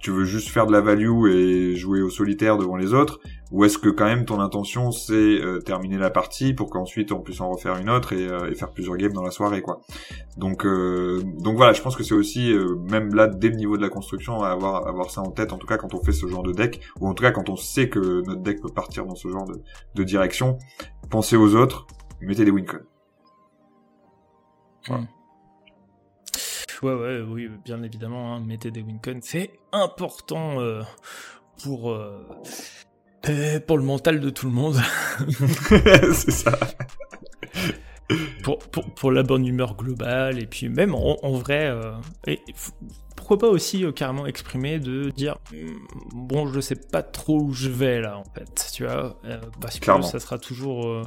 tu 0.00 0.10
veux 0.10 0.24
juste 0.24 0.48
faire 0.48 0.66
de 0.66 0.72
la 0.72 0.80
value 0.80 1.28
et 1.28 1.76
jouer 1.76 2.00
au 2.00 2.10
solitaire 2.10 2.56
devant 2.56 2.76
les 2.76 2.94
autres, 2.94 3.20
ou 3.50 3.64
est-ce 3.64 3.78
que 3.78 3.88
quand 3.88 4.06
même 4.06 4.24
ton 4.24 4.40
intention 4.40 4.92
c'est 4.92 5.14
euh, 5.14 5.60
terminer 5.60 5.98
la 5.98 6.10
partie 6.10 6.54
pour 6.54 6.70
qu'ensuite 6.70 7.12
on 7.12 7.20
puisse 7.20 7.40
en 7.40 7.50
refaire 7.50 7.76
une 7.76 7.90
autre 7.90 8.12
et, 8.12 8.26
euh, 8.26 8.50
et 8.50 8.54
faire 8.54 8.72
plusieurs 8.72 8.96
games 8.96 9.12
dans 9.12 9.22
la 9.22 9.30
soirée 9.30 9.60
quoi. 9.60 9.80
Donc 10.36 10.64
euh, 10.64 11.22
donc 11.40 11.56
voilà, 11.56 11.72
je 11.72 11.82
pense 11.82 11.96
que 11.96 12.02
c'est 12.02 12.14
aussi 12.14 12.52
même 12.90 13.14
là 13.14 13.26
dès 13.26 13.48
le 13.48 13.56
niveau 13.56 13.76
de 13.76 13.82
la 13.82 13.90
construction 13.90 14.42
à 14.42 14.48
avoir 14.50 14.86
avoir 14.88 15.10
ça 15.10 15.20
en 15.20 15.30
tête 15.30 15.52
en 15.52 15.58
tout 15.58 15.66
cas 15.66 15.76
quand 15.76 15.94
on 15.94 16.02
fait 16.02 16.12
ce 16.12 16.26
genre 16.26 16.42
de 16.42 16.52
deck 16.52 16.80
ou 17.00 17.08
en 17.08 17.14
tout 17.14 17.22
cas 17.22 17.30
quand 17.30 17.48
on 17.48 17.56
sait 17.56 17.88
que 17.88 18.22
notre 18.26 18.42
deck 18.42 18.60
peut 18.62 18.72
partir 18.72 19.04
dans 19.04 19.14
ce 19.14 19.28
genre 19.28 19.44
de, 19.46 19.60
de 19.94 20.04
direction, 20.04 20.58
pensez 21.10 21.36
aux 21.36 21.54
autres, 21.54 21.86
mettez 22.20 22.44
des 22.44 22.50
win 22.50 22.64
Ouais. 26.82 26.94
Ouais, 26.94 27.20
oui, 27.20 27.50
bien 27.64 27.82
évidemment, 27.82 28.34
hein, 28.34 28.40
mettez 28.40 28.70
des 28.70 28.82
wincons, 28.82 29.20
c'est 29.22 29.50
important 29.72 30.60
euh, 30.60 30.82
pour, 31.62 31.90
euh, 31.90 32.26
euh, 33.28 33.60
pour 33.60 33.76
le 33.76 33.84
mental 33.84 34.20
de 34.20 34.30
tout 34.30 34.46
le 34.46 34.52
monde. 34.52 34.76
c'est 36.12 36.30
ça. 36.30 36.58
pour, 38.42 38.58
pour, 38.58 38.94
pour, 38.94 39.12
la 39.12 39.22
bonne 39.22 39.46
humeur 39.46 39.76
globale, 39.76 40.42
et 40.42 40.46
puis 40.46 40.68
même 40.68 40.94
en, 40.94 41.32
vrai, 41.32 41.74
et 42.26 42.40
pourquoi 43.14 43.38
pas 43.38 43.48
aussi 43.48 43.84
carrément 43.94 44.26
exprimer 44.26 44.78
de 44.78 45.10
dire 45.10 45.36
hmm, 45.52 46.26
bon, 46.26 46.46
je 46.46 46.60
sais 46.60 46.76
pas 46.76 47.02
trop 47.02 47.40
où 47.40 47.52
je 47.52 47.68
vais 47.68 48.00
là, 48.00 48.18
en 48.18 48.24
fait, 48.24 48.70
tu 48.72 48.84
vois, 48.84 49.20
parce 49.60 49.78
que 49.78 50.02
ça 50.02 50.18
sera 50.18 50.38
toujours 50.38 51.04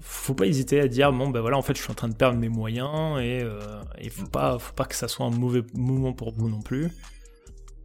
faut 0.00 0.34
pas 0.34 0.46
hésiter 0.46 0.80
à 0.80 0.88
dire 0.88 1.12
bon 1.12 1.28
ben 1.28 1.40
voilà 1.40 1.56
en 1.56 1.62
fait 1.62 1.76
je 1.76 1.82
suis 1.82 1.90
en 1.90 1.94
train 1.94 2.08
de 2.08 2.14
perdre 2.14 2.38
mes 2.38 2.48
moyens 2.48 3.18
et 3.20 3.38
il 3.38 3.44
euh, 3.44 4.10
faut 4.10 4.26
pas 4.26 4.58
faut 4.58 4.74
pas 4.74 4.84
que 4.84 4.94
ça 4.94 5.08
soit 5.08 5.26
un 5.26 5.30
mauvais 5.30 5.62
moment 5.74 6.12
pour 6.12 6.32
vous 6.32 6.48
non 6.48 6.60
plus. 6.60 6.90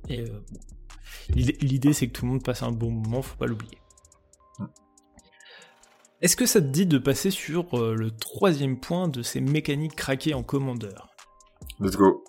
Et 0.09 0.21
euh, 0.21 0.43
l'idée 1.29 1.93
c'est 1.93 2.07
que 2.07 2.13
tout 2.13 2.25
le 2.25 2.31
monde 2.31 2.43
passe 2.43 2.63
un 2.63 2.71
bon 2.71 2.91
moment 2.91 3.21
faut 3.21 3.37
pas 3.37 3.47
l'oublier. 3.47 3.77
Est-ce 6.21 6.35
que 6.35 6.45
ça 6.45 6.61
te 6.61 6.67
dit 6.67 6.85
de 6.85 6.99
passer 6.99 7.31
sur 7.31 7.79
euh, 7.79 7.95
le 7.95 8.11
troisième 8.11 8.79
point 8.79 9.07
de 9.07 9.23
ces 9.23 9.41
mécaniques 9.41 9.95
craquées 9.95 10.35
en 10.35 10.43
commandeur? 10.43 11.09
Let's 11.79 11.95
go. 11.95 12.23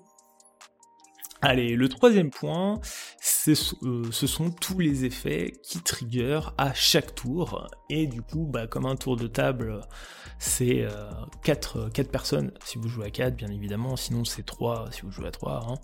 Allez, 1.44 1.74
le 1.74 1.88
troisième 1.88 2.30
point, 2.30 2.80
ce 3.20 3.54
sont 3.54 4.50
tous 4.50 4.78
les 4.78 5.04
effets 5.04 5.52
qui 5.64 5.80
trigger 5.80 6.38
à 6.56 6.72
chaque 6.72 7.16
tour. 7.16 7.66
Et 7.90 8.06
du 8.06 8.22
coup, 8.22 8.46
bah, 8.46 8.68
comme 8.68 8.86
un 8.86 8.94
tour 8.94 9.16
de 9.16 9.26
table, 9.26 9.80
c'est 10.38 10.86
4, 11.42 11.90
4, 11.92 12.10
personnes 12.12 12.52
si 12.64 12.78
vous 12.78 12.88
jouez 12.88 13.06
à 13.06 13.10
4, 13.10 13.34
bien 13.34 13.48
évidemment. 13.48 13.96
Sinon, 13.96 14.24
c'est 14.24 14.46
3 14.46 14.90
si 14.92 15.02
vous 15.02 15.10
jouez 15.10 15.26
à 15.26 15.30
3. 15.32 15.66
Hein. 15.68 15.74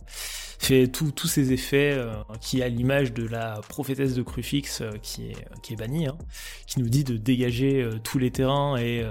Fait 0.60 0.86
tous 0.86 1.26
ces 1.26 1.52
effets 1.52 2.00
qui, 2.40 2.62
à 2.62 2.68
l'image 2.68 3.12
de 3.12 3.26
la 3.26 3.60
prophétesse 3.68 4.14
de 4.14 4.22
Crufix 4.22 4.84
qui, 5.02 5.30
est, 5.30 5.48
qui 5.62 5.72
est 5.72 5.76
bannie, 5.76 6.06
hein, 6.06 6.18
qui 6.68 6.78
nous 6.78 6.88
dit 6.88 7.02
de 7.02 7.16
dégager 7.16 7.88
tous 8.04 8.18
les 8.18 8.30
terrains 8.30 8.76
et 8.76 9.04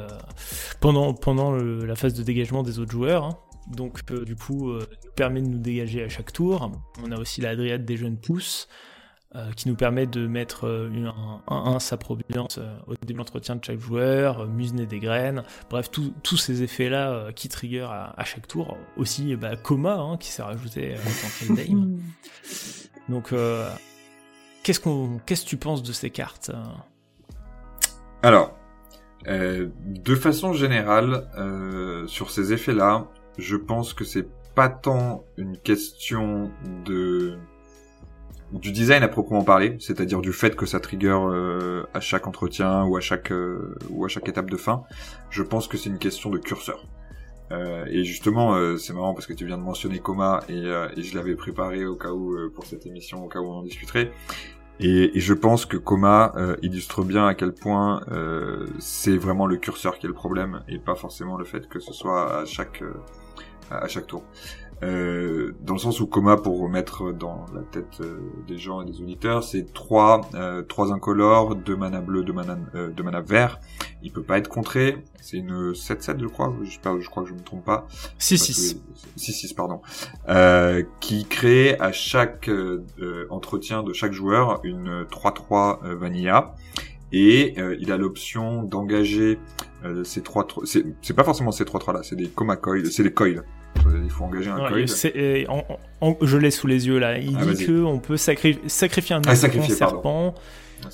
pendant, 0.79 1.13
pendant 1.13 1.51
la 1.51 1.95
phase 1.95 2.13
de 2.13 2.23
dégagement 2.23 2.63
des 2.63 2.79
autres 2.79 2.91
joueurs. 2.91 3.25
Hein 3.25 3.37
donc 3.75 3.99
euh, 4.11 4.23
du 4.23 4.35
coup 4.35 4.69
euh, 4.69 4.85
nous 5.05 5.11
permet 5.11 5.41
de 5.41 5.47
nous 5.47 5.59
dégager 5.59 6.03
à 6.03 6.09
chaque 6.09 6.31
tour. 6.31 6.71
On 7.03 7.11
a 7.11 7.17
aussi 7.17 7.41
la 7.41 7.55
Dryade 7.55 7.85
des 7.85 7.97
jeunes 7.97 8.17
pousses 8.17 8.67
euh, 9.35 9.51
qui 9.53 9.67
nous 9.67 9.75
permet 9.75 10.07
de 10.07 10.25
mettre 10.25 10.65
un 11.47 11.73
1 11.75 11.79
sa 11.79 11.97
probillance 11.97 12.59
au 12.87 12.93
début 12.93 13.13
de 13.13 13.17
l'entretien 13.17 13.55
de 13.55 13.63
chaque 13.63 13.79
joueur, 13.79 14.47
musener 14.47 14.85
des 14.85 14.99
graines, 14.99 15.43
bref 15.69 15.89
tous 15.91 16.37
ces 16.37 16.63
effets 16.63 16.89
là 16.89 17.31
qui 17.33 17.49
trigger 17.49 17.87
à, 17.89 18.23
chaque 18.23 18.47
tour. 18.47 18.77
Aussi 18.95 19.35
bah, 19.35 19.55
coma 19.57 19.95
hein, 19.95 20.17
qui 20.17 20.29
s'est 20.31 20.43
rajouté 20.43 20.95
en 20.95 20.97
tant 20.97 21.55
que 21.55 21.61
Donc 23.11 23.33
qu'est-ce 24.63 24.79
qu'on 24.79 25.19
qu'est-ce 25.25 25.43
que 25.43 25.49
tu 25.49 25.57
penses 25.57 25.83
de 25.83 25.91
ces 25.91 26.09
cartes 26.09 26.51
Alors 28.23 28.55
de 29.25 30.15
façon 30.15 30.53
générale, 30.53 31.27
sur 32.07 32.31
ces 32.31 32.53
effets-là, 32.53 33.09
je 33.37 33.55
pense 33.55 33.93
que 33.93 34.03
c'est 34.03 34.27
pas 34.55 34.69
tant 34.69 35.23
une 35.37 35.57
question 35.57 36.51
de 36.85 37.37
du 38.51 38.71
design 38.71 39.03
à 39.03 39.07
proprement 39.07 39.43
parler, 39.43 39.75
c'est-à-dire 39.79 40.21
du 40.21 40.31
fait 40.31 40.55
que 40.55 40.65
ça 40.65 40.79
trigger 40.79 41.09
euh, 41.09 41.83
à 41.93 41.99
chaque 41.99 42.27
entretien 42.27 42.85
ou 42.85 42.95
à 42.95 43.01
chaque 43.01 43.31
euh, 43.31 43.75
ou 43.89 44.05
à 44.05 44.07
chaque 44.07 44.27
étape 44.29 44.49
de 44.49 44.57
fin. 44.57 44.83
Je 45.29 45.43
pense 45.43 45.67
que 45.67 45.77
c'est 45.77 45.89
une 45.89 45.99
question 45.99 46.29
de 46.29 46.37
curseur. 46.37 46.85
Euh, 47.51 47.85
et 47.87 48.03
justement, 48.03 48.55
euh, 48.55 48.77
c'est 48.77 48.93
marrant 48.93 49.13
parce 49.13 49.25
que 49.25 49.33
tu 49.33 49.45
viens 49.45 49.57
de 49.57 49.63
mentionner 49.63 49.99
Coma 49.99 50.41
et, 50.49 50.63
et 50.63 51.03
je 51.03 51.15
l'avais 51.15 51.35
préparé 51.35 51.85
au 51.85 51.95
cas 51.95 52.11
où 52.11 52.35
pour 52.55 52.65
cette 52.65 52.85
émission, 52.85 53.23
au 53.23 53.27
cas 53.27 53.39
où 53.39 53.45
on 53.45 53.59
en 53.59 53.63
discuterait. 53.63 54.11
Et, 54.79 55.17
et 55.17 55.19
je 55.19 55.33
pense 55.33 55.65
que 55.65 55.75
Coma 55.77 56.33
illustre 56.61 57.03
bien 57.03 57.27
à 57.27 57.33
quel 57.33 57.53
point 57.53 58.01
c'est 58.79 59.17
vraiment 59.17 59.45
le 59.45 59.57
curseur 59.57 59.97
qui 59.97 60.05
est 60.05 60.09
le 60.09 60.15
problème 60.15 60.61
et 60.67 60.77
pas 60.77 60.95
forcément 60.95 61.37
le 61.37 61.45
fait 61.45 61.67
que 61.67 61.79
ce 61.79 61.93
soit 61.93 62.41
à 62.41 62.45
chaque 62.45 62.83
à 63.71 63.87
chaque 63.87 64.07
tour. 64.07 64.23
Euh, 64.83 65.55
dans 65.61 65.73
le 65.73 65.79
sens 65.79 65.99
où 65.99 66.05
coma 66.05 66.37
pour 66.37 66.59
remettre 66.59 67.11
dans 67.11 67.47
la 67.53 67.61
tête 67.61 67.99
euh, 68.01 68.19
des 68.47 68.59
gens 68.59 68.81
et 68.83 68.85
des 68.85 69.01
auditeurs, 69.01 69.43
c'est 69.43 69.73
trois 69.73 70.21
euh, 70.35 70.61
trois 70.61 70.93
incolores, 70.93 71.55
deux 71.55 71.75
mana 71.75 71.99
bleu, 71.99 72.23
deux 72.23 72.33
mana 72.33 72.59
euh, 72.75 72.89
deux 72.89 73.01
mana 73.01 73.21
vert. 73.21 73.59
Il 74.03 74.11
peut 74.11 74.21
pas 74.21 74.37
être 74.37 74.49
contré. 74.49 75.03
C'est 75.19 75.37
une 75.37 75.71
7-7 75.71 76.19
je 76.21 76.27
crois. 76.27 76.53
J'espère, 76.61 76.99
je 77.01 77.09
crois 77.09 77.23
que 77.23 77.29
je 77.29 77.33
me 77.33 77.39
trompe 77.39 77.65
pas. 77.65 77.87
6-6. 78.19 78.77
6-6 79.17 79.55
pardon. 79.55 79.81
Euh, 80.29 80.83
qui 80.99 81.25
crée 81.25 81.75
à 81.79 81.91
chaque 81.91 82.49
entretien 83.31 83.81
de 83.81 83.93
chaque 83.93 84.13
joueur 84.13 84.59
une 84.63 85.05
3-3 85.05 85.95
vanilla 85.95 86.53
et 87.11 87.55
il 87.79 87.91
a 87.91 87.97
l'option 87.97 88.61
d'engager 88.61 89.39
euh, 89.85 90.03
ces 90.03 90.21
trois, 90.21 90.47
c'est 90.65 91.13
pas 91.15 91.23
forcément 91.23 91.51
ces 91.51 91.63
trois 91.63 91.79
trois 91.79 91.93
là, 91.93 92.01
c'est 92.01 92.15
des 92.15 92.27
coma 92.29 92.55
coils, 92.55 92.91
c'est 92.91 93.03
des 93.03 93.13
coils. 93.13 93.43
Il 94.03 94.09
faut 94.09 94.25
engager 94.25 94.49
un 94.49 94.57
coil. 94.57 94.85
je 96.21 96.37
l'ai 96.37 96.51
sous 96.51 96.67
les 96.67 96.87
yeux 96.87 96.99
là. 96.99 97.17
Il 97.17 97.37
ah, 97.39 97.45
dit 97.45 97.65
que 97.65 97.83
on 97.83 97.99
peut 97.99 98.17
sacrifier 98.17 99.15
un 99.15 99.21
ah, 99.27 99.35
serpent. 99.35 100.35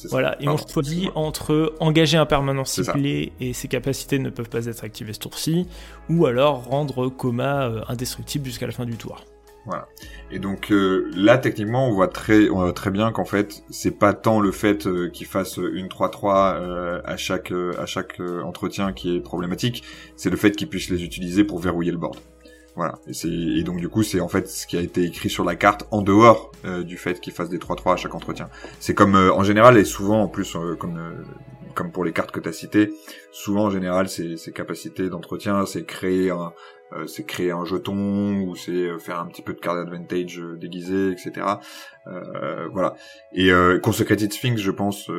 voilà, 0.10 0.38
et 0.42 0.48
on 0.48 0.58
choisit 0.58 1.10
entre 1.16 1.76
engager 1.80 2.18
un 2.18 2.26
permanent 2.26 2.66
ciblé 2.66 3.34
et 3.40 3.54
ses 3.54 3.68
capacités 3.68 4.20
ne 4.20 4.30
peuvent 4.30 4.50
pas 4.50 4.66
être 4.66 4.84
activées 4.84 5.14
ce 5.14 5.20
tour-ci, 5.20 5.68
ou 6.10 6.26
alors 6.26 6.66
rendre 6.66 7.10
coma 7.10 7.64
euh, 7.64 7.82
indestructible 7.88 8.46
jusqu'à 8.46 8.66
la 8.66 8.72
fin 8.72 8.86
du 8.86 8.96
tour. 8.96 9.24
Voilà. 9.66 9.88
Et 10.30 10.40
donc 10.40 10.72
euh, 10.72 11.10
là, 11.16 11.38
techniquement, 11.38 11.88
on 11.88 11.92
voit 11.92 12.10
très, 12.10 12.50
on 12.50 12.56
voit 12.56 12.74
très 12.74 12.92
bien 12.92 13.12
qu'en 13.12 13.24
fait, 13.24 13.64
c'est 13.70 13.98
pas 13.98 14.14
tant 14.14 14.42
le 14.42 14.52
fait 14.52 14.88
euh, 14.88 15.10
qu'il 15.10 15.28
fasse 15.28 15.58
une 15.58 15.88
3-3 15.88 16.56
euh, 16.56 17.02
à 17.06 17.16
chaque 17.16 17.52
à 17.52 17.86
chaque 17.86 18.20
entretien 18.20 18.92
qui 18.92 19.16
est 19.16 19.22
problématique, 19.22 19.84
c'est 20.18 20.30
le 20.30 20.38
fait 20.38 20.52
qu'il 20.52 20.68
puisse 20.68 20.90
les 20.90 21.04
utiliser 21.04 21.44
pour 21.44 21.60
verrouiller 21.60 21.92
le 21.92 21.98
board. 21.98 22.18
Voilà. 22.76 23.00
Et, 23.08 23.60
et 23.60 23.64
donc 23.64 23.78
du 23.78 23.90
coup, 23.90 24.04
c'est 24.04 24.20
en 24.20 24.28
fait 24.28 24.48
ce 24.48 24.66
qui 24.66 24.78
a 24.78 24.82
été 24.82 25.04
écrit 25.04 25.30
sur 25.30 25.44
la 25.44 25.56
carte 25.56 25.88
en 25.92 26.02
dehors 26.02 26.52
du 26.86 26.98
fait 26.98 27.20
qu'il 27.20 27.34
fasse 27.34 27.50
des 27.50 27.58
3-3 27.58 27.94
à 27.94 27.96
chaque 27.98 28.16
entretien. 28.16 28.50
C'est 28.80 28.94
comme 28.94 29.16
en 29.16 29.44
général 29.44 29.78
et 29.78 29.84
souvent 29.84 30.22
en 30.22 30.28
plus 30.28 30.58
comme 30.80 30.98
comme 31.74 31.92
pour 31.92 32.04
les 32.04 32.14
cartes 32.14 32.32
que 32.32 32.40
tu 32.40 32.50
as 32.50 32.54
citées, 32.54 32.94
souvent 33.32 33.66
en 33.66 33.70
général, 33.70 34.08
ces, 34.08 34.38
ces 34.38 34.52
capacités 34.52 35.10
d'entretien, 35.10 35.66
c'est 35.66 35.86
créer 35.86 36.30
un, 36.30 36.54
euh, 36.96 37.08
c'est 37.08 37.24
créer 37.24 37.52
un 37.52 37.66
jeton 37.66 38.42
ou 38.42 38.56
c'est 38.56 38.72
euh, 38.72 39.00
faire 39.00 39.20
un 39.20 39.26
petit 39.28 39.42
peu 39.42 39.54
de 39.54 39.60
card 39.60 39.78
advantage 39.78 40.40
euh, 40.40 40.58
déguisé, 40.58 41.12
etc. 41.12 41.46
voilà. 42.72 42.96
Et 43.32 43.50
Consecrated 43.82 44.32
Sphinx, 44.34 44.60
je 44.60 44.72
pense, 44.72 45.10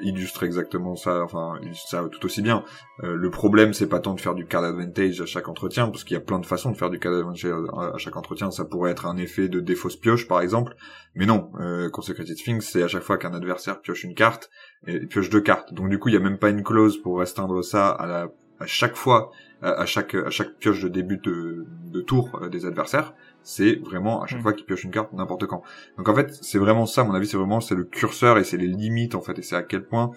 illustre 0.00 0.42
exactement 0.42 0.96
ça. 0.96 1.22
Enfin, 1.22 1.58
illustre 1.62 1.88
ça 1.88 2.08
tout 2.10 2.24
aussi 2.24 2.42
bien. 2.42 2.64
le 3.02 3.30
problème, 3.30 3.72
c'est 3.72 3.88
pas 3.88 4.00
tant 4.00 4.14
de 4.14 4.20
faire 4.20 4.34
du 4.34 4.46
card 4.46 4.64
advantage 4.64 5.20
à 5.20 5.26
chaque 5.26 5.48
entretien, 5.48 5.88
parce 5.88 6.04
qu'il 6.04 6.14
y 6.14 6.18
a 6.18 6.20
plein 6.20 6.38
de 6.38 6.46
façons 6.46 6.70
de 6.70 6.76
faire 6.76 6.90
du 6.90 6.98
card 6.98 7.12
advantage 7.12 7.46
à 7.76 7.98
chaque 7.98 8.16
entretien. 8.16 8.50
Ça 8.50 8.64
pourrait 8.64 8.90
être 8.90 9.06
un 9.06 9.16
effet 9.16 9.48
de 9.48 9.60
défausse 9.60 9.96
pioche, 9.96 10.28
par 10.28 10.40
exemple. 10.40 10.74
Mais 11.14 11.26
non, 11.26 11.50
Consecrated 11.92 12.36
Sphinx, 12.36 12.66
c'est 12.66 12.82
à 12.82 12.88
chaque 12.88 13.02
fois 13.02 13.18
qu'un 13.18 13.34
adversaire 13.34 13.80
pioche 13.80 14.04
une 14.04 14.14
carte, 14.14 14.50
et 14.86 15.00
pioche 15.06 15.30
deux 15.30 15.40
cartes. 15.40 15.72
Donc 15.74 15.88
du 15.88 15.98
coup, 15.98 16.08
il 16.08 16.14
y 16.14 16.18
a 16.18 16.20
même 16.20 16.38
pas 16.38 16.50
une 16.50 16.62
clause 16.62 17.00
pour 17.00 17.18
restreindre 17.18 17.62
ça 17.62 17.88
à 17.88 18.06
la 18.06 18.28
à 18.60 18.66
chaque 18.66 18.96
fois, 18.96 19.30
à 19.62 19.86
chaque 19.86 20.14
à 20.14 20.30
chaque 20.30 20.56
pioche 20.58 20.82
de 20.82 20.88
début 20.88 21.18
de, 21.18 21.66
de 21.92 22.00
tour 22.00 22.40
euh, 22.42 22.48
des 22.48 22.66
adversaires, 22.66 23.14
c'est 23.42 23.76
vraiment 23.76 24.22
à 24.22 24.26
chaque 24.26 24.40
mm. 24.40 24.42
fois 24.42 24.52
qu'ils 24.52 24.66
piochent 24.66 24.84
une 24.84 24.90
carte 24.90 25.12
n'importe 25.12 25.46
quand. 25.46 25.62
Donc 25.96 26.08
en 26.08 26.14
fait, 26.14 26.38
c'est 26.42 26.58
vraiment 26.58 26.86
ça, 26.86 27.02
à 27.02 27.04
mon 27.04 27.14
avis, 27.14 27.26
c'est 27.26 27.36
vraiment 27.36 27.60
c'est 27.60 27.74
le 27.74 27.84
curseur 27.84 28.38
et 28.38 28.44
c'est 28.44 28.56
les 28.56 28.66
limites 28.66 29.14
en 29.14 29.20
fait, 29.20 29.38
et 29.38 29.42
c'est 29.42 29.56
à 29.56 29.62
quel 29.62 29.84
point 29.84 30.10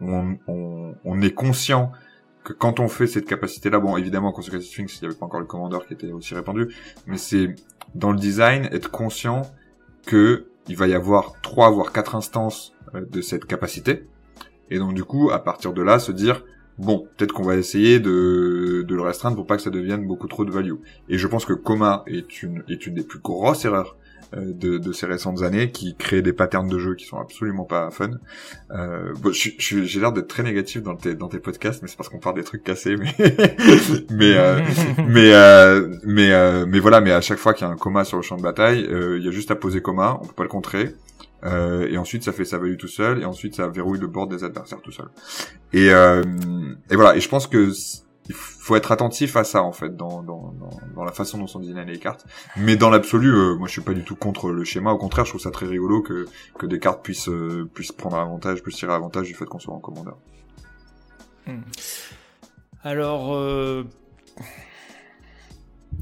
on, 0.00 0.36
on, 0.46 0.94
on 1.04 1.22
est 1.22 1.32
conscient 1.32 1.92
que 2.44 2.52
quand 2.52 2.78
on 2.78 2.88
fait 2.88 3.06
cette 3.06 3.26
capacité-là, 3.26 3.80
bon, 3.80 3.96
évidemment, 3.96 4.30
Consecrated 4.30 4.66
Sphinx, 4.66 4.98
il 5.00 5.04
n'y 5.04 5.08
avait 5.08 5.18
pas 5.18 5.24
encore 5.24 5.40
le 5.40 5.46
commandeur 5.46 5.86
qui 5.86 5.94
était 5.94 6.12
aussi 6.12 6.34
répandu, 6.34 6.68
mais 7.06 7.16
c'est 7.16 7.54
dans 7.94 8.12
le 8.12 8.18
design 8.18 8.68
être 8.70 8.90
conscient 8.90 9.42
que 10.06 10.46
il 10.68 10.76
va 10.76 10.86
y 10.86 10.94
avoir 10.94 11.40
trois 11.42 11.70
voire 11.70 11.92
quatre 11.92 12.14
instances 12.14 12.74
euh, 12.94 13.04
de 13.10 13.20
cette 13.20 13.46
capacité, 13.46 14.06
et 14.70 14.78
donc 14.78 14.94
du 14.94 15.04
coup, 15.04 15.30
à 15.30 15.38
partir 15.38 15.72
de 15.72 15.82
là, 15.82 15.98
se 15.98 16.12
dire 16.12 16.44
bon, 16.78 17.06
peut-être 17.16 17.32
qu'on 17.32 17.44
va 17.44 17.56
essayer 17.56 18.00
de, 18.00 18.84
de 18.86 18.94
le 18.94 19.02
restreindre 19.02 19.36
pour 19.36 19.46
pas 19.46 19.56
que 19.56 19.62
ça 19.62 19.70
devienne 19.70 20.06
beaucoup 20.06 20.28
trop 20.28 20.44
de 20.44 20.50
value. 20.50 20.74
Et 21.08 21.18
je 21.18 21.26
pense 21.26 21.44
que 21.44 21.52
Coma 21.52 22.04
est 22.06 22.42
une, 22.42 22.64
est 22.68 22.86
une 22.86 22.94
des 22.94 23.04
plus 23.04 23.18
grosses 23.18 23.64
erreurs 23.64 23.96
euh, 24.36 24.52
de, 24.52 24.78
de, 24.78 24.92
ces 24.92 25.06
récentes 25.06 25.42
années 25.42 25.70
qui 25.70 25.94
créent 25.94 26.22
des 26.22 26.32
patterns 26.32 26.68
de 26.68 26.78
jeu 26.78 26.94
qui 26.94 27.04
sont 27.04 27.18
absolument 27.18 27.64
pas 27.64 27.90
fun. 27.90 28.10
Euh, 28.70 29.12
bon, 29.20 29.32
j'ai 29.32 30.00
l'air 30.00 30.12
d'être 30.12 30.28
très 30.28 30.42
négatif 30.42 30.82
dans 30.82 30.96
tes, 30.96 31.14
dans 31.14 31.28
tes 31.28 31.38
podcasts, 31.38 31.82
mais 31.82 31.88
c'est 31.88 31.96
parce 31.96 32.08
qu'on 32.08 32.18
parle 32.18 32.36
des 32.36 32.44
trucs 32.44 32.64
cassés. 32.64 32.96
Mais 32.96 33.14
mais 34.10 34.36
euh, 34.36 34.60
mais 35.08 35.32
euh, 35.34 35.88
mais, 36.04 36.32
euh, 36.32 36.66
mais 36.66 36.80
voilà. 36.80 37.00
Mais 37.00 37.12
à 37.12 37.20
chaque 37.20 37.38
fois 37.38 37.54
qu'il 37.54 37.66
y 37.66 37.70
a 37.70 37.72
un 37.72 37.76
coma 37.76 38.04
sur 38.04 38.16
le 38.16 38.22
champ 38.22 38.36
de 38.36 38.42
bataille, 38.42 38.86
euh, 38.90 39.18
il 39.18 39.24
y 39.24 39.28
a 39.28 39.30
juste 39.30 39.50
à 39.50 39.56
poser 39.56 39.82
coma. 39.82 40.18
On 40.22 40.26
peut 40.26 40.34
pas 40.34 40.42
le 40.42 40.48
contrer. 40.48 40.94
Euh, 41.44 41.86
et 41.88 41.98
ensuite 41.98 42.22
ça 42.22 42.32
fait 42.32 42.44
sa 42.44 42.58
value 42.58 42.76
tout 42.76 42.88
seul, 42.88 43.20
et 43.22 43.24
ensuite 43.24 43.56
ça 43.56 43.68
verrouille 43.68 43.98
le 43.98 44.06
board 44.06 44.30
des 44.30 44.44
adversaires 44.44 44.80
tout 44.80 44.92
seul. 44.92 45.08
Et, 45.72 45.90
euh, 45.90 46.22
et 46.90 46.96
voilà, 46.96 47.16
et 47.16 47.20
je 47.20 47.28
pense 47.28 47.46
que 47.46 47.72
il 48.26 48.34
faut 48.34 48.74
être 48.74 48.90
attentif 48.90 49.36
à 49.36 49.44
ça 49.44 49.62
en 49.62 49.72
fait 49.72 49.94
dans, 49.94 50.22
dans, 50.22 50.54
dans, 50.94 51.04
la 51.04 51.12
façon 51.12 51.36
dont 51.36 51.46
sont 51.46 51.60
designées 51.60 51.84
les 51.84 51.98
cartes. 51.98 52.26
Mais 52.56 52.74
dans 52.74 52.88
l'absolu, 52.88 53.28
euh, 53.28 53.54
moi 53.56 53.68
je 53.68 53.72
suis 53.72 53.82
pas 53.82 53.92
du 53.92 54.02
tout 54.02 54.16
contre 54.16 54.50
le 54.50 54.64
schéma. 54.64 54.92
Au 54.92 54.96
contraire, 54.96 55.26
je 55.26 55.32
trouve 55.32 55.42
ça 55.42 55.50
très 55.50 55.66
rigolo 55.66 56.00
que, 56.00 56.26
que 56.58 56.64
des 56.64 56.78
cartes 56.78 57.04
puissent, 57.04 57.28
euh, 57.28 57.68
puissent 57.74 57.92
prendre 57.92 58.16
avantage, 58.16 58.62
puissent 58.62 58.76
tirer 58.76 58.94
avantage 58.94 59.26
du 59.26 59.34
fait 59.34 59.44
qu'on 59.44 59.58
soit 59.58 59.74
en 59.74 59.80
commandeur. 59.80 60.16
Hmm. 61.46 61.60
Alors, 62.82 63.38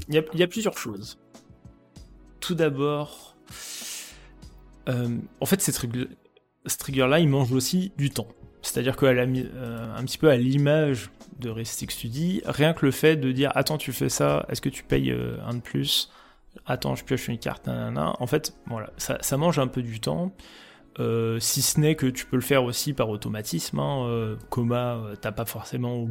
il 0.07 0.15
y, 0.15 0.17
a, 0.17 0.23
y 0.33 0.43
a 0.43 0.47
plusieurs 0.47 0.77
choses. 0.77 1.19
Tout 2.39 2.55
d'abord, 2.55 3.32
euh, 4.89 5.17
en 5.39 5.45
fait, 5.45 5.61
ce 5.61 5.71
trigger-là, 6.77 7.19
il 7.19 7.29
mange 7.29 7.51
aussi 7.51 7.91
du 7.97 8.09
temps. 8.09 8.27
C'est-à-dire 8.61 8.95
a 9.03 9.25
mis 9.25 9.45
un 9.95 10.03
petit 10.05 10.17
peu 10.17 10.29
à 10.29 10.37
l'image 10.37 11.09
de 11.39 11.49
Restic 11.49 11.91
Study, 11.91 12.41
rien 12.45 12.73
que 12.73 12.85
le 12.85 12.91
fait 12.91 13.17
de 13.17 13.31
dire 13.31 13.51
attends, 13.55 13.77
tu 13.77 13.91
fais 13.91 14.09
ça, 14.09 14.45
est-ce 14.49 14.61
que 14.61 14.69
tu 14.69 14.83
payes 14.83 15.11
euh, 15.11 15.37
un 15.45 15.55
de 15.55 15.59
plus? 15.59 16.09
Attends, 16.65 16.95
je 16.95 17.03
pioche 17.03 17.27
une 17.27 17.37
carte. 17.37 17.67
En 17.67 18.27
fait, 18.27 18.53
voilà, 18.67 18.91
ça, 18.97 19.37
mange 19.37 19.59
un 19.59 19.67
peu 19.67 19.81
du 19.81 19.99
temps. 19.99 20.31
Euh, 20.99 21.39
si 21.39 21.63
ce 21.63 21.79
n'est 21.79 21.95
que 21.95 22.05
tu 22.05 22.25
peux 22.25 22.35
le 22.35 22.43
faire 22.43 22.63
aussi 22.63 22.93
par 22.93 23.09
automatisme. 23.09 23.79
Hein. 23.79 24.37
Coma, 24.49 25.01
t'as 25.19 25.31
pas 25.31 25.45
forcément 25.45 26.07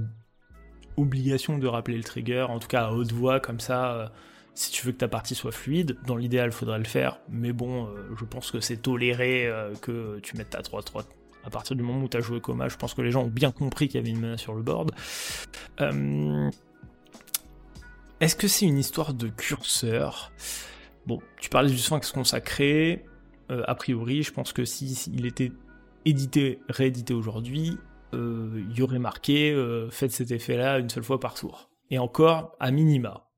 obligation 0.96 1.58
de 1.58 1.66
rappeler 1.66 1.96
le 1.96 2.02
trigger, 2.02 2.46
en 2.48 2.58
tout 2.58 2.68
cas 2.68 2.86
à 2.86 2.92
haute 2.92 3.12
voix, 3.12 3.38
comme 3.38 3.60
ça 3.60 4.12
si 4.54 4.70
tu 4.70 4.86
veux 4.86 4.92
que 4.92 4.98
ta 4.98 5.08
partie 5.08 5.34
soit 5.34 5.52
fluide, 5.52 5.96
dans 6.06 6.16
l'idéal, 6.16 6.52
faudrait 6.52 6.78
le 6.78 6.84
faire, 6.84 7.20
mais 7.28 7.52
bon, 7.52 7.88
je 8.18 8.24
pense 8.24 8.50
que 8.50 8.60
c'est 8.60 8.76
toléré 8.76 9.50
que 9.80 10.18
tu 10.20 10.36
mettes 10.36 10.50
ta 10.50 10.60
3-3 10.60 11.04
à 11.44 11.50
partir 11.50 11.74
du 11.74 11.82
moment 11.82 12.04
où 12.04 12.08
tu 12.08 12.16
as 12.16 12.20
joué 12.20 12.40
Coma, 12.40 12.68
je 12.68 12.76
pense 12.76 12.94
que 12.94 13.02
les 13.02 13.10
gens 13.10 13.24
ont 13.24 13.26
bien 13.26 13.50
compris 13.50 13.88
qu'il 13.88 14.00
y 14.00 14.04
avait 14.04 14.10
une 14.10 14.20
menace 14.20 14.40
sur 14.40 14.54
le 14.54 14.62
board. 14.62 14.92
Est-ce 18.22 18.36
que 18.36 18.46
c'est 18.46 18.66
une 18.66 18.78
histoire 18.78 19.14
de 19.14 19.26
curseur? 19.26 20.30
Bon, 21.06 21.18
tu 21.40 21.50
parlais 21.50 21.70
du 21.70 21.76
Sphinx 21.76 22.12
consacré. 22.12 23.04
Euh, 23.50 23.64
a 23.66 23.74
priori, 23.74 24.22
je 24.22 24.32
pense 24.32 24.52
que 24.52 24.64
s'il 24.64 24.96
il 25.12 25.26
était 25.26 25.50
édité, 26.04 26.60
réédité 26.68 27.14
aujourd'hui, 27.14 27.76
euh, 28.14 28.64
il 28.70 28.78
y 28.78 28.82
aurait 28.82 29.00
marqué 29.00 29.50
euh, 29.50 29.90
faites 29.90 30.12
cet 30.12 30.30
effet-là 30.30 30.78
une 30.78 30.88
seule 30.88 31.02
fois 31.02 31.18
par 31.18 31.34
tour. 31.34 31.68
Et 31.90 31.98
encore, 31.98 32.54
à 32.60 32.70
minima. 32.70 33.28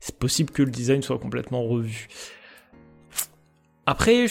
C'est 0.00 0.18
possible 0.18 0.50
que 0.50 0.62
le 0.62 0.70
design 0.70 1.02
soit 1.02 1.18
complètement 1.18 1.62
revu. 1.62 2.08
Après, 3.86 4.26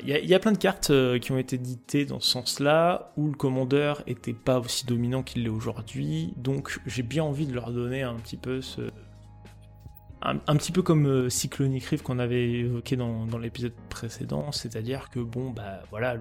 il 0.00 0.08
y, 0.08 0.34
a 0.34 0.38
plein 0.38 0.52
de 0.52 0.58
cartes 0.58 0.92
qui 1.20 1.32
ont 1.32 1.38
été 1.38 1.56
éditées 1.56 2.04
dans 2.04 2.20
ce 2.20 2.30
sens-là, 2.30 3.12
où 3.16 3.28
le 3.28 3.34
commandeur 3.34 4.02
était 4.06 4.32
pas 4.32 4.58
aussi 4.58 4.86
dominant 4.86 5.22
qu'il 5.22 5.44
l'est 5.44 5.50
aujourd'hui, 5.50 6.32
donc 6.36 6.80
j'ai 6.86 7.02
bien 7.02 7.22
envie 7.22 7.46
de 7.46 7.54
leur 7.54 7.70
donner 7.70 8.02
un 8.02 8.14
petit 8.14 8.36
peu 8.36 8.60
ce, 8.60 8.90
un, 10.24 10.56
petit 10.56 10.72
peu 10.72 10.82
comme 10.82 11.06
euh, 11.06 11.28
Cyclonic 11.28 11.84
Rift 11.84 12.02
qu'on 12.02 12.18
avait 12.18 12.50
évoqué 12.50 12.96
dans, 12.96 13.26
l'épisode 13.38 13.74
précédent, 13.90 14.52
c'est-à-dire 14.52 15.10
que 15.10 15.20
bon, 15.20 15.50
bah 15.50 15.82
voilà, 15.90 16.16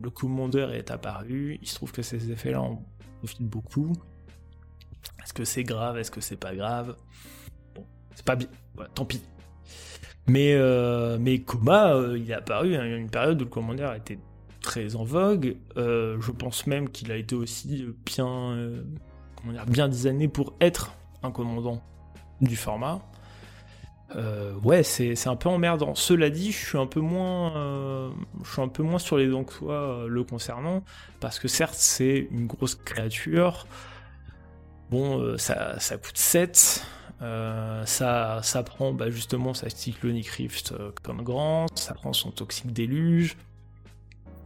le, 0.00 0.10
commandeur 0.10 0.72
est 0.72 0.90
apparu, 0.90 1.58
il 1.60 1.68
se 1.68 1.74
trouve 1.74 1.90
que 1.90 2.02
ces 2.02 2.30
effets-là 2.30 2.62
en 2.62 2.82
profitent 3.18 3.42
beaucoup. 3.42 3.92
Est-ce 5.22 5.32
que 5.32 5.44
c'est 5.44 5.64
grave? 5.64 5.98
Est-ce 5.98 6.12
que 6.12 6.20
c'est 6.20 6.36
pas 6.36 6.54
grave? 6.54 6.96
C'est 8.18 8.24
pas 8.24 8.34
bien, 8.34 8.48
tant 8.96 9.04
pis. 9.04 9.22
Mais, 10.26 10.54
euh, 10.54 11.18
mais 11.20 11.38
Koma, 11.38 11.94
euh, 11.94 12.18
il 12.18 12.28
est 12.28 12.34
apparu 12.34 12.74
à 12.74 12.84
une 12.84 13.08
période 13.08 13.40
où 13.40 13.44
le 13.44 13.50
commandeur 13.50 13.94
était 13.94 14.18
très 14.60 14.96
en 14.96 15.04
vogue. 15.04 15.56
je 15.76 16.30
pense 16.32 16.66
même 16.66 16.88
qu'il 16.90 17.12
a 17.12 17.16
été 17.16 17.36
aussi 17.36 17.86
bien, 18.04 18.58
comment 19.36 19.52
dire, 19.52 19.66
bien 19.66 19.88
designé 19.88 20.26
pour 20.26 20.54
être 20.60 20.92
un 21.22 21.30
commandant 21.30 21.80
du 22.40 22.56
format. 22.56 23.00
Euh, 24.16 24.54
ouais, 24.62 24.82
c'est 24.82 25.28
un 25.28 25.36
peu 25.36 25.48
emmerdant. 25.48 25.94
Cela 25.94 26.30
dit, 26.30 26.52
je 26.52 26.66
suis 26.66 26.78
un 26.78 26.86
peu 26.86 27.00
moins, 27.00 27.56
euh, 27.56 28.10
je 28.42 28.50
suis 28.50 28.62
un 28.62 28.68
peu 28.68 28.82
moins 28.82 28.98
sur 28.98 29.18
les 29.18 29.28
dents 29.28 29.44
que 29.44 29.54
toi 29.54 29.74
euh, 29.74 30.08
le 30.08 30.24
concernant, 30.24 30.82
parce 31.20 31.38
que 31.38 31.48
certes, 31.48 31.76
c'est 31.76 32.28
une 32.30 32.46
grosse 32.46 32.74
créature. 32.74 33.66
Bon, 34.90 35.36
ça, 35.36 35.78
ça 35.80 35.98
coûte 35.98 36.16
7. 36.16 36.82
Ça, 37.20 38.40
ça 38.42 38.62
prend 38.62 38.92
bah, 38.92 39.10
justement 39.10 39.54
sa 39.54 39.70
Cyclonic 39.70 40.28
Rift 40.28 40.74
comme 41.02 41.22
grand, 41.22 41.66
ça 41.76 41.94
prend 41.94 42.12
son 42.12 42.30
Toxic 42.30 42.72
Déluge, 42.72 43.36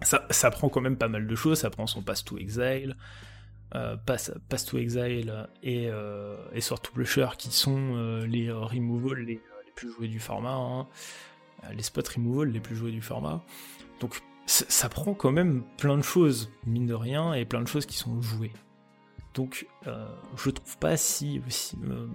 ça, 0.03 0.51
prend 0.51 0.69
quand 0.69 0.81
même 0.81 0.97
pas 0.97 1.09
mal 1.09 1.27
de 1.27 1.35
choses, 1.35 1.61
ça 1.61 1.71
prend 1.71 1.87
son 1.87 2.03
Pass 2.03 2.25
to 2.25 2.39
Exile, 2.39 2.97
Pass, 4.07 4.33
Pass, 4.49 4.65
to 4.65 4.79
Exile 4.79 5.49
et, 5.63 5.91
et 6.53 6.61
surtout 6.61 6.93
Blusher 6.95 7.29
qui 7.37 7.51
sont 7.51 8.23
les 8.27 8.51
removals, 8.51 9.21
les, 9.21 9.41
plus 9.75 9.93
joués 9.93 10.09
du 10.09 10.21
format, 10.21 10.55
hein. 10.55 10.87
euh, 11.65 11.73
les 11.73 11.83
spots 11.83 12.03
removal 12.15 12.49
les 12.49 12.61
plus 12.61 12.77
joués 12.77 12.93
du 12.93 13.03
format. 13.03 13.43
Donc 14.01 14.21
ça 14.47 14.89
prend 14.89 15.15
quand 15.15 15.31
même 15.31 15.63
plein 15.79 15.97
de 15.97 16.03
choses, 16.03 16.51
mine 16.67 16.87
de 16.87 16.95
rien, 16.95 17.33
et 17.33 17.45
plein 17.45 17.63
de 17.63 17.69
choses 17.69 17.87
qui 17.87 17.97
sont 17.97 18.21
jouées. 18.21 18.53
Donc 19.35 19.67
euh, 19.87 20.07
je 20.37 20.51
trouve 20.51 20.77
pas 20.79 20.97
si 20.97 21.41
euh, 21.85 22.07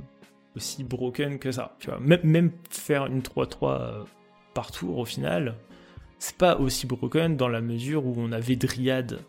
aussi 0.58 0.84
broken 0.84 1.40
que 1.40 1.52
ça. 1.52 1.76
Tu 1.80 1.90
vois, 1.90 2.00
même, 2.00 2.52
faire 2.70 3.06
une 3.06 3.22
3-3 3.22 4.06
par 4.54 4.72
tour 4.72 4.98
au 4.98 5.06
final, 5.06 5.56
c'est 6.20 6.38
pas 6.38 6.58
aussi 6.58 6.88
broken 6.88 7.38
dans 7.38 7.48
la 7.48 7.62
mesure 7.62 8.06
où 8.06 8.14
on 8.18 8.32
avait 8.32 8.56
Dryad 8.56 9.20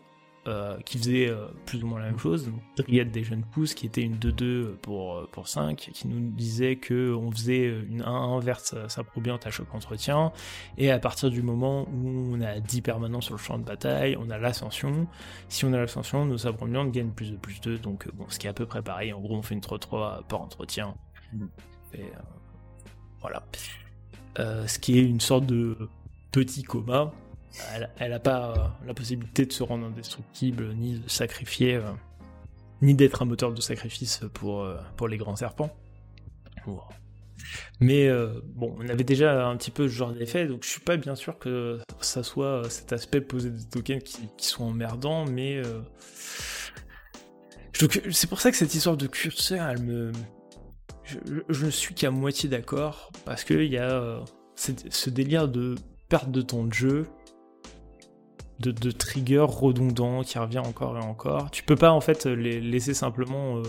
euh, 0.47 0.77
qui 0.85 0.97
faisait 0.97 1.29
euh, 1.29 1.47
plus 1.65 1.83
ou 1.83 1.87
moins 1.87 1.99
la 1.99 2.07
même 2.07 2.17
chose. 2.17 2.49
Dryad 2.75 3.11
des 3.11 3.23
jeunes 3.23 3.43
pousses, 3.43 3.75
qui 3.75 3.85
était 3.85 4.01
une 4.01 4.15
2-2 4.15 4.77
pour, 4.77 5.17
euh, 5.17 5.29
pour 5.31 5.47
5, 5.47 5.75
qui 5.93 6.07
nous 6.07 6.31
disait 6.31 6.77
que 6.77 7.13
on 7.13 7.29
faisait 7.29 7.67
une 7.67 8.01
1-1 8.01 8.41
vers 8.41 8.59
sa, 8.59 9.03
probante 9.03 9.45
à 9.45 9.51
choc 9.51 9.67
entretien, 9.73 10.31
et 10.77 10.91
à 10.91 10.97
partir 10.97 11.29
du 11.29 11.43
moment 11.43 11.87
où 11.89 12.33
on 12.33 12.41
a 12.41 12.59
10 12.61 12.81
permanents 12.81 13.21
sur 13.21 13.35
le 13.35 13.39
champ 13.39 13.59
de 13.59 13.65
bataille, 13.65 14.17
on 14.17 14.29
a 14.29 14.37
l'ascension. 14.37 15.07
Si 15.49 15.65
on 15.65 15.73
a 15.73 15.77
l'ascension, 15.77 16.25
nos 16.25 16.37
sabrobiantes 16.37 16.91
gagnent 16.91 17.11
plus 17.11 17.31
de 17.31 17.37
plus 17.37 17.59
2, 17.61 17.77
donc 17.77 18.09
bon, 18.15 18.25
ce 18.29 18.39
qui 18.39 18.47
est 18.47 18.49
à 18.49 18.53
peu 18.53 18.65
près 18.65 18.81
pareil. 18.81 19.11
En 19.13 19.19
gros, 19.19 19.35
on 19.35 19.43
fait 19.43 19.55
une 19.55 19.61
3-3 19.61 20.25
par 20.25 20.41
entretien. 20.41 20.95
Mm. 21.33 21.45
Et 21.95 22.11
voilà. 23.21 23.43
ce 24.37 24.79
qui 24.79 24.97
est 24.97 25.03
une 25.03 25.19
sorte 25.19 25.45
de 25.45 25.89
petit 26.31 26.63
coma 26.63 27.11
elle 27.97 28.11
n'a 28.11 28.19
pas 28.19 28.51
euh, 28.51 28.85
la 28.85 28.93
possibilité 28.93 29.45
de 29.45 29.51
se 29.51 29.63
rendre 29.63 29.85
indestructible, 29.85 30.73
ni 30.75 30.99
de 30.99 31.09
sacrifier, 31.09 31.75
euh, 31.75 31.91
ni 32.81 32.93
d'être 32.93 33.21
un 33.21 33.25
moteur 33.25 33.53
de 33.53 33.61
sacrifice 33.61 34.21
pour, 34.33 34.63
euh, 34.63 34.77
pour 34.97 35.07
les 35.07 35.17
grands 35.17 35.35
serpents. 35.35 35.75
Mais 37.79 38.11
bon, 38.43 38.75
on 38.77 38.87
avait 38.89 39.03
déjà 39.03 39.47
un 39.47 39.57
petit 39.57 39.71
peu 39.71 39.87
ce 39.87 39.93
genre 39.93 40.13
d'effet, 40.13 40.45
donc 40.45 40.63
je 40.63 40.69
suis 40.69 40.81
pas 40.81 40.97
bien 40.97 41.15
sûr 41.15 41.39
que 41.39 41.79
ça 41.99 42.21
soit 42.21 42.69
cet 42.69 42.93
aspect 42.93 43.21
poser 43.21 43.49
des 43.49 43.63
tokens 43.63 44.03
qui 44.03 44.45
sont 44.45 44.65
emmerdants, 44.65 45.25
mais 45.25 45.59
c'est 47.73 48.29
pour 48.29 48.39
ça 48.39 48.51
que 48.51 48.57
cette 48.57 48.75
histoire 48.75 48.97
de 48.97 49.07
curseur, 49.07 49.67
elle 49.67 49.81
me, 49.81 50.11
je, 51.49 51.65
ne 51.65 51.71
suis 51.71 51.95
qu'à 51.95 52.11
moitié 52.11 52.49
d'accord 52.49 53.11
parce 53.25 53.43
qu'il 53.43 53.65
y 53.65 53.77
a 53.77 54.19
ce 54.55 55.09
délire 55.09 55.47
de 55.47 55.75
perte 56.09 56.31
de 56.31 56.41
temps 56.41 56.63
de 56.63 56.73
jeu 56.73 57.07
de, 58.59 58.71
de 58.71 58.91
trigger 58.91 59.45
redondant 59.47 60.23
qui 60.23 60.37
revient 60.37 60.59
encore 60.59 60.97
et 60.97 61.03
encore. 61.03 61.49
Tu 61.51 61.63
peux 61.63 61.75
pas 61.75 61.91
en 61.91 62.01
fait 62.01 62.25
les 62.25 62.59
laisser 62.59 62.93
simplement 62.93 63.57
euh, 63.57 63.63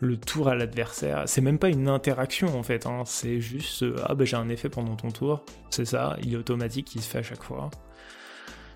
le 0.00 0.16
tour 0.16 0.48
à 0.48 0.54
l'adversaire. 0.54 1.24
C'est 1.26 1.40
même 1.40 1.58
pas 1.58 1.68
une 1.68 1.88
interaction 1.88 2.58
en 2.58 2.62
fait, 2.62 2.86
hein. 2.86 3.02
c'est 3.04 3.40
juste 3.40 3.84
euh, 3.84 3.96
ah 4.04 4.14
bah 4.14 4.24
j'ai 4.24 4.36
un 4.36 4.48
effet 4.48 4.68
pendant 4.68 4.96
ton 4.96 5.10
tour, 5.10 5.44
c'est 5.70 5.84
ça, 5.84 6.16
il 6.22 6.34
est 6.34 6.36
automatique, 6.36 6.94
il 6.94 7.02
se 7.02 7.08
fait 7.08 7.18
à 7.18 7.22
chaque 7.22 7.42
fois. 7.42 7.70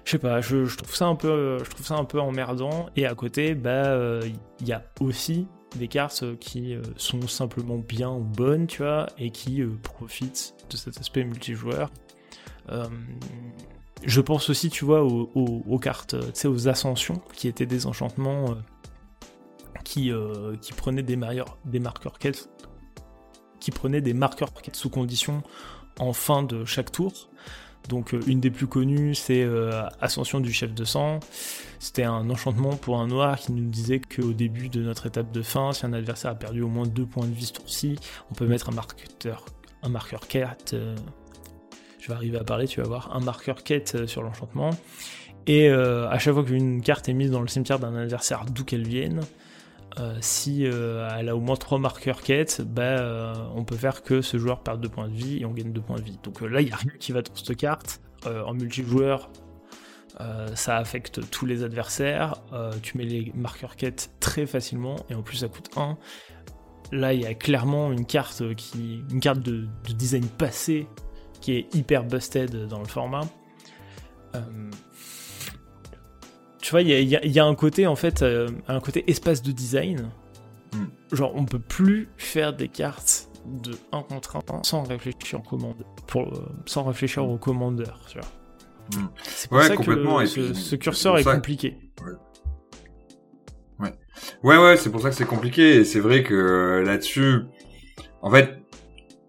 Je 0.05 0.13
sais 0.13 0.19
pas, 0.19 0.41
je, 0.41 0.77
trouve 0.77 0.95
ça 0.95 1.07
un 1.07 1.17
peu, 1.17 1.59
je 1.65 1.69
trouve 1.69 1.85
ça 1.85 1.97
un 1.97 2.05
peu 2.05 2.21
emmerdant. 2.21 2.87
Et 2.95 3.07
à 3.07 3.15
côté, 3.17 3.57
bah 3.57 4.21
il 4.61 4.69
y 4.69 4.73
a 4.73 4.85
aussi 5.01 5.49
des 5.77 5.89
cartes 5.89 6.39
qui 6.39 6.77
sont 6.97 7.27
simplement 7.29 7.79
bien 7.79 8.11
ou 8.11 8.21
bonnes, 8.21 8.67
tu 8.67 8.83
vois, 8.83 9.07
et 9.19 9.31
qui 9.31 9.63
profitent 9.83 10.55
de 10.71 10.77
cet 10.77 10.99
aspect 10.99 11.25
multijoueur. 11.25 11.91
Je 14.05 14.21
pense 14.21 14.51
aussi, 14.51 14.71
tu 14.71 14.85
vois, 14.85 15.03
aux, 15.03 15.79
cartes, 15.79 16.17
tu 16.21 16.31
sais, 16.35 16.49
aux 16.49 16.69
ascensions, 16.69 17.21
qui 17.35 17.49
étaient 17.49 17.67
des 17.67 17.87
enchantements 17.87 18.51
euh, 18.51 18.55
qui, 19.85 20.13
euh, 20.13 20.57
qui 20.61 20.73
prenaient 20.73 21.03
des, 21.03 21.19
des 21.65 21.81
marqueurs 21.81 22.19
quêtes, 22.19 22.49
qui 23.59 23.71
prenaient 23.71 24.01
des 24.01 24.15
marqueurs 24.15 24.53
quêtes 24.53 24.77
sous 24.77 24.91
condition 24.91 25.43
en 25.99 26.13
fin 26.13 26.43
de 26.43 26.65
chaque 26.65 26.93
tour. 26.93 27.31
Donc 27.89 28.15
euh, 28.15 28.21
une 28.27 28.41
des 28.41 28.51
plus 28.51 28.67
connues, 28.67 29.15
c'est 29.15 29.47
Ascension 30.01 30.41
du 30.41 30.53
chef 30.53 30.75
de 30.75 30.85
sang. 30.85 31.21
C'était 31.79 32.05
un 32.05 32.29
enchantement 32.31 32.77
pour 32.77 32.99
un 32.99 33.07
noir 33.07 33.39
qui 33.39 33.53
nous 33.53 33.69
disait 33.69 34.01
qu'au 34.01 34.33
début 34.33 34.69
de 34.69 34.83
notre 34.83 35.07
étape 35.07 35.31
de 35.33 35.43
fin, 35.43 35.73
si 35.73 35.87
un 35.87 35.93
adversaire 35.93 36.33
a 36.33 36.35
perdu 36.35 36.63
au 36.63 36.69
moins 36.69 36.87
deux 36.87 37.07
points 37.07 37.27
de 37.27 37.35
vie 37.35 37.47
ce 37.47 37.53
tour-ci, 37.53 37.97
on 38.31 38.35
peut 38.35 38.47
mettre 38.47 38.71
un 38.71 38.73
marqueur, 39.89 40.27
quête 40.27 40.75
je 42.07 42.13
vais 42.13 42.17
arriver 42.17 42.39
à 42.39 42.45
parler, 42.45 42.69
tu 42.69 42.81
vas 42.81 42.87
voir, 42.87 43.17
un 43.17 43.21
marqueur 43.21 43.65
quête 43.65 43.97
euh, 43.97 44.07
sur 44.07 44.23
l'enchantement. 44.23 44.71
Et 45.49 45.69
euh, 45.69 46.09
à 46.09 46.21
chaque 46.21 46.35
fois 46.35 46.45
qu'une 46.45 46.81
carte 46.81 47.09
est 47.09 47.15
mise 47.15 47.33
dans 47.33 47.41
le 47.41 47.49
cimetière 47.49 47.81
d'un 47.81 47.97
adversaire, 47.97 48.45
d'où 48.49 48.65
qu'elle 48.65 48.87
vienne, 48.87 49.23
euh, 49.99 50.17
si 50.21 50.65
elle 50.65 51.29
a 51.29 51.37
au 51.37 51.41
moins 51.41 51.57
3 51.57 51.79
marqueurs 51.79 52.23
quête, 52.23 52.63
bah, 52.63 53.51
on 53.55 53.65
peut 53.65 53.77
faire 53.77 54.03
que 54.03 54.21
ce 54.21 54.37
joueur 54.37 54.61
perde 54.61 54.81
2 54.81 54.89
points 54.89 55.09
de 55.09 55.15
vie 55.15 55.41
et 55.41 55.45
on 55.45 55.53
gagne 55.53 55.73
2 55.73 55.81
points 55.81 55.97
de 55.97 56.03
vie. 56.03 56.19
Donc 56.23 56.41
là, 56.41 56.61
il 56.61 56.67
n'y 56.67 56.73
a 56.73 56.77
rien 56.77 56.93
qui 56.99 57.13
va 57.13 57.23
dans 57.23 57.35
cette 57.35 57.57
carte. 57.57 58.01
en 58.25 58.53
multijoueur, 58.55 59.31
ça 60.55 60.77
affecte 60.77 61.31
tous 61.31 61.47
les 61.47 61.63
adversaires. 61.63 62.35
tu 62.83 62.99
mets 62.99 63.05
les 63.05 63.33
marqueurs 63.35 63.77
quête 63.77 64.11
très 64.21 64.47
facilement 64.47 64.97
et 65.09 65.15
en 65.15 65.23
plus 65.23 65.39
ça 65.39 65.49
coûte 65.49 65.71
1. 65.77 65.97
Là, 66.93 67.13
il 67.15 67.21
y 67.21 67.27
a 67.27 67.35
clairement 67.35 67.91
une 67.93 68.07
carte 68.07 68.55
qui, 68.55 69.03
une 69.11 69.21
carte 69.21 69.41
de 69.41 69.67
design 69.97 70.27
passé 70.27 70.87
qui 71.41 71.53
est 71.53 71.75
hyper 71.75 72.05
busted 72.05 72.67
dans 72.67 72.81
le 72.81 72.87
format. 72.89 73.23
Tu 76.67 76.73
vois, 76.73 76.83
il 76.83 76.89
y, 76.89 77.39
a, 77.39 77.45
un 77.45 77.55
côté 77.55 77.87
en 77.87 77.95
fait, 77.95 78.23
euh, 78.23 78.49
un 78.67 78.81
côté 78.81 79.09
espace 79.09 79.41
de 79.41 79.53
design. 79.53 80.11
Hmm. 80.73 80.87
Genre, 81.15 81.31
on 81.37 81.45
peut 81.45 81.61
plus 81.61 82.09
faire 82.17 82.57
des 82.57 82.67
cartes 82.67 83.29
de 83.47 83.71
1 83.93 84.03
contre 84.03 84.39
1 84.39 84.65
sans 84.65 84.83
réfléchir, 84.83 85.41
commande, 85.49 85.77
pour, 86.09 86.23
euh, 86.23 86.49
sans 86.65 86.83
réfléchir 86.83 87.25
au 87.25 87.39
commandeur. 87.39 88.01
Tu 88.09 88.19
vois. 88.19 89.01
Hmm. 89.01 89.09
C'est 89.23 89.49
pour 89.49 89.63
ça 89.63 89.77
que 89.77 90.27
ce, 90.27 90.75
curseur 90.75 91.19
est 91.19 91.23
compliqué. 91.23 91.77
Ouais. 93.79 93.93
Ouais, 94.43 94.59
ouais, 94.59 94.77
c'est 94.77 94.91
pour 94.91 95.01
ça 95.03 95.11
que 95.11 95.15
c'est 95.15 95.25
compliqué. 95.25 95.77
Et 95.77 95.85
c'est 95.85 96.01
vrai 96.01 96.25
que 96.25 96.83
là-dessus, 96.85 97.43
en 98.23 98.31
fait, 98.33 98.59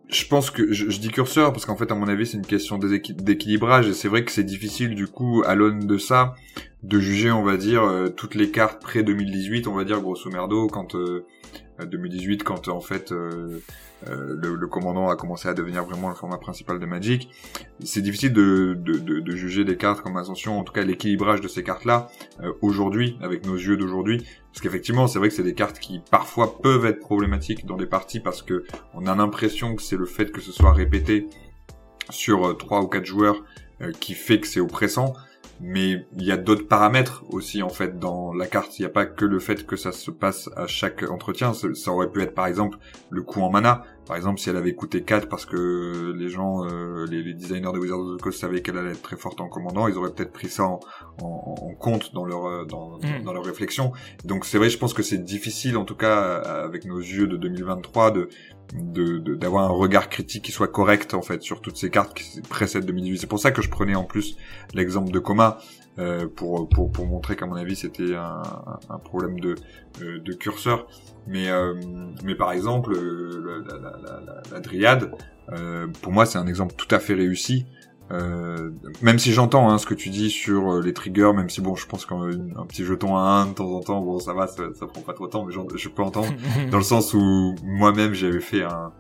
je 0.09 0.25
pense 0.25 0.49
que 0.49 0.71
je, 0.73 0.85
dis 0.85 1.09
curseur 1.09 1.51
parce 1.51 1.65
qu'en 1.65 1.75
fait 1.75 1.91
à 1.91 1.95
mon 1.95 2.07
avis 2.07 2.25
c'est 2.25 2.37
une 2.37 2.45
question 2.45 2.77
d'équilibrage 2.77 3.89
et 3.89 3.93
c'est 3.93 4.07
vrai 4.07 4.23
que 4.23 4.31
c'est 4.31 4.45
difficile 4.45 4.95
du 4.95 5.07
coup 5.07 5.43
à 5.45 5.53
l'aune 5.53 5.85
de 5.85 5.97
ça 5.97 6.33
de 6.83 6.99
juger 6.99 7.31
on 7.31 7.43
va 7.43 7.57
dire 7.57 7.83
euh, 7.83 8.09
toutes 8.09 8.35
les 8.35 8.51
cartes 8.51 8.81
près 8.81 9.03
2018 9.03 9.67
on 9.67 9.73
va 9.73 9.83
dire 9.83 9.99
grosso 9.99 10.29
merdo 10.29 10.67
quand 10.67 10.95
2018 11.79 12.43
quand 12.43 12.67
en 12.67 12.81
fait 12.81 13.11
euh, 14.07 14.37
le, 14.39 14.67
commandant 14.67 15.09
a 15.09 15.15
commencé 15.15 15.47
à 15.49 15.55
devenir 15.55 15.83
vraiment 15.83 16.09
le 16.09 16.15
format 16.15 16.37
principal 16.37 16.79
de 16.79 16.85
Magic. 16.85 17.29
C'est 17.83 18.01
difficile 18.01 18.31
de, 18.31 18.77
de, 18.79 18.99
de, 18.99 19.35
juger 19.35 19.65
des 19.65 19.75
cartes 19.75 20.01
comme 20.01 20.17
Ascension, 20.17 20.59
en 20.59 20.63
tout 20.63 20.73
cas 20.73 20.83
l'équilibrage 20.83 21.41
de 21.41 21.47
ces 21.47 21.63
cartes-là, 21.63 22.09
euh, 22.41 22.53
aujourd'hui, 22.61 23.17
avec 23.21 23.45
nos 23.45 23.55
yeux 23.55 23.75
d'aujourd'hui. 23.75 24.23
Parce 24.51 24.61
qu'effectivement, 24.61 25.07
c'est 25.07 25.17
vrai 25.17 25.29
que 25.29 25.33
c'est 25.33 25.43
des 25.43 25.55
cartes 25.55 25.79
qui 25.79 26.01
parfois 26.11 26.59
peuvent 26.61 26.85
être 26.85 26.99
problématiques 26.99 27.65
dans 27.65 27.75
des 27.75 27.87
parties 27.87 28.19
parce 28.19 28.43
que 28.43 28.65
on 28.93 29.07
a 29.07 29.15
l'impression 29.15 29.75
que 29.75 29.81
c'est 29.81 29.97
le 29.97 30.05
fait 30.05 30.31
que 30.31 30.41
ce 30.41 30.51
soit 30.51 30.73
répété 30.73 31.27
sur 32.11 32.47
euh, 32.47 32.53
trois 32.53 32.81
ou 32.81 32.87
quatre 32.87 33.05
joueurs 33.05 33.43
qui 33.99 34.15
fait 34.15 34.39
que 34.39 34.47
c'est 34.47 34.59
oppressant 34.59 35.13
mais 35.59 36.05
il 36.17 36.23
y 36.23 36.31
a 36.31 36.37
d'autres 36.37 36.67
paramètres 36.67 37.23
aussi 37.29 37.63
en 37.63 37.69
fait 37.69 37.99
dans 37.99 38.33
la 38.33 38.47
carte. 38.47 38.77
Il 38.79 38.83
n'y 38.83 38.85
a 38.85 38.91
pas 38.91 39.05
que 39.05 39.25
le 39.25 39.39
fait 39.39 39.65
que 39.65 39.75
ça 39.75 39.91
se 39.91 40.11
passe 40.11 40.49
à 40.55 40.67
chaque 40.67 41.03
entretien. 41.09 41.53
Ça 41.53 41.91
aurait 41.91 42.11
pu 42.11 42.21
être 42.21 42.35
par 42.35 42.47
exemple 42.47 42.77
le 43.09 43.21
coût 43.23 43.41
en 43.41 43.49
mana. 43.49 43.83
Par 44.07 44.15
exemple, 44.15 44.39
si 44.39 44.49
elle 44.49 44.55
avait 44.55 44.73
coûté 44.73 45.03
4 45.03 45.27
parce 45.27 45.45
que 45.45 46.13
les 46.17 46.29
gens, 46.29 46.65
euh, 46.65 47.05
les, 47.09 47.33
designers 47.33 47.73
de 47.73 47.79
Wizards 47.79 47.99
of 47.99 48.17
the 48.17 48.21
Coast 48.21 48.39
savaient 48.39 48.61
qu'elle 48.61 48.77
allait 48.77 48.91
être 48.91 49.01
très 49.01 49.17
forte 49.17 49.41
en 49.41 49.49
commandant, 49.49 49.87
ils 49.87 49.97
auraient 49.97 50.11
peut-être 50.11 50.31
pris 50.31 50.47
ça 50.47 50.63
en, 50.63 50.79
en, 51.21 51.73
compte 51.79 52.13
dans 52.13 52.25
leur 52.25 52.45
euh, 52.45 52.65
dans, 52.65 52.97
mm. 52.97 53.23
dans 53.23 53.33
leur 53.33 53.43
réflexion. 53.43 53.91
Donc 54.23 54.45
c'est 54.45 54.57
vrai, 54.57 54.69
je 54.69 54.77
pense 54.77 54.93
que 54.93 55.03
c'est 55.03 55.17
difficile 55.17 55.77
en 55.77 55.83
tout 55.83 55.95
cas 55.95 56.37
avec 56.37 56.85
nos 56.85 56.99
yeux 56.99 57.27
de 57.27 57.37
2023 57.37 58.11
de 58.11 58.29
d'avoir 59.35 59.63
un 59.63 59.73
regard 59.73 60.09
critique 60.09 60.43
qui 60.43 60.51
soit 60.51 60.67
correct 60.67 61.13
en 61.13 61.21
fait 61.21 61.41
sur 61.41 61.61
toutes 61.61 61.77
ces 61.77 61.89
cartes 61.89 62.13
qui 62.13 62.41
précèdent 62.41 62.85
2018. 62.85 63.19
C'est 63.19 63.27
pour 63.27 63.39
ça 63.39 63.51
que 63.51 63.61
je 63.61 63.69
prenais 63.69 63.95
en 63.95 64.03
plus 64.03 64.37
l'exemple 64.73 65.11
de 65.11 65.19
Coma 65.19 65.59
euh, 65.99 66.27
pour, 66.27 66.67
pour, 66.69 66.91
pour 66.91 67.05
montrer 67.05 67.35
qu'à 67.35 67.45
mon 67.45 67.55
avis 67.55 67.75
c'était 67.75 68.15
un, 68.15 68.41
un, 68.89 68.97
problème 68.99 69.39
de, 69.39 69.55
euh, 70.01 70.19
de 70.19 70.33
curseur. 70.33 70.87
Mais, 71.27 71.49
euh, 71.49 71.73
mais 72.23 72.35
par 72.35 72.51
exemple, 72.51 72.93
la, 72.95 73.77
la, 73.77 73.97
la, 73.97 74.41
la, 74.51 74.59
Dryade, 74.59 75.11
pour 76.01 76.11
moi 76.11 76.25
c'est 76.25 76.37
un 76.37 76.47
exemple 76.47 76.75
tout 76.77 76.93
à 76.93 76.99
fait 76.99 77.13
réussi 77.13 77.65
euh, 78.11 78.71
même 79.01 79.19
si 79.19 79.33
j'entends 79.33 79.69
hein, 79.69 79.77
ce 79.77 79.85
que 79.85 79.93
tu 79.93 80.09
dis 80.09 80.29
sur 80.29 80.71
euh, 80.71 80.81
les 80.81 80.93
triggers, 80.93 81.33
même 81.33 81.49
si 81.49 81.59
bon, 81.59 81.75
je 81.75 81.85
pense 81.87 82.05
qu'un 82.05 82.29
petit 82.67 82.85
jeton 82.85 83.17
à 83.17 83.21
1 83.21 83.47
de 83.47 83.53
temps 83.53 83.69
en 83.71 83.81
temps, 83.81 84.01
bon, 84.01 84.19
ça 84.19 84.33
va, 84.33 84.47
ça, 84.47 84.63
ça 84.73 84.87
prend 84.87 85.01
pas 85.01 85.13
trop 85.13 85.27
de 85.27 85.31
temps, 85.31 85.45
mais 85.45 85.53
je 85.75 85.89
peux 85.89 86.01
entendre 86.03 86.29
dans 86.71 86.77
le 86.77 86.83
sens 86.83 87.13
où 87.13 87.55
moi-même 87.63 88.13
j'avais 88.13 88.39
fait 88.39 88.63
un, 88.63 88.93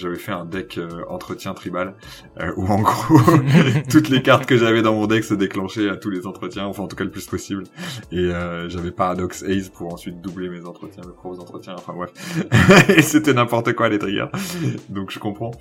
j'avais 0.00 0.16
fait 0.16 0.32
un 0.32 0.44
deck 0.44 0.78
euh, 0.78 1.04
entretien 1.08 1.54
tribal 1.54 1.94
euh, 2.40 2.52
où 2.56 2.66
en 2.66 2.80
gros 2.80 3.20
toutes 3.90 4.08
les 4.08 4.22
cartes 4.22 4.46
que 4.46 4.56
j'avais 4.56 4.82
dans 4.82 4.94
mon 4.94 5.06
deck 5.06 5.24
se 5.24 5.34
déclenchaient 5.34 5.88
à 5.88 5.96
tous 5.96 6.10
les 6.10 6.26
entretiens, 6.26 6.64
enfin 6.66 6.82
en 6.82 6.88
tout 6.88 6.96
cas 6.96 7.04
le 7.04 7.10
plus 7.10 7.26
possible. 7.26 7.64
Et 8.10 8.18
euh, 8.18 8.68
j'avais 8.68 8.90
Paradox 8.90 9.42
Ace 9.42 9.68
pour 9.68 9.92
ensuite 9.92 10.20
doubler 10.20 10.48
mes 10.48 10.64
entretiens, 10.64 11.02
mes 11.06 11.12
propres 11.12 11.40
entretiens, 11.40 11.74
enfin 11.76 11.92
bref. 11.94 12.10
et 12.88 13.02
c'était 13.02 13.34
n'importe 13.34 13.74
quoi 13.74 13.88
les 13.88 13.98
triggers. 13.98 14.28
Donc 14.88 15.10
je 15.10 15.18
comprends. 15.18 15.52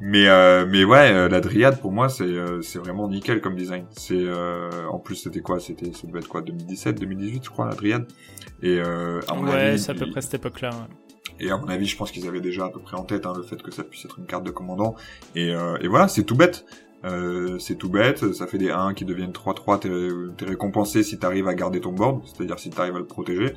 Mais 0.00 0.24
mais 0.66 0.84
ouais, 0.84 1.28
la 1.28 1.40
Dryade 1.40 1.80
pour 1.80 1.92
moi 1.92 2.08
c'est 2.08 2.34
c'est 2.62 2.78
vraiment 2.78 3.08
nickel 3.08 3.40
comme 3.40 3.54
design. 3.54 3.84
C'est 3.90 4.26
en 4.90 4.98
plus 4.98 5.16
c'était 5.16 5.40
quoi? 5.40 5.60
C'était 5.60 5.92
ça 5.92 6.06
devait 6.06 6.18
être 6.18 6.28
quoi? 6.28 6.42
2017, 6.42 7.00
2018 7.00 7.44
je 7.44 7.50
crois 7.50 7.68
la 7.68 7.74
Dryade. 7.74 8.06
Et 8.62 8.80
à 8.80 9.34
mon 9.34 9.46
ouais, 9.46 9.78
c'est 9.78 9.92
à 9.92 9.94
peu 9.94 10.10
près 10.10 10.20
cette 10.20 10.34
époque-là. 10.34 10.70
Et 11.40 11.50
à 11.50 11.56
mon 11.56 11.68
avis, 11.68 11.86
je 11.86 11.96
pense 11.96 12.10
qu'ils 12.10 12.26
avaient 12.28 12.40
déjà 12.40 12.66
à 12.66 12.70
peu 12.70 12.80
près 12.80 12.96
en 12.96 13.04
tête 13.04 13.26
hein, 13.26 13.32
le 13.36 13.42
fait 13.42 13.60
que 13.62 13.70
ça 13.70 13.84
puisse 13.84 14.04
être 14.04 14.18
une 14.18 14.26
carte 14.26 14.44
de 14.44 14.50
commandant. 14.50 14.94
Et, 15.34 15.54
euh, 15.54 15.76
et 15.80 15.88
voilà, 15.88 16.08
c'est 16.08 16.24
tout 16.24 16.36
bête. 16.36 16.64
Euh, 17.04 17.58
c'est 17.58 17.74
tout 17.74 17.90
bête, 17.90 18.32
ça 18.32 18.46
fait 18.46 18.56
des 18.56 18.70
1 18.70 18.94
qui 18.94 19.04
deviennent 19.04 19.32
3-3, 19.32 20.34
t'es, 20.36 20.44
récompensé 20.46 21.02
si 21.02 21.18
t'arrives 21.18 21.48
à 21.48 21.54
garder 21.54 21.80
ton 21.80 21.92
board, 21.92 22.22
c'est-à-dire 22.24 22.58
si 22.58 22.70
t'arrives 22.70 22.96
à 22.96 22.98
le 22.98 23.04
protéger, 23.04 23.52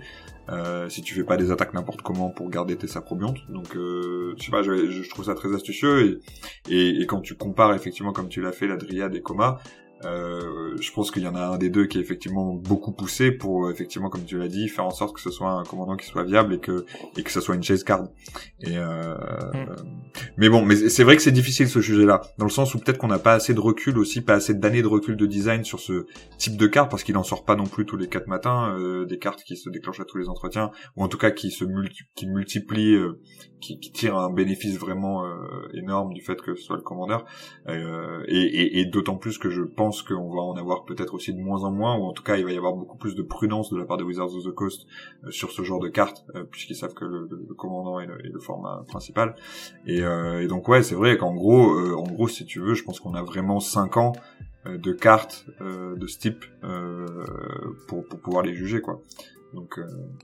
euh, 0.50 0.90
si 0.90 1.02
tu 1.02 1.14
fais 1.14 1.24
pas 1.24 1.38
des 1.38 1.50
attaques 1.50 1.74
n'importe 1.74 2.02
comment 2.02 2.30
pour 2.30 2.50
garder 2.50 2.76
tes 2.76 2.88
saprobiontes. 2.88 3.38
Donc, 3.50 3.78
euh, 3.78 4.34
je 4.38 4.44
sais 4.44 4.52
pas, 4.52 4.64
je, 4.64 5.10
trouve 5.10 5.26
ça 5.26 5.34
très 5.34 5.56
astucieux, 5.56 6.20
et, 6.68 6.76
et, 6.76 7.02
et, 7.02 7.06
quand 7.06 7.22
tu 7.22 7.36
compares 7.36 7.74
effectivement 7.74 8.12
comme 8.12 8.28
tu 8.28 8.42
l'as 8.42 8.52
fait 8.52 8.68
la 8.68 8.76
Dryade 8.76 9.16
et 9.16 9.22
Coma, 9.22 9.60
euh, 10.06 10.76
je 10.80 10.92
pense 10.92 11.10
qu'il 11.10 11.24
y 11.24 11.28
en 11.28 11.36
a 11.36 11.42
un 11.42 11.58
des 11.58 11.70
deux 11.70 11.88
qui 11.88 11.98
est 11.98 12.02
effectivement 12.02 12.54
beaucoup 12.54 12.92
poussé 12.92 13.32
pour 13.32 13.72
effectivement 13.72 14.10
comme 14.10 14.26
tu 14.26 14.38
l'as 14.38 14.48
dit 14.48 14.68
faire 14.68 14.86
en 14.86 14.92
sorte 14.92 15.16
que 15.16 15.22
ce 15.22 15.32
soit 15.32 15.50
un 15.50 15.64
commandant 15.64 15.96
qui 15.96 16.06
soit 16.06 16.24
viable 16.24 16.54
et 16.54 16.60
que 16.60 16.86
et 17.18 17.24
que 17.24 17.32
ce 17.32 17.42
soit 17.42 17.56
une 17.56 17.64
chase 17.64 17.84
card 17.84 18.08
et 18.62 18.78
euh, 18.78 19.16
mm. 19.54 19.76
mais 20.38 20.50
bon 20.50 20.64
mais 20.64 20.76
c'est 20.76 21.04
vrai 21.04 21.16
que 21.16 21.22
c'est 21.24 21.32
difficile 21.32 21.68
ce 21.68 21.82
sujet 21.82 22.06
là 22.06 22.22
dans 22.38 22.46
le 22.46 22.52
sens 22.52 22.76
où 22.76 22.80
peut-être 22.80 23.00
qu'on 23.00 23.08
n'a 23.08 23.18
pas 23.18 23.34
assez 23.34 23.56
de 23.56 23.60
recul 23.60 23.98
aussi 23.98 24.22
pas 24.22 24.36
assez 24.36 24.54
d'années 24.54 24.84
de 24.84 24.88
recul 24.88 25.16
de 25.16 25.26
design 25.26 25.64
sur 25.64 25.80
ce 25.80 26.06
type 26.38 26.58
de 26.58 26.68
carte 26.68 26.92
parce 26.92 27.04
qu'il 27.04 27.18
en 27.18 27.24
sort 27.24 27.44
pas 27.44 27.56
non 27.56 27.66
plus 27.66 27.86
tous 27.86 27.98
les 27.98 28.08
quatre 28.08 28.28
matins 28.28 28.76
euh, 28.78 29.06
des 29.06 29.18
cartes 29.18 29.44
qui 29.44 29.58
se 29.58 29.70
déclenchent 29.72 30.00
à 30.00 30.06
tous 30.06 30.20
les 30.20 30.30
entretiens 30.30 30.70
ou 30.96 31.04
en 31.04 31.08
tout 31.08 31.18
cas 31.18 31.32
qui 31.32 31.50
se 31.50 31.66
multi 31.66 32.04
qui 32.16 32.28
multiplient 32.28 32.94
euh, 32.94 33.20
qui, 33.60 33.80
qui 33.80 33.92
tirent 33.92 34.18
un 34.18 34.32
bénéfice 34.32 34.78
vraiment 34.78 35.26
euh, 35.26 35.36
énorme 35.74 36.14
du 36.14 36.22
fait 36.22 36.42
que 36.42 36.56
ce 36.56 36.64
soit 36.64 36.78
le 36.78 36.84
commandeur 36.84 37.26
et, 37.68 37.74
et, 38.28 38.80
et 38.80 38.86
d'autant 38.86 39.18
plus 39.18 39.38
que 39.38 39.50
je 39.50 39.62
pense 39.62 40.02
qu'on 40.02 40.30
va 40.30 40.42
en 40.42 40.56
avoir 40.56 40.86
peut-être 40.86 41.14
aussi 41.14 41.34
de 41.34 41.40
moins 41.40 41.64
en 41.64 41.72
moins, 41.72 41.98
ou 41.98 42.04
en 42.04 42.14
tout 42.14 42.24
cas 42.24 42.38
il 42.38 42.46
va 42.46 42.52
y 42.52 42.58
avoir 42.58 42.74
beaucoup 42.74 42.98
plus 42.98 43.16
de 43.16 43.22
prudence 43.22 43.72
de 43.72 43.78
la 43.78 43.86
part 43.86 43.98
de 43.98 44.04
Wizards 44.04 44.36
of 44.36 44.44
the 44.44 44.52
Coast 44.52 44.88
euh, 45.24 45.32
sur 45.32 45.52
ce 45.52 45.64
genre 45.64 45.80
de 45.80 45.90
cartes, 45.90 46.26
euh, 46.36 46.44
puisqu'ils 46.44 46.76
savent 46.76 46.94
que 46.94 47.06
le, 47.06 47.28
commandant 47.58 48.00
est 48.00 48.08
le, 48.08 48.40
format 48.40 48.84
principal. 48.88 49.36
Euh, 49.88 50.42
et, 50.42 50.48
donc 50.48 50.68
ouais, 50.68 50.84
c'est 50.84 50.96
vrai 50.96 51.18
qu'en 51.18 51.34
gros, 51.34 51.70
en 51.98 52.04
gros, 52.04 52.28
si 52.28 52.46
tu 52.46 52.60
veux, 52.60 52.74
je 52.74 52.84
pense 52.84 53.00
qu'on 53.00 53.14
a 53.14 53.24
vraiment 53.24 53.60
5 53.60 53.98
ans 53.98 54.14
de 54.66 54.92
cartes 54.92 55.46
de 55.62 56.08
ce 56.08 56.20
type 56.20 56.46
pour, 57.88 58.06
pour 58.06 58.20
pouvoir 58.20 58.44
les 58.44 58.54
juger, 58.54 58.82
quoi. 58.82 59.02
Donc 59.54 59.80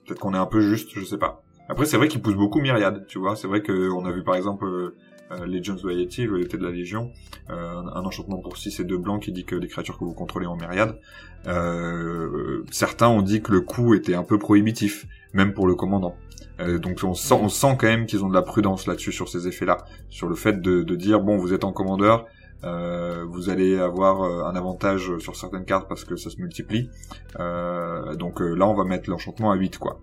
peut-être 0.05 0.19
qu'on 0.19 0.34
est 0.34 0.38
un 0.38 0.45
peu 0.45 0.61
juste, 0.61 0.89
je 0.93 1.03
sais 1.03 1.18
pas. 1.18 1.42
Après, 1.69 1.85
c'est 1.85 1.98
vrai 1.98 2.07
qu'il 2.07 2.22
pousse 2.22 2.35
beaucoup 2.35 2.60
Myriad, 2.60 3.06
tu 3.07 3.19
vois. 3.19 3.35
C'est 3.35 3.48
vrai 3.48 3.61
qu'on 3.61 4.06
a 4.06 4.11
vu 4.11 4.23
par 4.23 4.35
exemple 4.35 4.94
euh, 5.31 5.45
Legends 5.45 5.77
Loyalty, 5.84 6.26
Loyauté 6.26 6.57
de 6.57 6.64
la 6.64 6.72
Légion, 6.72 7.11
euh, 7.49 7.81
un 7.94 8.03
enchantement 8.03 8.38
pour 8.38 8.57
6 8.57 8.81
et 8.81 8.84
2 8.84 8.98
blancs 8.98 9.22
qui 9.22 9.31
dit 9.31 9.45
que 9.45 9.56
les 9.56 9.68
créatures 9.68 9.98
que 9.98 10.03
vous 10.03 10.14
contrôlez 10.14 10.45
en 10.45 10.56
myriade. 10.56 10.99
Euh, 11.48 12.64
certains 12.72 13.07
ont 13.07 13.22
dit 13.22 13.41
que 13.41 13.52
le 13.52 13.61
coût 13.61 13.94
était 13.94 14.15
un 14.15 14.23
peu 14.23 14.38
prohibitif, 14.38 15.07
même 15.34 15.53
pour 15.53 15.68
le 15.68 15.76
commandant. 15.76 16.15
donc 16.60 16.99
on 17.03 17.14
sent, 17.14 17.34
on 17.34 17.49
sent 17.49 17.76
quand 17.80 17.88
même 17.88 18.06
qu'ils 18.06 18.23
ont 18.23 18.30
de 18.30 18.34
la 18.34 18.41
prudence 18.41 18.85
là-dessus 18.85 19.11
sur 19.11 19.27
ces 19.27 19.48
effets-là, 19.48 19.77
sur 20.10 20.27
le 20.27 20.35
fait 20.35 20.61
de, 20.61 20.95
dire 20.95 21.19
bon 21.19 21.38
vous 21.38 21.53
êtes 21.53 21.64
en 21.64 21.73
commandeur, 21.73 22.26
vous 22.61 23.49
allez 23.49 23.77
avoir 23.77 24.23
un 24.23 24.56
avantage 24.56 25.18
sur 25.18 25.35
certaines 25.35 25.65
cartes 25.65 25.90
parce 25.90 26.06
que 26.06 26.15
ça 26.15 26.30
se 26.30 26.38
multiplie. 26.40 26.90
donc 27.38 28.40
là, 28.40 28.68
on 28.68 28.76
va 28.76 28.85
mettre 28.85 29.10
l'enchantement 29.10 29.52
à 29.52 29.56
8, 29.56 29.77
quoi. 29.80 29.99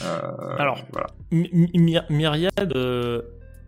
Alors, 0.00 0.78
voilà. 0.92 1.08
Myriade, 2.10 2.74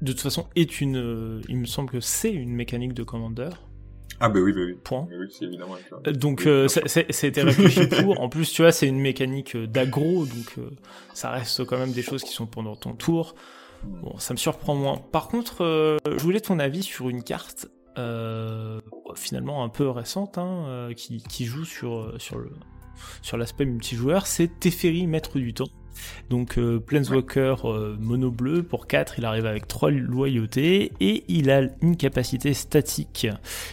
de 0.03 0.11
toute 0.11 0.21
façon, 0.21 0.47
est 0.57 0.81
une. 0.81 0.97
Euh, 0.97 1.41
il 1.49 1.59
me 1.59 1.65
semble 1.65 1.89
que 1.89 2.01
c'est 2.01 2.33
une 2.33 2.53
mécanique 2.53 2.93
de 2.93 3.05
commandeur. 3.05 3.69
Ah 4.19 4.29
bah 4.29 4.41
oui, 4.41 4.53
bah 4.53 4.61
oui. 4.67 4.75
Point. 4.83 5.09
oui, 5.11 5.27
c'est 5.31 5.45
évidemment. 5.45 5.77
Euh, 6.07 6.13
donc 6.13 6.47
euh, 6.47 6.67
c'était 6.69 7.43
réfléchi 7.43 7.87
pour. 8.03 8.21
En 8.21 8.29
plus, 8.29 8.53
tu 8.53 8.63
vois, 8.63 8.73
c'est 8.73 8.89
une 8.89 9.01
mécanique 9.01 9.57
d'aggro, 9.57 10.27
donc 10.27 10.57
ça 11.15 11.31
reste 11.31 11.65
quand 11.65 11.79
même 11.79 11.93
des 11.93 12.03
choses 12.03 12.25
qui 12.25 12.33
sont 12.33 12.47
pendant 12.47 12.75
ton 12.75 12.95
tour. 12.95 13.37
Bon, 13.85 14.19
ça 14.19 14.35
me 14.35 14.39
surprend 14.39 14.75
moins. 14.75 14.97
Par 14.97 15.29
contre, 15.29 15.99
je 16.05 16.23
voulais 16.23 16.41
ton 16.41 16.59
avis 16.59 16.83
sur 16.83 17.09
une 17.09 17.23
carte 17.23 17.69
finalement 19.15 19.63
un 19.63 19.69
peu 19.69 19.89
récente 19.89 20.39
hein, 20.39 20.89
qui, 20.97 21.23
qui, 21.23 21.45
joue 21.45 21.65
sur 21.65 22.15
sur 22.19 22.39
le 22.39 22.51
sur 23.23 23.37
l'aspect 23.37 23.65
multijoueur, 23.65 24.27
c'est 24.27 24.61
Teferi, 24.61 25.07
maître 25.07 25.39
du 25.39 25.55
temps. 25.55 25.69
Donc 26.31 26.59
euh, 26.59 26.79
Planeswalker 26.79 27.57
euh, 27.65 27.97
mono 27.99 28.31
bleu 28.31 28.63
pour 28.63 28.87
4, 28.87 29.19
il 29.19 29.25
arrive 29.25 29.47
avec 29.47 29.69
3 29.69 29.91
loyautés 29.91 30.93
et 31.01 31.25
il 31.29 31.51
a 31.51 31.63
une 31.81 31.97
capacité 31.97 32.55
statique 32.55 33.27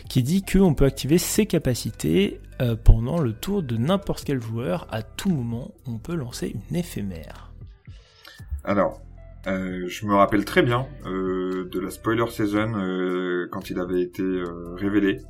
qui 0.09 0.23
dit 0.23 0.43
qu'on 0.43 0.73
peut 0.73 0.85
activer 0.85 1.17
ses 1.17 1.45
capacités 1.45 2.39
euh, 2.61 2.75
pendant 2.75 3.19
le 3.19 3.33
tour 3.33 3.63
de 3.63 3.77
n'importe 3.77 4.23
quel 4.25 4.41
joueur. 4.41 4.87
À 4.91 5.01
tout 5.03 5.29
moment, 5.29 5.71
on 5.87 5.97
peut 5.97 6.15
lancer 6.15 6.53
une 6.69 6.75
éphémère. 6.75 7.51
Alors, 8.63 9.01
je 9.45 10.05
me 10.05 10.13
rappelle 10.13 10.45
très 10.45 10.61
bien 10.61 10.85
de 11.05 11.79
la 11.79 11.89
spoiler 11.89 12.25
season 12.29 12.73
quand 13.49 13.69
il 13.69 13.79
avait 13.79 14.01
été 14.01 14.23
révélé. 14.75 15.21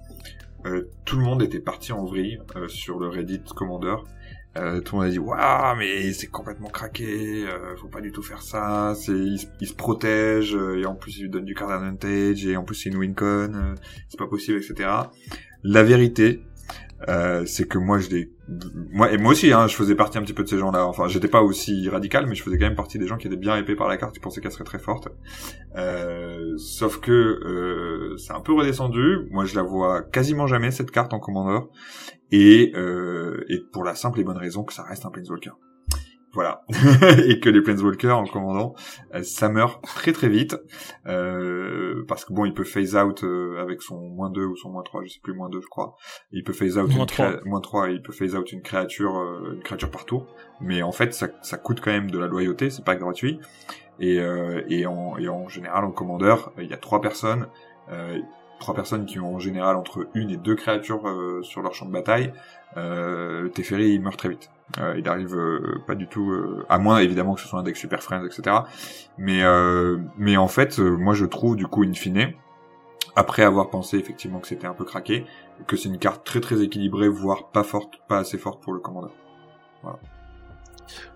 tout 1.05 1.15
le 1.15 1.23
monde 1.23 1.43
était 1.43 1.59
parti 1.59 1.93
en 1.93 2.03
vrille 2.03 2.39
sur 2.67 2.99
le 2.99 3.07
Reddit 3.07 3.43
Commander 3.55 3.95
euh, 4.57 4.81
tout 4.81 4.95
le 4.95 5.01
monde 5.01 5.07
a 5.09 5.11
dit 5.11 5.19
waouh 5.19 5.75
mais 5.77 6.11
c'est 6.13 6.27
complètement 6.27 6.69
craqué, 6.69 7.45
euh, 7.47 7.75
faut 7.77 7.87
pas 7.87 8.01
du 8.01 8.11
tout 8.11 8.23
faire 8.23 8.41
ça, 8.41 8.93
c'est 8.95 9.11
il, 9.11 9.67
se 9.67 9.73
protège 9.73 10.55
euh, 10.55 10.81
et 10.81 10.85
en 10.85 10.95
plus 10.95 11.17
il 11.17 11.23
lui 11.23 11.29
donne 11.29 11.45
du 11.45 11.53
card 11.53 11.71
advantage 11.71 12.45
et 12.45 12.57
en 12.57 12.63
plus 12.63 12.75
c'est 12.75 12.89
une 12.89 12.97
wincon, 12.97 13.75
c'est 14.07 14.19
pas 14.19 14.27
possible 14.27 14.57
etc. 14.57 14.89
La 15.63 15.83
vérité, 15.83 16.41
euh, 17.07 17.45
c'est 17.45 17.65
que 17.65 17.77
moi 17.77 17.97
je 17.99 18.09
l'ai 18.09 18.29
moi 18.91 19.11
et 19.11 19.17
moi 19.17 19.31
aussi 19.31 19.53
hein, 19.53 19.67
je 19.67 19.75
faisais 19.75 19.95
partie 19.95 20.17
un 20.17 20.21
petit 20.21 20.33
peu 20.33 20.43
de 20.43 20.49
ces 20.49 20.57
gens-là. 20.57 20.85
Enfin 20.85 21.07
j'étais 21.07 21.29
pas 21.29 21.41
aussi 21.41 21.87
radical 21.87 22.25
mais 22.25 22.35
je 22.35 22.43
faisais 22.43 22.57
quand 22.57 22.65
même 22.65 22.75
partie 22.75 22.99
des 22.99 23.07
gens 23.07 23.15
qui 23.15 23.27
étaient 23.27 23.37
bien 23.37 23.55
épais 23.55 23.75
par 23.75 23.87
la 23.87 23.95
carte 23.95 24.13
qui 24.13 24.19
pensaient 24.19 24.41
qu'elle 24.41 24.51
serait 24.51 24.65
très 24.65 24.79
forte. 24.79 25.07
Euh, 25.77 26.57
sauf 26.57 26.99
que 26.99 27.11
euh, 27.11 28.17
c'est 28.17 28.33
un 28.33 28.41
peu 28.41 28.53
redescendu. 28.53 29.27
Moi 29.31 29.45
je 29.45 29.55
la 29.55 29.63
vois 29.63 30.01
quasiment 30.01 30.45
jamais 30.45 30.71
cette 30.71 30.91
carte 30.91 31.13
en 31.13 31.19
commandeur 31.19 31.69
et 32.31 32.71
euh, 32.75 33.45
et 33.49 33.59
pour 33.71 33.83
la 33.83 33.95
simple 33.95 34.19
et 34.19 34.23
bonne 34.23 34.37
raison 34.37 34.63
que 34.63 34.73
ça 34.73 34.83
reste 34.83 35.05
un 35.05 35.09
planeswalker 35.09 35.53
voilà. 36.33 36.63
et 37.27 37.39
que 37.39 37.49
les 37.49 37.61
Planeswalkers 37.61 38.17
en 38.17 38.25
commandant, 38.25 38.75
euh, 39.15 39.23
ça 39.23 39.49
meurt 39.49 39.83
très 39.83 40.13
très 40.13 40.29
vite. 40.29 40.55
Euh, 41.07 42.05
parce 42.07 42.25
que 42.25 42.33
bon, 42.33 42.45
il 42.45 42.53
peut 42.53 42.63
phase 42.63 42.95
out 42.95 43.23
euh, 43.23 43.59
avec 43.59 43.81
son 43.81 43.99
moins 43.99 44.29
2 44.29 44.45
ou 44.45 44.55
son 44.55 44.69
moins 44.69 44.83
3, 44.83 45.03
je 45.05 45.13
sais 45.13 45.19
plus, 45.21 45.33
moins 45.33 45.49
2 45.49 45.59
je 45.61 45.67
crois. 45.67 45.95
Il 46.31 46.43
peut 46.43 46.53
phase 46.53 46.77
out 46.77 46.89
moins, 46.89 47.01
une 47.01 47.05
3. 47.07 47.31
moins 47.45 47.61
3 47.61 47.89
il 47.89 48.01
peut 48.01 48.13
phase 48.13 48.35
out 48.35 48.51
une 48.51 48.61
créature 48.61 49.17
euh, 49.17 49.53
une 49.55 49.63
créature 49.63 49.89
par 49.89 50.05
tour. 50.05 50.27
Mais 50.61 50.81
en 50.83 50.91
fait, 50.91 51.13
ça, 51.13 51.27
ça 51.41 51.57
coûte 51.57 51.81
quand 51.81 51.91
même 51.91 52.11
de 52.11 52.19
la 52.19 52.27
loyauté, 52.27 52.69
c'est 52.69 52.85
pas 52.85 52.95
gratuit. 52.95 53.39
Et, 53.99 54.19
euh, 54.19 54.61
et, 54.69 54.85
en, 54.85 55.17
et 55.17 55.27
en 55.27 55.49
général, 55.49 55.83
en 55.83 55.91
commandeur, 55.91 56.53
il 56.57 56.69
y 56.69 56.73
a 56.73 56.77
trois 56.77 57.01
personnes. 57.01 57.47
Trois 58.59 58.75
personnes 58.75 59.05
qui 59.05 59.19
ont 59.19 59.35
en 59.35 59.39
général 59.39 59.75
entre 59.75 60.07
une 60.13 60.29
et 60.29 60.37
deux 60.37 60.55
créatures 60.55 61.03
sur 61.43 61.61
leur 61.61 61.73
champ 61.73 61.85
de 61.85 61.91
bataille. 61.91 62.33
Euh, 62.77 63.49
Teferi, 63.49 63.93
il 63.93 64.01
meurt 64.01 64.17
très 64.17 64.29
vite. 64.29 64.49
Euh, 64.77 64.95
il 64.97 65.07
arrive 65.07 65.35
euh, 65.35 65.81
pas 65.87 65.95
du 65.95 66.07
tout, 66.07 66.31
euh, 66.31 66.65
à 66.69 66.77
moins 66.77 66.99
évidemment 66.99 67.33
que 67.33 67.41
ce 67.41 67.47
soit 67.47 67.59
un 67.59 67.63
deck 67.63 67.75
Super 67.75 68.03
Friends, 68.03 68.25
etc. 68.25 68.57
Mais 69.17 69.41
mais 70.17 70.37
en 70.37 70.47
fait, 70.47 70.79
moi 70.79 71.13
je 71.13 71.25
trouve 71.25 71.55
du 71.55 71.67
coup 71.67 71.83
in 71.83 71.93
fine, 71.93 72.33
après 73.15 73.43
avoir 73.43 73.69
pensé 73.69 73.97
effectivement 73.97 74.39
que 74.39 74.47
c'était 74.47 74.67
un 74.67 74.73
peu 74.73 74.85
craqué, 74.85 75.25
que 75.67 75.75
c'est 75.75 75.89
une 75.89 75.97
carte 75.97 76.23
très 76.25 76.39
très 76.39 76.61
équilibrée, 76.61 77.09
voire 77.09 77.49
pas 77.49 77.63
forte, 77.63 77.99
pas 78.07 78.19
assez 78.19 78.37
forte 78.37 78.61
pour 78.61 78.73
le 78.73 78.79
commandeur. 78.79 79.11
Voilà. 79.81 79.99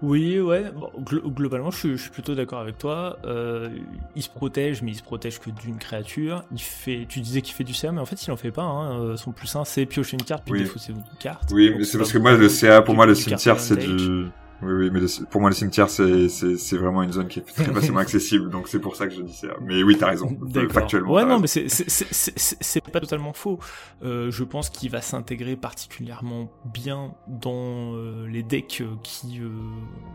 Oui, 0.02 0.40
ouais. 0.40 0.66
globalement, 1.06 1.72
je 1.72 1.96
suis, 1.96 2.10
plutôt 2.10 2.36
d'accord 2.36 2.60
avec 2.60 2.78
toi. 2.78 3.18
Euh, 3.26 3.70
il 4.16 4.22
se 4.22 4.30
protège, 4.30 4.82
mais 4.82 4.92
il 4.92 4.96
se 4.96 5.04
protège 5.04 5.40
que 5.40 5.50
d'une 5.50 5.78
créature. 5.78 6.44
Il 6.52 6.62
fait, 6.62 7.06
tu 7.08 7.20
disais 7.20 7.42
qu'il 7.42 7.54
fait 7.54 7.64
du 7.64 7.74
CA, 7.74 7.92
mais 7.92 8.02
en 8.02 8.06
fait, 8.06 8.24
il 8.26 8.32
en 8.32 8.38
fait 8.38 8.52
pas. 8.52 8.64
Hein. 8.64 9.00
Euh, 9.00 9.18
son 9.18 9.32
plus 9.32 9.54
1, 9.56 9.66
c'est 9.66 9.86
piocher 9.86 10.18
une 10.18 10.24
carte 10.24 10.44
puis 10.46 10.60
défausser 10.60 10.92
une 10.92 11.04
carte. 11.20 11.50
Oui, 11.52 11.74
mais 11.78 11.84
c'est 11.84 11.98
parce 11.98 12.12
que 12.12 12.18
moi, 12.18 12.34
le 12.34 12.50
CA, 12.50 12.82
pour 12.82 12.96
moi, 12.96 13.06
le 13.06 13.16
cimetière, 13.16 13.60
c'est 13.60 13.78
du 13.78 14.28
oui, 14.66 14.74
oui, 14.74 14.90
mais 14.92 15.02
pour 15.30 15.42
moi, 15.42 15.50
le 15.50 15.56
cimetière, 15.56 15.90
c'est, 15.90 16.78
vraiment 16.78 17.04
une 17.04 17.12
zone 17.12 17.28
qui 17.28 17.40
est 17.40 17.44
très 17.44 17.66
facilement 17.74 18.00
accessible, 18.00 18.50
donc 18.50 18.68
c'est 18.68 18.80
pour 18.80 18.96
ça 18.96 19.08
que 19.08 19.14
je 19.14 19.22
dis 19.22 19.34
ça. 19.34 19.48
Mais 19.62 19.84
oui, 19.84 19.98
t'as 19.98 20.08
raison, 20.08 20.38
factuellement. 20.70 21.14
Ouais, 21.14 21.26
non, 21.26 21.40
mais 21.40 21.48
c'est, 21.48 22.92
pas 22.92 23.00
totalement 23.00 23.34
faux. 23.34 23.60
Euh, 24.04 24.32
je 24.32 24.44
pense 24.44 24.70
qu'il 24.70 24.90
va 24.90 25.02
s'intégrer 25.02 25.56
particulièrement 25.56 26.52
bien 26.66 27.14
dans 27.28 27.96
euh, 27.96 28.28
les 28.28 28.44
decks 28.44 28.82
euh, 28.82 28.96
qui, 29.04 29.40
euh, 29.40 29.50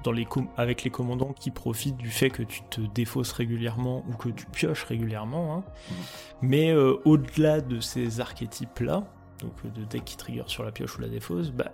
dans 0.05 0.13
les 0.13 0.27
avec 0.57 0.85
les 0.85 0.91
commandants 0.91 1.33
qui 1.33 1.51
profitent 1.51 1.97
du 1.97 2.11
fait 2.11 2.31
que 2.31 2.43
tu 2.43 2.63
te 2.71 2.81
défausses 2.81 3.33
régulièrement 3.33 4.05
ou 4.09 4.17
que 4.17 4.29
tu 4.29 4.47
pioches 4.47 4.85
régulièrement. 4.85 5.57
Hein. 5.57 5.65
Mm. 5.91 5.95
Mais 6.43 6.75
au-delà 7.05 7.61
de 7.61 7.81
ces 7.81 8.21
archétypes-là, 8.21 9.05
donc 9.41 9.73
de 9.73 9.85
decks 9.85 10.05
qui 10.05 10.17
trigger 10.17 10.45
sur 10.47 10.63
la 10.65 10.71
pioche 10.71 10.97
ou 10.99 11.01
la 11.01 11.09
défausse, 11.09 11.51
bah 11.51 11.73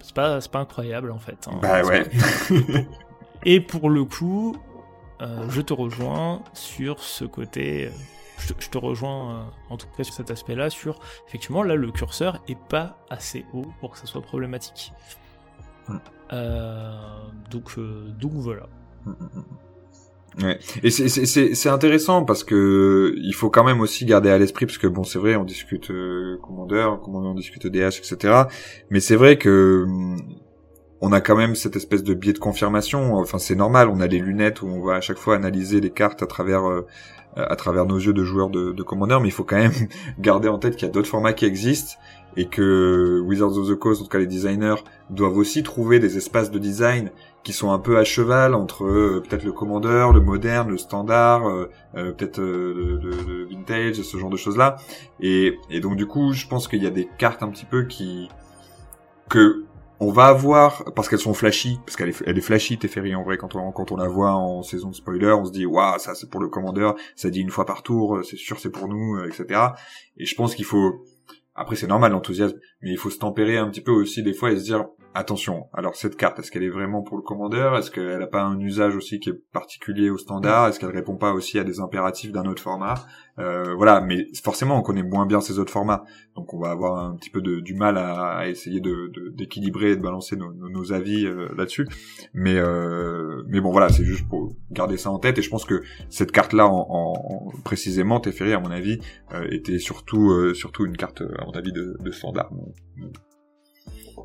c'est 0.00 0.14
pas, 0.14 0.40
pas 0.40 0.58
incroyable 0.60 1.10
en 1.10 1.18
fait. 1.18 1.48
Hein. 1.48 1.58
bah 1.62 1.82
ouais. 1.82 2.06
Et 3.44 3.60
pour 3.60 3.90
le 3.90 4.04
coup, 4.04 4.56
euh, 5.22 5.48
je 5.48 5.60
te 5.60 5.72
rejoins 5.72 6.42
sur 6.52 7.00
ce 7.00 7.24
côté. 7.24 7.90
Je 8.38 8.52
te, 8.52 8.62
je 8.62 8.68
te 8.68 8.78
rejoins 8.78 9.30
euh, 9.30 9.42
en 9.70 9.76
tout 9.76 9.86
cas 9.96 10.04
sur 10.04 10.14
cet 10.14 10.30
aspect-là, 10.30 10.68
sur 10.68 10.98
effectivement 11.26 11.62
là 11.62 11.74
le 11.74 11.90
curseur 11.90 12.42
est 12.48 12.58
pas 12.68 12.98
assez 13.08 13.46
haut 13.54 13.66
pour 13.80 13.92
que 13.92 13.98
ça 13.98 14.06
soit 14.06 14.22
problématique. 14.22 14.92
Mm. 15.88 15.96
Euh, 16.32 17.20
donc, 17.50 17.78
donc 17.78 18.32
voilà. 18.32 18.66
Mm, 20.38 20.42
mm, 20.42 20.46
Ouais. 20.46 20.58
Et 20.82 20.90
c'est 20.90 21.68
intéressant 21.68 22.24
parce 22.24 22.44
que 22.44 23.14
il 23.16 23.34
faut 23.34 23.50
quand 23.50 23.64
même 23.64 23.80
aussi 23.80 24.04
garder 24.04 24.30
à 24.30 24.38
l'esprit 24.38 24.66
parce 24.66 24.78
que 24.78 24.86
bon 24.86 25.04
c'est 25.04 25.18
vrai 25.18 25.36
on 25.36 25.44
discute 25.44 25.90
euh, 25.90 26.38
commandeur, 26.42 27.00
on 27.08 27.34
discute 27.34 27.66
DH 27.66 27.98
etc. 27.98 28.42
Mais 28.90 29.00
c'est 29.00 29.16
vrai 29.16 29.38
que 29.38 29.84
hum, 29.86 30.16
on 31.00 31.12
a 31.12 31.20
quand 31.20 31.36
même 31.36 31.54
cette 31.54 31.76
espèce 31.76 32.02
de 32.02 32.14
biais 32.14 32.32
de 32.32 32.38
confirmation. 32.38 33.14
Enfin 33.16 33.38
c'est 33.38 33.54
normal, 33.54 33.88
on 33.88 34.00
a 34.00 34.06
les 34.06 34.18
lunettes 34.18 34.62
où 34.62 34.66
on 34.66 34.82
va 34.82 34.96
à 34.96 35.00
chaque 35.00 35.18
fois 35.18 35.36
analyser 35.36 35.80
les 35.80 35.90
cartes 35.90 36.22
à 36.22 36.26
travers 36.26 36.68
euh, 36.68 36.86
à 37.36 37.54
travers 37.56 37.84
nos 37.84 37.98
yeux 37.98 38.14
de 38.14 38.24
joueurs 38.24 38.48
de, 38.48 38.72
de 38.72 38.82
commandeur, 38.82 39.20
mais 39.20 39.28
il 39.28 39.32
faut 39.32 39.44
quand 39.44 39.56
même 39.56 39.72
garder 40.18 40.48
en 40.48 40.58
tête 40.58 40.76
qu'il 40.76 40.86
y 40.86 40.90
a 40.90 40.92
d'autres 40.92 41.08
formats 41.08 41.34
qui 41.34 41.44
existent 41.44 41.96
et 42.36 42.46
que 42.46 43.20
Wizards 43.20 43.58
of 43.58 43.68
the 43.68 43.74
Coast, 43.74 44.00
en 44.00 44.04
tout 44.04 44.10
cas 44.10 44.18
les 44.18 44.26
designers, 44.26 44.76
doivent 45.10 45.36
aussi 45.36 45.62
trouver 45.62 45.98
des 45.98 46.16
espaces 46.16 46.50
de 46.50 46.58
design 46.58 47.10
qui 47.46 47.52
sont 47.52 47.70
un 47.70 47.78
peu 47.78 47.96
à 47.96 48.02
cheval 48.02 48.56
entre 48.56 48.84
euh, 48.84 49.22
peut-être 49.22 49.44
le 49.44 49.52
commandeur, 49.52 50.12
le 50.12 50.20
moderne, 50.20 50.68
le 50.68 50.78
standard, 50.78 51.48
euh, 51.48 51.70
euh, 51.94 52.10
peut-être 52.10 52.40
le, 52.40 53.46
vintage, 53.48 54.02
ce 54.02 54.18
genre 54.18 54.30
de 54.30 54.36
choses-là. 54.36 54.78
Et, 55.20 55.56
et 55.70 55.78
donc 55.78 55.94
du 55.94 56.06
coup, 56.06 56.32
je 56.32 56.48
pense 56.48 56.66
qu'il 56.66 56.82
y 56.82 56.88
a 56.88 56.90
des 56.90 57.08
cartes 57.18 57.44
un 57.44 57.48
petit 57.48 57.64
peu 57.64 57.84
qui 57.84 58.28
que 59.28 59.64
on 60.00 60.10
va 60.10 60.24
avoir 60.24 60.92
parce 60.96 61.08
qu'elles 61.08 61.20
sont 61.20 61.34
flashy, 61.34 61.78
parce 61.86 61.94
qu'elle 61.94 62.08
est, 62.08 62.20
elle 62.26 62.36
est 62.36 62.40
flashy 62.40 62.78
Teferi 62.78 63.14
en 63.14 63.22
vrai 63.22 63.36
quand 63.38 63.54
on 63.54 63.70
quand 63.70 63.92
on 63.92 63.96
la 63.96 64.08
voit 64.08 64.32
en 64.32 64.64
saison 64.64 64.90
de 64.90 64.96
spoiler, 64.96 65.30
on 65.30 65.44
se 65.44 65.52
dit 65.52 65.66
waouh 65.66 66.00
ça 66.00 66.16
c'est 66.16 66.28
pour 66.28 66.40
le 66.40 66.48
commandeur, 66.48 66.96
ça 67.14 67.30
dit 67.30 67.42
une 67.42 67.50
fois 67.50 67.64
par 67.64 67.84
tour, 67.84 68.22
c'est 68.24 68.36
sûr 68.36 68.58
c'est 68.58 68.70
pour 68.70 68.88
nous, 68.88 69.22
etc. 69.22 69.60
Et 70.16 70.26
je 70.26 70.34
pense 70.34 70.56
qu'il 70.56 70.64
faut 70.64 71.04
après, 71.56 71.74
c'est 71.74 71.86
normal 71.86 72.12
l'enthousiasme, 72.12 72.58
mais 72.82 72.90
il 72.90 72.98
faut 72.98 73.08
se 73.08 73.18
tempérer 73.18 73.56
un 73.56 73.70
petit 73.70 73.80
peu 73.80 73.92
aussi 73.92 74.22
des 74.22 74.34
fois 74.34 74.52
et 74.52 74.58
se 74.58 74.64
dire 74.64 74.84
attention. 75.16 75.68
Alors 75.72 75.96
cette 75.96 76.16
carte, 76.16 76.38
est-ce 76.38 76.50
qu'elle 76.50 76.62
est 76.62 76.70
vraiment 76.70 77.02
pour 77.02 77.16
le 77.16 77.22
commandeur? 77.22 77.76
Est-ce 77.76 77.90
qu'elle 77.90 78.18
n'a 78.18 78.26
pas 78.26 78.42
un 78.42 78.60
usage 78.60 78.94
aussi 78.96 79.18
qui 79.18 79.30
est 79.30 79.40
particulier 79.52 80.10
au 80.10 80.18
standard? 80.18 80.68
Est-ce 80.68 80.78
qu'elle 80.78 80.90
répond 80.90 81.16
pas 81.16 81.32
aussi 81.32 81.58
à 81.58 81.64
des 81.64 81.80
impératifs 81.80 82.32
d'un 82.32 82.44
autre 82.44 82.62
format? 82.62 82.94
Euh, 83.38 83.74
Voilà, 83.74 84.00
mais 84.00 84.26
forcément, 84.42 84.78
on 84.78 84.82
connaît 84.82 85.02
moins 85.02 85.26
bien 85.26 85.40
ces 85.40 85.58
autres 85.58 85.72
formats, 85.72 86.04
donc 86.34 86.52
on 86.52 86.60
va 86.60 86.70
avoir 86.70 87.02
un 87.02 87.16
petit 87.16 87.30
peu 87.30 87.40
de, 87.40 87.60
du 87.60 87.74
mal 87.74 87.96
à, 87.96 88.48
essayer 88.48 88.80
d'équilibrer 89.34 89.92
et 89.92 89.96
de 89.96 90.02
balancer 90.02 90.36
nos, 90.36 90.92
avis 90.92 91.26
euh, 91.26 91.48
là-dessus. 91.56 91.88
Mais 92.34 92.56
euh, 92.56 93.42
mais 93.48 93.60
bon, 93.60 93.72
voilà, 93.72 93.88
c'est 93.88 94.04
juste 94.04 94.28
pour 94.28 94.52
garder 94.70 94.98
ça 94.98 95.10
en 95.10 95.18
tête. 95.18 95.38
Et 95.38 95.42
je 95.42 95.50
pense 95.50 95.64
que 95.64 95.82
cette 96.10 96.30
carte-là, 96.30 96.66
en, 96.66 96.86
en, 96.88 97.50
précisément, 97.64 98.20
Teferi, 98.20 98.52
à 98.52 98.60
mon 98.60 98.70
avis, 98.70 99.00
était 99.50 99.78
surtout 99.78 100.54
surtout 100.54 100.84
une 100.86 100.96
carte, 100.96 101.22
à 101.22 101.44
mon 101.46 101.52
avis, 101.52 101.72
de 101.72 102.10
standard 102.10 102.50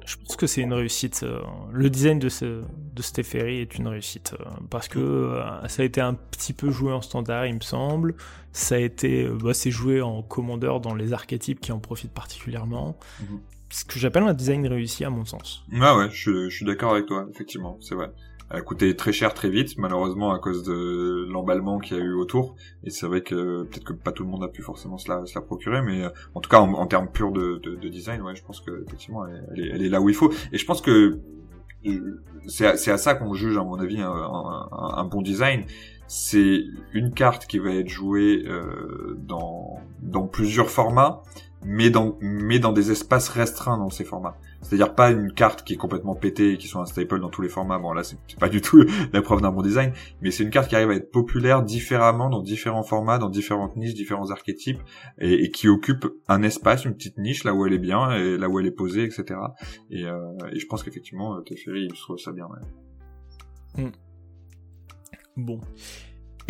je 0.05 0.15
pense 0.17 0.35
que 0.35 0.47
c'est 0.47 0.61
une 0.61 0.73
réussite. 0.73 1.21
Euh, 1.23 1.41
le 1.71 1.89
design 1.89 2.19
de, 2.19 2.29
ce, 2.29 2.45
de 2.45 3.45
est 3.47 3.75
une 3.77 3.87
réussite 3.87 4.33
euh, 4.39 4.43
parce 4.69 4.87
que 4.87 4.99
euh, 4.99 5.67
ça 5.67 5.81
a 5.83 5.85
été 5.85 6.01
un 6.01 6.13
petit 6.13 6.53
peu 6.53 6.71
joué 6.71 6.91
en 6.91 7.01
standard, 7.01 7.45
il 7.45 7.55
me 7.55 7.61
semble. 7.61 8.15
Ça 8.51 8.75
a 8.75 8.79
été, 8.79 9.27
bah, 9.27 9.53
c'est 9.53 9.71
joué 9.71 10.01
en 10.01 10.21
commandeur 10.21 10.81
dans 10.81 10.95
les 10.95 11.13
archétypes 11.13 11.61
qui 11.61 11.71
en 11.71 11.79
profitent 11.79 12.13
particulièrement. 12.13 12.97
Mhm. 13.21 13.39
Ce 13.69 13.85
que 13.85 13.99
j'appelle 13.99 14.23
un 14.23 14.33
design 14.33 14.67
réussi 14.67 15.05
à 15.05 15.09
mon 15.09 15.23
sens. 15.23 15.63
Ah 15.79 15.95
ouais, 15.97 16.09
je, 16.11 16.49
je 16.49 16.55
suis 16.55 16.65
d'accord 16.65 16.91
avec 16.91 17.05
toi, 17.05 17.25
effectivement, 17.29 17.77
c'est 17.79 17.95
vrai 17.95 18.11
a 18.53 18.61
coûté 18.61 18.95
très 18.95 19.11
cher 19.11 19.33
très 19.33 19.49
vite, 19.49 19.77
malheureusement 19.77 20.31
à 20.33 20.39
cause 20.39 20.63
de 20.63 21.25
l'emballement 21.29 21.79
qu'il 21.79 21.97
y 21.97 21.99
a 21.99 22.03
eu 22.03 22.13
autour. 22.13 22.55
Et 22.83 22.89
c'est 22.89 23.05
vrai 23.07 23.21
que 23.21 23.63
peut-être 23.63 23.83
que 23.83 23.93
pas 23.93 24.11
tout 24.11 24.23
le 24.23 24.29
monde 24.29 24.43
a 24.43 24.47
pu 24.47 24.61
forcément 24.61 24.97
se 24.97 25.09
la, 25.09 25.25
se 25.25 25.35
la 25.35 25.41
procurer, 25.41 25.81
mais 25.81 26.03
euh, 26.03 26.09
en 26.35 26.41
tout 26.41 26.49
cas 26.49 26.59
en, 26.59 26.87
termes 26.87 27.09
purs 27.09 27.31
de, 27.31 27.59
de, 27.63 27.75
de, 27.75 27.89
design, 27.89 28.21
ouais, 28.21 28.35
je 28.35 28.43
pense 28.43 28.59
que 28.61 28.83
effectivement 28.85 29.25
elle 29.25 29.59
est, 29.59 29.69
elle 29.69 29.81
est, 29.83 29.89
là 29.89 30.01
où 30.01 30.09
il 30.09 30.15
faut. 30.15 30.31
Et 30.51 30.57
je 30.57 30.65
pense 30.65 30.81
que 30.81 31.19
euh, 31.85 32.23
c'est 32.47 32.65
à, 32.65 32.93
à, 32.93 32.97
ça 32.97 33.15
qu'on 33.15 33.33
juge 33.33 33.57
à 33.57 33.63
mon 33.63 33.79
avis 33.79 34.01
un, 34.01 34.11
un, 34.11 34.69
un 34.71 35.03
bon 35.05 35.21
design. 35.21 35.63
C'est 36.07 36.65
une 36.93 37.13
carte 37.13 37.45
qui 37.45 37.57
va 37.57 37.73
être 37.73 37.87
jouée 37.87 38.43
euh, 38.45 39.17
dans, 39.17 39.79
dans 40.01 40.27
plusieurs 40.27 40.69
formats, 40.69 41.23
mais 41.63 41.89
dans, 41.89 42.17
mais 42.21 42.59
dans 42.59 42.73
des 42.73 42.91
espaces 42.91 43.29
restreints 43.29 43.77
dans 43.77 43.89
ces 43.89 44.03
formats. 44.03 44.37
C'est-à-dire 44.61 44.93
pas 44.95 45.11
une 45.11 45.31
carte 45.33 45.63
qui 45.63 45.73
est 45.73 45.77
complètement 45.77 46.15
pétée 46.15 46.53
et 46.53 46.57
qui 46.57 46.67
soit 46.67 46.81
un 46.81 46.85
staple 46.85 47.19
dans 47.19 47.29
tous 47.29 47.41
les 47.41 47.49
formats. 47.49 47.79
Bon 47.79 47.93
là 47.93 48.03
c'est 48.03 48.17
pas 48.39 48.49
du 48.49 48.61
tout 48.61 48.83
la 49.13 49.21
preuve 49.21 49.41
d'un 49.41 49.51
bon 49.51 49.61
design, 49.61 49.91
mais 50.21 50.31
c'est 50.31 50.43
une 50.43 50.49
carte 50.49 50.69
qui 50.69 50.75
arrive 50.75 50.89
à 50.89 50.95
être 50.95 51.11
populaire 51.11 51.63
différemment 51.63 52.29
dans 52.29 52.41
différents 52.41 52.83
formats, 52.83 53.17
dans 53.17 53.29
différentes 53.29 53.75
niches, 53.75 53.93
différents 53.93 54.31
archétypes, 54.31 54.81
et, 55.19 55.49
qui 55.51 55.67
occupe 55.67 56.07
un 56.27 56.43
espace, 56.43 56.85
une 56.85 56.93
petite 56.93 57.17
niche 57.17 57.43
là 57.43 57.53
où 57.53 57.65
elle 57.65 57.73
est 57.73 57.79
bien, 57.79 58.11
et 58.11 58.37
là 58.37 58.49
où 58.49 58.59
elle 58.59 58.67
est 58.67 58.71
posée, 58.71 59.03
etc. 59.03 59.39
Et, 59.89 60.05
euh, 60.05 60.17
et 60.51 60.59
je 60.59 60.65
pense 60.67 60.83
qu'effectivement 60.83 61.35
euh, 61.35 61.41
Teferi 61.41 61.85
il 61.85 61.93
trouve 61.93 62.17
ça 62.17 62.31
bien. 62.31 62.47
Ouais. 62.47 63.83
Hmm. 63.83 63.91
Bon. 65.37 65.59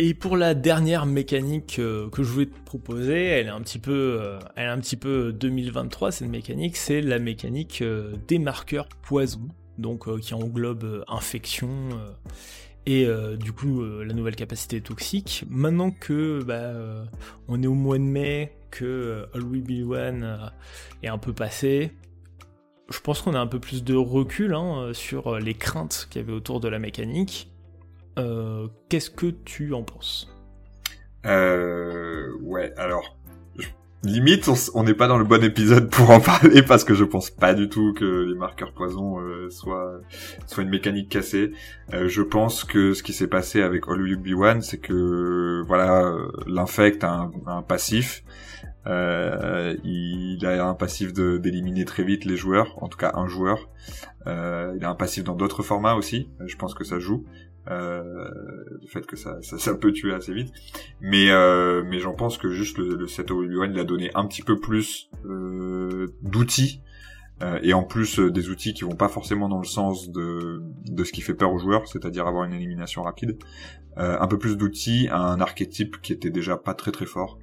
Et 0.04 0.14
pour 0.14 0.36
la 0.36 0.54
dernière 0.54 1.06
mécanique 1.06 1.76
euh, 1.78 2.10
que 2.10 2.24
je 2.24 2.32
voulais 2.32 2.46
te 2.46 2.58
proposer, 2.64 3.24
elle 3.24 3.46
est 3.46 3.50
un 3.50 3.60
petit 3.60 3.78
peu, 3.78 4.18
euh, 4.20 4.40
elle 4.56 4.64
est 4.64 4.68
un 4.68 4.80
petit 4.80 4.96
peu 4.96 5.32
2023 5.32 6.10
cette 6.10 6.28
mécanique, 6.28 6.76
c'est 6.76 7.00
la 7.00 7.20
mécanique 7.20 7.82
euh, 7.82 8.12
des 8.26 8.40
marqueurs 8.40 8.88
poison, 9.02 9.46
donc 9.78 10.12
qui 10.18 10.34
englobe 10.34 11.04
infection 11.06 11.70
et 12.84 13.06
du 13.38 13.52
coup 13.52 13.84
la 13.84 14.12
nouvelle 14.12 14.34
capacité 14.34 14.80
toxique. 14.80 15.44
Maintenant 15.48 15.92
que 15.92 16.42
bah, 16.42 16.72
on 17.46 17.62
est 17.62 17.68
au 17.68 17.74
mois 17.74 17.96
de 17.96 18.02
mai, 18.02 18.56
que 18.72 19.28
All 19.34 19.44
We 19.44 19.62
Be 19.62 19.88
One 19.88 20.50
est 21.04 21.08
un 21.08 21.18
peu 21.18 21.32
passé, 21.32 21.92
je 22.90 22.98
pense 22.98 23.22
qu'on 23.22 23.34
a 23.34 23.38
un 23.38 23.46
peu 23.46 23.60
plus 23.60 23.84
de 23.84 23.94
recul 23.94 24.54
hein, 24.54 24.90
sur 24.94 25.38
les 25.38 25.54
craintes 25.54 26.08
qu'il 26.10 26.20
y 26.20 26.24
avait 26.24 26.34
autour 26.34 26.58
de 26.58 26.66
la 26.66 26.80
mécanique. 26.80 27.51
Qu'est-ce 28.88 29.10
que 29.10 29.26
tu 29.26 29.72
en 29.74 29.82
penses? 29.82 30.28
Euh, 31.26 32.32
Ouais, 32.40 32.72
alors 32.76 33.16
limite 34.04 34.50
on 34.74 34.82
n'est 34.82 34.94
pas 34.94 35.06
dans 35.06 35.16
le 35.16 35.24
bon 35.24 35.44
épisode 35.44 35.88
pour 35.88 36.10
en 36.10 36.20
parler 36.20 36.62
parce 36.62 36.82
que 36.82 36.92
je 36.92 37.04
pense 37.04 37.30
pas 37.30 37.54
du 37.54 37.68
tout 37.68 37.94
que 37.94 38.04
les 38.04 38.34
marqueurs 38.34 38.72
poison 38.72 39.20
euh, 39.20 39.48
soient 39.48 40.00
une 40.58 40.68
mécanique 40.68 41.08
cassée. 41.08 41.52
Euh, 41.94 42.08
je 42.08 42.22
pense 42.22 42.64
que 42.64 42.94
ce 42.94 43.02
qui 43.02 43.12
s'est 43.12 43.28
passé 43.28 43.62
avec 43.62 43.84
All 43.88 44.06
You 44.06 44.18
Be 44.18 44.38
One, 44.38 44.60
c'est 44.60 44.78
que 44.78 45.62
voilà 45.66 46.16
l'infect 46.46 47.04
a 47.04 47.30
un, 47.46 47.62
passif. 47.62 48.24
Euh, 48.86 49.76
il 49.84 50.44
a 50.44 50.66
un 50.66 50.74
passif 50.74 51.12
d'éliminer 51.12 51.84
très 51.84 52.02
vite 52.02 52.24
les 52.24 52.36
joueurs, 52.36 52.82
en 52.82 52.88
tout 52.88 52.98
cas 52.98 53.12
un 53.14 53.26
joueur. 53.26 53.68
Euh, 54.26 54.74
il 54.76 54.84
a 54.84 54.90
un 54.90 54.94
passif 54.94 55.24
dans 55.24 55.34
d'autres 55.34 55.62
formats 55.62 55.94
aussi. 55.94 56.30
Je 56.44 56.56
pense 56.56 56.74
que 56.74 56.84
ça 56.84 56.98
joue 56.98 57.24
euh, 57.70 58.28
le 58.80 58.86
fait 58.88 59.06
que 59.06 59.16
ça, 59.16 59.38
ça, 59.40 59.74
peut 59.74 59.92
tuer 59.92 60.12
assez 60.12 60.34
vite. 60.34 60.52
Mais 61.00 61.30
euh, 61.30 61.82
mais 61.86 62.00
j'en 62.00 62.14
pense 62.14 62.38
que 62.38 62.50
juste 62.50 62.78
le, 62.78 62.96
le 62.96 63.06
7 63.06 63.30
il 63.70 63.78
a 63.78 63.84
donné 63.84 64.10
un 64.14 64.26
petit 64.26 64.42
peu 64.42 64.58
plus 64.58 65.10
euh, 65.24 66.08
d'outils 66.22 66.82
euh, 67.42 67.58
et 67.62 67.72
en 67.72 67.82
plus 67.82 68.18
euh, 68.18 68.30
des 68.30 68.50
outils 68.50 68.74
qui 68.74 68.84
vont 68.84 68.94
pas 68.94 69.08
forcément 69.08 69.48
dans 69.48 69.58
le 69.58 69.66
sens 69.66 70.10
de 70.10 70.62
de 70.86 71.04
ce 71.04 71.12
qui 71.12 71.22
fait 71.22 71.34
peur 71.34 71.52
aux 71.52 71.58
joueurs, 71.58 71.88
c'est-à-dire 71.88 72.26
avoir 72.26 72.44
une 72.44 72.52
élimination 72.52 73.02
rapide. 73.02 73.38
Euh, 73.98 74.16
un 74.20 74.26
peu 74.26 74.38
plus 74.38 74.56
d'outils, 74.56 75.08
un 75.10 75.40
archétype 75.40 76.00
qui 76.00 76.12
était 76.12 76.30
déjà 76.30 76.56
pas 76.56 76.74
très 76.74 76.92
très 76.92 77.06
fort. 77.06 77.38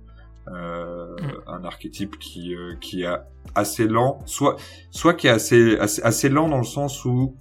Euh, 0.47 1.15
mm. 1.17 1.41
un 1.47 1.63
archétype 1.63 2.17
qui 2.17 2.55
qui 2.81 3.03
est 3.03 3.17
assez 3.53 3.87
lent, 3.87 4.19
soit 4.25 4.55
soit 4.89 5.13
qui 5.13 5.27
est 5.27 5.31
assez 5.31 5.77
assez, 5.77 6.01
assez 6.01 6.29
lent 6.29 6.49
dans 6.49 6.57
le 6.57 6.63
sens 6.63 7.05
où 7.05 7.35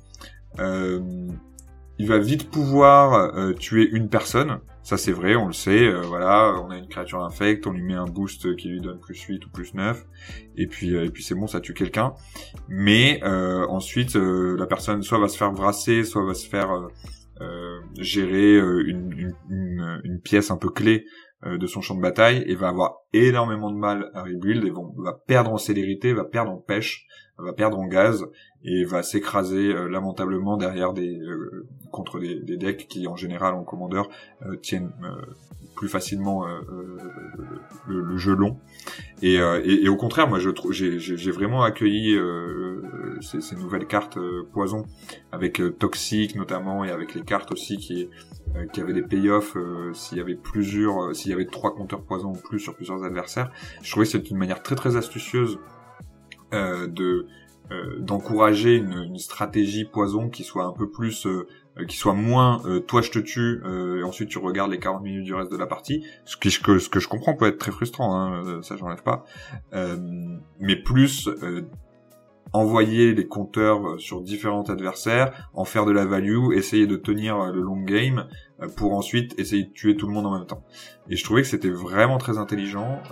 euh, 0.58 1.28
il 1.98 2.06
va 2.06 2.18
vite 2.18 2.50
pouvoir 2.50 3.36
euh, 3.36 3.52
tuer 3.52 3.88
une 3.90 4.08
personne. 4.08 4.60
Ça 4.82 4.96
c'est 4.96 5.12
vrai, 5.12 5.34
on 5.36 5.46
le 5.46 5.52
sait. 5.52 5.86
Euh, 5.86 6.00
voilà, 6.02 6.54
on 6.62 6.70
a 6.70 6.78
une 6.78 6.88
créature 6.88 7.22
infecte, 7.22 7.66
on 7.66 7.72
lui 7.72 7.82
met 7.82 7.94
un 7.94 8.06
boost 8.06 8.56
qui 8.56 8.68
lui 8.68 8.80
donne 8.80 9.00
plus 9.00 9.20
8 9.20 9.44
ou 9.44 9.50
plus 9.50 9.74
9, 9.74 10.06
et 10.56 10.66
puis 10.66 10.94
euh, 10.94 11.04
et 11.04 11.10
puis 11.10 11.22
c'est 11.22 11.34
bon, 11.34 11.46
ça 11.46 11.60
tue 11.60 11.74
quelqu'un. 11.74 12.14
Mais 12.68 13.20
ensuite, 13.24 14.14
la 14.14 14.66
personne 14.66 15.02
soit 15.02 15.18
va 15.18 15.28
se 15.28 15.36
faire 15.36 15.52
brasser, 15.52 16.04
soit 16.04 16.24
va 16.24 16.34
se 16.34 16.48
faire 16.48 16.88
gérer 17.98 18.54
une, 18.56 19.34
une, 19.48 20.00
une, 20.04 20.20
pièce 20.20 20.50
un 20.50 20.56
peu 20.56 20.70
clé 20.70 21.04
de 21.44 21.66
son 21.66 21.80
champ 21.80 21.94
de 21.94 22.00
bataille 22.00 22.42
et 22.46 22.54
va 22.54 22.68
avoir 22.68 23.02
énormément 23.12 23.70
de 23.70 23.76
mal 23.76 24.10
à 24.14 24.22
rebuild 24.22 24.64
et 24.64 24.72
va 24.96 25.12
perdre 25.12 25.52
en 25.52 25.58
célérité, 25.58 26.12
va 26.12 26.24
perdre 26.24 26.50
en 26.50 26.56
pêche, 26.56 27.06
va 27.38 27.52
perdre 27.52 27.78
en 27.78 27.86
gaz 27.86 28.26
et 28.64 28.84
va 28.84 29.02
s'écraser 29.02 29.68
euh, 29.68 29.88
lamentablement 29.88 30.56
derrière 30.56 30.92
des 30.92 31.18
euh, 31.20 31.66
contre 31.92 32.18
des, 32.18 32.40
des, 32.40 32.56
decks 32.56 32.88
qui 32.88 33.06
en 33.06 33.16
général 33.16 33.54
en 33.54 33.62
commandeur 33.62 34.08
euh, 34.42 34.56
tiennent 34.56 34.92
plus 35.78 35.88
facilement 35.88 36.44
le, 37.86 38.00
le, 38.00 38.16
jeu 38.16 38.34
long. 38.34 38.58
Et, 39.22 39.34
et, 39.34 39.88
au 39.88 39.96
contraire 39.96 40.28
moi 40.28 40.40
j'ai 40.40 41.30
vraiment 41.30 41.62
accueilli 41.62 42.18
ces, 43.20 43.54
nouvelles 43.54 43.86
cartes 43.86 44.18
poison 44.52 44.84
avec 45.30 45.62
toxique 45.78 46.34
notamment 46.34 46.84
et 46.84 46.90
avec 46.90 47.14
les 47.14 47.22
cartes 47.22 47.52
aussi 47.52 47.76
qui 47.76 48.08
qui 48.72 48.80
avaient 48.80 48.92
des 48.92 49.02
payoffs 49.02 49.56
s'il 49.92 50.18
y 50.18 50.20
avait 50.20 50.34
plusieurs 50.34 51.14
s'il 51.14 51.30
y 51.30 51.34
avait 51.34 51.46
trois 51.46 51.74
compteurs 51.74 52.02
poison 52.02 52.30
ou 52.32 52.36
plus 52.36 52.58
sur 52.58 52.74
plusieurs 52.74 53.04
adversaires. 53.04 53.52
Je 53.82 53.90
trouvais 53.92 54.06
que 54.06 54.12
c'est 54.12 54.30
une 54.30 54.38
manière 54.38 54.62
très 54.62 54.74
très 54.74 54.96
astucieuse 54.96 55.60
de 56.52 57.26
euh, 57.70 57.98
d'encourager 57.98 58.76
une, 58.76 59.18
stratégie 59.18 59.84
poison 59.84 60.30
qui 60.30 60.42
soit 60.42 60.64
un 60.64 60.72
peu 60.72 60.88
plus 60.88 61.26
euh, 61.26 61.46
qui 61.86 61.96
soit 61.96 62.14
moins 62.14 62.60
euh, 62.66 62.80
toi 62.80 63.02
je 63.02 63.10
te 63.10 63.18
tue 63.18 63.62
et 63.98 64.02
ensuite 64.02 64.28
tu 64.28 64.38
regardes 64.38 64.70
les 64.70 64.78
40 64.78 65.02
minutes 65.02 65.24
du 65.24 65.34
reste 65.34 65.50
de 65.50 65.56
la 65.56 65.66
partie 65.66 66.04
ce 66.24 66.36
que, 66.36 66.78
ce 66.78 66.88
que 66.88 67.00
je 67.00 67.08
comprends 67.08 67.34
peut 67.34 67.46
être 67.46 67.58
très 67.58 67.72
frustrant 67.72 68.14
hein, 68.16 68.62
ça 68.62 68.76
j'enlève 68.76 69.02
pas 69.02 69.24
mais 69.72 70.76
plus 70.76 71.28
envoyer 72.52 73.14
les 73.14 73.26
compteurs 73.26 74.00
sur 74.00 74.22
différents 74.22 74.62
adversaires, 74.62 75.50
en 75.52 75.64
faire 75.64 75.84
de 75.84 75.92
la 75.92 76.06
value, 76.06 76.52
essayer 76.54 76.86
de 76.86 76.96
tenir 76.96 77.52
le 77.52 77.60
long 77.60 77.82
game 77.82 78.26
pour 78.76 78.94
ensuite 78.94 79.38
essayer 79.38 79.64
de 79.64 79.72
tuer 79.72 79.96
tout 79.96 80.06
le 80.06 80.14
monde 80.14 80.26
en 80.26 80.38
même 80.38 80.46
temps. 80.46 80.64
Et 81.10 81.16
je 81.16 81.24
trouvais 81.24 81.42
que 81.42 81.48
c'était 81.48 81.70
vraiment 81.70 82.18
très 82.18 82.38
intelligent 82.38 83.02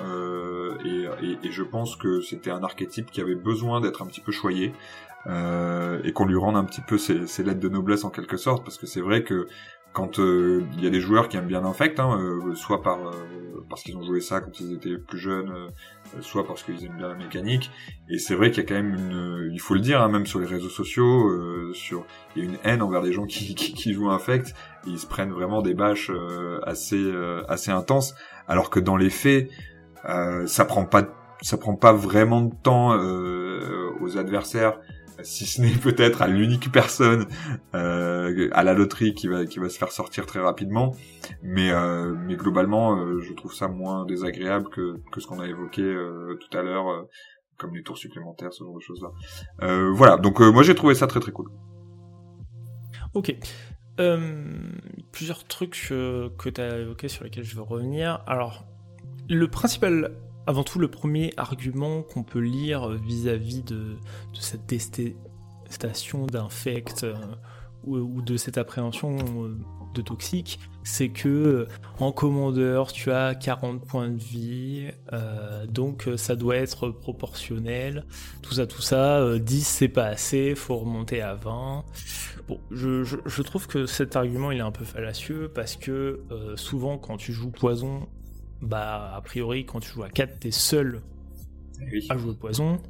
et, 0.85 1.07
et, 1.23 1.39
et, 1.47 1.53
je 1.53 1.63
pense 1.63 1.97
que 1.97 2.21
c'était 2.21 2.51
un 2.51 2.63
archétype 2.63 3.11
qui 3.11 3.21
avait 3.21 3.35
besoin 3.35 3.81
d'être 3.81 4.03
un 4.03 4.07
petit 4.07 4.21
peu 4.21 4.33
choyé 4.33 4.73
euh, 5.27 6.01
et 6.05 6.13
qu'on 6.13 6.25
lui 6.25 6.37
rende 6.37 6.57
un 6.57 6.65
petit 6.65 6.81
peu 6.81 6.99
ses, 6.99 7.27
ses, 7.27 7.43
lettres 7.43 7.61
de 7.61 7.69
noblesse 7.69 8.05
en 8.05 8.11
quelque 8.11 8.37
sorte 8.37 8.65
parce 8.65 8.79
que 8.79 8.87
c'est 8.87 9.01
vrai 9.01 9.25
que 9.25 9.47
quand 9.93 10.19
euh, 10.19 10.63
il 10.75 10.85
y 10.85 10.87
a 10.87 10.91
des 10.91 11.01
joueurs 11.01 11.29
qui 11.29 11.39
aiment 11.39 11.47
bien 11.47 11.63
l'infect, 11.63 11.99
hein, 12.01 12.19
euh, 12.21 12.55
soit 12.55 12.83
par 12.83 12.99
euh, 12.99 13.65
parce 13.71 13.83
qu'ils 13.83 13.97
ont 13.97 14.03
joué 14.03 14.21
ça 14.21 14.41
quand 14.41 14.61
ils 14.61 14.75
étaient 14.75 14.99
plus 14.99 15.19
jeunes, 15.19 15.53
soit 16.21 16.47
parce 16.47 16.63
qu'ils 16.63 16.85
aiment 16.85 16.99
bien 16.99 17.09
la 17.09 17.15
mécanique. 17.15 17.71
Et 18.11 18.19
c'est 18.19 18.35
vrai 18.35 18.51
qu'il 18.51 18.63
y 18.63 18.67
a 18.67 18.69
quand 18.69 18.75
même 18.75 18.95
une, 18.95 19.51
il 19.53 19.59
faut 19.59 19.73
le 19.73 19.81
dire, 19.81 20.03
hein, 20.03 20.09
même 20.09 20.27
sur 20.27 20.39
les 20.39 20.47
réseaux 20.47 20.69
sociaux, 20.69 21.73
sur 21.73 22.05
il 22.37 22.45
y 22.45 22.47
a 22.47 22.51
une 22.51 22.59
haine 22.63 22.83
envers 22.83 23.01
les 23.01 23.13
gens 23.13 23.25
qui, 23.27 23.55
qui, 23.55 23.73
qui 23.73 23.95
jouent 23.95 24.11
infect. 24.11 24.55
Ils 24.87 24.99
se 24.99 25.07
prennent 25.07 25.33
vraiment 25.33 25.63
des 25.63 25.75
bâches 25.75 26.13
assez 26.65 27.13
assez 27.49 27.71
intenses, 27.71 28.15
alors 28.47 28.69
que 28.69 28.79
dans 28.79 28.99
les 28.99 29.11
faits, 29.11 29.49
euh, 30.09 30.47
ça 30.47 30.65
prend 30.65 30.85
pas 30.85 31.03
ça 31.43 31.59
prend 31.59 31.75
pas 31.75 31.93
vraiment 31.93 32.43
de 32.43 32.55
temps 32.63 32.95
euh, 32.95 33.91
aux 34.01 34.17
adversaires 34.17 34.79
si 35.23 35.47
ce 35.47 35.61
n'est 35.61 35.77
peut-être 35.77 36.23
à 36.23 36.29
l'unique 36.29 36.71
personne 36.71 37.27
euh, 37.75 38.49
à 38.53 38.63
la 38.65 38.75
loterie 38.75 39.15
qui 39.15 39.29
va 39.29 39.47
qui 39.47 39.59
va 39.59 39.69
se 39.69 39.79
faire 39.79 39.93
sortir 39.93 40.27
très 40.27 40.41
rapidement. 40.41 40.95
Mais 41.43 41.71
euh, 41.71 42.15
mais 42.15 42.37
globalement 42.37 42.97
euh, 42.97 43.21
je 43.21 43.33
trouve 43.33 43.55
ça 43.55 43.69
moins 43.69 44.05
désagréable 44.05 44.69
que 44.69 45.01
que 45.11 45.21
ce 45.21 45.27
qu'on 45.27 45.41
a 45.41 45.47
évoqué 45.47 45.83
tout 45.83 46.59
à 46.59 46.63
l'heure 46.63 47.07
comme 47.57 47.75
les 47.75 47.83
tours 47.83 47.99
supplémentaires 47.99 48.53
ce 48.53 48.65
genre 48.65 48.75
de 48.75 48.81
choses 48.81 49.03
là 49.03 49.91
voilà. 49.93 50.17
Donc 50.17 50.41
moi 50.41 50.63
j'ai 50.63 50.75
trouvé 50.75 50.95
ça 50.95 51.07
très 51.07 51.21
très 51.21 51.33
cool. 51.33 51.51
Ok. 53.15 53.35
Plusieurs 55.13 55.45
trucs 55.45 55.87
que 55.89 56.49
tu 56.49 56.61
as 56.61 56.79
évoqués 56.79 57.09
sur 57.09 57.25
lesquels 57.25 57.45
je 57.45 57.57
veux 57.57 57.63
revenir. 57.63 58.23
Alors 58.27 58.67
le 59.29 59.49
principal, 59.49 60.13
avant 60.47 60.63
tout, 60.63 60.79
le 60.79 60.89
premier 60.89 61.33
argument 61.37 62.03
qu'on 62.03 62.23
peut 62.23 62.41
lire 62.41 62.91
vis-à-vis 62.91 63.63
de, 63.63 63.97
cette 64.39 64.67
détestation 64.67 66.27
d'infect 66.27 67.03
euh, 67.05 67.15
ou, 67.85 68.23
de 68.23 68.37
cette 68.37 68.57
appréhension 68.57 69.17
euh, 69.19 69.59
de 69.95 70.03
toxique, 70.03 70.61
c'est 70.85 71.09
que 71.09 71.29
euh, 71.29 71.69
en 71.99 72.13
commandeur, 72.13 72.93
tu 72.93 73.11
as 73.11 73.35
40 73.35 73.85
points 73.85 74.09
de 74.09 74.19
vie, 74.19 74.89
donc 75.69 76.09
ça 76.17 76.37
doit 76.37 76.57
être 76.57 76.91
proportionnel, 76.91 78.05
tout 78.43 78.55
ça, 78.55 78.67
tout 78.69 78.83
ça, 78.83 79.39
10 79.39 79.67
c'est 79.67 79.89
pas 79.89 80.07
assez, 80.07 80.55
faut 80.55 80.77
remonter 80.77 81.23
à 81.23 81.35
20. 81.35 81.85
Bon, 82.47 82.61
je, 82.71 83.43
trouve 83.43 83.67
que 83.67 83.87
cet 83.87 84.15
argument 84.15 84.53
il 84.53 84.59
est 84.59 84.63
un 84.63 84.71
peu 84.71 84.85
fallacieux 84.85 85.51
parce 85.53 85.75
que 85.75 86.21
souvent 86.55 86.99
quand 86.99 87.17
tu 87.17 87.33
joues 87.33 87.51
poison, 87.51 88.07
bah 88.63 89.13
a 89.15 89.21
priori 89.21 89.67
quand 89.67 89.81
tu 89.81 89.91
joues 89.91 90.03
à 90.03 90.09
4 90.09 90.41
t'es 90.41 90.51
seul 90.51 91.03
à 92.09 92.17
jouer 92.17 92.35
poison. 92.35 92.81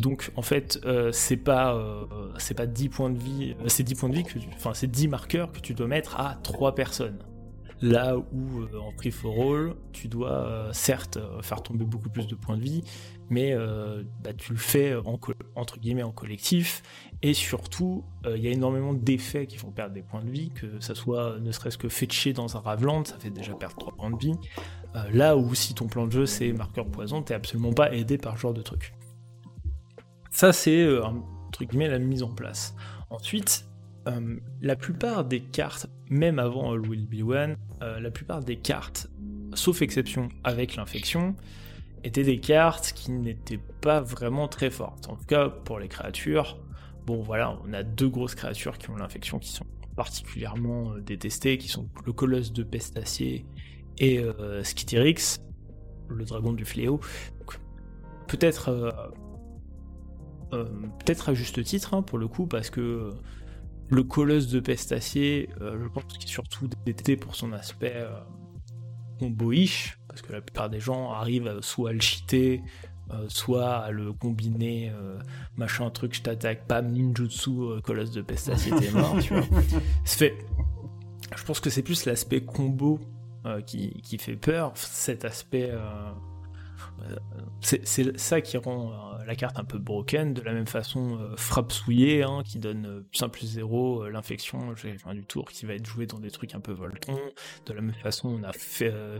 Donc 0.00 0.32
en 0.36 0.42
fait 0.42 0.80
euh, 0.84 1.12
c'est 1.12 1.36
pas 1.36 1.74
euh, 1.74 2.04
c'est 2.38 2.54
pas 2.54 2.66
10 2.66 2.88
points 2.88 3.10
de 3.10 3.18
vie, 3.18 3.54
euh, 3.60 3.68
c'est 3.68 3.84
10 3.84 3.94
points 3.94 4.08
de 4.08 4.14
vie 4.14 4.24
que 4.24 4.38
enfin 4.54 4.74
c'est 4.74 4.90
10 4.90 5.08
marqueurs 5.08 5.52
que 5.52 5.60
tu 5.60 5.74
dois 5.74 5.86
mettre 5.86 6.18
à 6.18 6.38
3 6.42 6.74
personnes. 6.74 7.18
Là 7.82 8.18
où 8.18 8.64
en 8.78 8.92
free 8.92 9.10
for 9.10 9.34
all, 9.40 9.74
tu 9.92 10.08
dois 10.08 10.68
certes 10.72 11.18
faire 11.42 11.62
tomber 11.62 11.84
beaucoup 11.84 12.10
plus 12.10 12.26
de 12.26 12.34
points 12.34 12.58
de 12.58 12.62
vie, 12.62 12.82
mais 13.30 13.54
bah, 14.22 14.34
tu 14.36 14.52
le 14.52 14.58
fais 14.58 14.94
en 14.94 15.18
entre 15.54 15.78
guillemets 15.78 16.02
en 16.02 16.12
collectif 16.12 16.82
et 17.22 17.32
surtout 17.32 18.04
il 18.26 18.40
y 18.42 18.48
a 18.48 18.50
énormément 18.50 18.92
d'effets 18.92 19.46
qui 19.46 19.56
font 19.56 19.70
perdre 19.70 19.94
des 19.94 20.02
points 20.02 20.22
de 20.22 20.30
vie, 20.30 20.50
que 20.50 20.78
ça 20.80 20.94
soit 20.94 21.38
ne 21.40 21.52
serait-ce 21.52 21.78
que 21.78 21.88
fetcher 21.88 22.34
dans 22.34 22.58
un 22.58 22.60
Raveland, 22.60 23.04
ça 23.06 23.18
fait 23.18 23.30
déjà 23.30 23.54
perdre 23.54 23.76
3 23.76 23.96
points 23.96 24.10
de 24.10 24.18
vie. 24.18 24.34
Euh, 24.96 25.08
là 25.12 25.36
où 25.36 25.54
si 25.54 25.74
ton 25.74 25.86
plan 25.86 26.06
de 26.06 26.12
jeu 26.12 26.26
c'est 26.26 26.52
marqueur 26.52 26.86
poison, 26.86 27.22
t'es 27.22 27.34
absolument 27.34 27.72
pas 27.72 27.92
aidé 27.94 28.18
par 28.18 28.36
ce 28.36 28.42
genre 28.42 28.54
de 28.54 28.62
truc. 28.62 28.92
Ça 30.30 30.52
c'est 30.52 30.82
euh, 30.82 31.04
entre 31.04 31.64
guillemets 31.64 31.88
la 31.88 31.98
mise 31.98 32.22
en 32.22 32.30
place. 32.30 32.74
Ensuite, 33.10 33.66
euh, 34.08 34.38
la 34.60 34.76
plupart 34.76 35.24
des 35.24 35.40
cartes, 35.40 35.86
même 36.10 36.38
avant 36.38 36.72
All 36.72 36.80
Will 36.80 37.06
Be 37.06 37.22
One, 37.22 37.56
la 37.80 38.10
plupart 38.10 38.42
des 38.44 38.56
cartes, 38.56 39.08
sauf 39.54 39.80
exception 39.80 40.28
avec 40.44 40.76
l'infection, 40.76 41.34
étaient 42.04 42.24
des 42.24 42.40
cartes 42.40 42.92
qui 42.94 43.12
n'étaient 43.12 43.60
pas 43.80 44.00
vraiment 44.00 44.48
très 44.48 44.70
fortes. 44.70 45.08
En 45.08 45.16
tout 45.16 45.24
cas 45.24 45.48
pour 45.48 45.78
les 45.78 45.88
créatures. 45.88 46.58
Bon 47.06 47.22
voilà, 47.22 47.58
on 47.64 47.72
a 47.72 47.82
deux 47.82 48.08
grosses 48.08 48.34
créatures 48.34 48.76
qui 48.76 48.90
ont 48.90 48.96
l'infection 48.96 49.38
qui 49.38 49.50
sont 49.50 49.66
particulièrement 49.96 50.96
détestés, 50.98 51.58
qui 51.58 51.68
sont 51.68 51.88
le 52.04 52.12
colosse 52.12 52.52
de 52.52 52.62
Pestacier 52.62 53.46
et 53.98 54.18
euh, 54.18 54.62
Skityrix, 54.64 55.40
le 56.08 56.24
dragon 56.24 56.52
du 56.52 56.64
fléau. 56.64 57.00
Peut-être 58.26 58.70
peut-être 60.50 61.28
à 61.28 61.34
juste 61.34 61.62
titre 61.62 61.94
hein, 61.94 62.02
pour 62.02 62.18
le 62.18 62.28
coup, 62.28 62.46
parce 62.46 62.70
que 62.70 63.10
le 63.90 64.02
colosse 64.04 64.48
de 64.48 64.60
Pestacier, 64.60 65.50
je 65.60 65.88
pense 65.88 66.04
qu'il 66.04 66.22
est 66.22 66.32
surtout 66.32 66.68
détesté 66.86 67.16
pour 67.16 67.34
son 67.34 67.52
aspect 67.52 68.06
combo-ish, 69.18 69.98
parce 70.08 70.22
que 70.22 70.32
la 70.32 70.40
plupart 70.40 70.70
des 70.70 70.80
gens 70.80 71.12
arrivent 71.12 71.60
soit 71.60 71.90
à 71.90 71.92
le 71.92 72.00
cheater, 72.00 72.62
euh, 73.12 73.26
soit 73.28 73.76
à 73.76 73.90
le 73.90 74.12
combiner, 74.12 74.90
euh, 74.94 75.18
machin, 75.56 75.90
truc, 75.90 76.14
je 76.14 76.22
t'attaque, 76.22 76.66
pam, 76.68 76.92
ninjutsu, 76.92 77.50
euh, 77.50 77.80
colosse 77.80 78.12
de 78.12 78.22
pestacier, 78.22 78.72
t'es 78.78 78.90
mort, 78.92 79.16
tu 79.20 79.34
vois. 79.34 79.44
fait. 80.04 80.34
Je 81.36 81.44
pense 81.44 81.60
que 81.60 81.70
c'est 81.70 81.82
plus 81.82 82.06
l'aspect 82.06 82.42
combo 82.42 83.00
qui, 83.66 84.02
qui, 84.02 84.18
fait 84.18 84.36
peur, 84.36 84.72
cet 84.74 85.24
aspect 85.24 85.70
euh, 85.70 86.10
c'est 87.60 88.18
ça 88.18 88.40
qui 88.40 88.56
rend 88.56 88.92
euh, 88.92 89.24
la 89.26 89.34
carte 89.34 89.58
un 89.58 89.64
peu 89.64 89.78
broken, 89.78 90.34
de 90.34 90.40
la 90.42 90.52
même 90.52 90.66
façon 90.66 91.18
euh, 91.18 91.36
frappe 91.36 91.72
souillée, 91.72 92.22
hein, 92.22 92.42
qui 92.44 92.58
donne 92.58 93.04
plus 93.10 93.22
1 93.22 93.28
plus 93.28 93.46
0, 93.46 94.08
l'infection 94.08 94.74
fin 94.76 95.14
du 95.14 95.24
tour 95.24 95.50
qui 95.50 95.66
va 95.66 95.74
être 95.74 95.86
joué 95.86 96.06
dans 96.06 96.18
des 96.18 96.30
trucs 96.30 96.54
un 96.54 96.60
peu 96.60 96.72
voltons, 96.72 97.20
de 97.66 97.72
la 97.72 97.80
même 97.80 97.94
façon 97.94 98.40
on 98.40 98.42
a 98.44 98.52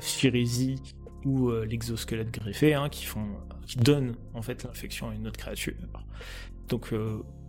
Firizi 0.00 0.76
ou 1.26 1.50
l'exosquelette 1.50 2.30
greffé, 2.30 2.72
hein, 2.72 2.88
qui 2.88 3.04
font, 3.04 3.26
qui 3.66 3.76
donnent 3.76 4.16
en 4.32 4.40
fait 4.40 4.64
l'infection 4.64 5.10
à 5.10 5.14
une 5.14 5.26
autre 5.26 5.38
créature. 5.38 5.74
Donc 6.68 6.94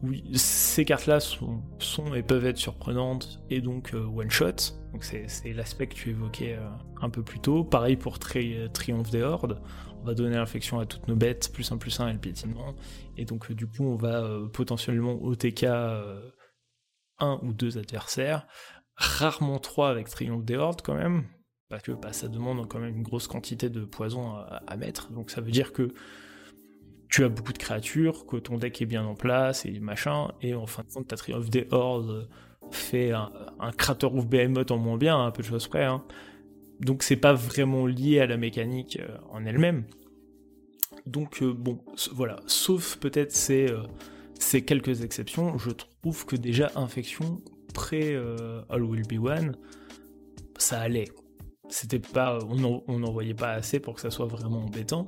oui, 0.04 0.24
ces 0.34 0.84
cartes-là 0.84 1.20
sont, 1.22 1.62
et 2.14 2.22
peuvent 2.22 2.46
être 2.46 2.58
surprenantes 2.58 3.42
et 3.50 3.62
donc 3.62 3.94
one 3.94 4.30
shot. 4.30 4.76
Donc 4.92 5.06
c'est 5.06 5.54
l'aspect 5.54 5.88
que 5.88 5.96
tu 5.96 6.10
évoquais 6.10 6.58
un 7.02 7.10
peu 7.10 7.24
plus 7.24 7.40
tôt. 7.40 7.64
Pareil 7.64 7.96
pour 7.96 8.20
tri 8.20 8.58
Triomphe 8.74 9.10
des 9.10 9.22
Hordes 9.22 9.62
on 10.02 10.06
va 10.06 10.14
donner 10.14 10.36
l'infection 10.36 10.80
à 10.80 10.86
toutes 10.86 11.08
nos 11.08 11.16
bêtes, 11.16 11.52
plus 11.54 11.72
1 11.72 11.78
plus 11.78 12.00
1 12.00 12.10
et 12.10 12.14
le 12.14 12.20
piétinement. 12.20 12.76
Et 13.18 13.26
donc 13.26 13.50
euh, 13.50 13.56
du 13.56 13.68
coup 13.68 13.86
on 13.86 13.96
va 13.96 14.24
euh, 14.24 14.48
potentiellement 14.48 15.22
OTK 15.22 15.64
euh, 15.64 16.32
un 17.20 17.40
ou 17.44 17.54
deux 17.54 17.78
adversaires, 17.78 18.48
rarement 18.96 19.60
trois 19.60 19.90
avec 19.90 20.10
Triomphe 20.10 20.44
des 20.44 20.56
Hordes 20.56 20.82
quand 20.82 20.96
même, 20.96 21.26
parce 21.70 21.84
que 21.84 21.92
bah, 21.92 22.14
ça 22.14 22.28
demande 22.28 22.68
quand 22.68 22.80
même 22.80 22.96
une 22.96 23.04
grosse 23.04 23.28
quantité 23.28 23.70
de 23.70 23.86
poison 23.86 24.36
à, 24.36 24.76
mettre, 24.76 25.12
donc 25.12 25.30
ça 25.30 25.40
veut 25.40 25.52
dire 25.52 25.72
que 25.72 25.94
tu 27.10 27.24
as 27.24 27.30
beaucoup 27.30 27.54
de 27.54 27.58
créatures, 27.58 28.26
que 28.26 28.38
ton 28.38 28.58
deck 28.58 28.82
est 28.82 28.86
bien 28.86 29.06
en 29.06 29.16
place 29.16 29.66
et 29.66 29.80
machin, 29.80 30.30
et 30.42 30.56
en 30.56 30.66
fin 30.66 30.84
de 30.84 30.92
compte 30.92 31.08
ta 31.08 31.16
Triomphe 31.16 31.50
des 31.50 31.68
Hordes 31.70 32.28
fait 32.72 33.12
un, 33.12 33.32
un 33.60 33.72
Crater 33.72 34.08
of 34.08 34.28
Behemoth 34.28 34.72
en 34.72 34.78
moins 34.78 34.98
bien, 34.98 35.24
un 35.24 35.30
peu 35.30 35.44
de 35.44 35.48
choses 35.48 35.68
près, 35.68 35.84
hein 35.84 36.04
donc 36.82 37.04
c'est 37.04 37.16
pas 37.16 37.34
vraiment 37.34 37.86
lié 37.86 38.20
à 38.20 38.26
la 38.26 38.38
mécanique 38.38 39.00
euh, 39.00 39.18
en 39.30 39.46
elle-même. 39.46 39.86
Donc 41.06 41.42
euh, 41.42 41.54
bon, 41.54 41.80
voilà, 42.12 42.42
sauf 42.48 42.98
peut-être 42.98 43.32
ces, 43.32 43.68
euh, 43.70 44.62
quelques 44.62 45.04
exceptions, 45.04 45.58
je 45.58 45.70
trouve 45.72 46.26
que 46.26 46.36
déjà 46.36 46.72
Infection, 46.76 47.42
pré 47.74 48.16
All 48.70 48.84
Will 48.84 49.08
Be 49.08 49.24
One, 49.24 49.56
ça 50.58 50.82
allait. 50.82 51.08
C'était 51.70 52.00
pas, 52.00 52.38
on 52.50 53.00
n'en 53.00 53.12
voyait 53.12 53.34
pas 53.34 53.52
assez 53.52 53.80
pour 53.80 53.96
que 53.96 54.02
ça 54.02 54.12
soit 54.12 54.26
vraiment 54.26 54.66
embêtant. 54.66 55.08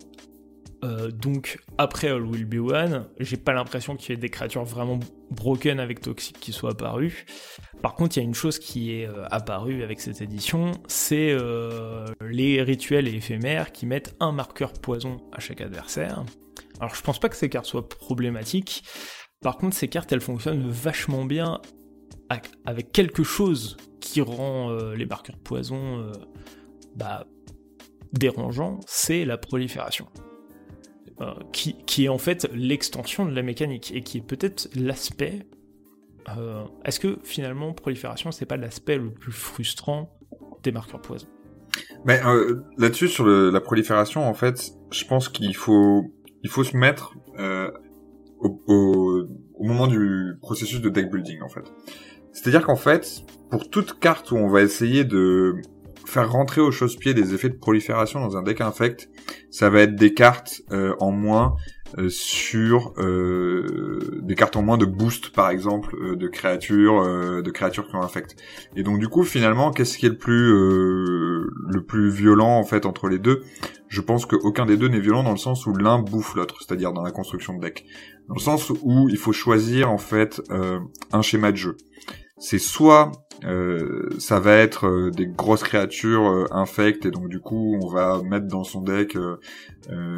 Euh, 0.84 1.12
donc 1.12 1.60
après 1.78 2.10
All 2.10 2.24
Will 2.24 2.46
Be 2.46 2.56
One, 2.56 3.08
j'ai 3.20 3.38
pas 3.38 3.54
l'impression 3.54 3.96
qu'il 3.96 4.12
y 4.12 4.14
ait 4.14 4.20
des 4.20 4.30
créatures 4.30 4.66
vraiment 4.66 5.00
broken 5.32 5.80
avec 5.80 6.02
Toxic 6.02 6.40
qui 6.40 6.52
soient 6.52 6.72
apparues. 6.72 7.26
Par 7.82 7.96
contre, 7.96 8.18
il 8.18 8.20
y 8.20 8.24
a 8.24 8.26
une 8.26 8.34
chose 8.34 8.60
qui 8.60 8.94
est 8.94 9.08
euh, 9.08 9.26
apparue 9.32 9.84
avec 9.84 10.02
cette 10.02 10.22
édition, 10.22 10.72
c'est 10.88 11.32
euh, 11.32 12.08
les 12.22 12.62
rituels 12.62 13.08
et 13.08 13.16
éphémères 13.16 13.72
qui 13.72 13.86
mettent 13.86 14.16
un 14.20 14.32
marqueur 14.32 14.74
poison 14.74 15.18
à 15.32 15.40
chaque 15.40 15.62
adversaire. 15.62 16.24
Alors 16.80 16.96
je 16.96 17.02
pense 17.02 17.20
pas 17.20 17.30
que 17.30 17.38
ces 17.38 17.50
cartes 17.50 17.66
soient 17.66 17.88
problématiques. 17.88 18.84
Par 19.42 19.58
contre, 19.58 19.76
ces 19.76 19.88
cartes, 19.88 20.12
elles 20.12 20.22
fonctionnent 20.22 20.70
vachement 20.70 21.26
bien 21.26 21.62
avec 22.66 22.92
quelque 22.92 23.24
chose 23.24 23.78
qui 24.00 24.22
rend 24.22 24.74
les 24.96 25.06
marqueurs 25.06 25.38
poison 25.38 26.12
bah, 26.96 27.28
dérangeants, 28.14 28.80
c'est 28.88 29.24
la 29.24 29.38
prolifération. 29.38 30.08
Euh, 31.24 31.34
qui, 31.52 32.06
est 32.06 32.10
en 32.10 32.18
fait 32.18 32.50
l'extension 32.54 33.26
de 33.26 33.34
la 33.34 33.44
mécanique 33.44 33.92
et 33.96 34.02
qui 34.02 34.18
est 34.18 34.22
peut-être 34.22 34.68
l'aspect. 34.76 35.46
Euh, 36.38 36.64
est-ce 36.86 37.00
que 37.00 37.20
finalement 37.24 37.74
prolifération 37.74 38.32
c'est 38.32 38.46
pas 38.46 38.58
l'aspect 38.58 38.98
le 38.98 39.12
plus 39.12 39.32
frustrant 39.32 40.18
des 40.64 40.72
marqueurs 40.72 41.02
poison? 41.02 41.28
Mais 42.06 42.22
euh, 42.26 42.62
là-dessus 42.78 43.10
sur 43.10 43.26
la 43.26 43.62
prolifération 43.62 44.28
en 44.28 44.34
fait, 44.34 44.72
je 44.92 45.06
pense 45.06 45.30
qu'il 45.30 45.56
faut 45.56 46.04
il 46.44 46.50
faut 46.50 46.64
se 46.64 46.76
mettre 46.76 47.14
au, 48.40 48.62
au, 48.68 49.28
moment 49.60 49.88
du 49.88 50.36
processus 50.42 50.82
de 50.82 50.90
deck 50.90 51.12
building 51.12 51.42
en 51.42 51.50
fait. 51.50 51.72
C'est-à-dire 52.32 52.66
qu'en 52.66 52.76
fait, 52.76 53.24
pour 53.50 53.70
toute 53.70 54.00
carte 54.00 54.32
où 54.32 54.36
on 54.36 54.48
va 54.48 54.62
essayer 54.62 55.04
de 55.04 55.56
faire 56.06 56.32
rentrer 56.32 56.62
au 56.62 56.72
chausse-pied 56.72 57.14
des 57.14 57.34
effets 57.34 57.50
de 57.50 57.58
prolifération 57.58 58.20
dans 58.20 58.38
un 58.38 58.44
deck 58.44 58.62
infect, 58.62 59.10
ça 59.50 59.70
va 59.70 59.82
être 59.82 59.96
des 59.96 60.14
cartes 60.14 60.62
euh, 60.72 60.96
en 61.00 61.12
moins 61.12 61.56
euh, 61.98 62.10
sur 62.10 62.94
euh, 62.98 64.00
des 64.24 64.36
cartes 64.36 64.56
en 64.56 64.64
moins 64.64 64.78
de 64.78 64.86
boost 64.86 65.30
par 65.30 65.50
exemple 65.50 66.16
de 66.16 66.28
créatures 66.28 67.04
de 67.04 67.52
créatures 67.52 67.88
qui 67.88 67.96
ont 67.96 68.02
infect. 68.02 68.36
Et 68.76 68.84
donc 68.84 69.00
du 69.00 69.08
coup 69.08 69.24
finalement 69.24 69.72
qu'est-ce 69.72 69.98
qui 69.98 70.08
est 70.08 70.10
le 70.10 70.18
plus 70.18 70.52
le 70.52 71.84
plus 71.88 72.10
violent 72.10 72.58
en 72.58 72.64
fait 72.64 72.86
entre 72.86 73.08
les 73.08 73.20
deux? 73.20 73.44
Je 73.88 74.02
pense 74.02 74.26
qu'aucun 74.26 74.66
des 74.66 74.76
deux 74.76 74.88
n'est 74.88 75.00
violent 75.00 75.24
dans 75.24 75.32
le 75.32 75.38
sens 75.38 75.68
où 75.68 75.74
l'un 75.76 76.00
bouffe 76.00 76.34
l'autre, 76.36 76.58
c'est-à-dire 76.66 76.94
dans 76.94 77.04
la 77.04 77.12
construction 77.12 77.54
de 77.54 77.62
deck. 77.62 77.86
Dans 78.28 78.36
le 78.36 78.40
sens 78.42 78.72
où 78.82 79.08
il 79.10 79.18
faut 79.18 79.34
choisir 79.34 79.92
en 79.92 80.00
fait 80.00 80.42
un 81.12 81.22
schéma 81.22 81.52
de 81.52 81.58
jeu. 81.58 81.78
C'est 82.44 82.60
soit 82.60 83.14
euh, 83.46 84.10
ça 84.20 84.42
va 84.42 84.56
être 84.56 84.86
euh, 84.88 85.12
des 85.12 85.28
grosses 85.28 85.64
créatures 85.64 86.28
euh, 86.28 86.46
infectes 86.52 87.06
et 87.06 87.12
donc 87.12 87.30
du 87.30 87.40
coup 87.40 87.78
on 87.82 87.88
va 87.88 88.22
mettre 88.22 88.48
dans 88.48 88.66
son 88.66 88.82
deck 88.82 89.18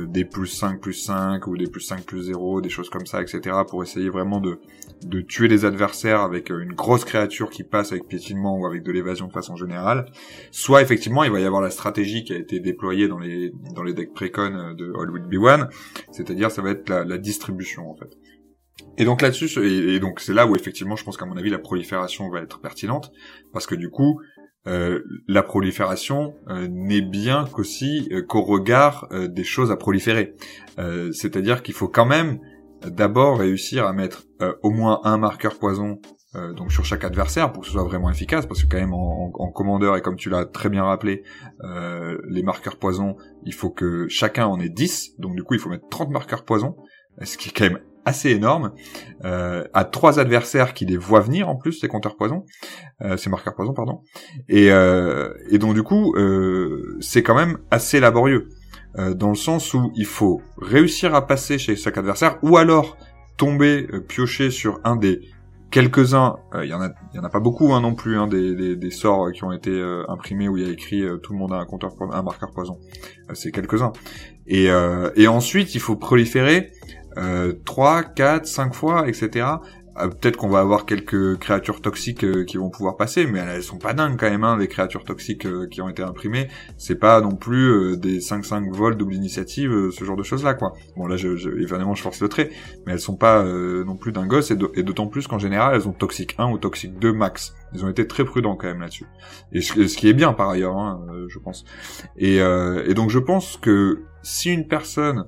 des 0.07 0.25
plus 0.25 0.47
5 0.47 0.79
plus 0.81 0.93
5 0.93 1.45
ou 1.45 1.55
des 1.55 1.67
plus 1.67 1.81
5 1.81 2.03
plus 2.03 2.23
0, 2.23 2.61
des 2.61 2.69
choses 2.69 2.89
comme 2.89 3.05
ça, 3.05 3.21
etc. 3.21 3.57
pour 3.67 3.83
essayer 3.83 4.09
vraiment 4.09 4.39
de, 4.39 4.59
de 5.05 5.21
tuer 5.21 5.47
les 5.47 5.65
adversaires 5.65 6.21
avec 6.21 6.49
une 6.49 6.73
grosse 6.73 7.05
créature 7.05 7.51
qui 7.51 7.63
passe 7.63 7.91
avec 7.91 8.07
piétinement 8.07 8.57
ou 8.57 8.65
avec 8.65 8.81
de 8.81 8.91
l'évasion 8.91 9.27
de 9.27 9.31
façon 9.31 9.55
générale. 9.55 10.05
Soit 10.49 10.81
effectivement 10.81 11.23
il 11.23 11.31
va 11.31 11.39
y 11.39 11.45
avoir 11.45 11.61
la 11.61 11.69
stratégie 11.69 12.23
qui 12.23 12.33
a 12.33 12.37
été 12.37 12.59
déployée 12.59 13.07
dans 13.07 13.19
les, 13.19 13.53
dans 13.75 13.83
les 13.83 13.93
decks 13.93 14.13
précon 14.15 14.73
de 14.75 15.29
Be 15.29 15.43
One, 15.43 15.69
c'est-à-dire 16.11 16.49
ça 16.49 16.63
va 16.63 16.71
être 16.71 16.89
la 16.89 17.17
distribution 17.19 17.87
en 17.89 17.95
fait. 17.95 18.17
Et 18.97 19.05
donc 19.05 19.21
là-dessus, 19.21 19.49
et, 19.63 19.99
donc 19.99 20.19
c'est 20.19 20.33
là 20.33 20.47
où 20.47 20.55
effectivement, 20.55 20.95
je 20.95 21.03
pense 21.03 21.17
qu'à 21.17 21.25
mon 21.25 21.37
avis, 21.37 21.49
la 21.49 21.59
prolifération 21.59 22.29
va 22.29 22.41
être 22.41 22.59
pertinente, 22.59 23.11
parce 23.51 23.67
que 23.67 23.75
du 23.75 23.89
coup, 23.89 24.21
euh, 24.67 25.03
la 25.27 25.43
prolifération 25.43 26.33
euh, 26.49 26.67
n'est 26.69 27.01
bien 27.01 27.45
qu'aussi 27.51 28.07
euh, 28.11 28.23
qu'au 28.23 28.41
regard 28.41 29.07
des 29.11 29.43
choses 29.43 29.71
à 29.71 29.77
proliférer. 29.77 30.35
C'est-à-dire 31.11 31.63
qu'il 31.63 31.73
faut 31.73 31.87
quand 31.87 32.05
même 32.05 32.39
d'abord 32.85 33.39
réussir 33.39 33.85
à 33.85 33.93
mettre 33.93 34.25
au 34.61 34.69
moins 34.69 34.99
un 35.03 35.17
marqueur 35.17 35.57
poison 35.57 35.99
donc 36.57 36.73
sur 36.73 36.83
chaque 36.83 37.05
adversaire 37.05 37.53
pour 37.53 37.61
que 37.61 37.67
ce 37.67 37.71
soit 37.71 37.85
vraiment 37.85 38.09
efficace 38.09 38.45
parce 38.45 38.61
que 38.61 38.67
quand 38.69 38.77
même 38.77 38.93
en, 38.93 39.31
en 39.33 39.51
commandeur 39.51 39.95
et 39.95 40.01
comme 40.01 40.17
tu 40.17 40.29
l'as 40.29 40.45
très 40.45 40.67
bien 40.67 40.83
rappelé 40.83 41.23
les 42.27 42.43
marqueurs 42.43 42.75
poison 42.75 43.15
il 43.45 43.53
faut 43.53 43.69
que 43.69 44.07
chacun 44.09 44.47
en 44.47 44.59
ait 44.59 44.69
10 44.69 45.17
donc 45.17 45.35
du 45.35 45.43
coup 45.43 45.53
il 45.53 45.61
faut 45.61 45.69
mettre 45.69 45.87
30 45.87 46.09
marqueurs 46.09 46.43
poison 46.43 46.75
ce 47.23 47.37
qui 47.37 47.49
est 47.49 47.53
quand 47.53 47.63
même 47.63 47.79
assez 48.05 48.29
énorme, 48.29 48.71
euh, 49.25 49.63
à 49.73 49.83
trois 49.83 50.19
adversaires 50.19 50.73
qui 50.73 50.85
les 50.85 50.97
voient 50.97 51.19
venir 51.19 51.49
en 51.49 51.55
plus, 51.55 51.73
ces 51.73 51.87
compteurs 51.87 52.15
poison, 52.15 52.45
euh, 53.01 53.17
ces 53.17 53.29
marqueurs 53.29 53.55
poison, 53.55 53.73
pardon. 53.73 54.01
Et, 54.47 54.71
euh, 54.71 55.33
et 55.49 55.57
donc 55.57 55.73
du 55.73 55.83
coup, 55.83 56.13
euh, 56.15 56.97
c'est 57.01 57.23
quand 57.23 57.35
même 57.35 57.57
assez 57.71 57.99
laborieux, 57.99 58.49
euh, 58.99 59.13
dans 59.15 59.29
le 59.29 59.35
sens 59.35 59.73
où 59.73 59.91
il 59.95 60.05
faut 60.05 60.41
réussir 60.57 61.15
à 61.15 61.25
passer 61.25 61.57
chez 61.57 61.75
chaque 61.75 61.97
adversaire, 61.97 62.37
ou 62.43 62.57
alors 62.57 62.95
tomber, 63.37 63.87
euh, 63.91 63.99
piocher 63.99 64.51
sur 64.51 64.79
un 64.83 64.95
des 64.95 65.21
quelques-uns, 65.71 66.37
il 66.63 66.69
y 66.69 66.73
en 66.73 66.81
a, 66.81 66.89
y 67.13 67.19
en 67.19 67.23
a 67.25 67.29
pas 67.29 67.41
beaucoup 67.41 67.73
hein, 67.73 67.81
non 67.81 67.95
plus, 67.95 68.17
hein, 68.17 68.27
des, 68.27 68.55
des, 68.55 68.77
des, 68.77 68.91
sorts 68.91 69.33
qui 69.33 69.43
ont 69.43 69.51
été 69.51 69.77
imprimés 70.07 70.47
où 70.47 70.55
il 70.55 70.63
y 70.63 70.69
a 70.69 70.71
écrit 70.71 71.03
tout 71.21 71.33
le 71.33 71.39
monde 71.39 71.51
a 71.51 71.57
un 71.57 71.65
compteur, 71.65 71.91
un 72.13 72.21
marqueur 72.21 72.51
poison. 72.51 72.77
c'est 73.33 73.51
quelques-uns. 73.51 73.91
Et, 74.47 74.69
et 75.17 75.27
ensuite, 75.27 75.75
il 75.75 75.81
faut 75.81 75.97
proliférer 75.97 76.71
euh, 77.17 77.53
3, 77.65 78.03
4, 78.03 78.45
5 78.45 78.73
fois, 78.73 79.07
etc. 79.07 79.45
Euh, 79.97 80.09
peut-être 80.09 80.35
qu'on 80.35 80.49
va 80.49 80.59
avoir 80.59 80.85
quelques 80.85 81.37
créatures 81.37 81.81
toxiques 81.81 82.25
euh, 82.25 82.43
qui 82.43 82.57
vont 82.57 82.69
pouvoir 82.69 82.97
passer, 82.97 83.25
mais 83.25 83.39
elles 83.39 83.63
sont 83.63 83.77
pas 83.77 83.93
dingues 83.93 84.17
quand 84.19 84.29
même, 84.29 84.43
hein, 84.43 84.57
les 84.57 84.67
créatures 84.67 85.05
toxiques 85.05 85.45
euh, 85.45 85.67
qui 85.67 85.81
ont 85.81 85.87
été 85.87 86.03
imprimées. 86.03 86.49
C'est 86.77 86.99
pas 86.99 87.21
non 87.21 87.35
plus 87.35 87.97
des 87.97 88.19
5-5 88.19 88.71
vols 88.73 88.97
double 88.97 89.13
initiative, 89.13 89.91
ce 89.91 90.03
genre 90.03 90.17
de 90.17 90.23
choses-là, 90.23 90.53
quoi. 90.53 90.73
Bon, 90.97 91.07
là, 91.07 91.15
je, 91.15 91.35
je, 91.35 91.49
évidemment, 91.49 91.95
je 91.95 92.01
force 92.01 92.21
le 92.21 92.27
trait, 92.27 92.49
mais 92.85 92.93
elles 92.93 92.99
sont 92.99 93.15
pas 93.15 93.43
non 93.43 93.95
plus 93.95 94.11
dingos, 94.11 94.51
et 94.51 94.83
d'autant 94.83 95.07
plus 95.07 95.27
qu'en 95.27 95.39
général, 95.39 95.75
elles 95.75 95.87
ont 95.87 95.93
toxique 95.93 96.35
1 96.37 96.51
ou 96.51 96.57
toxique 96.57 96.99
2 96.99 97.13
max. 97.13 97.55
Ils 97.73 97.85
ont 97.85 97.89
été 97.89 98.07
très 98.07 98.25
prudents 98.25 98.55
quand 98.55 98.67
même 98.67 98.81
là-dessus. 98.81 99.05
Et 99.51 99.61
ce, 99.61 99.73
qui 99.73 100.07
est 100.07 100.13
bien 100.13 100.33
par 100.33 100.49
ailleurs, 100.49 100.77
hein, 100.77 101.05
je 101.27 101.39
pense. 101.39 101.65
Et, 102.17 102.37
et 102.37 102.93
donc 102.93 103.09
je 103.09 103.19
pense 103.19 103.57
que 103.57 104.01
si 104.23 104.51
une 104.51 104.67
personne 104.67 105.25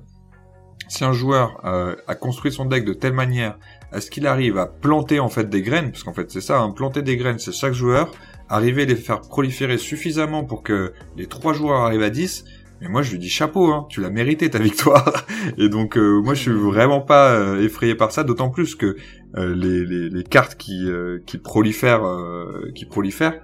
si 0.88 1.04
un 1.04 1.12
joueur 1.12 1.60
euh, 1.64 1.94
a 2.06 2.14
construit 2.14 2.50
son 2.50 2.64
deck 2.64 2.84
de 2.84 2.92
telle 2.92 3.12
manière 3.12 3.58
à 3.92 4.00
ce 4.00 4.10
qu'il 4.10 4.26
arrive 4.26 4.58
à 4.58 4.66
planter 4.66 5.20
en 5.20 5.28
fait 5.28 5.48
des 5.48 5.62
graines, 5.62 5.90
parce 5.90 6.02
qu'en 6.02 6.12
fait 6.12 6.30
c'est 6.30 6.40
ça, 6.40 6.60
hein, 6.60 6.70
planter 6.70 7.02
des 7.02 7.16
graines, 7.16 7.38
c'est 7.38 7.52
chaque 7.52 7.74
joueur 7.74 8.10
arriver 8.48 8.82
à 8.82 8.86
les 8.86 8.96
faire 8.96 9.20
proliférer 9.20 9.76
suffisamment 9.76 10.44
pour 10.44 10.62
que 10.62 10.92
les 11.16 11.26
trois 11.26 11.52
joueurs 11.52 11.82
arrivent 11.82 12.02
à 12.02 12.10
10, 12.10 12.44
mais 12.80 12.88
moi 12.88 13.02
je 13.02 13.12
lui 13.12 13.18
dis 13.18 13.28
chapeau, 13.28 13.66
hein, 13.72 13.86
tu 13.90 14.00
l'as 14.00 14.10
mérité 14.10 14.48
ta 14.48 14.58
victoire. 14.58 15.26
Et 15.58 15.68
donc 15.68 15.98
euh, 15.98 16.20
moi 16.22 16.34
je 16.34 16.40
suis 16.40 16.50
vraiment 16.50 17.00
pas 17.00 17.32
euh, 17.32 17.62
effrayé 17.62 17.94
par 17.94 18.10
ça, 18.12 18.24
d'autant 18.24 18.48
plus 18.48 18.74
que 18.74 18.96
les, 19.36 19.84
les, 19.84 20.08
les, 20.08 20.24
cartes 20.24 20.54
qui, 20.54 20.88
qui 21.26 21.36
prolifèrent, 21.36 22.02
qui 22.74 22.86
prolifèrent, 22.86 23.38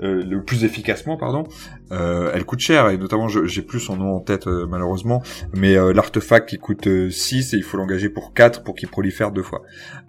euh, 0.00 0.24
le 0.24 0.42
plus 0.42 0.64
efficacement, 0.64 1.16
pardon, 1.16 1.44
euh, 1.92 2.30
elle 2.34 2.44
coûte 2.44 2.58
cher 2.58 2.88
et 2.88 2.98
notamment 2.98 3.28
j'ai 3.28 3.62
plus 3.62 3.80
son 3.80 3.96
nom 3.96 4.16
en 4.16 4.20
tête 4.20 4.46
euh, 4.46 4.66
malheureusement, 4.68 5.22
mais 5.54 5.74
l'artefact 5.92 6.48
qui 6.48 6.58
coûte 6.58 6.88
6 7.10 7.54
et 7.54 7.56
il 7.56 7.62
faut 7.62 7.76
l'engager 7.76 8.08
pour 8.08 8.34
4 8.34 8.64
pour 8.64 8.74
qu'il 8.74 8.88
prolifère 8.88 9.30
deux 9.30 9.42
fois. 9.42 9.62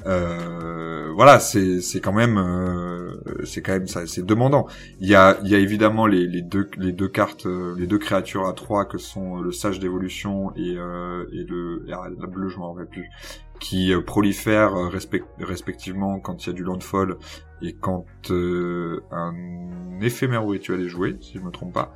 voilà, 0.03 1.39
c'est 1.39 1.99
quand 2.01 2.13
même 2.13 2.41
c'est 3.43 3.61
quand 3.61 3.73
même 3.73 3.87
ça 3.87 4.07
c'est 4.07 4.25
demandant. 4.25 4.67
Il 4.99 5.07
y 5.07 5.15
a 5.15 5.37
y 5.43 5.55
a 5.55 5.59
évidemment 5.59 6.07
les, 6.07 6.41
deux 6.41 6.69
les 6.77 6.91
deux 6.91 7.07
cartes 7.07 7.45
les 7.77 7.87
deux 7.87 7.99
créatures 7.99 8.47
à 8.47 8.53
3 8.53 8.85
que 8.85 8.97
sont 8.97 9.41
le 9.41 9.51
sage 9.51 9.79
d'évolution 9.79 10.51
et 10.55 10.71
et 10.71 11.43
le 11.47 11.85
la 11.87 12.27
bleue 12.27 12.49
je 12.49 12.57
m'en 12.57 12.73
rappelle 12.73 12.87
plus 12.87 13.09
qui 13.59 13.93
prolifèrent 14.05 14.73
respectivement 15.39 16.19
quand 16.19 16.45
il 16.45 16.47
y 16.47 16.49
a 16.51 16.53
du 16.53 16.63
landfall 16.63 17.17
et 17.61 17.73
quand 17.73 18.05
euh, 18.31 19.01
un 19.11 19.99
éphémère 20.01 20.45
rituel 20.45 20.81
est 20.81 20.89
joué, 20.89 21.17
si 21.21 21.37
je 21.37 21.39
me 21.39 21.51
trompe 21.51 21.73
pas, 21.73 21.93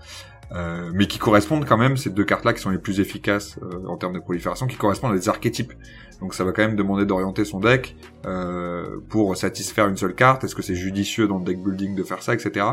euh, 0.51 0.89
mais 0.93 1.07
qui 1.07 1.19
correspondent 1.19 1.65
quand 1.65 1.77
même 1.77 1.95
ces 1.95 2.09
deux 2.09 2.23
cartes-là 2.23 2.53
qui 2.53 2.61
sont 2.61 2.71
les 2.71 2.79
plus 2.79 2.99
efficaces 2.99 3.57
euh, 3.61 3.85
en 3.87 3.97
termes 3.97 4.13
de 4.13 4.19
prolifération, 4.19 4.67
qui 4.67 4.77
correspondent 4.77 5.13
à 5.13 5.15
des 5.15 5.29
archétypes. 5.29 5.73
Donc 6.21 6.33
ça 6.33 6.43
va 6.43 6.51
quand 6.51 6.63
même 6.63 6.75
demander 6.75 7.05
d'orienter 7.05 7.45
son 7.45 7.59
deck 7.59 7.95
euh, 8.25 8.97
pour 9.09 9.37
satisfaire 9.37 9.87
une 9.87 9.95
seule 9.95 10.15
carte. 10.15 10.43
Est-ce 10.43 10.55
que 10.55 10.61
c'est 10.61 10.75
judicieux 10.75 11.27
dans 11.27 11.37
le 11.37 11.45
deck 11.45 11.63
building 11.63 11.95
de 11.95 12.03
faire 12.03 12.21
ça, 12.21 12.33
etc. 12.33 12.65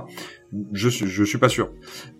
Je 0.73 0.89
je 0.89 1.25
suis 1.25 1.39
pas 1.39 1.49
sûr. 1.49 1.71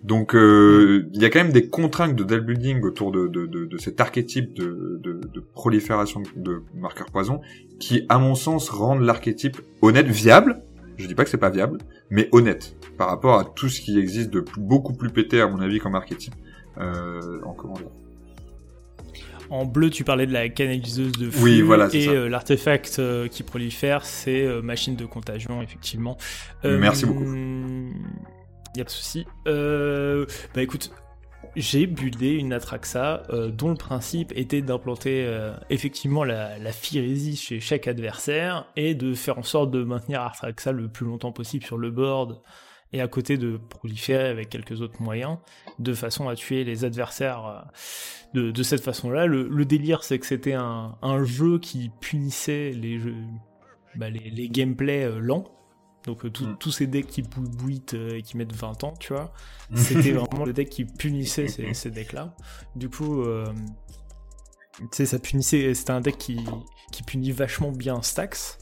Donc 0.05 0.33
il 0.35 1.09
y 1.21 1.25
a 1.25 1.31
quand 1.31 1.43
même 1.43 1.53
des 1.53 1.69
contraintes 1.69 2.15
de 2.15 2.23
deck 2.23 2.43
building 2.43 2.83
autour 2.83 3.11
de, 3.11 3.27
de, 3.27 3.47
de, 3.47 3.65
de 3.65 3.79
cet 3.79 4.01
archétype 4.01 4.55
de, 4.55 5.01
de, 5.03 5.21
de 5.33 5.41
prolifération 5.41 6.23
de 6.37 6.63
marqueurs 6.75 7.11
poison 7.11 7.41
qui, 7.79 8.07
à 8.09 8.19
mon 8.19 8.35
sens, 8.35 8.69
rendent 8.69 9.03
l'archétype 9.03 9.61
honnête, 9.83 10.07
viable. 10.07 10.63
Je 10.97 11.07
dis 11.07 11.15
pas 11.15 11.25
que 11.25 11.31
c'est 11.31 11.37
pas 11.39 11.51
viable, 11.51 11.79
mais 12.11 12.29
honnête 12.33 12.77
par 12.97 13.09
rapport 13.09 13.39
à 13.39 13.45
tout 13.45 13.69
ce 13.69 13.81
qui 13.81 13.99
existe 13.99 14.31
de 14.31 14.45
beaucoup 14.57 14.95
plus 14.95 15.11
pété 15.11 15.41
à 15.41 15.49
mon 15.49 15.61
avis 15.61 15.79
comme 15.79 15.95
archétype 15.95 16.35
euh, 16.79 17.41
en 17.45 17.53
commandeur. 17.53 17.91
En 19.49 19.65
bleu, 19.65 19.91
tu 19.91 20.03
parlais 20.03 20.27
de 20.27 20.33
la 20.33 20.49
canaliseuse 20.49 21.13
de 21.13 21.31
flux 21.31 21.43
oui, 21.43 21.61
voilà, 21.61 21.89
et 21.93 22.09
euh, 22.09 22.29
l'artefact 22.29 22.97
euh, 22.99 23.29
qui 23.29 23.45
prolifère, 23.45 24.05
c'est 24.05 24.45
machine 24.61 24.97
de 24.97 25.07
contagion, 25.07 25.63
effectivement. 25.63 26.17
Merci 26.65 27.07
beaucoup. 27.07 27.25
Y 28.75 28.81
a 28.81 28.85
pas 28.85 28.85
de 28.85 28.91
souci. 28.91 29.27
bah 29.45 30.63
écoute, 30.63 30.91
j'ai 31.57 31.87
buildé 31.87 32.33
une 32.33 32.53
Atraxa 32.53 33.23
euh, 33.31 33.51
dont 33.51 33.71
le 33.71 33.77
principe 33.77 34.33
était 34.37 34.61
d'implanter 34.61 35.25
euh, 35.27 35.55
effectivement 35.71 36.23
la, 36.23 36.59
la 36.59 36.73
chez 36.73 37.61
chaque 37.61 37.89
adversaire 37.89 38.71
et 38.77 38.95
de 38.95 39.15
faire 39.15 39.39
en 39.39 39.43
sorte 39.43 39.71
de 39.71 39.83
maintenir 39.83 40.21
Atraxa 40.21 40.73
le 40.73 40.89
plus 40.89 41.07
longtemps 41.07 41.33
possible 41.33 41.65
sur 41.65 41.79
le 41.79 41.91
board 41.91 42.43
et 42.93 43.01
à 43.01 43.09
côté 43.09 43.39
de 43.39 43.57
proliférer 43.57 44.29
avec 44.29 44.51
quelques 44.51 44.83
autres 44.83 45.03
moyens 45.03 45.39
de 45.79 45.95
façon 45.95 46.29
à 46.29 46.37
tuer 46.37 46.63
les 46.63 46.85
adversaires 46.85 47.67
euh, 48.35 48.53
de, 48.53 48.63
cette 48.63 48.83
façon-là. 48.83 49.27
Le, 49.27 49.65
délire 49.65 50.05
c'est 50.05 50.19
que 50.19 50.27
c'était 50.27 50.53
un, 50.53 51.25
jeu 51.25 51.59
qui 51.59 51.91
punissait 52.01 52.71
les, 52.71 53.01
bah, 53.95 54.11
les, 54.11 54.31
les 54.31 54.49
gameplays 54.51 55.11
lents 55.19 55.56
donc 56.07 56.25
euh, 56.25 56.29
mm. 56.29 56.57
tous 56.59 56.71
ces 56.71 56.87
decks 56.87 57.07
qui 57.07 57.23
bouitent 57.23 57.95
euh, 57.95 58.17
et 58.17 58.23
qui 58.23 58.37
mettent 58.37 58.55
20 58.55 58.85
ans, 58.85 58.95
tu 58.99 59.13
vois, 59.13 59.33
c'était 59.75 60.13
vraiment 60.13 60.45
le 60.45 60.53
deck 60.53 60.71
qui 60.71 60.85
punissait 60.85 61.49
ces, 61.49 61.75
ces 61.75 61.91
decks-là. 61.91 62.35
Du 62.77 62.89
coup, 62.89 63.23
euh, 63.23 63.53
tu 64.79 64.87
sais, 64.93 65.07
ça 65.07 65.19
punissait, 65.19 65.75
c'était 65.75 65.91
un 65.91 66.01
deck 66.01 66.17
qui, 66.17 66.39
qui 66.93 67.03
punit 67.03 67.33
vachement 67.33 67.73
bien 67.73 68.01
Stax. 68.03 68.59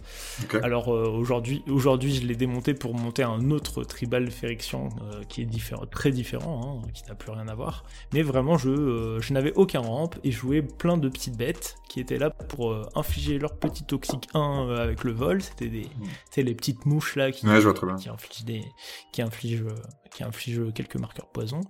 Alors 0.63 0.95
euh, 0.95 1.09
aujourd'hui, 1.09 1.63
aujourd'hui, 1.69 2.15
je 2.15 2.27
l'ai 2.27 2.37
démonté 2.37 2.75
pour 2.75 2.95
monter 2.95 3.23
un 3.23 3.51
autre 3.51 3.85
tribal 3.85 4.31
Férixion 4.31 4.89
euh, 5.03 5.23
qui 5.29 5.43
est 5.43 5.47
différent, 5.47 5.85
très 5.87 6.11
différent, 6.11 6.83
hein, 6.85 6.89
qui 6.95 7.05
n'a 7.07 7.15
plus 7.15 7.31
rien 7.31 7.49
à 7.49 7.55
voir. 7.55 7.85
Mais 8.13 8.23
vraiment, 8.23 8.57
je, 8.57 8.71
euh, 8.71 9.21
je 9.21 9.33
n'avais 9.33 9.53
aucun 9.55 9.81
ramp 9.81 10.11
et 10.25 10.31
jouais 10.31 10.63
plein 10.63 10.97
de 10.97 11.09
petites 11.09 11.37
bêtes 11.37 11.77
qui 11.89 12.01
étaient 12.01 12.19
là 12.19 12.31
pour 12.31 12.75
infliger 12.97 13.39
leur 13.39 13.57
petit 13.57 13.85
toxique 13.85 14.29
1 14.35 14.69
avec 14.71 15.05
le 15.05 15.13
vol. 15.13 15.43
C'était 15.43 15.69
des, 15.69 15.85
mmh. 15.85 16.41
les 16.41 16.55
petites 16.55 16.87
mouches 16.87 17.17
là 17.17 17.31
qui, 17.31 17.43
qui 17.43 18.09
infligent 18.09 18.45
des, 18.45 18.65
qui 19.13 19.23
infligent, 19.23 19.67
qui 20.11 20.25
infligent 20.25 20.73
quelques 20.73 20.97
marqueurs 20.97 21.29
poison. 21.29 21.61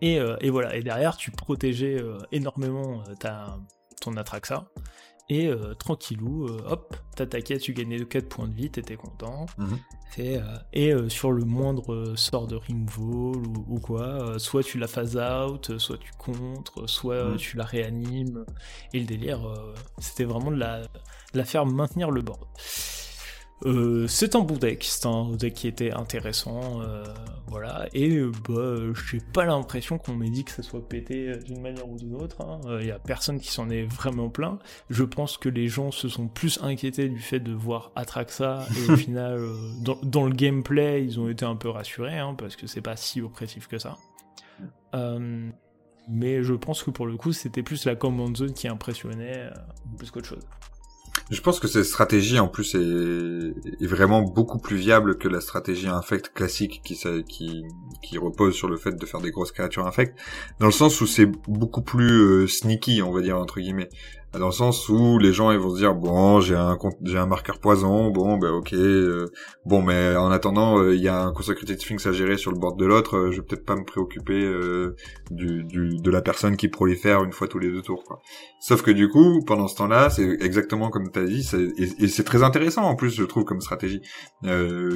Et, 0.00 0.18
et, 0.40 0.48
voilà, 0.48 0.74
et 0.74 0.82
derrière, 0.82 1.18
tu 1.18 1.30
protégeais 1.30 2.02
énormément 2.32 3.04
ta, 3.20 3.58
ton 4.00 4.16
Atraxa. 4.16 4.66
Et 5.30 5.46
euh, 5.46 5.74
tranquillou, 5.74 6.46
euh, 6.46 6.60
hop, 6.66 6.96
t'attaquais, 7.14 7.58
tu 7.58 7.72
gagnais 7.72 8.04
4 8.04 8.28
points 8.28 8.48
de 8.48 8.52
vie, 8.52 8.68
t'étais 8.68 8.96
content. 8.96 9.46
Mhm. 9.58 9.78
Et, 10.72 10.92
euh, 10.92 11.08
sur 11.08 11.30
le 11.30 11.44
moindre 11.44 12.14
sort 12.16 12.48
de 12.48 12.56
removal 12.56 13.46
ou, 13.46 13.64
ou 13.68 13.78
quoi, 13.78 14.40
soit 14.40 14.64
tu 14.64 14.76
la 14.76 14.88
phase 14.88 15.16
out, 15.16 15.78
soit 15.78 15.98
tu 15.98 16.10
contres, 16.18 16.90
soit 16.90 17.26
mhm. 17.26 17.36
tu 17.36 17.56
la 17.56 17.64
réanimes. 17.64 18.44
Et 18.92 18.98
le 18.98 19.06
délire, 19.06 19.40
c'était 19.98 20.24
vraiment 20.24 20.50
de 20.50 20.56
la, 20.56 20.80
de 20.80 20.88
la 21.38 21.44
faire 21.44 21.64
maintenir 21.64 22.10
le 22.10 22.22
board. 22.22 22.44
Euh, 23.66 24.06
c'est 24.08 24.36
un 24.36 24.40
bon 24.40 24.56
deck, 24.56 24.84
c'est 24.84 25.06
un 25.06 25.32
deck 25.32 25.52
qui 25.52 25.68
était 25.68 25.92
intéressant, 25.92 26.80
euh, 26.80 27.04
voilà, 27.46 27.86
et 27.92 28.16
euh, 28.16 28.32
bah, 28.48 28.98
j'ai 29.10 29.20
pas 29.20 29.44
l'impression 29.44 29.98
qu'on 29.98 30.14
m'ait 30.14 30.30
dit 30.30 30.44
que 30.44 30.50
ça 30.50 30.62
soit 30.62 30.88
pété 30.88 31.36
d'une 31.44 31.60
manière 31.60 31.86
ou 31.86 31.98
d'une 31.98 32.14
autre, 32.14 32.38
il 32.64 32.70
hein. 32.70 32.80
y 32.80 32.90
a 32.90 32.98
personne 32.98 33.38
qui 33.38 33.50
s'en 33.50 33.68
est 33.68 33.82
vraiment 33.82 34.30
plein, 34.30 34.58
je 34.88 35.04
pense 35.04 35.36
que 35.36 35.50
les 35.50 35.68
gens 35.68 35.90
se 35.90 36.08
sont 36.08 36.26
plus 36.26 36.58
inquiétés 36.62 37.10
du 37.10 37.18
fait 37.18 37.38
de 37.38 37.52
voir 37.52 37.92
Atraxa, 37.96 38.66
et 38.78 38.92
au 38.92 38.96
final, 38.96 39.46
dans, 40.02 40.24
le 40.24 40.32
gameplay, 40.32 41.04
ils 41.04 41.20
ont 41.20 41.28
été 41.28 41.44
un 41.44 41.56
peu 41.56 41.68
rassurés, 41.68 42.18
hein, 42.18 42.34
parce 42.38 42.56
que 42.56 42.66
c'est 42.66 42.80
pas 42.80 42.96
si 42.96 43.20
oppressif 43.20 43.68
que 43.68 43.78
ça. 43.78 43.98
mais 46.08 46.42
je 46.42 46.54
pense 46.54 46.82
que 46.82 46.90
pour 46.90 47.06
le 47.06 47.18
coup, 47.18 47.32
c'était 47.32 47.62
plus 47.62 47.84
la 47.84 47.94
command 47.94 48.34
zone 48.34 48.54
qui 48.54 48.68
impressionnait, 48.68 49.50
plus 49.98 50.10
qu'autre 50.10 50.28
chose. 50.28 50.46
Je 51.30 51.40
pense 51.40 51.60
que 51.60 51.68
cette 51.68 51.84
stratégie 51.84 52.40
en 52.40 52.48
plus 52.48 52.74
est, 52.74 53.86
vraiment 53.86 54.22
beaucoup 54.22 54.58
plus 54.58 54.76
viable 54.76 55.16
que 55.16 55.28
la 55.28 55.40
stratégie 55.40 55.86
infect 55.86 56.32
classique 56.34 56.82
qui, 56.82 58.18
repose 58.18 58.54
sur 58.54 58.68
le 58.68 58.76
fait 58.76 58.92
de 58.92 59.06
faire 59.06 59.20
des 59.20 59.30
grosses 59.30 59.52
créatures 59.52 59.86
infect, 59.86 60.18
dans 60.58 60.66
le 60.66 60.72
sens 60.72 61.00
où 61.00 61.06
c'est 61.06 61.26
beaucoup 61.48 61.82
plus 61.82 62.20
euh, 62.20 62.46
sneaky, 62.48 63.00
on 63.02 63.12
va 63.12 63.22
dire 63.22 63.38
entre 63.38 63.60
guillemets 63.60 63.88
dans 64.38 64.46
le 64.46 64.52
sens 64.52 64.88
où 64.88 65.18
les 65.18 65.32
gens 65.32 65.50
ils 65.50 65.58
vont 65.58 65.70
se 65.70 65.78
dire 65.78 65.94
bon 65.94 66.40
j'ai 66.40 66.54
un 66.54 66.78
j'ai 67.02 67.18
un 67.18 67.26
marqueur 67.26 67.58
poison 67.58 68.10
bon 68.10 68.38
ben 68.38 68.50
ok 68.50 68.74
euh, 68.74 69.26
bon 69.66 69.82
mais 69.82 70.14
en 70.14 70.30
attendant 70.30 70.78
euh, 70.78 70.94
il 70.94 71.02
y 71.02 71.08
a 71.08 71.20
un 71.20 71.32
Consecrated 71.32 71.80
Sphinx 71.80 72.06
à 72.06 72.12
gérer 72.12 72.36
sur 72.36 72.52
le 72.52 72.58
bord 72.58 72.76
de 72.76 72.86
l'autre 72.86 73.16
euh, 73.16 73.30
je 73.32 73.40
vais 73.40 73.46
peut-être 73.46 73.64
pas 73.64 73.74
me 73.74 73.84
préoccuper 73.84 74.30
du, 75.30 75.64
du, 75.64 75.96
de 75.96 76.10
la 76.10 76.22
personne 76.22 76.56
qui 76.56 76.68
prolifère 76.68 77.24
une 77.24 77.32
fois 77.32 77.48
tous 77.48 77.58
les 77.58 77.70
deux 77.70 77.82
tours 77.82 78.04
quoi. 78.04 78.20
sauf 78.60 78.82
que 78.82 78.92
du 78.92 79.08
coup 79.08 79.42
pendant 79.44 79.66
ce 79.66 79.76
temps-là 79.76 80.10
c'est 80.10 80.38
exactement 80.40 80.90
comme 80.90 81.10
tu 81.10 81.18
as 81.18 81.24
dit 81.24 81.48
et, 81.78 82.04
et 82.04 82.08
c'est 82.08 82.24
très 82.24 82.44
intéressant 82.44 82.82
en 82.82 82.94
plus 82.94 83.10
je 83.16 83.24
trouve 83.24 83.44
comme 83.44 83.60
stratégie 83.60 84.00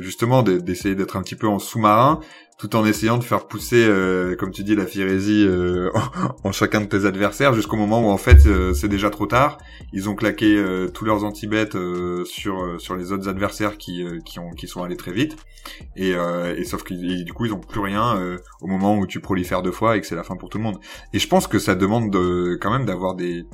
justement 0.01 0.43
d'essayer 0.43 0.95
d'être 0.95 1.17
un 1.17 1.23
petit 1.23 1.37
peu 1.37 1.49
en 1.49 1.59
sous-marin 1.59 2.21
tout 2.59 2.77
en 2.77 2.85
essayant 2.85 3.19
de 3.19 3.25
faire 3.25 3.47
pousser, 3.47 3.85
euh, 3.85 4.37
comme 4.37 4.53
tu 4.53 4.63
dis, 4.63 4.77
la 4.77 4.87
firésie 4.87 5.45
euh, 5.47 5.91
en, 6.45 6.53
chacun 6.53 6.81
de 6.81 6.87
tes 6.87 7.05
adversaires 7.05 7.53
jusqu'au 7.53 7.77
moment 7.77 8.01
où 8.07 8.11
en 8.11 8.17
fait 8.17 8.47
euh, 8.47 8.73
c'est 8.73 8.89
déjà 8.89 9.11
trop 9.11 9.27
tard. 9.27 9.59
Ils 9.93 10.09
ont 10.09 10.15
claqué 10.15 10.63
tous 10.93 11.05
leurs 11.05 11.25
anti-bêtes 11.25 11.77
sur 12.25 12.81
sur 12.81 12.97
les 12.97 13.13
autres 13.13 13.29
adversaires 13.29 13.77
qui 13.79 14.05
qui 14.25 14.39
ont 14.39 14.51
qui 14.51 14.67
sont 14.69 14.83
allés 14.83 14.97
très 14.97 15.13
vite 15.13 15.37
et, 15.97 16.15
sauf 16.65 16.83
que 16.83 16.95
du 16.95 17.33
coup 17.33 17.47
ils 17.47 17.53
ont 17.53 17.61
plus 17.61 17.81
rien 17.81 18.39
au 18.61 18.67
moment 18.67 18.97
où 18.97 19.07
tu 19.07 19.21
prolifères 19.21 19.63
deux 19.63 19.73
fois 19.73 19.97
et 19.97 20.01
que 20.01 20.07
c'est 20.07 20.17
la 20.17 20.25
fin 20.25 20.37
pour 20.37 20.49
tout 20.49 20.59
le 20.59 20.65
monde. 20.65 20.79
Et 21.13 21.19
je 21.19 21.29
pense 21.29 21.47
que 21.47 21.59
ça 21.59 21.75
demande 21.75 22.11
de, 22.11 22.59
quand 22.61 22.71
même 22.71 22.85
d'avoir 22.85 23.15
des 23.15 23.47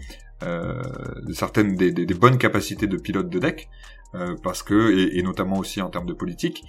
certaines 1.33 1.75
des, 1.75 2.15
bonnes 2.15 2.39
capacités 2.39 2.87
de 2.87 2.97
pilote 2.97 3.29
de 3.29 3.39
deck 3.39 3.69
euh, 4.15 4.35
parce 4.43 4.63
que 4.63 4.91
et, 4.91 5.19
et, 5.19 5.23
notamment 5.23 5.59
aussi 5.59 5.81
en 5.81 5.89
termes 5.89 6.07
de 6.07 6.13
politique 6.13 6.65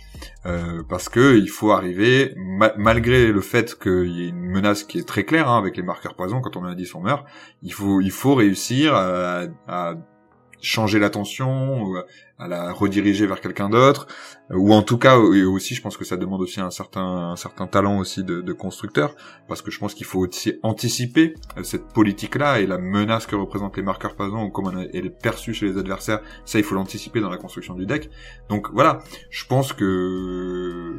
euh, 0.46 0.84
parce 0.88 1.10
que 1.10 1.38
il 1.38 1.50
faut 1.50 1.72
arriver 1.72 2.36
malgré 2.78 3.32
le 3.32 3.42
fait 3.42 3.78
qu'il 3.80 4.12
y 4.12 4.26
ait 4.26 4.30
une 4.30 4.46
menace 4.46 4.84
qui 4.84 5.00
est 5.00 5.08
très 5.08 5.24
claire 5.24 5.50
hein, 5.50 5.58
avec 5.58 5.76
les 5.76 5.84
marqueurs 5.84 6.16
poison 6.16 6.40
quand 6.40 6.56
on 6.56 6.66
a 6.66 6.76
dit 6.76 6.86
son 6.86 7.02
meurt 7.02 7.26
il 7.64 7.74
faut 7.74 8.00
il 8.00 8.12
faut 8.12 8.36
réussir 8.36 8.94
à, 8.94 9.46
à 9.68 9.96
changer 10.62 11.00
l'attention, 11.00 11.94
à 12.42 12.48
la 12.48 12.72
rediriger 12.72 13.28
vers 13.28 13.40
quelqu'un 13.40 13.70
d'autre, 13.70 14.08
ou 14.50 14.74
en 14.74 14.82
tout 14.82 14.98
cas 14.98 15.18
aussi 15.18 15.76
je 15.76 15.82
pense 15.82 15.96
que 15.96 16.06
ça 16.06 16.18
demande 16.18 16.42
aussi 16.42 16.60
un 16.60 16.72
certain 16.72 17.32
un 17.34 17.36
certain 17.36 17.68
talent 17.68 18.00
aussi 18.00 18.24
de, 18.24 18.42
de 18.42 18.54
constructeur, 18.54 19.16
parce 19.48 19.62
que 19.62 19.70
je 19.72 19.80
pense 19.80 19.94
qu'il 19.94 20.08
faut 20.08 20.20
aussi 20.20 20.60
anticiper 20.64 21.36
euh, 21.58 21.64
cette 21.64 21.88
politique-là 21.94 22.60
et 22.60 22.66
la 22.66 22.80
menace 22.80 23.26
que 23.28 23.36
représentent 23.36 23.78
les 23.78 23.84
marqueurs 23.84 24.16
poison 24.16 24.44
ou 24.44 24.50
comment 24.50 24.72
elle 24.72 25.06
est 25.06 25.22
perçue 25.22 25.54
chez 25.54 25.68
les 25.68 25.78
adversaires, 25.78 26.22
ça 26.46 26.58
il 26.58 26.64
faut 26.64 26.76
l'anticiper 26.76 27.22
dans 27.22 27.30
la 27.30 27.38
construction 27.38 27.76
du 27.76 27.86
deck. 27.86 28.10
Donc 28.50 28.72
voilà, 28.74 29.00
je 29.30 29.46
pense 29.46 29.72
que 29.74 30.96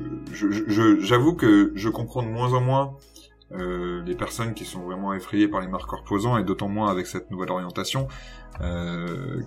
j'avoue 1.00 1.34
que 1.34 1.72
je 1.74 1.88
comprends 1.88 2.22
de 2.22 2.28
moins 2.28 2.52
en 2.52 2.60
moins 2.60 2.96
euh, 3.52 4.02
les 4.06 4.14
personnes 4.14 4.54
qui 4.54 4.64
sont 4.64 4.80
vraiment 4.80 5.12
effrayées 5.12 5.48
par 5.48 5.60
les 5.60 5.68
marqueurs 5.68 6.04
posants 6.04 6.38
et 6.38 6.44
d'autant 6.44 6.68
moins 6.68 6.90
avec 6.90 7.06
cette 7.06 7.30
nouvelle 7.30 7.50
orientation. 7.50 8.06
euh, 8.06 8.41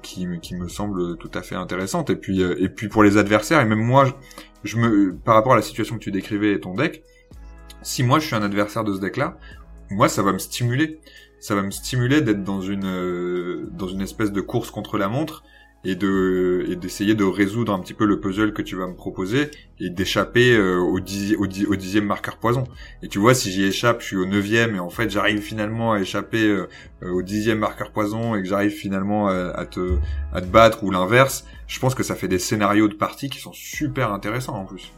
qui, 0.02 0.28
qui 0.42 0.56
me 0.56 0.68
semble 0.68 1.18
tout 1.18 1.32
à 1.34 1.42
fait 1.42 1.56
intéressante. 1.56 2.10
Et 2.10 2.16
puis 2.16 2.42
euh, 2.42 2.56
et 2.60 2.70
puis 2.70 2.88
pour 2.88 3.04
les 3.04 3.18
adversaires 3.18 3.62
et 3.62 3.66
même 3.66 3.82
moi 3.82 4.06
je, 4.64 4.78
me 4.78 5.16
par 5.16 5.36
rapport 5.36 5.54
à 5.54 5.56
la 5.56 5.62
situation 5.62 5.96
que 5.98 6.04
tu 6.04 6.12
décrivais 6.12 6.54
et 6.54 6.60
ton 6.60 6.74
deck 6.74 7.04
si 7.82 8.04
moi 8.04 8.20
je 8.20 8.28
suis 8.28 8.36
un 8.36 8.42
adversaire 8.42 8.84
de 8.84 8.94
ce 8.94 9.00
deck 9.00 9.18
là 9.18 9.38
moi 9.90 10.10
ça 10.10 10.22
va 10.24 10.32
me 10.32 10.40
stimuler. 10.40 11.00
Ça 11.40 11.54
va 11.54 11.62
me 11.62 11.70
stimuler 11.70 12.22
d'être 12.22 12.44
dans 12.44 12.62
une 12.62 12.86
euh, 12.86 13.70
dans 13.72 13.88
une 13.88 14.02
espèce 14.02 14.32
de 14.32 14.42
course 14.42 14.72
contre 14.72 14.98
la 14.98 15.08
montre 15.08 15.44
et 15.86 15.96
de 15.96 16.66
et 16.68 16.76
d'essayer 16.76 17.14
de 17.14 17.24
résoudre 17.24 17.72
un 17.72 17.80
petit 17.80 17.94
peu 17.94 18.06
le 18.06 18.20
puzzle 18.20 18.54
que 18.54 18.62
tu 18.62 18.76
vas 18.76 18.88
me 18.88 18.96
proposer 18.96 19.52
et 19.80 19.90
d'échapper 19.90 20.54
euh, 20.54 20.80
au, 20.80 21.00
dixième 21.00 22.06
marqueur 22.06 22.38
poison. 22.38 22.64
Et 23.04 23.08
tu 23.08 23.20
vois, 23.20 23.36
si 23.36 23.52
j'y 23.52 23.64
échappe, 23.64 24.02
je 24.02 24.08
suis 24.08 24.18
au 24.18 24.26
neuvième 24.26 24.76
et 24.76 24.80
en 24.80 24.90
fait 24.90 25.10
j'arrive 25.10 25.42
finalement 25.42 25.94
à 25.94 26.00
échapper 26.00 26.44
euh, 26.44 26.68
au 27.02 27.22
dixième 27.22 27.60
marqueur 27.60 27.92
poison 27.92 28.36
et 28.36 28.42
que 28.42 28.48
j'arrive 28.48 28.72
finalement 28.72 29.28
à, 29.28 29.66
te 29.66 30.00
battre 30.48 30.84
ou 30.84 30.92
l'inverse. 30.92 31.46
Je 31.68 31.80
pense 31.80 31.94
que 31.94 32.04
ça 32.04 32.16
fait 32.16 32.28
des 32.28 32.40
scénarios 32.40 32.88
de 32.88 32.96
partie 32.96 33.30
qui 33.30 33.40
sont 33.40 33.54
super 33.54 34.12
intéressants 34.12 34.56
en 34.56 34.66
plus. 34.66 34.92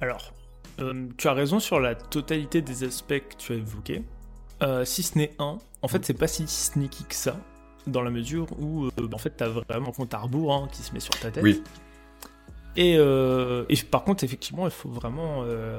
Alors, 0.00 0.34
euh, 0.80 1.06
tu 1.16 1.28
as 1.28 1.32
raison 1.32 1.60
sur 1.60 1.78
la 1.78 1.94
totalité 1.94 2.62
des 2.62 2.84
aspects 2.84 3.22
que 3.28 3.36
tu 3.38 3.52
as 3.52 3.56
évoqués. 3.56 4.02
si 4.84 5.02
ce 5.02 5.18
n'est 5.18 5.32
un, 5.38 5.58
en 5.82 5.88
fait, 5.88 6.04
c'est 6.04 6.18
pas 6.18 6.26
si 6.26 6.46
sneaky 6.48 7.04
que 7.04 7.14
ça 7.14 7.36
dans 7.86 8.02
la 8.02 8.10
mesure 8.10 8.46
où 8.58 8.86
euh, 8.86 8.90
en 9.12 9.18
fait 9.18 9.30
t'as 9.30 9.48
vraiment 9.48 9.88
un 9.88 9.92
compte 9.92 10.14
à 10.14 10.18
rebours 10.18 10.52
hein, 10.52 10.68
qui 10.72 10.82
se 10.82 10.92
met 10.92 11.00
sur 11.00 11.18
ta 11.18 11.30
tête. 11.30 11.42
Oui. 11.42 11.62
Et, 12.76 12.96
euh, 12.98 13.64
et 13.68 13.76
par 13.76 14.04
contre, 14.04 14.22
effectivement, 14.24 14.66
il 14.66 14.70
faut 14.70 14.90
vraiment. 14.90 15.42
Euh, 15.44 15.78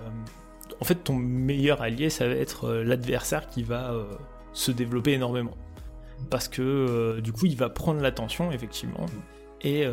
en 0.82 0.84
fait, 0.86 0.96
ton 0.96 1.16
meilleur 1.16 1.82
allié, 1.82 2.10
ça 2.10 2.28
va 2.28 2.34
être 2.34 2.70
l'adversaire 2.70 3.48
qui 3.48 3.62
va 3.64 3.94
se 4.52 4.72
développer 4.72 5.14
énormément. 5.14 5.56
Parce 6.32 6.48
que 6.48 7.20
du 7.20 7.32
coup, 7.32 7.46
il 7.46 7.56
va 7.56 7.70
prendre 7.70 8.02
l'attention, 8.02 8.52
effectivement. 8.52 9.06
Et 9.62 9.86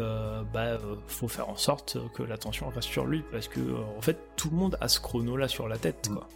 bah, 0.52 0.78
faut 1.06 1.28
faire 1.28 1.48
en 1.48 1.56
sorte 1.56 1.98
que 2.14 2.22
l'attention 2.22 2.68
reste 2.70 2.88
sur 2.88 3.06
lui. 3.06 3.22
Parce 3.30 3.48
que, 3.48 3.60
en 3.96 4.00
fait, 4.00 4.18
tout 4.36 4.50
le 4.50 4.56
monde 4.56 4.76
a 4.80 4.88
ce 4.88 4.98
chrono 4.98 5.36
là 5.36 5.46
sur 5.46 5.68
la 5.68 5.76
tête. 5.76 6.10
Quoi. 6.12 6.26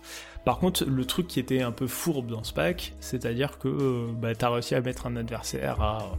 Par 0.48 0.58
contre, 0.58 0.86
le 0.86 1.04
truc 1.04 1.26
qui 1.26 1.40
était 1.40 1.60
un 1.60 1.72
peu 1.72 1.86
fourbe 1.86 2.28
dans 2.28 2.42
ce 2.42 2.54
pack, 2.54 2.94
c'est-à-dire 3.00 3.58
que 3.58 3.68
euh, 3.68 4.06
bah, 4.14 4.34
t'as 4.34 4.48
réussi 4.48 4.74
à 4.74 4.80
mettre 4.80 5.06
un 5.06 5.14
adversaire 5.16 5.82
à 5.82 6.16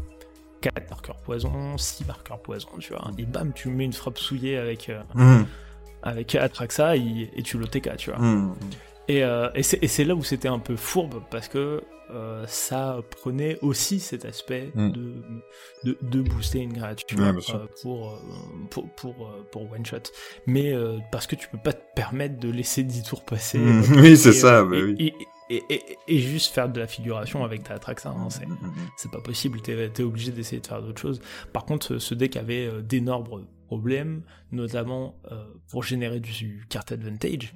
4 0.61 0.87
marqueurs 0.87 1.15
poison, 1.15 1.79
6 1.79 2.05
marqueurs 2.05 2.37
poison, 2.39 2.69
tu 2.77 2.93
vois, 2.93 3.09
et 3.17 3.25
bam, 3.25 3.51
tu 3.53 3.69
mets 3.69 3.85
une 3.85 3.93
frappe 3.93 4.19
souillée 4.19 4.59
avec, 4.59 4.89
euh, 4.89 5.01
mmh. 5.15 5.45
avec 6.03 6.35
Atraxa 6.35 6.95
et, 6.95 7.41
tu 7.43 7.57
l'OTK, 7.57 7.97
tu 7.97 8.11
vois. 8.11 8.19
Et, 9.07 9.23
euh, 9.23 9.49
et 9.55 9.63
c'est 9.63 10.03
là 10.03 10.13
où 10.13 10.23
c'était 10.23 10.47
un 10.47 10.59
peu 10.59 10.75
fourbe, 10.75 11.23
parce 11.31 11.47
que 11.47 11.81
euh, 12.11 12.45
ça 12.47 13.01
prenait 13.21 13.59
aussi 13.61 13.99
cet 13.99 14.25
aspect 14.25 14.71
mm. 14.73 14.91
de, 14.91 15.13
de, 15.83 15.97
de, 16.01 16.21
booster 16.21 16.59
une 16.59 16.73
créature 16.73 17.19
euh, 17.19 17.67
pour, 17.81 18.09
euh, 18.09 18.17
pour, 18.71 18.89
pour, 18.95 19.31
pour, 19.51 19.71
one 19.71 19.85
shot. 19.85 19.97
Mais 20.47 20.73
parce 21.11 21.27
que 21.27 21.35
tu 21.35 21.47
peux 21.47 21.57
pas 21.57 21.73
te 21.73 21.83
permettre 21.95 22.39
de 22.39 22.49
laisser 22.49 22.83
10 22.83 23.03
tours 23.03 23.23
passer. 23.23 23.59
Mm. 23.59 23.83
oui, 24.01 24.17
c'est 24.17 24.33
ça. 24.33 24.63
Bah 24.63 24.75
et, 24.77 25.13
et, 25.51 25.63
et, 25.69 25.97
et, 26.07 26.19
juste 26.19 26.53
faire 26.53 26.69
de 26.69 26.79
la 26.79 26.87
figuration 26.87 27.43
avec 27.43 27.63
ta 27.63 27.75
Atraxa, 27.75 28.09
hein, 28.09 28.29
c'est 28.29 28.47
mm, 28.47 29.11
pas 29.11 29.21
possible, 29.21 29.61
t'es 29.61 29.73
es 29.73 30.01
obligé 30.01 30.31
d'essayer 30.31 30.61
de 30.61 30.67
faire 30.67 30.81
d'autres 30.81 31.01
choses. 31.01 31.21
Par 31.53 31.65
contre, 31.65 31.99
ce 31.99 32.15
deck 32.15 32.37
avait 32.37 32.81
d'énormes 32.81 33.45
problèmes, 33.67 34.23
notamment 34.51 35.15
pour 35.69 35.83
générer 35.83 36.19
du 36.19 36.65
card 36.69 36.85
advantage, 36.89 37.53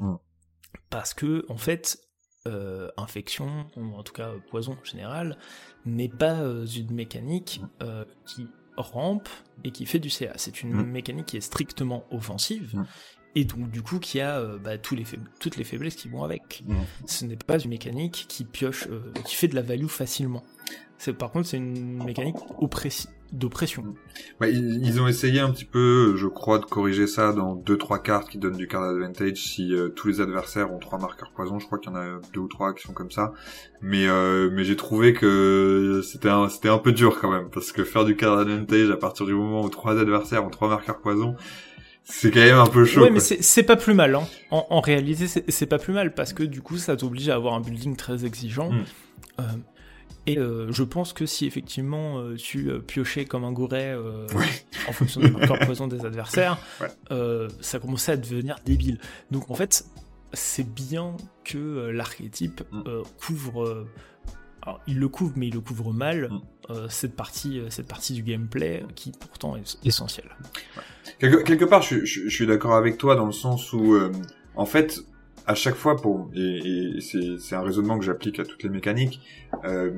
parce 0.89 1.13
que 1.13 1.45
en 1.49 1.57
fait, 1.57 1.97
euh, 2.45 2.89
infection, 2.97 3.47
ou 3.77 3.95
en 3.95 4.03
tout 4.03 4.11
cas 4.11 4.31
poison 4.49 4.73
en 4.73 4.83
général, 4.83 5.37
n'est 5.85 6.09
pas 6.09 6.41
euh, 6.41 6.65
une 6.65 6.93
mécanique 6.93 7.61
euh, 7.81 8.03
qui 8.25 8.47
rampe 8.75 9.29
et 9.63 9.71
qui 9.71 9.85
fait 9.85 9.99
du 9.99 10.09
CA. 10.09 10.33
C'est 10.35 10.61
une 10.61 10.73
mm. 10.73 10.85
mécanique 10.85 11.25
qui 11.27 11.37
est 11.37 11.41
strictement 11.41 12.03
offensive. 12.11 12.75
Mm. 12.75 12.85
Et 13.35 13.45
donc 13.45 13.71
du 13.71 13.81
coup 13.81 13.97
qui 13.99 14.19
a 14.19 14.43
bah, 14.57 14.77
tous 14.77 14.95
les 14.95 15.05
toutes 15.39 15.55
les 15.55 15.63
faiblesses 15.63 15.95
qui 15.95 16.09
vont 16.09 16.25
avec. 16.25 16.63
Mm. 16.67 16.75
Ce 17.05 17.23
n'est 17.23 17.37
pas 17.37 17.59
une 17.59 17.69
mécanique 17.69 18.25
qui 18.27 18.43
pioche, 18.43 18.89
qui 19.23 19.35
fait 19.35 19.47
de 19.47 19.55
la 19.55 19.61
value 19.61 19.87
facilement. 19.87 20.43
Par 21.17 21.31
contre 21.31 21.47
c'est 21.47 21.57
une 21.57 22.03
mécanique 22.03 22.35
oppressive 22.59 23.09
d'oppression. 23.33 23.83
Bah, 24.39 24.47
ils, 24.47 25.01
ont 25.01 25.07
essayé 25.07 25.39
un 25.39 25.49
petit 25.49 25.65
peu, 25.65 26.15
je 26.15 26.27
crois, 26.27 26.59
de 26.59 26.65
corriger 26.65 27.07
ça 27.07 27.33
dans 27.33 27.55
deux 27.55 27.77
trois 27.77 27.97
cartes 27.99 28.29
qui 28.29 28.37
donnent 28.37 28.55
du 28.55 28.67
card 28.67 28.83
advantage 28.83 29.37
si 29.37 29.73
euh, 29.73 29.89
tous 29.89 30.07
les 30.07 30.21
adversaires 30.21 30.71
ont 30.71 30.77
trois 30.77 30.99
marqueurs 30.99 31.31
poison. 31.31 31.59
Je 31.59 31.65
crois 31.65 31.79
qu'il 31.79 31.91
y 31.91 31.95
en 31.95 31.97
a 31.97 32.21
deux 32.33 32.41
ou 32.41 32.47
trois 32.47 32.73
qui 32.73 32.83
sont 32.83 32.93
comme 32.93 33.11
ça. 33.11 33.33
Mais 33.81 34.07
euh, 34.07 34.49
mais 34.53 34.63
j'ai 34.63 34.75
trouvé 34.75 35.13
que 35.13 36.01
c'était 36.03 36.29
un 36.29 36.47
c'était 36.47 36.69
un 36.69 36.77
peu 36.77 36.91
dur 36.91 37.19
quand 37.19 37.31
même 37.31 37.49
parce 37.49 37.71
que 37.71 37.83
faire 37.83 38.05
du 38.05 38.15
card 38.15 38.37
advantage 38.37 38.91
à 38.91 38.97
partir 38.97 39.25
du 39.25 39.33
moment 39.33 39.63
où 39.63 39.69
trois 39.69 39.99
adversaires 39.99 40.45
ont 40.45 40.51
trois 40.51 40.69
marqueurs 40.69 40.99
poison. 40.99 41.35
C'est 42.05 42.31
quand 42.31 42.41
même 42.41 42.57
un 42.57 42.67
peu 42.67 42.85
chaud. 42.85 43.01
Ouais, 43.01 43.11
mais 43.11 43.21
c'est 43.21 43.63
pas 43.63 43.77
plus 43.77 43.93
mal. 43.93 44.13
Hein. 44.13 44.27
En, 44.51 44.67
en 44.69 44.81
réalité, 44.81 45.25
c'est 45.27 45.65
pas 45.65 45.79
plus 45.79 45.93
mal 45.93 46.13
parce 46.13 46.33
que 46.33 46.43
du 46.43 46.61
coup, 46.61 46.77
ça 46.77 46.97
t'oblige 46.97 47.29
à 47.29 47.35
avoir 47.35 47.53
un 47.53 47.61
building 47.61 47.95
très 47.95 48.25
exigeant. 48.25 48.71
Hmm. 48.71 48.83
Euh, 49.39 49.43
et 50.25 50.37
euh, 50.37 50.71
je 50.71 50.83
pense 50.83 51.11
que 51.11 51.25
si 51.25 51.45
effectivement 51.45 52.19
euh, 52.19 52.35
tu 52.35 52.69
euh, 52.69 52.79
piochais 52.79 53.25
comme 53.25 53.43
un 53.43 53.51
gouret 53.51 53.95
en 54.87 54.93
fonction 54.93 55.21
de 55.21 55.27
la 55.27 55.57
poison 55.65 55.87
des 55.87 56.05
adversaires, 56.05 56.57
ça 57.61 57.79
commençait 57.79 58.13
à 58.13 58.17
devenir 58.17 58.57
débile. 58.65 58.99
Donc 59.31 59.49
en 59.49 59.55
fait, 59.55 59.85
c'est 60.31 60.67
bien 60.67 61.15
que 61.43 61.89
l'archétype 61.89 62.61
mm. 62.71 62.83
couvre. 63.19 63.85
alors, 64.61 64.79
il 64.87 64.99
le 64.99 65.07
couvre, 65.09 65.33
mais 65.35 65.47
il 65.47 65.53
le 65.53 65.61
couvre 65.61 65.91
mal, 65.91 66.29
mm. 66.69 66.73
cette, 66.89 67.15
partie, 67.15 67.61
cette 67.69 67.87
partie 67.87 68.13
du 68.13 68.23
gameplay 68.23 68.83
qui 68.95 69.11
pourtant 69.11 69.57
est 69.57 69.77
essentielle. 69.85 70.29
Quelque, 71.19 71.43
quelque, 71.43 71.65
part, 71.65 71.81
je, 71.81 72.05
je 72.05 72.29
suis 72.29 72.47
d'accord 72.47 72.75
avec 72.75 72.97
toi 72.97 73.15
dans 73.15 73.25
le 73.25 73.33
sens 73.33 73.73
où, 73.73 73.97
en 74.55 74.65
fait, 74.65 75.01
à 75.47 75.55
chaque 75.55 75.75
fois 75.75 75.95
pour 75.95 76.29
et, 76.35 76.97
et 76.97 77.01
c'est 77.39 77.55
un 77.55 77.61
raisonnement 77.61 77.97
que 77.99 78.05
j'applique 78.05 78.39
à 78.39 78.45
toutes 78.45 78.63
les 78.63 78.69
mécaniques. 78.69 79.21
Euh, 79.65 79.91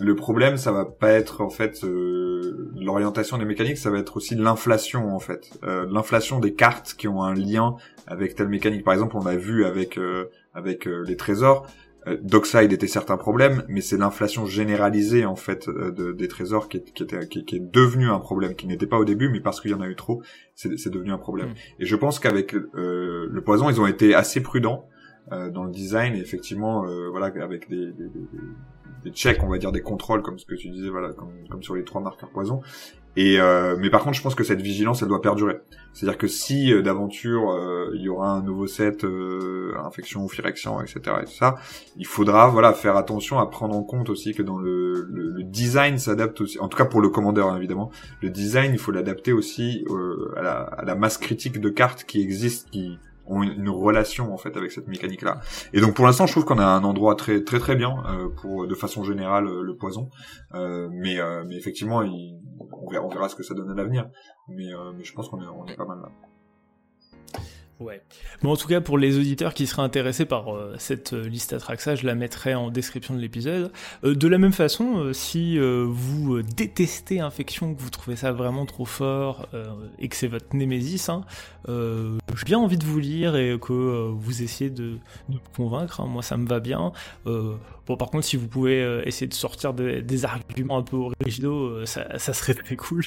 le 0.00 0.14
problème, 0.14 0.56
ça 0.56 0.70
va 0.70 0.84
pas 0.84 1.10
être 1.10 1.40
en 1.40 1.50
fait 1.50 1.82
euh, 1.82 2.70
l'orientation 2.76 3.36
des 3.36 3.44
mécaniques, 3.44 3.78
ça 3.78 3.90
va 3.90 3.98
être 3.98 4.16
aussi 4.16 4.36
l'inflation 4.36 5.14
en 5.14 5.18
fait, 5.18 5.50
euh, 5.64 5.86
l'inflation 5.90 6.38
des 6.38 6.54
cartes 6.54 6.94
qui 6.96 7.08
ont 7.08 7.22
un 7.22 7.34
lien 7.34 7.74
avec 8.06 8.36
telle 8.36 8.48
mécanique. 8.48 8.84
Par 8.84 8.94
exemple, 8.94 9.16
on 9.16 9.24
l'a 9.24 9.36
vu 9.36 9.64
avec 9.64 9.98
euh, 9.98 10.30
avec 10.54 10.86
euh, 10.86 11.04
les 11.06 11.16
trésors. 11.16 11.66
Euh, 12.06 12.16
Dockside 12.22 12.72
était 12.72 12.86
certes 12.86 13.10
un 13.10 13.16
problème, 13.16 13.64
mais 13.68 13.80
c'est 13.80 13.96
l'inflation 13.96 14.46
généralisée 14.46 15.24
en 15.24 15.36
fait 15.36 15.68
de, 15.68 16.12
des 16.12 16.28
trésors 16.28 16.68
qui 16.68 16.78
est, 16.78 16.92
qui, 16.92 17.02
était, 17.02 17.26
qui, 17.26 17.56
est 17.56 17.72
devenu 17.72 18.08
un 18.08 18.20
problème, 18.20 18.54
qui 18.54 18.66
n'était 18.66 18.86
pas 18.86 18.98
au 18.98 19.04
début, 19.04 19.28
mais 19.28 19.40
parce 19.40 19.60
qu'il 19.60 19.70
y 19.70 19.74
en 19.74 19.80
a 19.80 19.88
eu 19.88 19.96
trop, 19.96 20.22
c'est 20.54 20.90
devenu 20.90 21.12
un 21.12 21.18
problème. 21.18 21.50
Mm. 21.50 21.54
Et 21.80 21.86
je 21.86 21.96
pense 21.96 22.18
qu'avec 22.18 22.54
euh, 22.54 23.28
le 23.30 23.40
poison, 23.42 23.70
ils 23.70 23.80
ont 23.80 23.86
été 23.86 24.14
assez 24.14 24.42
prudents 24.42 24.88
euh, 25.32 25.50
dans 25.50 25.64
le 25.64 25.70
design, 25.70 26.14
et 26.14 26.20
effectivement, 26.20 26.86
euh, 26.86 27.08
voilà, 27.10 27.26
avec 27.42 27.68
des, 27.68 27.92
des, 27.92 28.08
des, 28.08 28.28
des, 29.04 29.10
checks, 29.10 29.42
on 29.42 29.48
va 29.48 29.58
dire 29.58 29.72
des 29.72 29.82
contrôles, 29.82 30.22
comme 30.22 30.38
ce 30.38 30.46
que 30.46 30.54
tu 30.54 30.70
disais, 30.70 30.88
voilà, 30.88 31.12
comme, 31.12 31.46
comme 31.50 31.62
sur 31.62 31.74
les 31.74 31.84
trois 31.84 32.00
marqueurs 32.00 32.30
poison, 32.30 32.62
et 33.20 33.40
euh, 33.40 33.74
mais 33.80 33.90
par 33.90 34.04
contre, 34.04 34.16
je 34.16 34.22
pense 34.22 34.36
que 34.36 34.44
cette 34.44 34.60
vigilance, 34.62 35.02
elle 35.02 35.08
doit 35.08 35.20
perdurer. 35.20 35.56
C'est-à-dire 35.92 36.18
que 36.18 36.28
si 36.28 36.72
euh, 36.72 36.82
d'aventure 36.82 37.50
euh, 37.50 37.90
il 37.92 38.02
y 38.02 38.08
aura 38.08 38.30
un 38.30 38.42
nouveau 38.42 38.68
set 38.68 39.02
euh, 39.02 39.74
infection 39.84 40.24
ou 40.24 40.30
etc. 40.30 41.00
et 41.20 41.24
tout 41.24 41.32
ça, 41.32 41.56
il 41.96 42.06
faudra 42.06 42.46
voilà 42.46 42.72
faire 42.72 42.96
attention 42.96 43.40
à 43.40 43.46
prendre 43.46 43.74
en 43.74 43.82
compte 43.82 44.08
aussi 44.08 44.34
que 44.34 44.44
dans 44.44 44.58
le, 44.58 45.08
le, 45.10 45.30
le 45.30 45.42
design 45.42 45.98
s'adapte 45.98 46.40
aussi. 46.42 46.60
En 46.60 46.68
tout 46.68 46.78
cas 46.78 46.84
pour 46.84 47.00
le 47.00 47.08
commandeur 47.08 47.48
hein, 47.48 47.56
évidemment, 47.56 47.90
le 48.22 48.30
design 48.30 48.70
il 48.72 48.78
faut 48.78 48.92
l'adapter 48.92 49.32
aussi 49.32 49.84
à 50.36 50.42
la, 50.42 50.60
à, 50.60 50.84
la, 50.84 50.94
masse 50.94 51.18
critique 51.18 51.60
de 51.60 51.70
cartes 51.70 52.04
qui 52.04 52.20
existe, 52.20 52.70
qui 52.70 53.00
ont 53.28 53.42
une, 53.42 53.68
relation 53.68 54.32
en 54.32 54.36
fait 54.38 54.56
avec 54.56 54.72
cette 54.72 54.88
mécanique 54.88 55.22
là. 55.22 55.40
Et 55.72 55.80
donc 55.80 55.94
pour 55.94 56.06
l'instant, 56.06 56.26
je 56.26 56.32
trouve 56.32 56.44
qu'on 56.44 56.58
a 56.58 56.64
un 56.64 56.84
endroit 56.84 57.14
très 57.14 57.44
très 57.44 57.58
très 57.58 57.76
bien 57.76 58.02
euh, 58.06 58.28
pour 58.28 58.66
de 58.66 58.74
façon 58.74 59.04
générale 59.04 59.46
euh, 59.46 59.62
le 59.62 59.76
poison. 59.76 60.10
Euh, 60.54 60.88
mais 60.90 61.20
euh, 61.20 61.44
mais 61.46 61.56
effectivement, 61.56 61.98
on, 61.98 62.90
verra, 62.90 63.04
on 63.04 63.08
verra 63.08 63.28
ce 63.28 63.36
que 63.36 63.42
ça 63.42 63.54
donne 63.54 63.70
à 63.70 63.74
l'avenir. 63.74 64.08
Mais, 64.48 64.70
mais 64.96 65.04
je 65.04 65.12
pense 65.12 65.28
qu'on 65.28 65.40
est 65.42 65.46
on 65.46 65.66
est 65.66 65.76
pas 65.76 65.84
mal 65.84 65.98
là. 66.00 66.08
Ouais. 67.80 68.02
Bon, 68.42 68.52
en 68.52 68.56
tout 68.56 68.66
cas, 68.66 68.80
pour 68.80 68.98
les 68.98 69.18
auditeurs 69.18 69.54
qui 69.54 69.66
seraient 69.66 69.82
intéressés 69.82 70.24
par 70.24 70.52
euh, 70.52 70.74
cette 70.78 71.12
euh, 71.12 71.28
liste 71.28 71.52
Atraxa, 71.52 71.94
je 71.94 72.06
la 72.06 72.16
mettrai 72.16 72.54
en 72.54 72.70
description 72.70 73.14
de 73.14 73.20
l'épisode. 73.20 73.70
Euh, 74.02 74.16
de 74.16 74.26
la 74.28 74.38
même 74.38 74.52
façon, 74.52 75.12
si 75.12 75.58
vous 75.58 76.42
détestez 76.42 77.20
Infection, 77.20 77.74
que 77.74 77.80
vous 77.80 77.90
trouvez 77.90 78.16
ça 78.16 78.32
vraiment 78.32 78.66
trop 78.66 78.84
fort 78.84 79.48
et 79.98 80.08
que 80.08 80.16
c'est 80.16 80.26
votre 80.26 80.54
némésis, 80.54 81.08
hein, 81.08 81.24
j'ai 81.66 82.44
bien 82.44 82.58
envie 82.58 82.78
de 82.78 82.84
vous 82.84 82.98
lire 82.98 83.36
et 83.36 83.58
que 83.60 84.10
vous 84.10 84.42
essayez 84.42 84.70
de, 84.70 84.98
de 85.28 85.34
me 85.34 85.56
convaincre. 85.56 86.00
Hein. 86.00 86.06
Moi, 86.06 86.22
ça 86.22 86.36
me 86.36 86.46
va 86.46 86.60
bien. 86.60 86.92
Bon, 87.88 87.96
par 87.96 88.10
contre, 88.10 88.24
si 88.24 88.36
vous 88.36 88.46
pouvez 88.46 89.02
essayer 89.04 89.26
de 89.26 89.34
sortir 89.34 89.74
des, 89.74 90.24
arguments 90.24 90.78
un 90.78 90.82
peu 90.82 90.96
originaux, 90.96 91.84
ça, 91.86 92.18
ça, 92.18 92.32
serait 92.32 92.54
très 92.54 92.76
cool. 92.76 93.04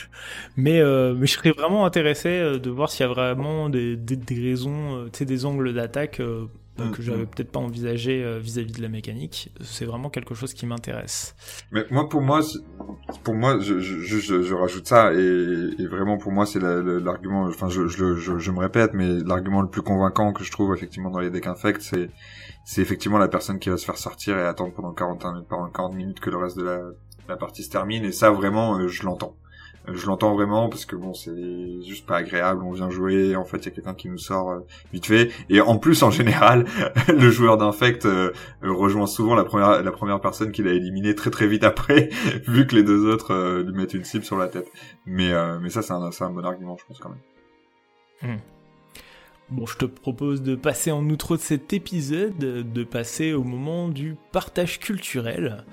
Mais, 0.58 0.82
mais 1.14 1.28
je 1.28 1.34
serais 1.34 1.52
vraiment 1.52 1.86
intéressé 1.86 2.60
de 2.60 2.70
voir 2.70 2.90
s'il 2.90 3.06
y 3.06 3.10
a 3.10 3.14
vraiment 3.14 3.70
des, 3.70 3.96
des, 3.96 4.16
des 4.16 4.42
raisons 4.42 4.72
euh, 4.72 5.26
des 5.26 5.46
angles 5.46 5.74
d'attaque 5.74 6.20
euh, 6.20 6.46
bah, 6.78 6.86
que 6.94 7.02
j'avais 7.02 7.20
mm, 7.20 7.22
mm. 7.22 7.28
peut-être 7.28 7.52
pas 7.52 7.60
envisagé 7.60 8.24
euh, 8.24 8.40
vis-à-vis 8.40 8.72
de 8.72 8.82
la 8.82 8.90
mécanique. 8.90 9.52
C'est 9.62 9.86
vraiment 9.86 10.10
quelque 10.10 10.34
chose 10.34 10.54
qui 10.54 10.66
m'intéresse. 10.66 11.36
Mais 11.72 11.86
moi, 11.92 12.08
pour 12.10 12.22
moi, 12.22 12.42
pour 13.24 13.36
moi, 13.36 13.60
je, 13.60 13.80
je, 13.80 14.20
je, 14.20 14.54
rajoute 14.54 14.88
ça 14.88 15.14
et, 15.14 15.86
vraiment 15.86 16.18
pour 16.18 16.32
moi, 16.32 16.46
c'est 16.46 16.60
l'argument. 16.60 17.44
Enfin, 17.46 17.68
je, 17.70 17.82
me 18.52 18.60
répète, 18.60 18.92
mais 18.94 19.20
l'argument 19.26 19.62
le 19.62 19.70
plus 19.70 19.82
convaincant 19.82 20.34
que 20.34 20.44
je 20.44 20.52
trouve 20.52 20.74
effectivement 20.74 21.12
dans 21.12 21.20
les 21.20 21.30
decks 21.30 21.48
infect, 21.48 21.82
c'est 21.82 22.10
c'est 22.64 22.82
effectivement 22.82 23.18
la 23.18 23.28
personne 23.28 23.60
qui 23.60 23.70
va 23.70 23.78
se 23.78 23.86
faire 23.86 23.98
sortir 23.98 24.38
et 24.38 24.46
attendre 24.46 24.74
pendant 24.74 24.94
40 24.94 25.48
pendant 25.48 25.70
40 25.70 25.94
minutes 25.94 26.20
que 26.20 26.30
le 26.30 26.38
reste 26.38 26.58
de 26.58 26.64
la, 27.28 27.38
partie 27.38 27.64
se 27.64 27.70
termine. 27.70 28.04
Et 28.04 28.12
ça, 28.12 28.30
vraiment, 28.30 28.88
je 28.88 29.04
l'entends. 29.04 29.36
Euh, 29.88 29.96
je 29.96 30.06
l'entends 30.06 30.34
vraiment 30.34 30.70
parce 30.70 30.86
que 30.86 30.96
bon 30.96 31.14
c'est 31.14 31.82
juste 31.82 32.06
pas 32.06 32.18
agréable 32.18 32.64
on 32.64 32.72
vient 32.72 32.90
jouer 32.90 33.36
en 33.36 33.46
fait 33.46 33.58
il 33.58 33.66
y 33.66 33.68
a 33.70 33.72
quelqu'un 33.72 33.96
qui 33.96 34.10
nous 34.10 34.18
sort 34.20 34.52
euh, 34.52 34.60
vite 34.94 35.08
fait 35.08 35.32
et 35.50 35.60
en 35.60 35.78
plus 35.80 36.04
en 36.04 36.12
général 36.12 36.66
le 37.08 37.32
joueur 37.32 37.58
d'infect 37.58 38.06
euh, 38.06 38.32
rejoint 38.62 39.08
souvent 39.08 39.34
la 39.34 39.44
première 39.44 40.22
personne 40.22 40.52
qu'il 40.52 40.68
a 40.68 40.74
éliminé 40.74 41.16
très 41.16 41.32
très 41.32 41.48
vite 41.48 41.64
après 41.64 42.10
vu 42.48 42.68
que 42.68 42.76
les 42.76 42.84
deux 42.84 43.08
autres 43.12 43.64
lui 43.66 43.74
mettent 43.74 43.96
une 43.96 44.04
cible 44.04 44.24
sur 44.24 44.38
la 44.38 44.48
tête 44.48 44.68
mais 45.06 45.32
mais 45.60 45.70
ça 45.70 45.82
c'est 45.82 45.94
un, 45.94 46.04
un 46.04 46.30
bon 46.30 46.46
argument 46.46 46.78
je 46.78 46.86
pense 46.86 47.00
quand 47.00 47.10
même 47.10 48.36
hmm. 48.36 48.40
Bon, 49.52 49.66
je 49.66 49.78
te 49.78 49.86
propose 49.86 50.42
de 50.42 50.56
passer 50.56 50.92
en 50.92 51.10
outre 51.10 51.36
de 51.36 51.42
cet 51.42 51.74
épisode, 51.74 52.38
de 52.38 52.84
passer 52.84 53.34
au 53.34 53.44
moment 53.44 53.90
du 53.90 54.16
partage 54.32 54.80
culturel. 54.80 55.66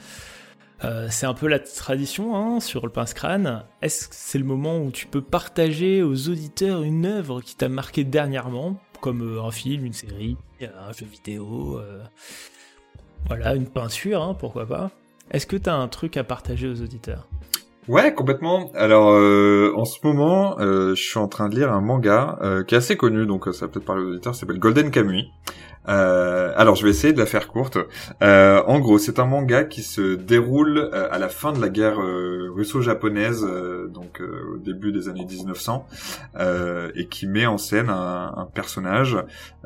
Euh, 0.85 1.09
c'est 1.11 1.27
un 1.27 1.35
peu 1.35 1.49
la 1.49 1.59
tradition 1.59 2.37
hein, 2.37 2.61
sur 2.61 2.85
le 2.87 2.93
pince-crâne. 2.93 3.65
Est-ce 3.83 4.09
que 4.09 4.15
c'est 4.15 4.39
le 4.39 4.45
moment 4.45 4.79
où 4.79 4.91
tu 4.91 5.07
peux 5.07 5.23
partager 5.23 6.03
aux 6.03 6.29
auditeurs 6.29 6.83
une 6.83 7.07
œuvre 7.07 7.41
qui 7.41 7.57
t'a 7.57 7.69
marqué 7.69 8.05
dernièrement, 8.05 8.81
comme 9.01 9.23
euh, 9.23 9.43
un 9.43 9.51
film, 9.51 9.85
une 9.85 9.93
série, 9.93 10.37
un 10.61 10.93
jeu 10.93 11.07
vidéo, 11.07 11.79
euh, 11.79 12.03
voilà, 13.27 13.55
une 13.55 13.69
peinture, 13.69 14.23
hein, 14.23 14.35
pourquoi 14.35 14.67
pas 14.67 14.91
Est-ce 15.33 15.47
que 15.47 15.57
t'as 15.57 15.75
un 15.75 15.89
truc 15.89 16.17
à 16.17 16.23
partager 16.23 16.69
aux 16.69 16.81
auditeurs? 16.81 17.29
Ouais, 17.89 18.13
complètement. 18.13 18.71
Alors, 18.75 19.09
en 19.77 19.85
ce 19.85 19.99
moment, 20.05 20.57
je 20.59 20.95
suis 20.95 21.19
en 21.19 21.29
train 21.29 21.49
de 21.49 21.57
lire 21.57 21.73
un 21.73 21.81
manga 21.81 22.39
qui 22.67 22.75
est 22.75 22.79
assez 22.79 22.97
connu, 22.97 23.27
donc 23.27 23.49
ça 23.53 23.67
peut-être 23.67 23.87
parler 23.87 24.03
aux 24.05 24.11
auditeurs, 24.11 24.35
s'appelle 24.35 24.59
Golden 24.59 24.91
Kamuy. 24.91 25.31
Euh, 25.89 26.53
alors 26.57 26.75
je 26.75 26.85
vais 26.85 26.91
essayer 26.91 27.13
de 27.13 27.19
la 27.19 27.27
faire 27.27 27.49
courte. 27.49 27.79
Euh, 28.23 28.63
en 28.67 28.79
gros, 28.81 28.99
c'est 28.99 29.19
un 29.19 29.25
manga 29.25 29.65
qui 29.65 29.83
se 29.83 30.15
déroule 30.15 30.79
euh, 30.79 31.09
à 31.11 31.19
la 31.19 31.29
fin 31.29 31.53
de 31.53 31.61
la 31.61 31.69
guerre 31.69 32.01
euh, 32.01 32.51
russo-japonaise, 32.55 33.45
euh, 33.49 33.89
donc 33.89 34.21
au 34.21 34.59
début 34.59 34.93
des 34.93 35.09
années 35.09 35.25
1900, 35.25 35.87
et 36.95 37.07
qui 37.07 37.27
met 37.27 37.47
en 37.47 37.59
scène 37.59 37.89
un, 37.89 38.49
personnage, 38.55 39.17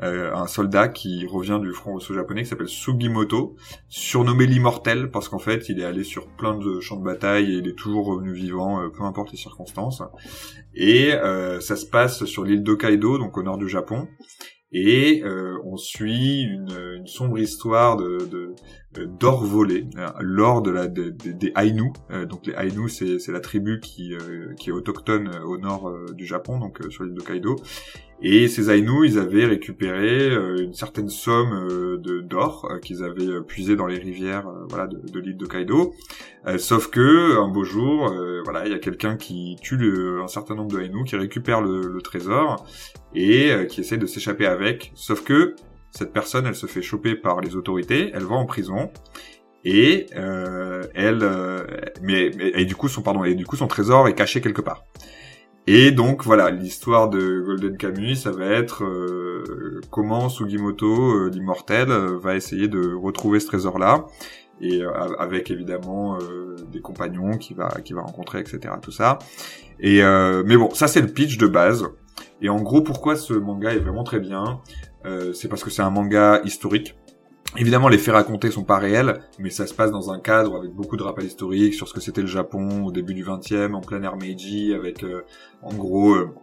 un 0.01 0.47
soldat 0.47 0.87
qui 0.87 1.25
revient 1.25 1.59
du 1.61 1.71
front 1.71 1.95
russo-japonais 1.95 2.43
qui 2.43 2.49
s'appelle 2.49 2.67
Sugimoto, 2.67 3.55
surnommé 3.89 4.45
l'immortel 4.45 5.11
parce 5.11 5.29
qu'en 5.29 5.39
fait 5.39 5.69
il 5.69 5.79
est 5.79 5.85
allé 5.85 6.03
sur 6.03 6.27
plein 6.27 6.55
de 6.55 6.79
champs 6.79 6.97
de 6.97 7.03
bataille 7.03 7.53
et 7.53 7.57
il 7.57 7.67
est 7.67 7.77
toujours 7.77 8.05
revenu 8.05 8.33
vivant, 8.33 8.89
peu 8.89 9.03
importe 9.03 9.31
les 9.31 9.37
circonstances. 9.37 10.03
Et 10.75 11.11
ça 11.59 11.75
se 11.75 11.85
passe 11.85 12.25
sur 12.25 12.43
l'île 12.43 12.63
d'Hokkaido, 12.63 13.17
donc 13.17 13.37
au 13.37 13.43
nord 13.43 13.57
du 13.57 13.67
Japon 13.67 14.07
et 14.73 15.21
euh, 15.23 15.59
on 15.63 15.77
suit 15.77 16.41
une, 16.41 17.05
sombre 17.05 17.37
histoire 17.37 17.97
de 17.97 18.55
d'or 19.19 19.43
volé, 19.43 19.87
euh, 19.97 20.09
l'or 20.19 20.61
de 20.61 20.69
la 20.69 20.87
des 20.87 21.51
Ainu. 21.55 21.91
Euh, 22.11 22.25
donc 22.25 22.45
les 22.45 22.53
Ainu, 22.53 22.89
c'est 22.89 23.31
la 23.31 23.39
tribu 23.39 23.79
qui 23.79 24.13
qui 24.57 24.69
est 24.69 24.73
autochtone 24.73 25.29
au 25.45 25.57
nord 25.57 25.93
du 26.13 26.25
Japon, 26.25 26.59
donc 26.59 26.79
sur 26.89 27.03
l'île 27.03 27.13
de 27.13 27.21
Kaido. 27.21 27.55
Et 28.25 28.47
ces 28.47 28.71
Ainu, 28.71 29.05
ils 29.05 29.19
avaient 29.19 29.45
récupéré 29.45 30.33
une 30.33 30.73
certaine 30.73 31.09
somme 31.09 31.67
de 32.01 32.21
d'or 32.21 32.69
qu'ils 32.81 33.03
avaient 33.03 33.41
puisé 33.45 33.75
dans 33.75 33.85
les 33.85 33.97
rivières, 33.97 34.47
voilà, 34.69 34.87
de, 34.87 34.97
de 34.97 35.19
l'île 35.19 35.35
de 35.35 35.45
Kaido. 35.45 35.93
sauf 36.57 36.89
que 36.89 37.37
un 37.37 37.49
beau 37.49 37.65
jour, 37.65 38.13
voilà, 38.45 38.65
il 38.65 38.71
y 38.71 38.75
a 38.75 38.79
quelqu'un 38.79 39.17
qui 39.17 39.57
tue 39.61 39.77
un 40.23 40.27
certain 40.27 40.55
nombre 40.55 40.71
de 40.71 40.79
qui 41.01 41.15
récupère 41.15 41.61
le, 41.61 42.01
trésor 42.01 42.65
et 43.15 43.51
euh, 43.51 43.65
qui 43.65 43.81
essaie 43.81 43.97
de 43.97 44.05
s'échapper 44.05 44.45
avec. 44.45 44.91
Sauf 44.95 45.23
que 45.23 45.55
cette 45.91 46.11
personne, 46.11 46.45
elle 46.45 46.55
se 46.55 46.67
fait 46.67 46.81
choper 46.81 47.15
par 47.15 47.41
les 47.41 47.55
autorités, 47.55 48.11
elle 48.13 48.23
va 48.23 48.35
en 48.35 48.45
prison 48.45 48.91
et 49.63 50.07
euh, 50.15 50.83
elle, 50.93 51.19
euh, 51.21 51.65
mais, 52.01 52.31
et 52.37 52.65
du 52.65 52.75
coup 52.75 52.89
son 53.55 53.67
trésor 53.67 54.07
est 54.07 54.15
caché 54.15 54.41
quelque 54.41 54.61
part. 54.61 54.83
Et 55.65 55.91
donc 55.91 56.23
voilà, 56.23 56.51
l'histoire 56.51 57.09
de 57.09 57.41
Golden 57.41 57.77
Kamuy, 57.77 58.15
ça 58.15 58.31
va 58.31 58.45
être 58.45 58.83
euh, 58.83 59.79
comment 59.89 60.27
Sugimoto, 60.27 61.29
l'immortel, 61.29 61.89
va 61.89 62.35
essayer 62.35 62.67
de 62.67 62.93
retrouver 62.93 63.39
ce 63.39 63.47
trésor-là, 63.47 64.05
et 64.59 64.81
avec 65.19 65.51
évidemment 65.51 66.17
des 66.71 66.81
compagnons 66.81 67.37
qu'il 67.37 67.57
va 67.57 67.69
qu'il 67.83 67.95
va 67.95 68.01
rencontrer, 68.01 68.39
etc. 68.39 68.73
Tout 68.81 68.91
ça. 68.91 69.19
Et 69.79 70.01
mais 70.45 70.57
bon, 70.57 70.69
ça 70.73 70.87
c'est 70.87 71.01
le 71.01 71.07
pitch 71.07 71.37
de 71.37 71.47
base. 71.47 71.85
Et 72.43 72.49
en 72.49 72.61
gros, 72.61 72.81
pourquoi 72.81 73.15
ce 73.15 73.33
manga 73.33 73.73
est 73.73 73.79
vraiment 73.79 74.03
très 74.03 74.19
bien 74.19 74.61
euh, 75.05 75.31
C'est 75.33 75.47
parce 75.47 75.63
que 75.63 75.69
c'est 75.69 75.81
un 75.81 75.89
manga 75.89 76.41
historique. 76.43 76.95
Évidemment, 77.55 77.87
les 77.87 77.99
faits 77.99 78.15
racontés 78.15 78.49
sont 78.49 78.63
pas 78.63 78.79
réels, 78.79 79.21
mais 79.37 79.51
ça 79.51 79.67
se 79.67 79.75
passe 79.75 79.91
dans 79.91 80.11
un 80.11 80.19
cadre 80.19 80.57
avec 80.57 80.71
beaucoup 80.71 80.97
de 80.97 81.03
rappels 81.03 81.25
historiques 81.25 81.75
sur 81.75 81.87
ce 81.87 81.93
que 81.93 82.01
c'était 82.01 82.21
le 82.21 82.27
Japon 82.27 82.83
au 82.83 82.91
début 82.91 83.13
du 83.13 83.23
20e, 83.23 83.73
en 83.73 83.81
plein 83.81 84.01
ère 84.01 84.17
Meiji, 84.17 84.73
avec 84.73 85.03
euh, 85.03 85.23
en 85.61 85.71
gros 85.73 86.15
euh, 86.15 86.33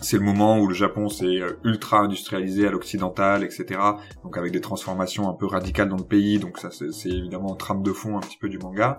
c'est 0.00 0.16
le 0.16 0.22
moment 0.22 0.58
où 0.58 0.66
le 0.66 0.74
Japon 0.74 1.08
s'est 1.08 1.40
euh, 1.40 1.58
ultra 1.64 1.98
industrialisé 2.00 2.66
à 2.66 2.70
l'occidental, 2.70 3.42
etc. 3.42 3.80
Donc 4.22 4.36
avec 4.36 4.52
des 4.52 4.60
transformations 4.60 5.28
un 5.28 5.34
peu 5.34 5.46
radicales 5.46 5.88
dans 5.88 5.96
le 5.96 6.04
pays. 6.04 6.38
Donc 6.38 6.58
ça, 6.58 6.70
c'est 6.70 7.08
évidemment 7.08 7.50
en 7.50 7.56
trame 7.56 7.82
de 7.82 7.92
fond 7.92 8.16
un 8.16 8.20
petit 8.20 8.38
peu 8.38 8.48
du 8.48 8.58
manga. 8.58 8.96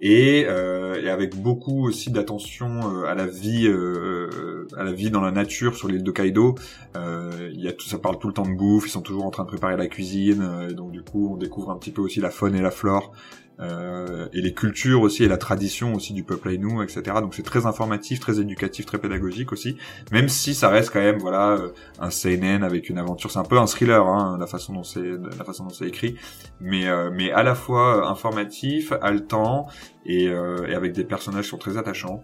Et, 0.00 0.46
euh, 0.48 1.00
et 1.02 1.08
avec 1.08 1.36
beaucoup 1.36 1.86
aussi 1.86 2.10
d'attention 2.10 2.80
euh, 2.82 3.06
à 3.06 3.14
la 3.14 3.26
vie, 3.26 3.66
euh, 3.66 4.66
à 4.76 4.84
la 4.84 4.92
vie 4.92 5.10
dans 5.10 5.20
la 5.20 5.30
nature 5.30 5.76
sur 5.76 5.88
l'île 5.88 6.02
de 6.02 6.10
Kaido. 6.10 6.54
Euh, 6.96 7.50
il 7.52 7.60
y 7.60 7.68
a 7.68 7.72
tout, 7.72 7.86
ça 7.86 7.98
parle 7.98 8.18
tout 8.18 8.28
le 8.28 8.34
temps 8.34 8.46
de 8.46 8.54
bouffe. 8.54 8.86
Ils 8.86 8.90
sont 8.90 9.02
toujours 9.02 9.24
en 9.24 9.30
train 9.30 9.44
de 9.44 9.48
préparer 9.48 9.76
la 9.76 9.86
cuisine. 9.86 10.66
et 10.70 10.74
donc 10.74 10.90
du 10.90 11.02
coup, 11.02 11.30
on 11.32 11.36
découvre 11.36 11.70
un 11.70 11.78
petit 11.78 11.90
peu 11.90 12.02
aussi 12.02 12.20
la 12.20 12.30
faune 12.30 12.54
et 12.54 12.62
la 12.62 12.70
flore 12.70 13.12
euh, 13.60 14.28
et 14.32 14.40
les 14.40 14.52
cultures 14.52 15.02
aussi 15.02 15.24
et 15.24 15.28
la 15.28 15.36
tradition 15.36 15.94
aussi 15.94 16.12
du 16.12 16.24
peuple 16.24 16.50
Ainu, 16.50 16.82
etc. 16.82 17.02
Donc 17.20 17.34
c'est 17.34 17.42
très 17.42 17.66
informatif, 17.66 18.20
très 18.20 18.40
éducatif, 18.40 18.86
très 18.86 18.98
pédagogique 18.98 19.52
aussi, 19.52 19.76
même 20.10 20.28
si 20.28 20.54
ça 20.54 20.68
reste 20.68 20.92
quand 20.92 21.00
même 21.00 21.18
voilà 21.18 21.50
euh, 21.50 21.68
un 22.00 22.10
seinen 22.10 22.64
avec 22.64 22.88
une 22.88 22.98
aventure. 22.98 23.30
C'est 23.30 23.38
un 23.38 23.44
peu 23.44 23.58
un 23.58 23.66
thriller, 23.66 24.06
hein, 24.06 24.36
la 24.40 24.46
façon 24.46 24.72
dont 24.72 24.82
c'est 24.82 25.04
la 25.38 25.44
façon 25.44 25.64
dont 25.64 25.70
c'est 25.70 25.86
écrit, 25.86 26.16
mais 26.60 26.88
euh, 26.88 27.10
mais 27.12 27.30
à 27.30 27.42
la 27.42 27.54
fois 27.54 28.08
informatif, 28.08 28.92
haletant 29.00 29.66
et, 30.04 30.24
et 30.24 30.74
avec 30.74 30.92
des 30.92 31.04
personnages 31.04 31.44
qui 31.44 31.50
sont 31.50 31.58
très 31.58 31.76
attachants. 31.76 32.22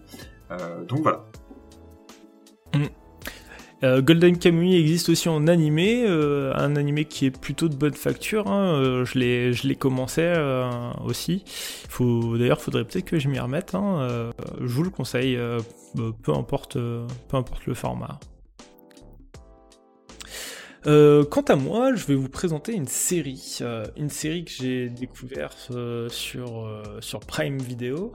donc 0.87 0.99
voilà. 1.01 1.25
Mm. 2.73 3.00
Euh, 3.83 4.01
Golden 4.01 4.37
Kamuy 4.37 4.75
existe 4.75 5.09
aussi 5.09 5.27
en 5.27 5.47
animé, 5.47 6.03
euh, 6.05 6.53
un 6.55 6.75
animé 6.75 7.05
qui 7.05 7.25
est 7.25 7.37
plutôt 7.37 7.67
de 7.67 7.75
bonne 7.75 7.93
facture. 7.93 8.47
Hein, 8.47 8.75
euh, 8.75 9.05
je 9.05 9.17
l'ai, 9.67 9.75
commencé 9.75 10.31
aussi. 11.03 11.43
Faut, 11.89 12.37
d'ailleurs, 12.37 12.61
faudrait 12.61 12.85
peut-être 12.85 13.05
que 13.05 13.19
je 13.19 13.27
m'y 13.27 13.39
remette. 13.39 13.73
Hein, 13.73 14.31
je 14.59 14.67
vous 14.67 14.83
le 14.83 14.89
conseille, 14.89 15.39
peu 16.21 16.33
importe, 16.33 16.75
peu 16.75 17.37
importe 17.37 17.65
le 17.65 17.73
format. 17.73 18.19
quant 20.85 21.45
à 21.47 21.55
moi, 21.55 21.95
je 21.95 22.05
vais 22.05 22.15
vous 22.15 22.29
présenter 22.29 22.73
une 22.73 22.87
série, 22.87 23.59
une 23.97 24.09
série 24.09 24.45
que 24.45 24.51
j'ai 24.51 24.89
découverte 24.89 25.71
sur, 26.09 26.83
sur 26.99 27.19
Prime 27.21 27.57
Video, 27.57 28.13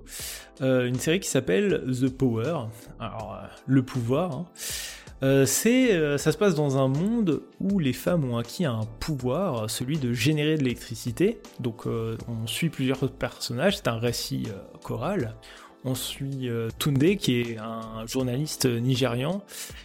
une 0.61 0.99
série 0.99 1.19
qui 1.19 1.29
s'appelle 1.29 1.83
The 2.01 2.09
Power, 2.09 2.67
alors 3.01 3.41
le 3.67 3.83
pouvoir. 3.83 4.33
Hein. 4.33 4.47
Euh, 5.27 5.45
c'est, 5.45 5.93
euh, 5.93 6.19
ça 6.19 6.31
se 6.31 6.39
passe 6.39 6.55
dans 6.55 6.79
un 6.79 6.87
monde 6.87 7.43
où 7.59 7.81
les 7.81 7.93
femmes 7.93 8.31
ont 8.31 8.37
acquis 8.37 8.65
un 8.65 8.83
pouvoir, 9.01 9.69
celui 9.69 9.99
de 9.99 10.13
générer 10.13 10.57
de 10.57 10.63
l'électricité. 10.63 11.41
Donc 11.59 11.87
euh, 11.87 12.17
on 12.29 12.47
suit 12.47 12.69
plusieurs 12.69 13.11
personnages, 13.11 13.79
c'est 13.79 13.89
un 13.89 13.99
récit 13.99 14.47
choral. 14.85 15.35
On 15.85 15.95
suit 15.95 16.49
Tunde, 16.79 17.17
qui 17.17 17.41
est 17.41 17.59
un 17.59 18.07
journaliste 18.07 18.67
nigérian, 18.67 19.43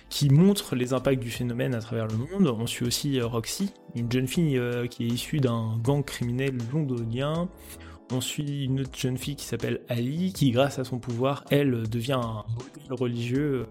qui 0.10 0.30
montre 0.30 0.76
les 0.76 0.94
impacts 0.94 1.22
du 1.22 1.30
phénomène 1.30 1.76
à 1.76 1.80
travers 1.80 2.08
le 2.08 2.18
monde. 2.18 2.56
On 2.60 2.66
suit 2.66 2.86
aussi 2.86 3.22
Roxy, 3.22 3.72
une 3.96 4.12
jeune 4.12 4.28
fille 4.28 4.60
qui 4.90 5.04
est 5.04 5.08
issue 5.08 5.40
d'un 5.40 5.78
gang 5.84 6.04
criminel 6.04 6.58
londonien. 6.74 7.50
On 8.12 8.20
suit 8.20 8.66
une 8.66 8.82
autre 8.82 8.98
jeune 8.98 9.18
fille 9.18 9.36
qui 9.36 9.46
s'appelle 9.46 9.82
Ali, 9.90 10.34
qui 10.34 10.50
grâce 10.50 10.80
à 10.80 10.84
son 10.84 10.98
pouvoir, 10.98 11.46
elle, 11.52 11.88
devient 11.88 12.20
un 12.20 12.46
religieux. 12.90 13.68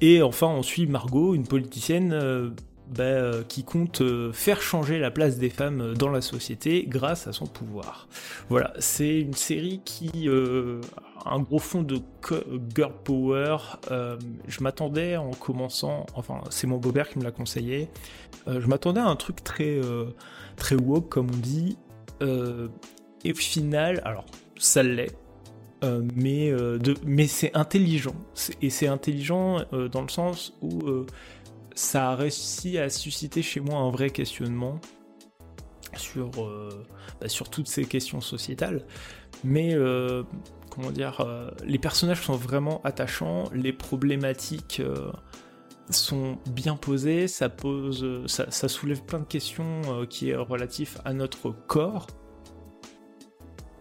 Et 0.00 0.22
enfin, 0.22 0.48
on 0.48 0.62
suit 0.62 0.86
Margot, 0.86 1.34
une 1.34 1.46
politicienne 1.46 2.12
euh, 2.12 2.50
bah, 2.94 3.04
euh, 3.04 3.42
qui 3.46 3.64
compte 3.64 4.00
euh, 4.00 4.32
faire 4.32 4.60
changer 4.60 4.98
la 4.98 5.10
place 5.10 5.38
des 5.38 5.50
femmes 5.50 5.94
dans 5.94 6.10
la 6.10 6.20
société 6.20 6.84
grâce 6.86 7.26
à 7.26 7.32
son 7.32 7.46
pouvoir. 7.46 8.08
Voilà, 8.48 8.72
c'est 8.78 9.20
une 9.20 9.34
série 9.34 9.80
qui 9.84 10.28
a 10.28 11.30
un 11.30 11.40
gros 11.40 11.58
fond 11.58 11.82
de 11.82 12.00
girl 12.74 12.92
power. 13.04 13.56
je 14.46 14.62
m'attendais 14.62 15.16
en 15.16 15.30
commençant, 15.30 16.06
enfin 16.14 16.42
c'est 16.50 16.66
mon 16.66 16.76
beau-père 16.76 17.08
qui 17.08 17.18
me 17.18 17.24
l'a 17.24 17.30
conseillé, 17.30 17.88
je 18.46 18.66
m'attendais 18.66 19.00
à 19.00 19.06
un 19.06 19.16
truc 19.16 19.42
très, 19.42 19.80
très 20.56 20.76
woke 20.76 21.08
comme 21.08 21.28
on 21.32 21.38
dit, 21.38 21.78
et 23.24 23.32
final, 23.32 24.02
alors 24.04 24.26
ça 24.58 24.82
l'est, 24.82 25.16
euh, 25.84 26.02
mais, 26.14 26.50
euh, 26.50 26.78
mais 27.04 27.26
c'est 27.26 27.54
intelligent. 27.54 28.14
Et 28.62 28.70
c'est 28.70 28.86
intelligent 28.86 29.64
dans 29.92 30.02
le 30.02 30.08
sens 30.08 30.54
où 30.62 30.80
ça 31.74 32.10
a 32.10 32.16
réussi 32.16 32.78
à 32.78 32.88
susciter 32.88 33.42
chez 33.42 33.60
moi 33.60 33.78
un 33.78 33.90
vrai 33.90 34.10
questionnement 34.10 34.80
sur, 35.96 36.30
bah, 37.20 37.28
sur 37.28 37.48
toutes 37.50 37.68
ces 37.68 37.84
questions 37.84 38.20
sociétales. 38.20 38.84
Mais 39.44 39.76
comment 40.70 40.90
dire, 40.90 41.26
les 41.64 41.78
personnages 41.78 42.22
sont 42.22 42.36
vraiment 42.36 42.80
attachants, 42.84 43.44
les 43.52 43.72
problématiques 43.72 44.82
sont 45.90 46.38
bien 46.46 46.76
posées, 46.76 47.28
ça 47.28 47.48
pose, 47.48 48.26
ça, 48.26 48.68
soulève 48.68 49.02
plein 49.02 49.20
de 49.20 49.24
questions 49.24 49.82
euh, 49.88 50.06
qui 50.06 50.30
est 50.30 50.36
relatif 50.36 50.98
à 51.04 51.12
notre 51.12 51.50
corps. 51.50 52.06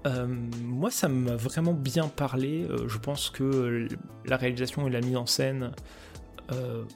Euh, 0.06 0.28
moi, 0.62 0.92
ça 0.92 1.08
m'a 1.08 1.36
vraiment 1.36 1.74
bien 1.74 2.08
parlé. 2.08 2.64
Euh, 2.64 2.88
je 2.88 2.98
pense 2.98 3.30
que 3.30 3.88
la 4.26 4.38
réalisation 4.38 4.88
et 4.88 4.90
la 4.90 5.02
mise 5.02 5.18
en 5.18 5.26
scène 5.26 5.72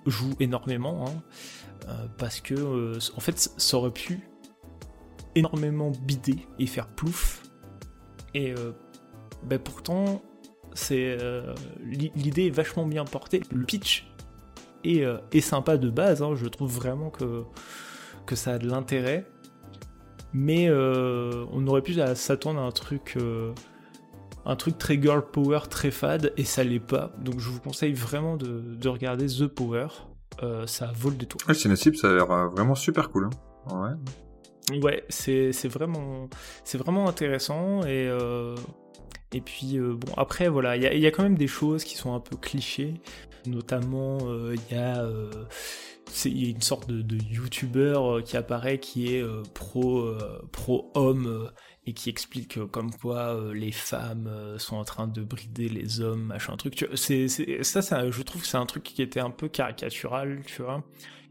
jouent 0.06 0.36
énormément, 0.40 1.08
hein. 1.08 1.94
parce 2.20 2.42
que 2.42 2.96
en 3.16 3.20
fait, 3.20 3.50
ça 3.58 3.78
aurait 3.78 3.92
pu 3.92 4.20
énormément 5.34 5.90
bider 5.90 6.46
et 6.60 6.68
faire 6.68 6.86
plouf. 6.86 7.42
Et 8.36 8.54
ben 9.44 9.58
pourtant, 9.58 10.22
c'est 10.76 11.18
l'idée 11.82 12.48
est 12.48 12.52
vachement 12.52 12.86
bien 12.86 13.04
portée. 13.04 13.42
Le 13.52 13.66
pitch 13.66 14.08
euh, 14.86 15.20
et, 15.32 15.42
sympa 15.42 15.78
de 15.78 15.90
base. 15.90 16.22
Hein. 16.22 16.36
Je 16.36 16.46
trouve 16.48 16.74
vraiment 16.74 17.10
que 17.10 18.36
ça 18.36 18.54
a 18.54 18.58
de 18.58 18.68
l'intérêt. 18.68 19.26
Mais 20.38 20.68
euh, 20.70 21.46
on 21.52 21.66
aurait 21.68 21.82
pu 21.82 21.96
s'attendre 22.16 22.60
à 22.60 22.64
un 22.64 22.72
truc, 22.72 23.16
euh, 23.18 23.54
un 24.46 24.56
truc 24.56 24.78
très 24.78 25.02
girl 25.02 25.26
power, 25.26 25.62
très 25.70 25.90
fade, 25.90 26.34
et 26.38 26.44
ça 26.44 26.64
l'est 26.64 26.80
pas. 26.80 27.12
Donc 27.20 27.40
je 27.40 27.50
vous 27.50 27.60
conseille 27.60 27.94
vraiment 27.94 28.38
de, 28.38 28.88
regarder 28.88 29.26
The 29.28 29.48
Power. 29.48 29.88
ça 30.66 30.92
vaut 30.96 31.10
le 31.10 31.16
détour. 31.16 31.42
Ah, 31.46 31.50
le 31.50 31.56
cinécipe, 31.56 31.96
ça 31.96 32.10
a 32.10 32.14
l'air 32.14 32.28
vraiment 32.50 32.76
super 32.76 33.10
cool. 33.10 33.30
Hein. 33.70 33.98
Ouais. 34.70 34.80
Ouais, 34.82 35.04
c'est 35.10 35.68
vraiment, 35.68 36.30
vraiment 36.74 37.08
intéressant 37.08 37.84
et 37.86 38.10
et 39.34 39.42
puis 39.42 39.78
bon 39.78 40.14
après 40.16 40.48
voilà 40.48 40.78
il 40.78 40.84
y, 40.84 41.00
y, 41.02 41.06
a 41.06 41.12
quand 41.12 41.24
même 41.24 41.36
des 41.36 41.48
choses 41.48 41.84
qui 41.84 41.98
sont 41.98 42.16
un 42.16 42.22
peu 42.22 42.38
clichés 42.38 42.94
Notamment, 43.48 44.18
euh, 44.24 44.56
il 46.26 46.44
y 46.44 46.48
a 46.48 46.50
une 46.50 46.62
sorte 46.62 46.90
de, 46.90 47.02
de 47.02 47.18
youtubeur 47.18 48.18
euh, 48.18 48.22
qui 48.22 48.38
apparaît 48.38 48.80
qui 48.80 49.16
est 49.16 49.22
euh, 49.22 49.44
pro 49.54 50.14
pro 50.52 50.92
homme 50.96 51.50
et 51.86 51.94
qui 51.94 52.10
explique 52.10 52.64
comme 52.68 52.92
quoi 52.92 53.54
les 53.54 53.72
femmes 53.72 54.30
sont 54.58 54.76
en 54.76 54.84
train 54.84 55.08
de 55.08 55.22
brider 55.22 55.70
les 55.70 56.02
hommes 56.02 56.24
machin 56.24 56.58
truc 56.58 56.88
c'est 56.96 57.28
ça, 57.64 57.82
ça 57.82 58.12
je 58.12 58.22
trouve 58.24 58.42
que 58.42 58.48
c'est 58.48 58.58
un 58.58 58.66
truc 58.66 58.84
qui 58.84 59.02
était 59.02 59.20
un 59.20 59.30
peu 59.30 59.48
caricatural 59.48 60.42
tu 60.46 60.62
vois 60.62 60.84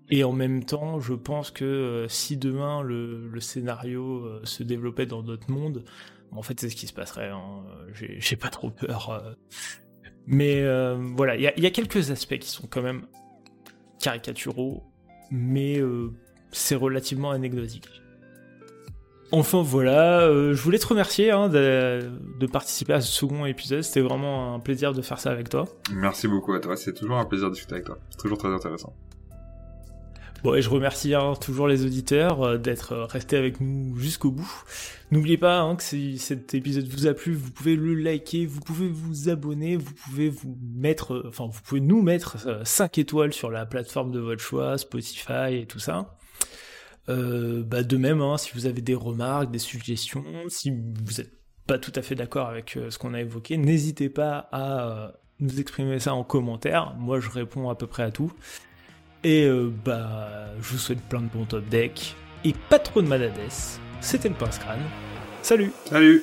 et 0.08 0.24
en 0.24 0.32
même 0.32 0.64
temps 0.64 0.98
je 1.00 1.12
pense 1.12 1.50
que 1.50 2.06
si 2.08 2.36
demain 2.36 2.82
le, 2.82 3.38
scénario 3.40 4.40
se 4.44 4.62
développait 4.62 5.06
dans 5.06 5.22
notre 5.22 5.50
monde 5.50 5.84
en 6.32 6.42
fait 6.42 6.58
c'est 6.58 6.70
ce 6.70 6.76
qui 6.76 6.86
se 6.86 6.94
passerait 6.94 7.28
hein. 7.28 7.64
j'ai 7.92 8.36
pas 8.36 8.48
trop 8.48 8.70
peur 8.70 9.36
mais 10.26 10.62
euh, 10.62 10.96
voilà, 11.14 11.36
il 11.36 11.42
y, 11.42 11.66
a 11.66 11.70
quelques 11.70 12.10
aspects 12.10 12.38
qui 12.38 12.48
sont 12.48 12.66
quand 12.66 12.82
même 12.82 13.06
caricaturaux, 14.00 14.82
mais 15.30 15.78
euh, 15.78 16.12
c'est 16.52 16.74
relativement 16.74 17.30
anecdotique. 17.30 17.88
Enfin 19.32 19.60
voilà, 19.60 20.20
euh, 20.20 20.54
je 20.54 20.62
voulais 20.62 20.78
te 20.78 20.86
remercier 20.86 21.32
hein, 21.32 21.48
de, 21.48 22.10
de, 22.38 22.46
participer 22.46 22.92
à 22.92 23.00
ce 23.00 23.10
second 23.10 23.44
épisode. 23.44 23.82
C'était 23.82 24.00
vraiment 24.00 24.54
un 24.54 24.60
plaisir 24.60 24.92
de 24.92 25.02
faire 25.02 25.18
ça 25.18 25.30
avec 25.30 25.48
toi. 25.48 25.64
Merci 25.92 26.28
beaucoup 26.28 26.52
à 26.52 26.60
toi. 26.60 26.76
C'est 26.76 26.94
toujours 26.94 27.16
un 27.16 27.24
plaisir 27.24 27.48
de 27.48 27.54
discuter 27.54 27.74
avec 27.74 27.86
toi. 27.86 27.98
C'est 28.10 28.18
toujours 28.18 28.38
très 28.38 28.48
intéressant. 28.48 28.94
Bon, 30.42 30.54
et 30.54 30.62
je 30.62 30.68
remercie 30.68 31.14
hein, 31.14 31.34
toujours 31.40 31.66
les 31.66 31.84
auditeurs 31.84 32.42
euh, 32.42 32.58
d'être 32.58 32.92
euh, 32.92 33.04
restés 33.06 33.36
avec 33.36 33.60
nous 33.60 33.96
jusqu'au 33.96 34.30
bout. 34.30 34.50
N'oubliez 35.10 35.38
pas 35.38 35.60
hein, 35.60 35.76
que 35.76 35.82
si 35.82 36.18
cet 36.18 36.54
épisode 36.54 36.86
vous 36.86 37.06
a 37.06 37.14
plu, 37.14 37.32
vous 37.32 37.50
pouvez 37.50 37.74
le 37.74 37.94
liker, 37.94 38.44
vous 38.44 38.60
pouvez 38.60 38.88
vous 38.88 39.28
abonner, 39.28 39.76
vous 39.76 39.94
pouvez 39.94 40.28
vous 40.28 40.58
mettre, 40.74 41.14
euh, 41.14 41.28
enfin, 41.28 41.46
vous 41.46 41.60
pouvez 41.62 41.80
nous 41.80 42.02
mettre 42.02 42.36
5 42.64 42.98
étoiles 42.98 43.32
sur 43.32 43.50
la 43.50 43.64
plateforme 43.66 44.12
de 44.12 44.20
votre 44.20 44.42
choix, 44.42 44.76
Spotify 44.78 45.54
et 45.54 45.66
tout 45.66 45.78
ça. 45.78 46.16
bah 47.08 47.82
de 47.82 47.96
même, 47.96 48.20
hein, 48.20 48.36
si 48.36 48.50
vous 48.54 48.66
avez 48.66 48.82
des 48.82 48.94
remarques, 48.94 49.50
des 49.50 49.58
suggestions, 49.58 50.24
si 50.48 50.70
vous 50.70 51.12
n'êtes 51.18 51.32
pas 51.66 51.78
tout 51.78 51.92
à 51.94 52.02
fait 52.02 52.14
d'accord 52.14 52.48
avec 52.48 52.78
ce 52.90 52.98
qu'on 52.98 53.14
a 53.14 53.20
évoqué, 53.20 53.56
n'hésitez 53.56 54.08
pas 54.08 54.48
à 54.52 55.12
nous 55.40 55.60
exprimer 55.60 55.98
ça 55.98 56.14
en 56.14 56.24
commentaire. 56.24 56.94
Moi, 56.98 57.20
je 57.20 57.30
réponds 57.30 57.68
à 57.68 57.74
peu 57.74 57.86
près 57.86 58.02
à 58.02 58.10
tout. 58.10 58.32
Et 59.24 59.44
euh, 59.44 59.72
bah, 59.84 60.28
je 60.60 60.72
vous 60.72 60.78
souhaite 60.78 61.02
plein 61.08 61.20
de 61.20 61.28
bons 61.28 61.44
top 61.44 61.68
deck 61.68 62.14
et 62.44 62.54
pas 62.68 62.78
trop 62.78 63.02
de 63.02 63.08
malades. 63.08 63.32
C'était 64.00 64.28
le 64.28 64.34
Pince 64.34 64.58
Crâne. 64.58 64.82
Salut 65.42 65.72
Salut 65.86 66.22